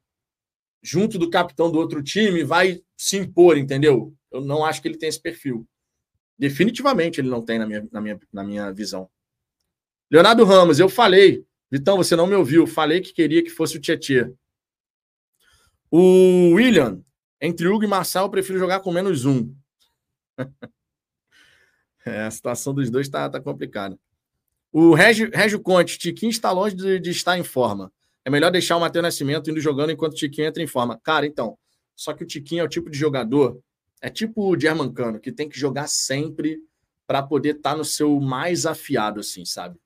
junto 0.82 1.20
do 1.20 1.30
capitão 1.30 1.72
do 1.72 1.78
outro 1.78 2.02
time 2.02 2.44
vai 2.44 2.82
se 2.98 3.18
impor, 3.18 3.58
entendeu? 3.58 4.14
Eu 4.32 4.42
não 4.42 4.66
acho 4.66 4.82
que 4.82 4.88
ele 4.88 4.98
tem 4.98 5.10
esse 5.10 5.22
perfil. 5.22 5.68
Definitivamente 6.38 7.22
ele 7.22 7.30
não 7.30 7.42
tem 7.42 7.60
na 7.60 7.68
minha, 7.68 7.88
na 7.92 8.02
minha, 8.02 8.20
na 8.34 8.44
minha 8.44 8.72
visão. 8.74 9.10
Leonardo 10.12 10.44
Ramos, 10.44 10.78
eu 10.78 10.90
falei. 10.90 11.46
Vitão, 11.72 11.96
você 11.96 12.18
não 12.18 12.28
me 12.28 12.36
ouviu. 12.36 12.68
Falei 12.68 13.00
que 13.00 13.14
queria 13.14 13.42
que 13.42 13.50
fosse 13.50 13.78
o 13.78 13.80
Tietê. 13.80 14.30
O 15.90 16.54
William, 16.56 17.02
entre 17.40 17.66
Hugo 17.66 17.86
e 17.86 17.88
Marçal, 17.88 18.26
eu 18.26 18.30
prefiro 18.30 18.60
jogar 18.60 18.82
com 18.82 18.92
menos 18.92 19.24
um. 19.24 19.56
é, 22.06 22.24
a 22.24 22.32
situação 22.32 22.74
dos 22.74 22.90
dois 22.90 23.08
está 23.08 23.30
tá 23.30 23.40
complicada. 23.40 23.98
O 24.70 24.94
Régio, 24.94 25.32
Régio 25.34 25.62
Conte, 25.62 25.98
Tiquinho 25.98 26.30
está 26.30 26.52
longe 26.52 26.76
de, 26.76 27.00
de, 27.00 27.10
estar 27.10 27.38
em 27.38 27.44
forma. 27.44 27.92
É 28.26 28.30
melhor 28.30 28.52
deixar 28.52 28.76
o 28.76 28.82
Matheus 28.82 29.04
Nascimento 29.04 29.50
indo 29.50 29.62
jogando 29.62 29.92
enquanto 29.92 30.14
o 30.14 30.18
Tiquinho 30.18 30.48
entra 30.48 30.62
em 30.62 30.68
forma. 30.68 31.00
Cara, 31.02 31.26
então, 31.26 31.58
só 31.96 32.14
que 32.14 32.24
o 32.24 32.28
Tiquinho 32.28 32.62
é 32.62 32.64
o 32.66 32.70
tipo 32.70 32.90
de 32.90 32.98
jogador, 32.98 33.62
é 34.02 34.10
tipo 34.10 34.50
o 34.50 34.60
Germancano, 34.60 35.22
que 35.22 35.32
tem 35.32 35.48
que 35.48 35.58
jogar 35.58 35.88
sempre 35.88 36.60
para 37.08 37.24
poder 37.24 37.56
estar 37.56 37.72
tá 37.72 37.78
no 37.78 37.86
seu 37.86 38.20
mais 38.20 38.66
afiado, 38.66 39.22
assim, 39.22 39.46
sabe? 39.46 39.78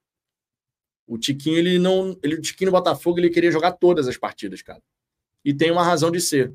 O 1.07 1.17
Tiquinho, 1.17 1.57
ele 1.57 1.77
não. 1.77 2.17
Ele, 2.23 2.35
o 2.35 2.41
Tiquinho 2.41 2.71
no 2.71 2.77
Botafogo, 2.77 3.19
ele 3.19 3.29
queria 3.29 3.51
jogar 3.51 3.73
todas 3.73 4.07
as 4.07 4.17
partidas, 4.17 4.61
cara. 4.61 4.81
E 5.43 5.53
tem 5.53 5.71
uma 5.71 5.83
razão 5.83 6.09
de 6.09 6.19
ser. 6.19 6.53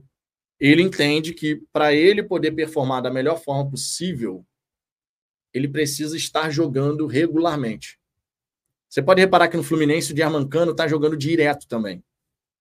Ele 0.59 0.83
entende 0.83 1.33
que, 1.33 1.63
para 1.73 1.95
ele 1.95 2.23
poder 2.23 2.53
performar 2.53 3.03
da 3.03 3.11
melhor 3.11 3.41
forma 3.41 3.71
possível, 3.71 4.45
ele 5.55 5.69
precisa 5.69 6.17
estar 6.17 6.51
jogando 6.51 7.07
regularmente. 7.07 7.99
Você 8.89 9.01
pode 9.01 9.21
reparar 9.21 9.49
que 9.49 9.57
no 9.57 9.63
Fluminense 9.63 10.13
o 10.13 10.15
Diarmancano 10.15 10.73
está 10.73 10.87
jogando 10.89 11.17
direto 11.17 11.67
também. 11.67 12.03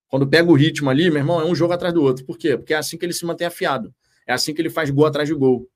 Quando 0.08 0.28
pega 0.28 0.50
o 0.50 0.56
ritmo 0.56 0.90
ali, 0.90 1.10
meu 1.10 1.18
irmão, 1.18 1.42
é 1.42 1.46
um 1.46 1.56
jogo 1.56 1.74
atrás 1.74 1.94
do 1.94 2.04
outro. 2.04 2.24
Por 2.24 2.38
quê? 2.38 2.56
Porque 2.56 2.74
é 2.74 2.78
assim 2.78 2.98
que 2.98 3.06
ele 3.06 3.14
se 3.14 3.26
mantém 3.26 3.48
afiado. 3.48 3.94
É 4.28 4.34
assim 4.34 4.54
que 4.54 4.62
ele 4.62 4.70
faz 4.70 4.90
gol 4.90 5.06
atrás 5.06 5.28
de 5.28 5.34
gol. 5.34 5.68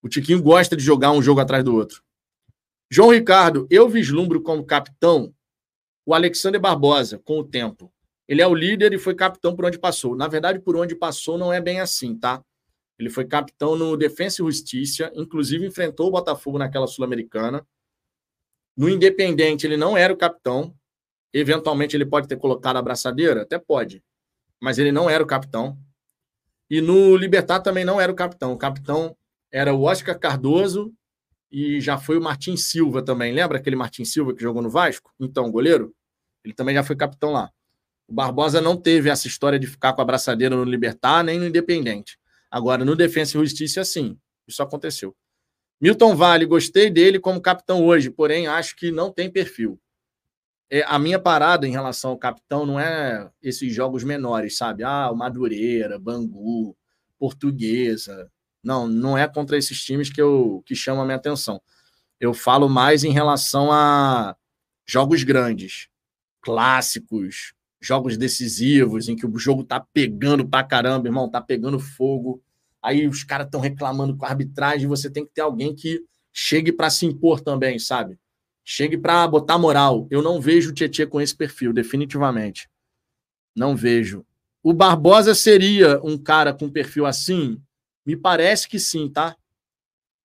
O 0.00 0.08
Tiquinho 0.08 0.40
gosta 0.40 0.76
de 0.76 0.84
jogar 0.84 1.10
um 1.10 1.20
jogo 1.20 1.40
atrás 1.40 1.64
do 1.64 1.74
outro. 1.74 2.02
João 2.90 3.10
Ricardo, 3.10 3.66
eu 3.68 3.88
vislumbro 3.88 4.40
como 4.40 4.64
capitão 4.64 5.34
o 6.04 6.14
Alexander 6.14 6.60
Barbosa 6.60 7.18
com 7.18 7.40
o 7.40 7.44
tempo. 7.44 7.92
Ele 8.28 8.40
é 8.40 8.46
o 8.46 8.54
líder 8.54 8.92
e 8.92 8.98
foi 8.98 9.14
capitão 9.14 9.56
por 9.56 9.64
onde 9.64 9.78
passou. 9.78 10.14
Na 10.16 10.28
verdade, 10.28 10.60
por 10.60 10.76
onde 10.76 10.94
passou 10.94 11.36
não 11.36 11.52
é 11.52 11.60
bem 11.60 11.80
assim, 11.80 12.16
tá? 12.16 12.42
Ele 12.98 13.10
foi 13.10 13.24
capitão 13.24 13.76
no 13.76 13.96
Defensa 13.96 14.40
e 14.40 14.44
Justiça, 14.44 15.12
inclusive 15.14 15.66
enfrentou 15.66 16.08
o 16.08 16.10
Botafogo 16.12 16.58
naquela 16.58 16.86
Sul-Americana. 16.86 17.66
No 18.76 18.88
Independente, 18.88 19.66
ele 19.66 19.76
não 19.76 19.96
era 19.96 20.12
o 20.12 20.16
capitão. 20.16 20.74
Eventualmente, 21.32 21.96
ele 21.96 22.06
pode 22.06 22.28
ter 22.28 22.36
colocado 22.36 22.76
a 22.76 22.82
braçadeira? 22.82 23.42
Até 23.42 23.58
pode. 23.58 24.02
Mas 24.60 24.78
ele 24.78 24.92
não 24.92 25.10
era 25.10 25.22
o 25.22 25.26
capitão. 25.26 25.76
E 26.70 26.80
no 26.80 27.16
Libertar 27.16 27.60
também 27.60 27.84
não 27.84 28.00
era 28.00 28.10
o 28.10 28.16
capitão. 28.16 28.52
O 28.52 28.58
capitão 28.58 29.16
era 29.52 29.74
o 29.74 29.82
Oscar 29.82 30.18
Cardoso 30.18 30.94
e 31.58 31.80
já 31.80 31.96
foi 31.96 32.18
o 32.18 32.20
Martin 32.20 32.54
Silva 32.54 33.02
também. 33.02 33.32
Lembra 33.32 33.56
aquele 33.56 33.76
Martin 33.76 34.04
Silva 34.04 34.34
que 34.34 34.42
jogou 34.42 34.60
no 34.60 34.68
Vasco? 34.68 35.10
Então, 35.18 35.50
goleiro? 35.50 35.94
Ele 36.44 36.52
também 36.52 36.74
já 36.74 36.82
foi 36.82 36.94
capitão 36.94 37.32
lá. 37.32 37.50
O 38.06 38.12
Barbosa 38.12 38.60
não 38.60 38.76
teve 38.76 39.08
essa 39.08 39.26
história 39.26 39.58
de 39.58 39.66
ficar 39.66 39.94
com 39.94 40.02
a 40.02 40.04
braçadeira 40.04 40.54
no 40.54 40.64
Libertar 40.64 41.24
nem 41.24 41.38
no 41.38 41.46
Independente. 41.46 42.18
Agora, 42.50 42.84
no 42.84 42.94
Defensa 42.94 43.38
e 43.38 43.40
Justiça, 43.40 43.82
sim. 43.86 44.18
Isso 44.46 44.62
aconteceu. 44.62 45.16
Milton 45.80 46.14
Vale, 46.14 46.44
gostei 46.44 46.90
dele 46.90 47.18
como 47.18 47.40
capitão 47.40 47.82
hoje, 47.82 48.10
porém 48.10 48.46
acho 48.46 48.76
que 48.76 48.90
não 48.90 49.10
tem 49.10 49.30
perfil. 49.30 49.80
É, 50.70 50.82
a 50.82 50.98
minha 50.98 51.18
parada 51.18 51.66
em 51.66 51.70
relação 51.70 52.10
ao 52.10 52.18
capitão 52.18 52.66
não 52.66 52.78
é 52.78 53.30
esses 53.42 53.74
jogos 53.74 54.04
menores, 54.04 54.58
sabe? 54.58 54.84
Ah, 54.84 55.10
o 55.10 55.16
Madureira, 55.16 55.98
Bangu, 55.98 56.76
Portuguesa. 57.18 58.30
Não, 58.66 58.88
não 58.88 59.16
é 59.16 59.28
contra 59.28 59.56
esses 59.56 59.80
times 59.84 60.10
que 60.10 60.20
eu 60.20 60.60
que 60.66 60.74
chama 60.74 61.02
a 61.02 61.04
minha 61.04 61.16
atenção. 61.16 61.62
Eu 62.18 62.34
falo 62.34 62.68
mais 62.68 63.04
em 63.04 63.12
relação 63.12 63.70
a 63.70 64.34
jogos 64.84 65.22
grandes, 65.22 65.88
clássicos, 66.42 67.54
jogos 67.80 68.16
decisivos, 68.18 69.08
em 69.08 69.14
que 69.14 69.24
o 69.24 69.38
jogo 69.38 69.62
tá 69.62 69.78
pegando 69.78 70.44
pra 70.48 70.64
caramba, 70.64 71.06
irmão, 71.06 71.30
tá 71.30 71.40
pegando 71.40 71.78
fogo. 71.78 72.42
Aí 72.82 73.06
os 73.06 73.22
caras 73.22 73.46
estão 73.46 73.60
reclamando 73.60 74.16
com 74.16 74.26
a 74.26 74.30
arbitragem, 74.30 74.88
você 74.88 75.08
tem 75.08 75.24
que 75.24 75.32
ter 75.32 75.42
alguém 75.42 75.72
que 75.72 76.02
chegue 76.32 76.72
para 76.72 76.90
se 76.90 77.06
impor 77.06 77.40
também, 77.40 77.78
sabe? 77.78 78.18
Chegue 78.64 78.98
para 78.98 79.28
botar 79.28 79.58
moral. 79.58 80.08
Eu 80.10 80.22
não 80.22 80.40
vejo 80.40 80.70
o 80.70 80.74
Tietchan 80.74 81.06
com 81.06 81.20
esse 81.20 81.36
perfil, 81.36 81.72
definitivamente. 81.72 82.68
Não 83.54 83.76
vejo. 83.76 84.26
O 84.60 84.72
Barbosa 84.72 85.36
seria 85.36 86.00
um 86.02 86.18
cara 86.18 86.52
com 86.52 86.68
perfil 86.68 87.06
assim? 87.06 87.62
Me 88.06 88.16
parece 88.16 88.68
que 88.68 88.78
sim, 88.78 89.10
tá? 89.10 89.36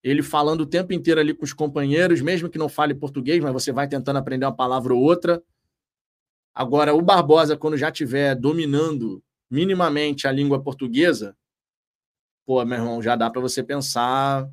Ele 0.03 0.21
falando 0.21 0.61
o 0.61 0.65
tempo 0.65 0.93
inteiro 0.93 1.19
ali 1.19 1.33
com 1.33 1.43
os 1.43 1.53
companheiros, 1.53 2.21
mesmo 2.21 2.49
que 2.49 2.57
não 2.57 2.69
fale 2.69 2.93
português, 2.93 3.41
mas 3.41 3.51
você 3.51 3.71
vai 3.71 3.87
tentando 3.87 4.17
aprender 4.17 4.45
uma 4.45 4.55
palavra 4.55 4.93
ou 4.93 5.01
outra. 5.01 5.43
Agora, 6.53 6.93
o 6.93 7.01
Barbosa, 7.01 7.57
quando 7.57 7.77
já 7.77 7.89
estiver 7.89 8.35
dominando 8.35 9.23
minimamente 9.49 10.27
a 10.27 10.31
língua 10.31 10.61
portuguesa, 10.61 11.35
pô, 12.45 12.63
meu 12.65 12.77
irmão, 12.77 13.01
já 13.01 13.15
dá 13.15 13.29
para 13.29 13.41
você 13.41 13.63
pensar, 13.63 14.47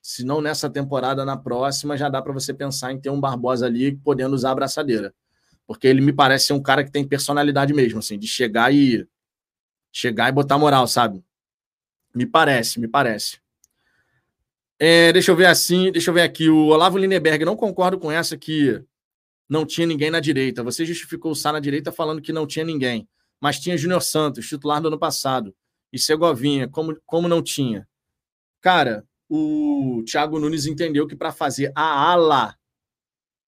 se 0.00 0.24
não 0.24 0.40
nessa 0.40 0.68
temporada, 0.68 1.24
na 1.24 1.36
próxima, 1.36 1.96
já 1.96 2.08
dá 2.08 2.20
para 2.20 2.32
você 2.32 2.52
pensar 2.52 2.92
em 2.92 3.00
ter 3.00 3.10
um 3.10 3.20
Barbosa 3.20 3.66
ali 3.66 3.96
podendo 3.96 4.34
usar 4.34 4.50
a 4.50 4.54
braçadeira. 4.54 5.14
Porque 5.66 5.86
ele 5.86 6.00
me 6.00 6.12
parece 6.12 6.46
ser 6.46 6.52
um 6.52 6.62
cara 6.62 6.84
que 6.84 6.90
tem 6.90 7.06
personalidade 7.06 7.72
mesmo, 7.72 8.00
assim, 8.00 8.18
de 8.18 8.26
chegar 8.26 8.74
e 8.74 9.06
chegar 9.92 10.28
e 10.28 10.32
botar 10.32 10.58
moral, 10.58 10.86
sabe? 10.86 11.24
Me 12.14 12.26
parece, 12.26 12.78
me 12.78 12.88
parece. 12.88 13.40
É, 14.78 15.12
deixa 15.12 15.30
eu 15.30 15.36
ver 15.36 15.46
assim, 15.46 15.92
deixa 15.92 16.10
eu 16.10 16.14
ver 16.14 16.22
aqui. 16.22 16.48
O 16.48 16.66
Olavo 16.66 16.98
Lindeberg, 16.98 17.44
não 17.44 17.56
concordo 17.56 17.98
com 17.98 18.10
essa 18.10 18.36
que 18.36 18.84
não 19.48 19.64
tinha 19.64 19.86
ninguém 19.86 20.10
na 20.10 20.20
direita. 20.20 20.62
Você 20.62 20.84
justificou 20.84 21.32
o 21.32 21.36
Sá 21.36 21.52
na 21.52 21.60
direita 21.60 21.92
falando 21.92 22.20
que 22.20 22.32
não 22.32 22.46
tinha 22.46 22.64
ninguém. 22.64 23.08
Mas 23.40 23.60
tinha 23.60 23.76
Júnior 23.76 24.02
Santos, 24.02 24.48
titular 24.48 24.80
do 24.80 24.88
ano 24.88 24.98
passado. 24.98 25.54
E 25.92 25.98
Segovinha, 25.98 26.68
como, 26.68 26.98
como 27.06 27.28
não 27.28 27.42
tinha? 27.42 27.88
Cara, 28.60 29.06
o 29.28 30.02
Thiago 30.06 30.38
Nunes 30.38 30.66
entendeu 30.66 31.06
que 31.06 31.16
para 31.16 31.32
fazer 31.32 31.70
a 31.74 32.12
ala, 32.12 32.56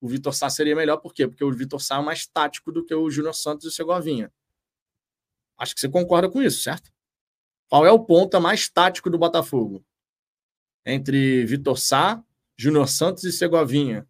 o 0.00 0.08
Vitor 0.08 0.34
Sá 0.34 0.48
seria 0.50 0.76
melhor. 0.76 0.98
Por 0.98 1.12
quê? 1.12 1.26
Porque 1.26 1.44
o 1.44 1.52
Vitor 1.52 1.80
Sá 1.80 1.96
é 1.96 2.02
mais 2.02 2.26
tático 2.26 2.70
do 2.70 2.84
que 2.84 2.94
o 2.94 3.10
Júnior 3.10 3.34
Santos 3.34 3.64
e 3.64 3.68
o 3.68 3.70
Segovinha. 3.70 4.32
Acho 5.58 5.74
que 5.74 5.80
você 5.80 5.88
concorda 5.88 6.28
com 6.28 6.42
isso, 6.42 6.62
certo? 6.62 6.93
Qual 7.68 7.86
é 7.86 7.90
o 7.90 8.04
ponta 8.04 8.38
mais 8.38 8.68
tático 8.68 9.10
do 9.10 9.18
Botafogo? 9.18 9.84
Entre 10.84 11.44
Vitor 11.46 11.78
Sá, 11.78 12.22
Júnior 12.56 12.88
Santos 12.88 13.24
e 13.24 13.32
Segovinha 13.32 14.06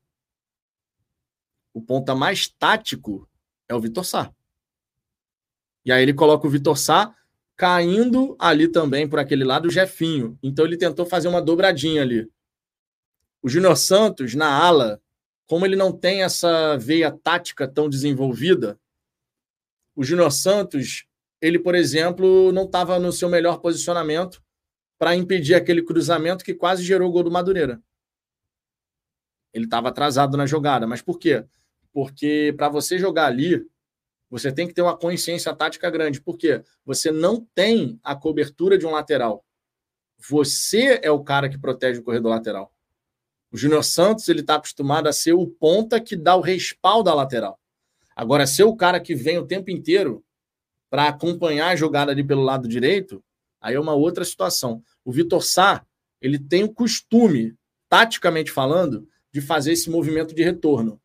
o 1.74 1.82
ponta 1.82 2.14
mais 2.14 2.47
tático 2.48 3.28
é 3.68 3.74
o 3.74 3.81
Vitor 3.81 4.05
Sá. 4.05 4.32
E 5.85 5.90
aí 5.90 6.02
ele 6.02 6.14
coloca 6.14 6.47
o 6.47 6.51
Vitor 6.51 6.78
Sá 6.78 7.14
caindo 7.56 8.36
ali 8.39 8.68
também 8.68 9.09
por 9.09 9.18
aquele 9.18 9.44
lado 9.44 9.66
o 9.66 9.70
Jefinho. 9.70 10.39
Então 10.40 10.64
ele 10.64 10.78
tentou 10.78 11.05
fazer 11.05 11.26
uma 11.26 11.43
dobradinha 11.43 12.01
ali. 12.01 12.31
O 13.43 13.48
Júnior 13.48 13.76
Santos, 13.76 14.35
na 14.35 14.48
ala, 14.48 15.02
como 15.47 15.66
ele 15.66 15.76
não 15.76 15.93
tem 15.93 16.22
essa 16.22 16.78
veia 16.78 17.10
tática 17.10 17.68
tão 17.68 17.90
desenvolvida, 17.90 18.78
o 19.94 20.05
Júnior 20.05 20.32
Santos, 20.32 21.06
ele, 21.45 21.59
por 21.59 21.75
exemplo, 21.75 22.53
não 22.53 22.65
estava 22.65 22.99
no 22.99 23.12
seu 23.12 23.29
melhor 23.29 23.59
posicionamento 23.59 24.43
para 24.99 25.15
impedir 25.15 25.55
aquele 25.55 25.83
cruzamento 25.83 26.45
que 26.45 26.55
quase 26.55 26.83
gerou 26.83 27.09
o 27.09 27.12
gol 27.12 27.25
do 27.25 27.31
Madureira. 27.31 27.83
Ele 29.53 29.65
estava 29.65 29.89
atrasado 29.89 30.37
na 30.37 30.47
jogada. 30.47 30.87
Mas 30.87 31.03
por 31.03 31.19
quê? 31.19 31.45
porque 31.95 32.53
para 32.57 32.69
você 32.69 32.99
jogar 32.99 33.27
ali, 33.27 33.65
você 34.29 34.51
tem 34.51 34.66
que 34.66 34.75
ter 34.75 34.83
uma 34.83 34.99
consciência 34.99 35.55
tática 35.55 35.89
grande, 35.89 36.21
porque 36.21 36.61
você 36.85 37.12
não 37.12 37.47
tem 37.55 38.01
a 38.03 38.16
cobertura 38.16 38.77
de 38.77 38.85
um 38.85 38.91
lateral. 38.91 39.45
Você 40.29 40.99
é 41.03 41.11
o 41.11 41.23
cara 41.23 41.49
que 41.49 41.57
protege 41.57 42.01
o 42.01 42.03
corredor 42.03 42.33
lateral. 42.33 42.75
O 43.53 43.57
Júnior 43.57 43.85
Santos 43.85 44.29
ele 44.29 44.41
está 44.41 44.57
acostumado 44.57 45.07
a 45.07 45.12
ser 45.12 45.35
o 45.35 45.47
ponta 45.47 46.01
que 46.01 46.16
dá 46.16 46.35
o 46.35 46.41
respaldo 46.41 47.09
à 47.09 47.15
lateral. 47.15 47.61
Agora, 48.16 48.47
ser 48.47 48.65
o 48.65 48.75
cara 48.75 48.99
que 48.99 49.15
vem 49.15 49.39
o 49.39 49.47
tempo 49.47 49.71
inteiro 49.71 50.23
para 50.95 51.09
acompanhar 51.09 51.71
a 51.71 51.75
jogada 51.77 52.12
ali 52.12 52.23
pelo 52.23 52.43
lado 52.43 52.69
direito, 52.69 53.21
aí 53.61 53.75
é 53.75 53.81
uma 53.81 53.95
outra 53.95 54.25
situação. 54.25 54.81
O 55.05 55.11
Vitor 55.11 55.43
Sá 55.43 55.85
ele 56.23 56.39
tem 56.39 56.62
o 56.62 56.73
costume, 56.73 57.53
taticamente 57.89 58.53
falando, 58.53 59.05
de 59.33 59.41
fazer 59.41 59.73
esse 59.73 59.91
movimento 59.91 60.33
de 60.33 60.45
retorno. 60.45 61.01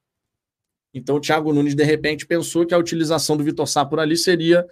Então 0.94 1.16
o 1.16 1.20
Thiago 1.20 1.52
Nunes, 1.52 1.74
de 1.74 1.84
repente, 1.84 2.28
pensou 2.28 2.68
que 2.68 2.74
a 2.76 2.78
utilização 2.78 3.36
do 3.36 3.44
Vitor 3.44 3.66
Sá 3.66 3.84
por 3.84 4.00
ali 4.00 4.16
seria 4.16 4.64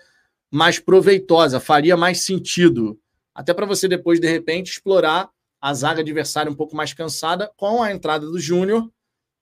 mais 0.52 0.78
proveitosa, 0.78 1.60
faria 1.60 1.98
mais 1.98 2.22
sentido. 2.22 3.02
Até 3.34 3.56
para 3.56 3.66
você 3.66 3.88
depois, 3.88 4.20
de 4.20 4.28
repente, 4.28 4.70
explorar 4.70 5.32
a 5.60 5.74
zaga 5.74 6.02
adversária 6.02 6.52
um 6.52 6.56
pouco 6.56 6.76
mais 6.76 6.94
cansada 6.94 7.52
com 7.58 7.82
a 7.82 7.92
entrada 7.92 8.28
do 8.28 8.40
Júnior, 8.40 8.88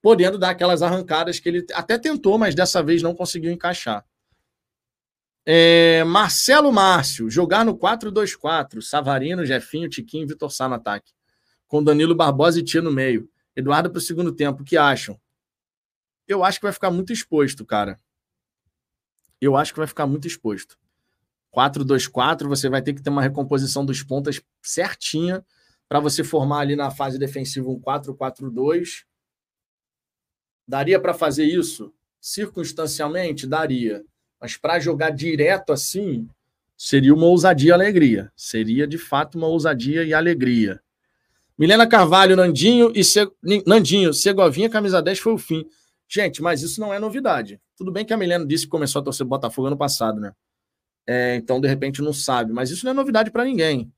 podendo 0.02 0.38
dar 0.38 0.52
aquelas 0.52 0.82
arrancadas 0.82 1.38
que 1.38 1.50
ele 1.50 1.66
até 1.74 1.98
tentou, 1.98 2.38
mas 2.38 2.56
dessa 2.56 2.82
vez 2.82 3.02
não 3.02 3.14
conseguiu 3.14 3.52
encaixar. 3.52 4.06
É, 5.46 6.04
Marcelo 6.04 6.72
Márcio, 6.72 7.30
jogar 7.30 7.64
no 7.64 7.78
4-2-4, 7.78 8.82
Savarino, 8.82 9.46
Jefinho, 9.46 9.88
Tiquinho 9.90 10.24
e 10.24 10.28
Vitor 10.28 10.52
Sá 10.52 10.68
no 10.68 10.76
ataque. 10.76 11.12
Com 11.68 11.84
Danilo 11.84 12.16
Barbosa 12.16 12.60
e 12.60 12.64
Tia 12.64 12.82
no 12.82 12.92
meio. 12.92 13.30
Eduardo 13.56 13.90
para 13.90 14.00
o 14.00 14.02
segundo 14.02 14.32
tempo, 14.32 14.64
o 14.64 14.66
que 14.66 14.76
acham? 14.76 15.20
eu 16.28 16.44
acho 16.44 16.60
que 16.60 16.66
vai 16.66 16.74
ficar 16.74 16.92
muito 16.92 17.14
exposto, 17.14 17.66
cara. 17.66 18.00
Eu 19.40 19.56
acho 19.56 19.74
que 19.74 19.80
vai 19.80 19.88
ficar 19.88 20.08
muito 20.08 20.28
exposto. 20.28 20.78
4-2-4, 21.56 22.48
você 22.48 22.68
vai 22.68 22.82
ter 22.82 22.94
que 22.94 23.02
ter 23.02 23.10
uma 23.10 23.22
recomposição 23.22 23.86
dos 23.86 24.04
pontas 24.04 24.42
certinha 24.62 25.46
para 25.88 26.00
você 26.00 26.24
formar 26.24 26.60
ali 26.60 26.76
na 26.76 26.90
fase 26.90 27.20
defensiva 27.20 27.70
um 27.70 27.80
4-4-2. 27.80 29.06
Daria 30.68 31.00
para 31.00 31.14
fazer 31.14 31.46
isso? 31.46 31.94
Circunstancialmente, 32.20 33.46
daria. 33.46 34.04
Mas 34.40 34.58
para 34.58 34.80
jogar 34.80 35.10
direto 35.12 35.72
assim, 35.72 36.28
seria 36.78 37.14
uma 37.14 37.26
ousadia 37.26 37.70
e 37.70 37.74
alegria. 37.74 38.32
Seria 38.36 38.88
de 38.88 38.98
fato 38.98 39.38
uma 39.38 39.48
ousadia 39.48 40.04
e 40.04 40.14
alegria. 40.14 40.82
Milena 41.58 41.88
Carvalho, 41.88 42.36
Nandinho 42.36 42.92
e 42.94 43.04
Se... 43.04 43.30
Nandinho, 43.66 44.14
Segovinha, 44.14 44.70
camisa 44.70 45.02
10 45.02 45.20
foi 45.20 45.34
o 45.34 45.38
fim. 45.38 45.66
Gente, 46.08 46.42
mas 46.42 46.62
isso 46.62 46.80
não 46.80 46.94
é 46.94 47.00
novidade. 47.00 47.60
Tudo 47.78 47.92
bem 47.92 48.06
que 48.06 48.14
a 48.14 48.18
Milena 48.18 48.46
disse 48.46 48.66
que 48.66 48.70
começou 48.70 49.02
a 49.02 49.04
torcer 49.04 49.26
Botafogo 49.26 49.68
ano 49.68 49.78
passado, 49.78 50.20
né? 50.20 50.34
É, 51.08 51.36
então, 51.36 51.62
de 51.62 51.68
repente, 51.68 52.02
não 52.02 52.14
sabe. 52.14 52.52
Mas 52.52 52.70
isso 52.72 52.86
não 52.86 52.92
é 52.92 52.94
novidade 52.96 53.32
para 53.32 53.46
ninguém. 53.46 53.92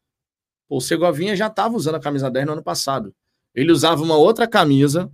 o 0.70 0.82
Segovinha 0.82 1.36
já 1.36 1.48
estava 1.48 1.76
usando 1.76 1.96
a 1.96 2.00
camisa 2.00 2.30
10 2.30 2.46
no 2.46 2.54
ano 2.54 2.64
passado. 2.64 3.14
Ele 3.56 3.72
usava 3.72 4.04
uma 4.04 4.16
outra 4.16 4.48
camisa. 4.48 5.12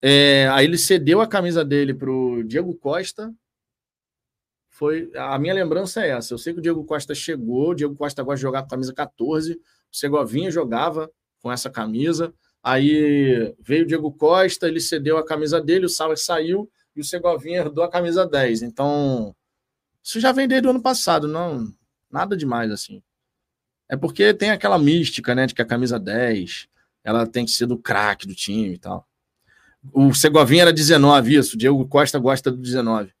É, 0.00 0.48
aí 0.52 0.64
ele 0.64 0.78
cedeu 0.78 1.20
a 1.20 1.26
camisa 1.26 1.64
dele 1.64 1.92
para 1.92 2.10
o 2.10 2.42
Diego 2.44 2.74
Costa. 2.74 3.32
Foi 4.78 5.10
a 5.16 5.36
minha 5.40 5.52
lembrança 5.52 6.04
é 6.04 6.10
essa. 6.10 6.32
Eu 6.32 6.38
sei 6.38 6.52
que 6.52 6.60
o 6.60 6.62
Diego 6.62 6.84
Costa 6.84 7.12
chegou, 7.12 7.70
o 7.70 7.74
Diego 7.74 7.96
Costa 7.96 8.22
gosta 8.22 8.36
de 8.36 8.42
jogar 8.42 8.62
com 8.62 8.68
camisa 8.68 8.94
14, 8.94 9.54
o 9.54 9.96
Segovinha 9.96 10.52
jogava 10.52 11.10
com 11.42 11.50
essa 11.50 11.68
camisa. 11.68 12.32
Aí 12.62 13.52
veio 13.58 13.82
o 13.82 13.86
Diego 13.88 14.12
Costa, 14.12 14.68
ele 14.68 14.78
cedeu 14.78 15.18
a 15.18 15.26
camisa 15.26 15.60
dele, 15.60 15.86
o 15.86 15.88
Sauer 15.88 16.16
saiu 16.16 16.70
e 16.94 17.00
o 17.00 17.04
Segovinha 17.04 17.58
herdou 17.58 17.82
a 17.82 17.90
camisa 17.90 18.24
10. 18.24 18.62
Então, 18.62 19.34
isso 20.00 20.20
já 20.20 20.30
vem 20.30 20.46
desde 20.46 20.68
o 20.68 20.70
ano 20.70 20.80
passado, 20.80 21.26
não 21.26 21.66
nada 22.08 22.36
demais 22.36 22.70
assim. 22.70 23.02
É 23.88 23.96
porque 23.96 24.32
tem 24.32 24.50
aquela 24.50 24.78
mística, 24.78 25.34
né, 25.34 25.46
de 25.46 25.56
que 25.56 25.62
a 25.62 25.66
camisa 25.66 25.98
10, 25.98 26.68
ela 27.02 27.26
tem 27.26 27.44
que 27.44 27.50
ser 27.50 27.66
do 27.66 27.76
craque 27.76 28.28
do 28.28 28.34
time 28.34 28.74
e 28.74 28.78
tal. 28.78 29.04
O 29.92 30.14
Segovinha 30.14 30.62
era 30.62 30.72
19, 30.72 31.34
isso. 31.34 31.56
O 31.56 31.58
Diego 31.58 31.84
Costa 31.88 32.16
gosta 32.16 32.48
do 32.48 32.58
19. 32.58 33.12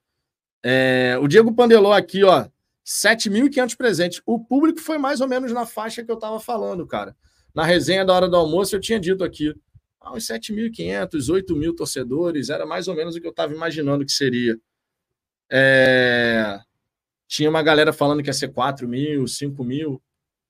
É, 0.62 1.16
o 1.20 1.28
Diego 1.28 1.54
Pandelou 1.54 1.92
aqui, 1.92 2.24
ó, 2.24 2.48
7.500 2.84 3.76
presentes. 3.76 4.22
O 4.24 4.42
público 4.42 4.80
foi 4.80 4.98
mais 4.98 5.20
ou 5.20 5.28
menos 5.28 5.52
na 5.52 5.66
faixa 5.66 6.02
que 6.02 6.10
eu 6.10 6.18
tava 6.18 6.40
falando, 6.40 6.86
cara. 6.86 7.14
Na 7.54 7.64
resenha 7.64 8.04
da 8.04 8.14
hora 8.14 8.28
do 8.28 8.36
almoço, 8.36 8.74
eu 8.74 8.80
tinha 8.80 8.98
dito 8.98 9.22
aqui. 9.22 9.54
Ah, 10.00 10.14
uns 10.14 10.26
7.500, 10.26 11.28
8 11.28 11.56
mil 11.56 11.74
torcedores. 11.74 12.48
Era 12.48 12.64
mais 12.64 12.88
ou 12.88 12.94
menos 12.94 13.14
o 13.14 13.20
que 13.20 13.26
eu 13.26 13.32
tava 13.32 13.52
imaginando 13.52 14.04
que 14.04 14.12
seria. 14.12 14.58
É... 15.50 16.60
Tinha 17.26 17.50
uma 17.50 17.62
galera 17.62 17.92
falando 17.92 18.22
que 18.22 18.28
ia 18.28 18.32
ser 18.32 18.48
4 18.48 18.88
mil, 18.88 19.26
5 19.26 19.62
mil. 19.62 20.02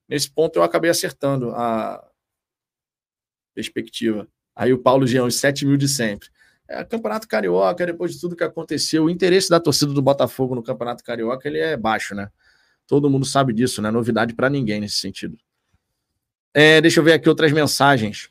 Nesse 0.08 0.30
ponto 0.30 0.56
eu 0.56 0.62
acabei 0.62 0.90
acertando 0.90 1.50
a 1.50 2.08
perspectiva. 3.54 4.28
Aí 4.54 4.72
o 4.72 4.78
Paulo 4.78 5.06
Geão, 5.06 5.26
os 5.26 5.36
7 5.36 5.66
mil 5.66 5.76
de 5.76 5.88
sempre. 5.88 6.28
É, 6.68 6.84
Campeonato 6.84 7.26
Carioca, 7.26 7.86
depois 7.86 8.12
de 8.12 8.20
tudo 8.20 8.36
que 8.36 8.44
aconteceu, 8.44 9.04
o 9.04 9.10
interesse 9.10 9.48
da 9.48 9.58
torcida 9.58 9.92
do 9.92 10.02
Botafogo 10.02 10.54
no 10.54 10.62
Campeonato 10.62 11.02
Carioca 11.02 11.48
ele 11.48 11.58
é 11.58 11.76
baixo, 11.76 12.14
né? 12.14 12.30
Todo 12.86 13.08
mundo 13.08 13.24
sabe 13.24 13.52
disso, 13.52 13.80
não 13.80 13.88
é 13.88 13.92
novidade 13.92 14.34
para 14.34 14.50
ninguém 14.50 14.80
nesse 14.80 14.96
sentido. 14.96 15.38
É, 16.52 16.80
deixa 16.80 17.00
eu 17.00 17.04
ver 17.04 17.14
aqui 17.14 17.28
outras 17.28 17.52
mensagens. 17.52 18.30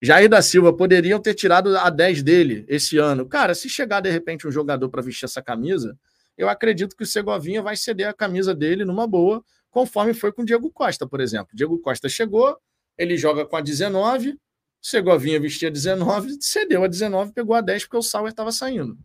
Jair 0.00 0.28
da 0.28 0.40
Silva, 0.40 0.72
poderiam 0.72 1.20
ter 1.20 1.34
tirado 1.34 1.76
a 1.76 1.90
10 1.90 2.22
dele 2.22 2.64
esse 2.68 2.98
ano. 2.98 3.26
Cara, 3.26 3.54
se 3.54 3.68
chegar 3.68 4.00
de 4.00 4.10
repente 4.10 4.46
um 4.46 4.50
jogador 4.50 4.88
para 4.88 5.02
vestir 5.02 5.24
essa 5.24 5.42
camisa, 5.42 5.98
eu 6.36 6.48
acredito 6.48 6.96
que 6.96 7.02
o 7.02 7.06
Segovinha 7.06 7.60
vai 7.60 7.76
ceder 7.76 8.08
a 8.08 8.14
camisa 8.14 8.54
dele 8.54 8.84
numa 8.84 9.06
boa 9.06 9.44
conforme 9.70 10.14
foi 10.14 10.32
com 10.32 10.42
o 10.42 10.44
Diego 10.44 10.70
Costa, 10.70 11.06
por 11.06 11.20
exemplo. 11.20 11.48
Diego 11.52 11.78
Costa 11.78 12.08
chegou, 12.08 12.56
ele 12.96 13.16
joga 13.16 13.44
com 13.44 13.56
a 13.56 13.60
19, 13.60 14.38
Segovinha 14.80 15.40
vestia 15.40 15.70
19, 15.70 16.38
cedeu 16.40 16.84
a 16.84 16.88
19, 16.88 17.32
pegou 17.32 17.54
a 17.54 17.60
10 17.60 17.84
porque 17.84 17.96
o 17.96 18.02
Sauer 18.02 18.30
estava 18.30 18.52
saindo. 18.52 18.98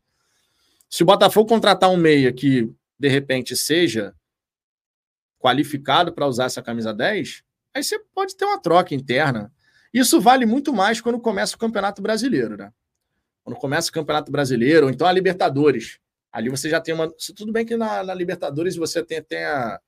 Se 0.89 1.03
o 1.03 1.05
Botafogo 1.05 1.49
contratar 1.49 1.89
um 1.89 1.97
meia 1.97 2.31
que 2.31 2.71
de 2.99 3.07
repente 3.07 3.55
seja 3.57 4.13
qualificado 5.39 6.13
para 6.13 6.27
usar 6.27 6.45
essa 6.45 6.61
camisa 6.61 6.93
10, 6.93 7.43
aí 7.73 7.83
você 7.83 7.99
pode 8.13 8.35
ter 8.37 8.45
uma 8.45 8.61
troca 8.61 8.95
interna. 8.95 9.51
Isso 9.93 10.21
vale 10.21 10.45
muito 10.45 10.71
mais 10.73 11.01
quando 11.01 11.19
começa 11.19 11.55
o 11.55 11.59
Campeonato 11.59 12.01
Brasileiro, 12.01 12.55
né? 12.55 12.71
Quando 13.43 13.57
começa 13.57 13.89
o 13.89 13.93
Campeonato 13.93 14.31
Brasileiro, 14.31 14.85
ou 14.85 14.91
então 14.91 15.05
a 15.05 15.11
Libertadores. 15.11 15.99
Ali 16.31 16.49
você 16.49 16.69
já 16.69 16.79
tem 16.79 16.95
uma. 16.95 17.11
Tudo 17.35 17.51
bem 17.51 17.65
que 17.65 17.75
na, 17.75 18.03
na 18.03 18.13
Libertadores 18.13 18.75
você 18.75 19.03
tem, 19.03 19.21
tem 19.21 19.43
a, 19.43 19.79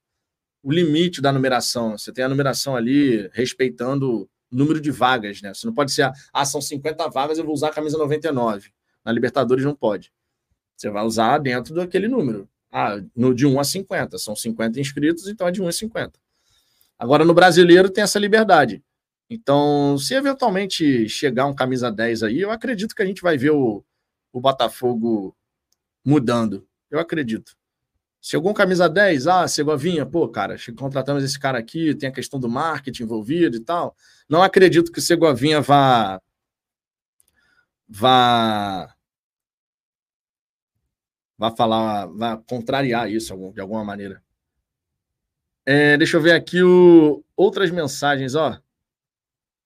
o 0.62 0.72
limite 0.72 1.22
da 1.22 1.32
numeração. 1.32 1.98
Você 1.98 2.12
tem 2.12 2.26
a 2.26 2.30
numeração 2.30 2.76
ali 2.76 3.30
respeitando 3.32 4.30
número 4.52 4.80
de 4.80 4.92
vagas, 4.92 5.42
né? 5.42 5.54
Você 5.54 5.66
não 5.66 5.74
pode 5.74 5.92
ser, 5.92 6.12
ah, 6.34 6.46
são 6.46 6.62
50 6.62 7.10
vagas, 7.10 7.38
eu 7.38 7.46
vou 7.46 7.54
usar 7.54 7.70
a 7.70 7.74
camisa 7.74 7.98
99. 7.98 8.72
Na 9.04 9.12
Libertadores 9.12 9.64
não 9.64 9.76
pode. 9.76 10.12
Você 10.76 10.90
vai 10.90 11.04
usar 11.06 11.38
dentro 11.38 11.74
daquele 11.74 12.08
número. 12.08 12.50
Ah, 12.72 13.02
no 13.16 13.34
de 13.34 13.46
1 13.46 13.60
a 13.60 13.64
50. 13.64 14.18
São 14.18 14.36
50 14.36 14.80
inscritos, 14.80 15.28
então 15.28 15.48
é 15.48 15.52
de 15.52 15.62
1 15.62 15.68
a 15.68 15.72
50. 15.72 16.20
Agora, 16.98 17.24
no 17.24 17.34
brasileiro, 17.34 17.90
tem 17.90 18.04
essa 18.04 18.20
liberdade. 18.20 18.84
Então, 19.30 19.98
se 19.98 20.14
eventualmente 20.14 21.10
chegar 21.10 21.46
um 21.46 21.56
camisa 21.56 21.92
10 21.92 22.24
aí, 22.24 22.42
eu 22.42 22.52
acredito 22.52 22.96
que 22.96 23.02
a 23.02 23.06
gente 23.06 23.22
vai 23.22 23.38
ver 23.38 23.52
o, 23.52 23.84
o 24.32 24.40
Botafogo 24.40 25.36
mudando. 26.06 26.68
Eu 26.90 27.00
acredito. 27.00 27.56
Se 28.26 28.36
algum 28.36 28.56
camisa 28.56 28.90
10, 28.90 29.28
ah, 29.28 29.48
Segovinha, 29.48 30.04
pô, 30.04 30.28
cara, 30.28 30.56
contratamos 30.76 31.24
esse 31.24 31.40
cara 31.40 31.60
aqui, 31.60 31.94
tem 31.94 32.10
a 32.10 32.12
questão 32.12 32.40
do 32.40 32.50
marketing 32.50 33.04
envolvido 33.04 33.56
e 33.56 33.60
tal. 33.60 33.96
Não 34.28 34.42
acredito 34.42 34.92
que 34.92 34.98
o 34.98 35.02
Segovinha 35.02 35.62
vá. 35.62 36.20
vá. 37.88 38.96
vá 41.38 41.52
falar, 41.52 42.08
vá 42.08 42.36
contrariar 42.36 43.12
isso 43.12 43.38
de 43.54 43.62
alguma 43.62 43.84
maneira. 43.86 44.24
É, 45.64 45.96
deixa 45.96 46.18
eu 46.18 46.22
ver 46.22 46.32
aqui 46.32 46.64
o, 46.64 47.24
outras 47.38 47.70
mensagens, 47.70 48.34
ó. 48.34 48.60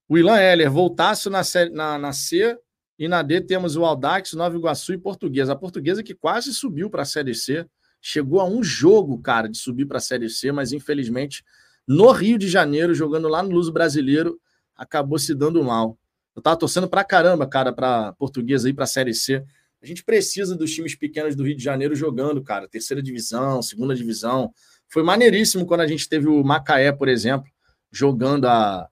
O 0.06 0.18
Ilan 0.18 0.36
Heller, 0.36 0.70
voltasse 0.70 1.30
na, 1.30 1.40
na, 1.72 1.98
na 1.98 2.12
C 2.12 2.58
e 2.98 3.08
na 3.08 3.22
D 3.22 3.40
temos 3.40 3.74
o 3.74 3.86
Aldax, 3.86 4.34
Nova 4.34 4.54
Iguaçu 4.54 4.92
e 4.92 4.98
Portuguesa. 4.98 5.54
A 5.54 5.56
Portuguesa 5.56 6.02
que 6.02 6.14
quase 6.14 6.52
subiu 6.52 6.90
para 6.90 7.04
a 7.04 7.06
Série 7.06 7.34
C 7.34 7.66
chegou 8.00 8.40
a 8.40 8.44
um 8.44 8.62
jogo, 8.62 9.18
cara, 9.18 9.48
de 9.48 9.58
subir 9.58 9.86
para 9.86 9.98
a 9.98 10.00
Série 10.00 10.28
C, 10.28 10.50
mas 10.52 10.72
infelizmente 10.72 11.44
no 11.86 12.10
Rio 12.12 12.38
de 12.38 12.48
Janeiro, 12.48 12.94
jogando 12.94 13.28
lá 13.28 13.42
no 13.42 13.50
Luso 13.50 13.72
Brasileiro, 13.72 14.40
acabou 14.76 15.18
se 15.18 15.34
dando 15.34 15.62
mal. 15.62 15.98
Eu 16.34 16.40
tava 16.40 16.56
torcendo 16.56 16.88
pra 16.88 17.04
caramba, 17.04 17.46
cara, 17.46 17.72
pra 17.72 18.12
portuguesa 18.12 18.68
aí, 18.68 18.72
pra 18.72 18.86
Série 18.86 19.12
C. 19.12 19.44
A 19.82 19.86
gente 19.86 20.04
precisa 20.04 20.56
dos 20.56 20.72
times 20.72 20.94
pequenos 20.94 21.34
do 21.34 21.42
Rio 21.42 21.56
de 21.56 21.62
Janeiro 21.62 21.94
jogando, 21.94 22.42
cara. 22.42 22.68
Terceira 22.68 23.02
divisão, 23.02 23.60
segunda 23.60 23.94
divisão. 23.94 24.52
Foi 24.88 25.02
maneiríssimo 25.02 25.66
quando 25.66 25.80
a 25.80 25.86
gente 25.86 26.08
teve 26.08 26.28
o 26.28 26.44
Macaé, 26.44 26.92
por 26.92 27.08
exemplo, 27.08 27.50
jogando 27.90 28.46
a, 28.46 28.88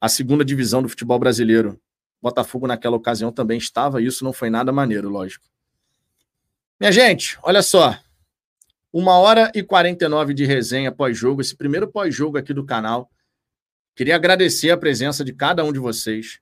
a 0.00 0.08
segunda 0.08 0.44
divisão 0.44 0.82
do 0.82 0.88
futebol 0.88 1.18
brasileiro. 1.18 1.80
Botafogo 2.20 2.66
naquela 2.66 2.96
ocasião 2.96 3.32
também 3.32 3.58
estava, 3.58 4.00
isso 4.00 4.24
não 4.24 4.32
foi 4.32 4.48
nada 4.48 4.70
maneiro, 4.70 5.08
lógico. 5.08 5.44
Minha 6.78 6.92
gente, 6.92 7.38
olha 7.42 7.62
só. 7.62 7.98
Uma 8.92 9.18
hora 9.18 9.50
e 9.54 9.62
49 9.62 10.34
de 10.34 10.44
resenha 10.44 10.92
pós-jogo, 10.92 11.40
esse 11.40 11.56
primeiro 11.56 11.90
pós-jogo 11.90 12.36
aqui 12.36 12.52
do 12.52 12.62
canal. 12.62 13.10
Queria 13.96 14.14
agradecer 14.16 14.70
a 14.70 14.76
presença 14.76 15.24
de 15.24 15.32
cada 15.32 15.64
um 15.64 15.72
de 15.72 15.78
vocês. 15.78 16.40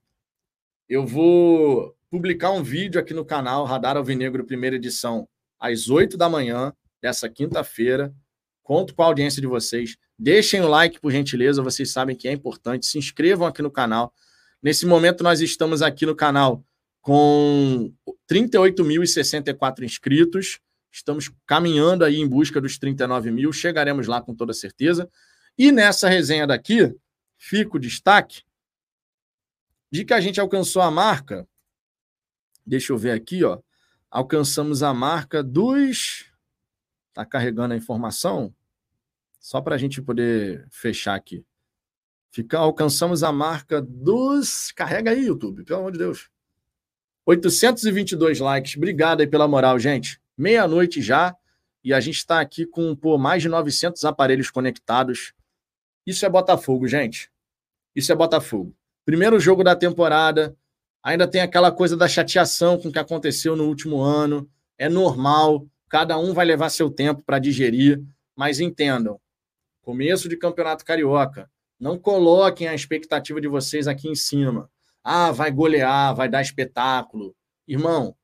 Eu 0.88 1.06
vou 1.06 1.96
publicar 2.10 2.50
um 2.50 2.60
vídeo 2.60 3.00
aqui 3.00 3.14
no 3.14 3.24
canal 3.24 3.64
Radar 3.64 3.96
Alvinegro, 3.96 4.44
primeira 4.44 4.74
edição, 4.74 5.28
às 5.60 5.88
8 5.88 6.16
da 6.16 6.28
manhã 6.28 6.72
dessa 7.00 7.28
quinta-feira. 7.28 8.12
Conto 8.64 8.96
com 8.96 9.02
a 9.04 9.06
audiência 9.06 9.40
de 9.40 9.46
vocês. 9.46 9.96
Deixem 10.18 10.60
o 10.60 10.68
like, 10.68 10.98
por 10.98 11.12
gentileza, 11.12 11.62
vocês 11.62 11.92
sabem 11.92 12.16
que 12.16 12.26
é 12.26 12.32
importante. 12.32 12.84
Se 12.84 12.98
inscrevam 12.98 13.46
aqui 13.46 13.62
no 13.62 13.70
canal. 13.70 14.12
Nesse 14.60 14.86
momento, 14.86 15.22
nós 15.22 15.40
estamos 15.40 15.82
aqui 15.82 16.04
no 16.04 16.16
canal 16.16 16.64
com 17.00 17.94
38.064 18.28 19.84
inscritos. 19.84 20.58
Estamos 20.90 21.30
caminhando 21.46 22.04
aí 22.04 22.16
em 22.16 22.26
busca 22.26 22.60
dos 22.60 22.76
39 22.76 23.30
mil, 23.30 23.52
chegaremos 23.52 24.08
lá 24.08 24.20
com 24.20 24.34
toda 24.34 24.52
certeza. 24.52 25.08
E 25.56 25.70
nessa 25.70 26.08
resenha 26.08 26.46
daqui, 26.46 26.94
fica 27.36 27.76
o 27.76 27.80
destaque 27.80 28.42
de 29.90 30.04
que 30.04 30.12
a 30.12 30.20
gente 30.20 30.40
alcançou 30.40 30.82
a 30.82 30.90
marca. 30.90 31.46
Deixa 32.66 32.92
eu 32.92 32.98
ver 32.98 33.12
aqui, 33.12 33.44
ó. 33.44 33.60
Alcançamos 34.10 34.82
a 34.82 34.92
marca 34.92 35.42
dos. 35.42 36.32
Tá 37.12 37.24
carregando 37.24 37.74
a 37.74 37.76
informação? 37.76 38.54
Só 39.38 39.60
para 39.60 39.76
a 39.76 39.78
gente 39.78 40.02
poder 40.02 40.66
fechar 40.70 41.14
aqui. 41.14 41.44
Fica, 42.32 42.58
alcançamos 42.58 43.22
a 43.22 43.32
marca 43.32 43.80
dos. 43.80 44.72
Carrega 44.72 45.12
aí, 45.12 45.26
YouTube, 45.26 45.64
pelo 45.64 45.80
amor 45.80 45.92
de 45.92 45.98
Deus. 45.98 46.28
822 47.24 48.40
likes. 48.40 48.76
Obrigado 48.76 49.20
aí 49.20 49.26
pela 49.26 49.46
moral, 49.46 49.78
gente 49.78 50.20
meia-noite 50.40 51.02
já, 51.02 51.36
e 51.84 51.92
a 51.92 52.00
gente 52.00 52.16
está 52.16 52.40
aqui 52.40 52.66
com 52.66 52.96
pô, 52.96 53.18
mais 53.18 53.42
de 53.42 53.48
900 53.48 54.04
aparelhos 54.04 54.50
conectados. 54.50 55.34
Isso 56.06 56.24
é 56.24 56.28
Botafogo, 56.28 56.88
gente. 56.88 57.30
Isso 57.94 58.10
é 58.10 58.14
Botafogo. 58.14 58.74
Primeiro 59.04 59.38
jogo 59.38 59.62
da 59.62 59.76
temporada, 59.76 60.56
ainda 61.02 61.26
tem 61.26 61.40
aquela 61.40 61.70
coisa 61.70 61.96
da 61.96 62.08
chateação 62.08 62.78
com 62.78 62.88
o 62.88 62.92
que 62.92 62.98
aconteceu 62.98 63.54
no 63.54 63.66
último 63.66 64.00
ano. 64.00 64.48
É 64.78 64.88
normal, 64.88 65.66
cada 65.88 66.18
um 66.18 66.32
vai 66.32 66.46
levar 66.46 66.70
seu 66.70 66.90
tempo 66.90 67.22
para 67.22 67.38
digerir, 67.38 68.02
mas 68.34 68.60
entendam: 68.60 69.20
começo 69.82 70.28
de 70.28 70.36
campeonato 70.36 70.84
carioca. 70.84 71.50
Não 71.78 71.98
coloquem 71.98 72.68
a 72.68 72.74
expectativa 72.74 73.40
de 73.40 73.48
vocês 73.48 73.88
aqui 73.88 74.08
em 74.08 74.14
cima. 74.14 74.70
Ah, 75.02 75.32
vai 75.32 75.50
golear, 75.50 76.14
vai 76.14 76.28
dar 76.28 76.42
espetáculo. 76.42 77.34
Irmão, 77.66 78.14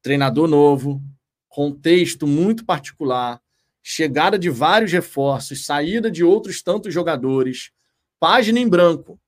treinador 0.00 0.48
novo, 0.48 1.02
contexto 1.50 2.26
muito 2.26 2.64
particular, 2.64 3.42
chegada 3.82 4.38
de 4.38 4.48
vários 4.48 4.92
reforços, 4.92 5.66
saída 5.66 6.10
de 6.10 6.24
outros 6.24 6.62
tantos 6.62 6.94
jogadores, 6.94 7.72
página 8.18 8.58
em 8.58 8.68
branco. 8.68 9.20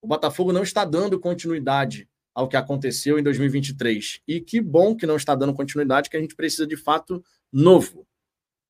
O 0.00 0.06
Botafogo 0.06 0.52
não 0.52 0.62
está 0.62 0.84
dando 0.84 1.18
continuidade 1.18 2.08
ao 2.32 2.48
que 2.48 2.56
aconteceu 2.56 3.18
em 3.18 3.22
2023. 3.22 4.20
E 4.26 4.40
que 4.40 4.60
bom 4.60 4.94
que 4.94 5.04
não 5.04 5.16
está 5.16 5.34
dando 5.34 5.52
continuidade, 5.52 6.08
que 6.08 6.16
a 6.16 6.20
gente 6.20 6.36
precisa 6.36 6.64
de 6.64 6.76
fato 6.76 7.22
novo. 7.52 8.06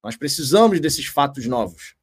Nós 0.03 0.17
precisamos 0.17 0.81
desses 0.81 1.07
fatos 1.07 1.45
novos. 1.47 1.95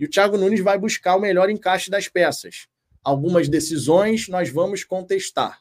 E 0.00 0.04
o 0.04 0.10
Thiago 0.10 0.36
Nunes 0.36 0.60
vai 0.60 0.76
buscar 0.76 1.14
o 1.14 1.20
melhor 1.20 1.50
encaixe 1.50 1.88
das 1.88 2.08
peças. 2.08 2.66
Algumas 3.04 3.48
decisões 3.48 4.26
nós 4.28 4.50
vamos 4.50 4.82
contestar. 4.82 5.60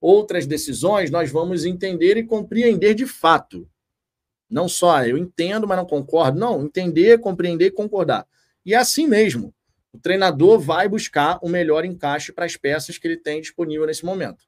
Outras 0.00 0.46
decisões 0.46 1.10
nós 1.10 1.30
vamos 1.30 1.66
entender 1.66 2.16
e 2.16 2.24
compreender 2.24 2.94
de 2.94 3.06
fato. 3.06 3.68
Não 4.50 4.68
só 4.68 5.04
eu 5.04 5.18
entendo, 5.18 5.66
mas 5.66 5.76
não 5.76 5.84
concordo. 5.84 6.38
Não, 6.38 6.64
entender, 6.64 7.20
compreender 7.20 7.66
e 7.66 7.70
concordar. 7.70 8.26
E 8.64 8.74
é 8.74 8.76
assim 8.76 9.06
mesmo. 9.06 9.54
O 9.92 9.98
treinador 9.98 10.58
vai 10.60 10.88
buscar 10.88 11.38
o 11.42 11.48
melhor 11.48 11.84
encaixe 11.84 12.32
para 12.32 12.44
as 12.44 12.56
peças 12.56 12.98
que 12.98 13.06
ele 13.06 13.16
tem 13.16 13.40
disponível 13.40 13.86
nesse 13.86 14.04
momento. 14.04 14.44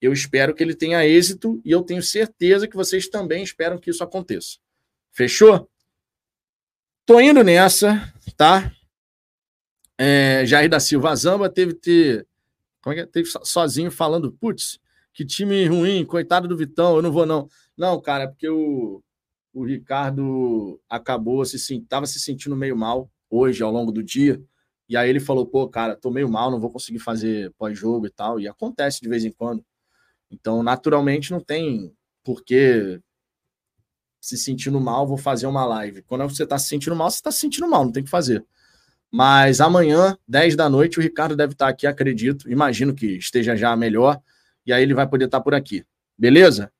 Eu 0.00 0.12
espero 0.12 0.54
que 0.54 0.62
ele 0.62 0.74
tenha 0.74 1.06
êxito 1.06 1.60
e 1.64 1.70
eu 1.70 1.82
tenho 1.82 2.02
certeza 2.02 2.66
que 2.66 2.76
vocês 2.76 3.08
também 3.08 3.42
esperam 3.42 3.78
que 3.78 3.90
isso 3.90 4.02
aconteça. 4.02 4.58
Fechou? 5.12 5.68
Tô 7.04 7.20
indo 7.20 7.44
nessa, 7.44 8.12
tá? 8.36 8.72
É, 9.98 10.44
Jair 10.46 10.70
da 10.70 10.80
Silva 10.80 11.14
Zamba 11.14 11.50
teve 11.50 11.74
ter, 11.74 12.26
como 12.80 12.94
é 12.94 12.96
que 12.96 13.02
é? 13.02 13.06
teve 13.06 13.28
sozinho 13.42 13.90
falando, 13.90 14.32
putz, 14.32 14.80
que 15.12 15.26
time 15.26 15.66
ruim, 15.66 16.06
coitado 16.06 16.48
do 16.48 16.56
Vitão, 16.56 16.96
eu 16.96 17.02
não 17.02 17.12
vou 17.12 17.26
não. 17.26 17.48
Não, 17.76 18.00
cara, 18.00 18.24
é 18.24 18.26
porque 18.26 18.48
o, 18.48 19.02
o 19.52 19.64
Ricardo 19.64 20.80
acabou 20.88 21.44
se 21.44 21.56
estava 21.56 22.06
se 22.06 22.20
sentindo 22.20 22.56
meio 22.56 22.76
mal 22.76 23.10
hoje 23.28 23.62
ao 23.62 23.70
longo 23.70 23.92
do 23.92 24.02
dia. 24.02 24.42
E 24.88 24.96
aí 24.96 25.08
ele 25.08 25.20
falou, 25.20 25.46
pô, 25.46 25.68
cara, 25.68 25.96
tô 25.96 26.10
meio 26.10 26.28
mal, 26.28 26.50
não 26.50 26.60
vou 26.60 26.70
conseguir 26.70 26.98
fazer 26.98 27.52
pós-jogo 27.56 28.06
e 28.06 28.10
tal. 28.10 28.40
E 28.40 28.48
acontece 28.48 29.00
de 29.00 29.08
vez 29.08 29.24
em 29.24 29.30
quando. 29.30 29.64
Então, 30.30 30.62
naturalmente, 30.62 31.30
não 31.30 31.40
tem 31.40 31.94
por 32.24 32.44
que 32.44 33.00
se 34.20 34.36
sentindo 34.36 34.80
mal, 34.80 35.06
vou 35.06 35.16
fazer 35.16 35.46
uma 35.46 35.64
live. 35.64 36.02
Quando 36.02 36.28
você 36.28 36.42
está 36.42 36.58
se 36.58 36.68
sentindo 36.68 36.94
mal, 36.94 37.10
você 37.10 37.18
está 37.18 37.32
se 37.32 37.40
sentindo 37.40 37.68
mal, 37.68 37.84
não 37.84 37.92
tem 37.92 38.04
que 38.04 38.10
fazer. 38.10 38.44
Mas 39.10 39.60
amanhã, 39.60 40.16
10 40.28 40.54
da 40.54 40.68
noite, 40.68 40.98
o 40.98 41.02
Ricardo 41.02 41.34
deve 41.34 41.54
estar 41.54 41.68
aqui, 41.68 41.86
acredito. 41.86 42.50
Imagino 42.50 42.94
que 42.94 43.16
esteja 43.16 43.56
já 43.56 43.74
melhor. 43.76 44.20
E 44.64 44.72
aí 44.72 44.82
ele 44.82 44.94
vai 44.94 45.08
poder 45.08 45.24
estar 45.24 45.40
por 45.40 45.54
aqui. 45.54 45.84
Beleza? 46.16 46.70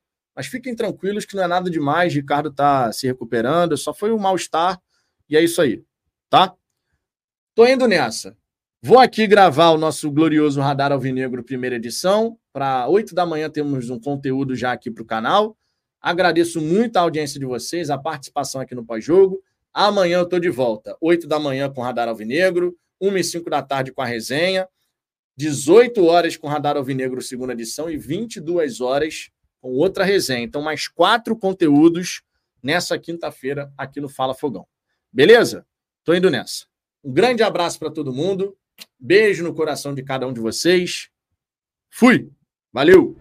Mas 0.40 0.46
fiquem 0.46 0.74
tranquilos 0.74 1.26
que 1.26 1.36
não 1.36 1.42
é 1.42 1.46
nada 1.46 1.68
demais. 1.68 2.14
Ricardo 2.14 2.48
está 2.48 2.90
se 2.92 3.06
recuperando. 3.06 3.76
Só 3.76 3.92
foi 3.92 4.10
um 4.10 4.16
mal-estar. 4.16 4.80
E 5.28 5.36
é 5.36 5.44
isso 5.44 5.60
aí. 5.60 5.84
Tá? 6.30 6.54
Tô 7.54 7.66
indo 7.66 7.86
nessa. 7.86 8.34
Vou 8.80 8.98
aqui 8.98 9.26
gravar 9.26 9.68
o 9.68 9.76
nosso 9.76 10.10
glorioso 10.10 10.58
Radar 10.58 10.92
Alvinegro 10.92 11.44
primeira 11.44 11.76
edição. 11.76 12.38
Para 12.54 12.88
8 12.88 13.14
da 13.14 13.26
manhã 13.26 13.50
temos 13.50 13.90
um 13.90 14.00
conteúdo 14.00 14.56
já 14.56 14.72
aqui 14.72 14.90
para 14.90 15.02
o 15.02 15.06
canal. 15.06 15.58
Agradeço 16.00 16.58
muito 16.58 16.96
a 16.96 17.02
audiência 17.02 17.38
de 17.38 17.44
vocês, 17.44 17.90
a 17.90 17.98
participação 17.98 18.62
aqui 18.62 18.74
no 18.74 18.82
pós-jogo. 18.82 19.42
Amanhã 19.74 20.20
eu 20.20 20.24
estou 20.24 20.40
de 20.40 20.48
volta, 20.48 20.96
8 21.02 21.28
da 21.28 21.38
manhã 21.38 21.70
com 21.70 21.82
Radar 21.82 22.08
Alvinegro, 22.08 22.74
1 22.98 23.18
e 23.18 23.24
5 23.24 23.50
da 23.50 23.60
tarde 23.60 23.92
com 23.92 24.00
a 24.00 24.06
resenha, 24.06 24.66
18 25.36 26.02
horas 26.02 26.34
com 26.34 26.48
Radar 26.48 26.78
Alvinegro, 26.78 27.20
segunda 27.20 27.52
edição, 27.52 27.90
e 27.90 27.98
22 27.98 28.80
horas 28.80 29.30
com 29.60 29.70
outra 29.72 30.04
resenha. 30.04 30.42
Então, 30.42 30.62
mais 30.62 30.88
quatro 30.88 31.36
conteúdos 31.36 32.22
nessa 32.62 32.98
quinta-feira 32.98 33.72
aqui 33.76 34.00
no 34.00 34.08
Fala 34.08 34.34
Fogão. 34.34 34.66
Beleza? 35.12 35.66
Tô 36.04 36.14
indo 36.14 36.30
nessa. 36.30 36.66
Um 37.02 37.12
grande 37.12 37.42
abraço 37.42 37.78
para 37.78 37.90
todo 37.90 38.12
mundo. 38.12 38.56
Beijo 38.98 39.44
no 39.44 39.54
coração 39.54 39.94
de 39.94 40.02
cada 40.02 40.26
um 40.26 40.32
de 40.32 40.40
vocês. 40.40 41.10
Fui. 41.90 42.30
Valeu. 42.72 43.16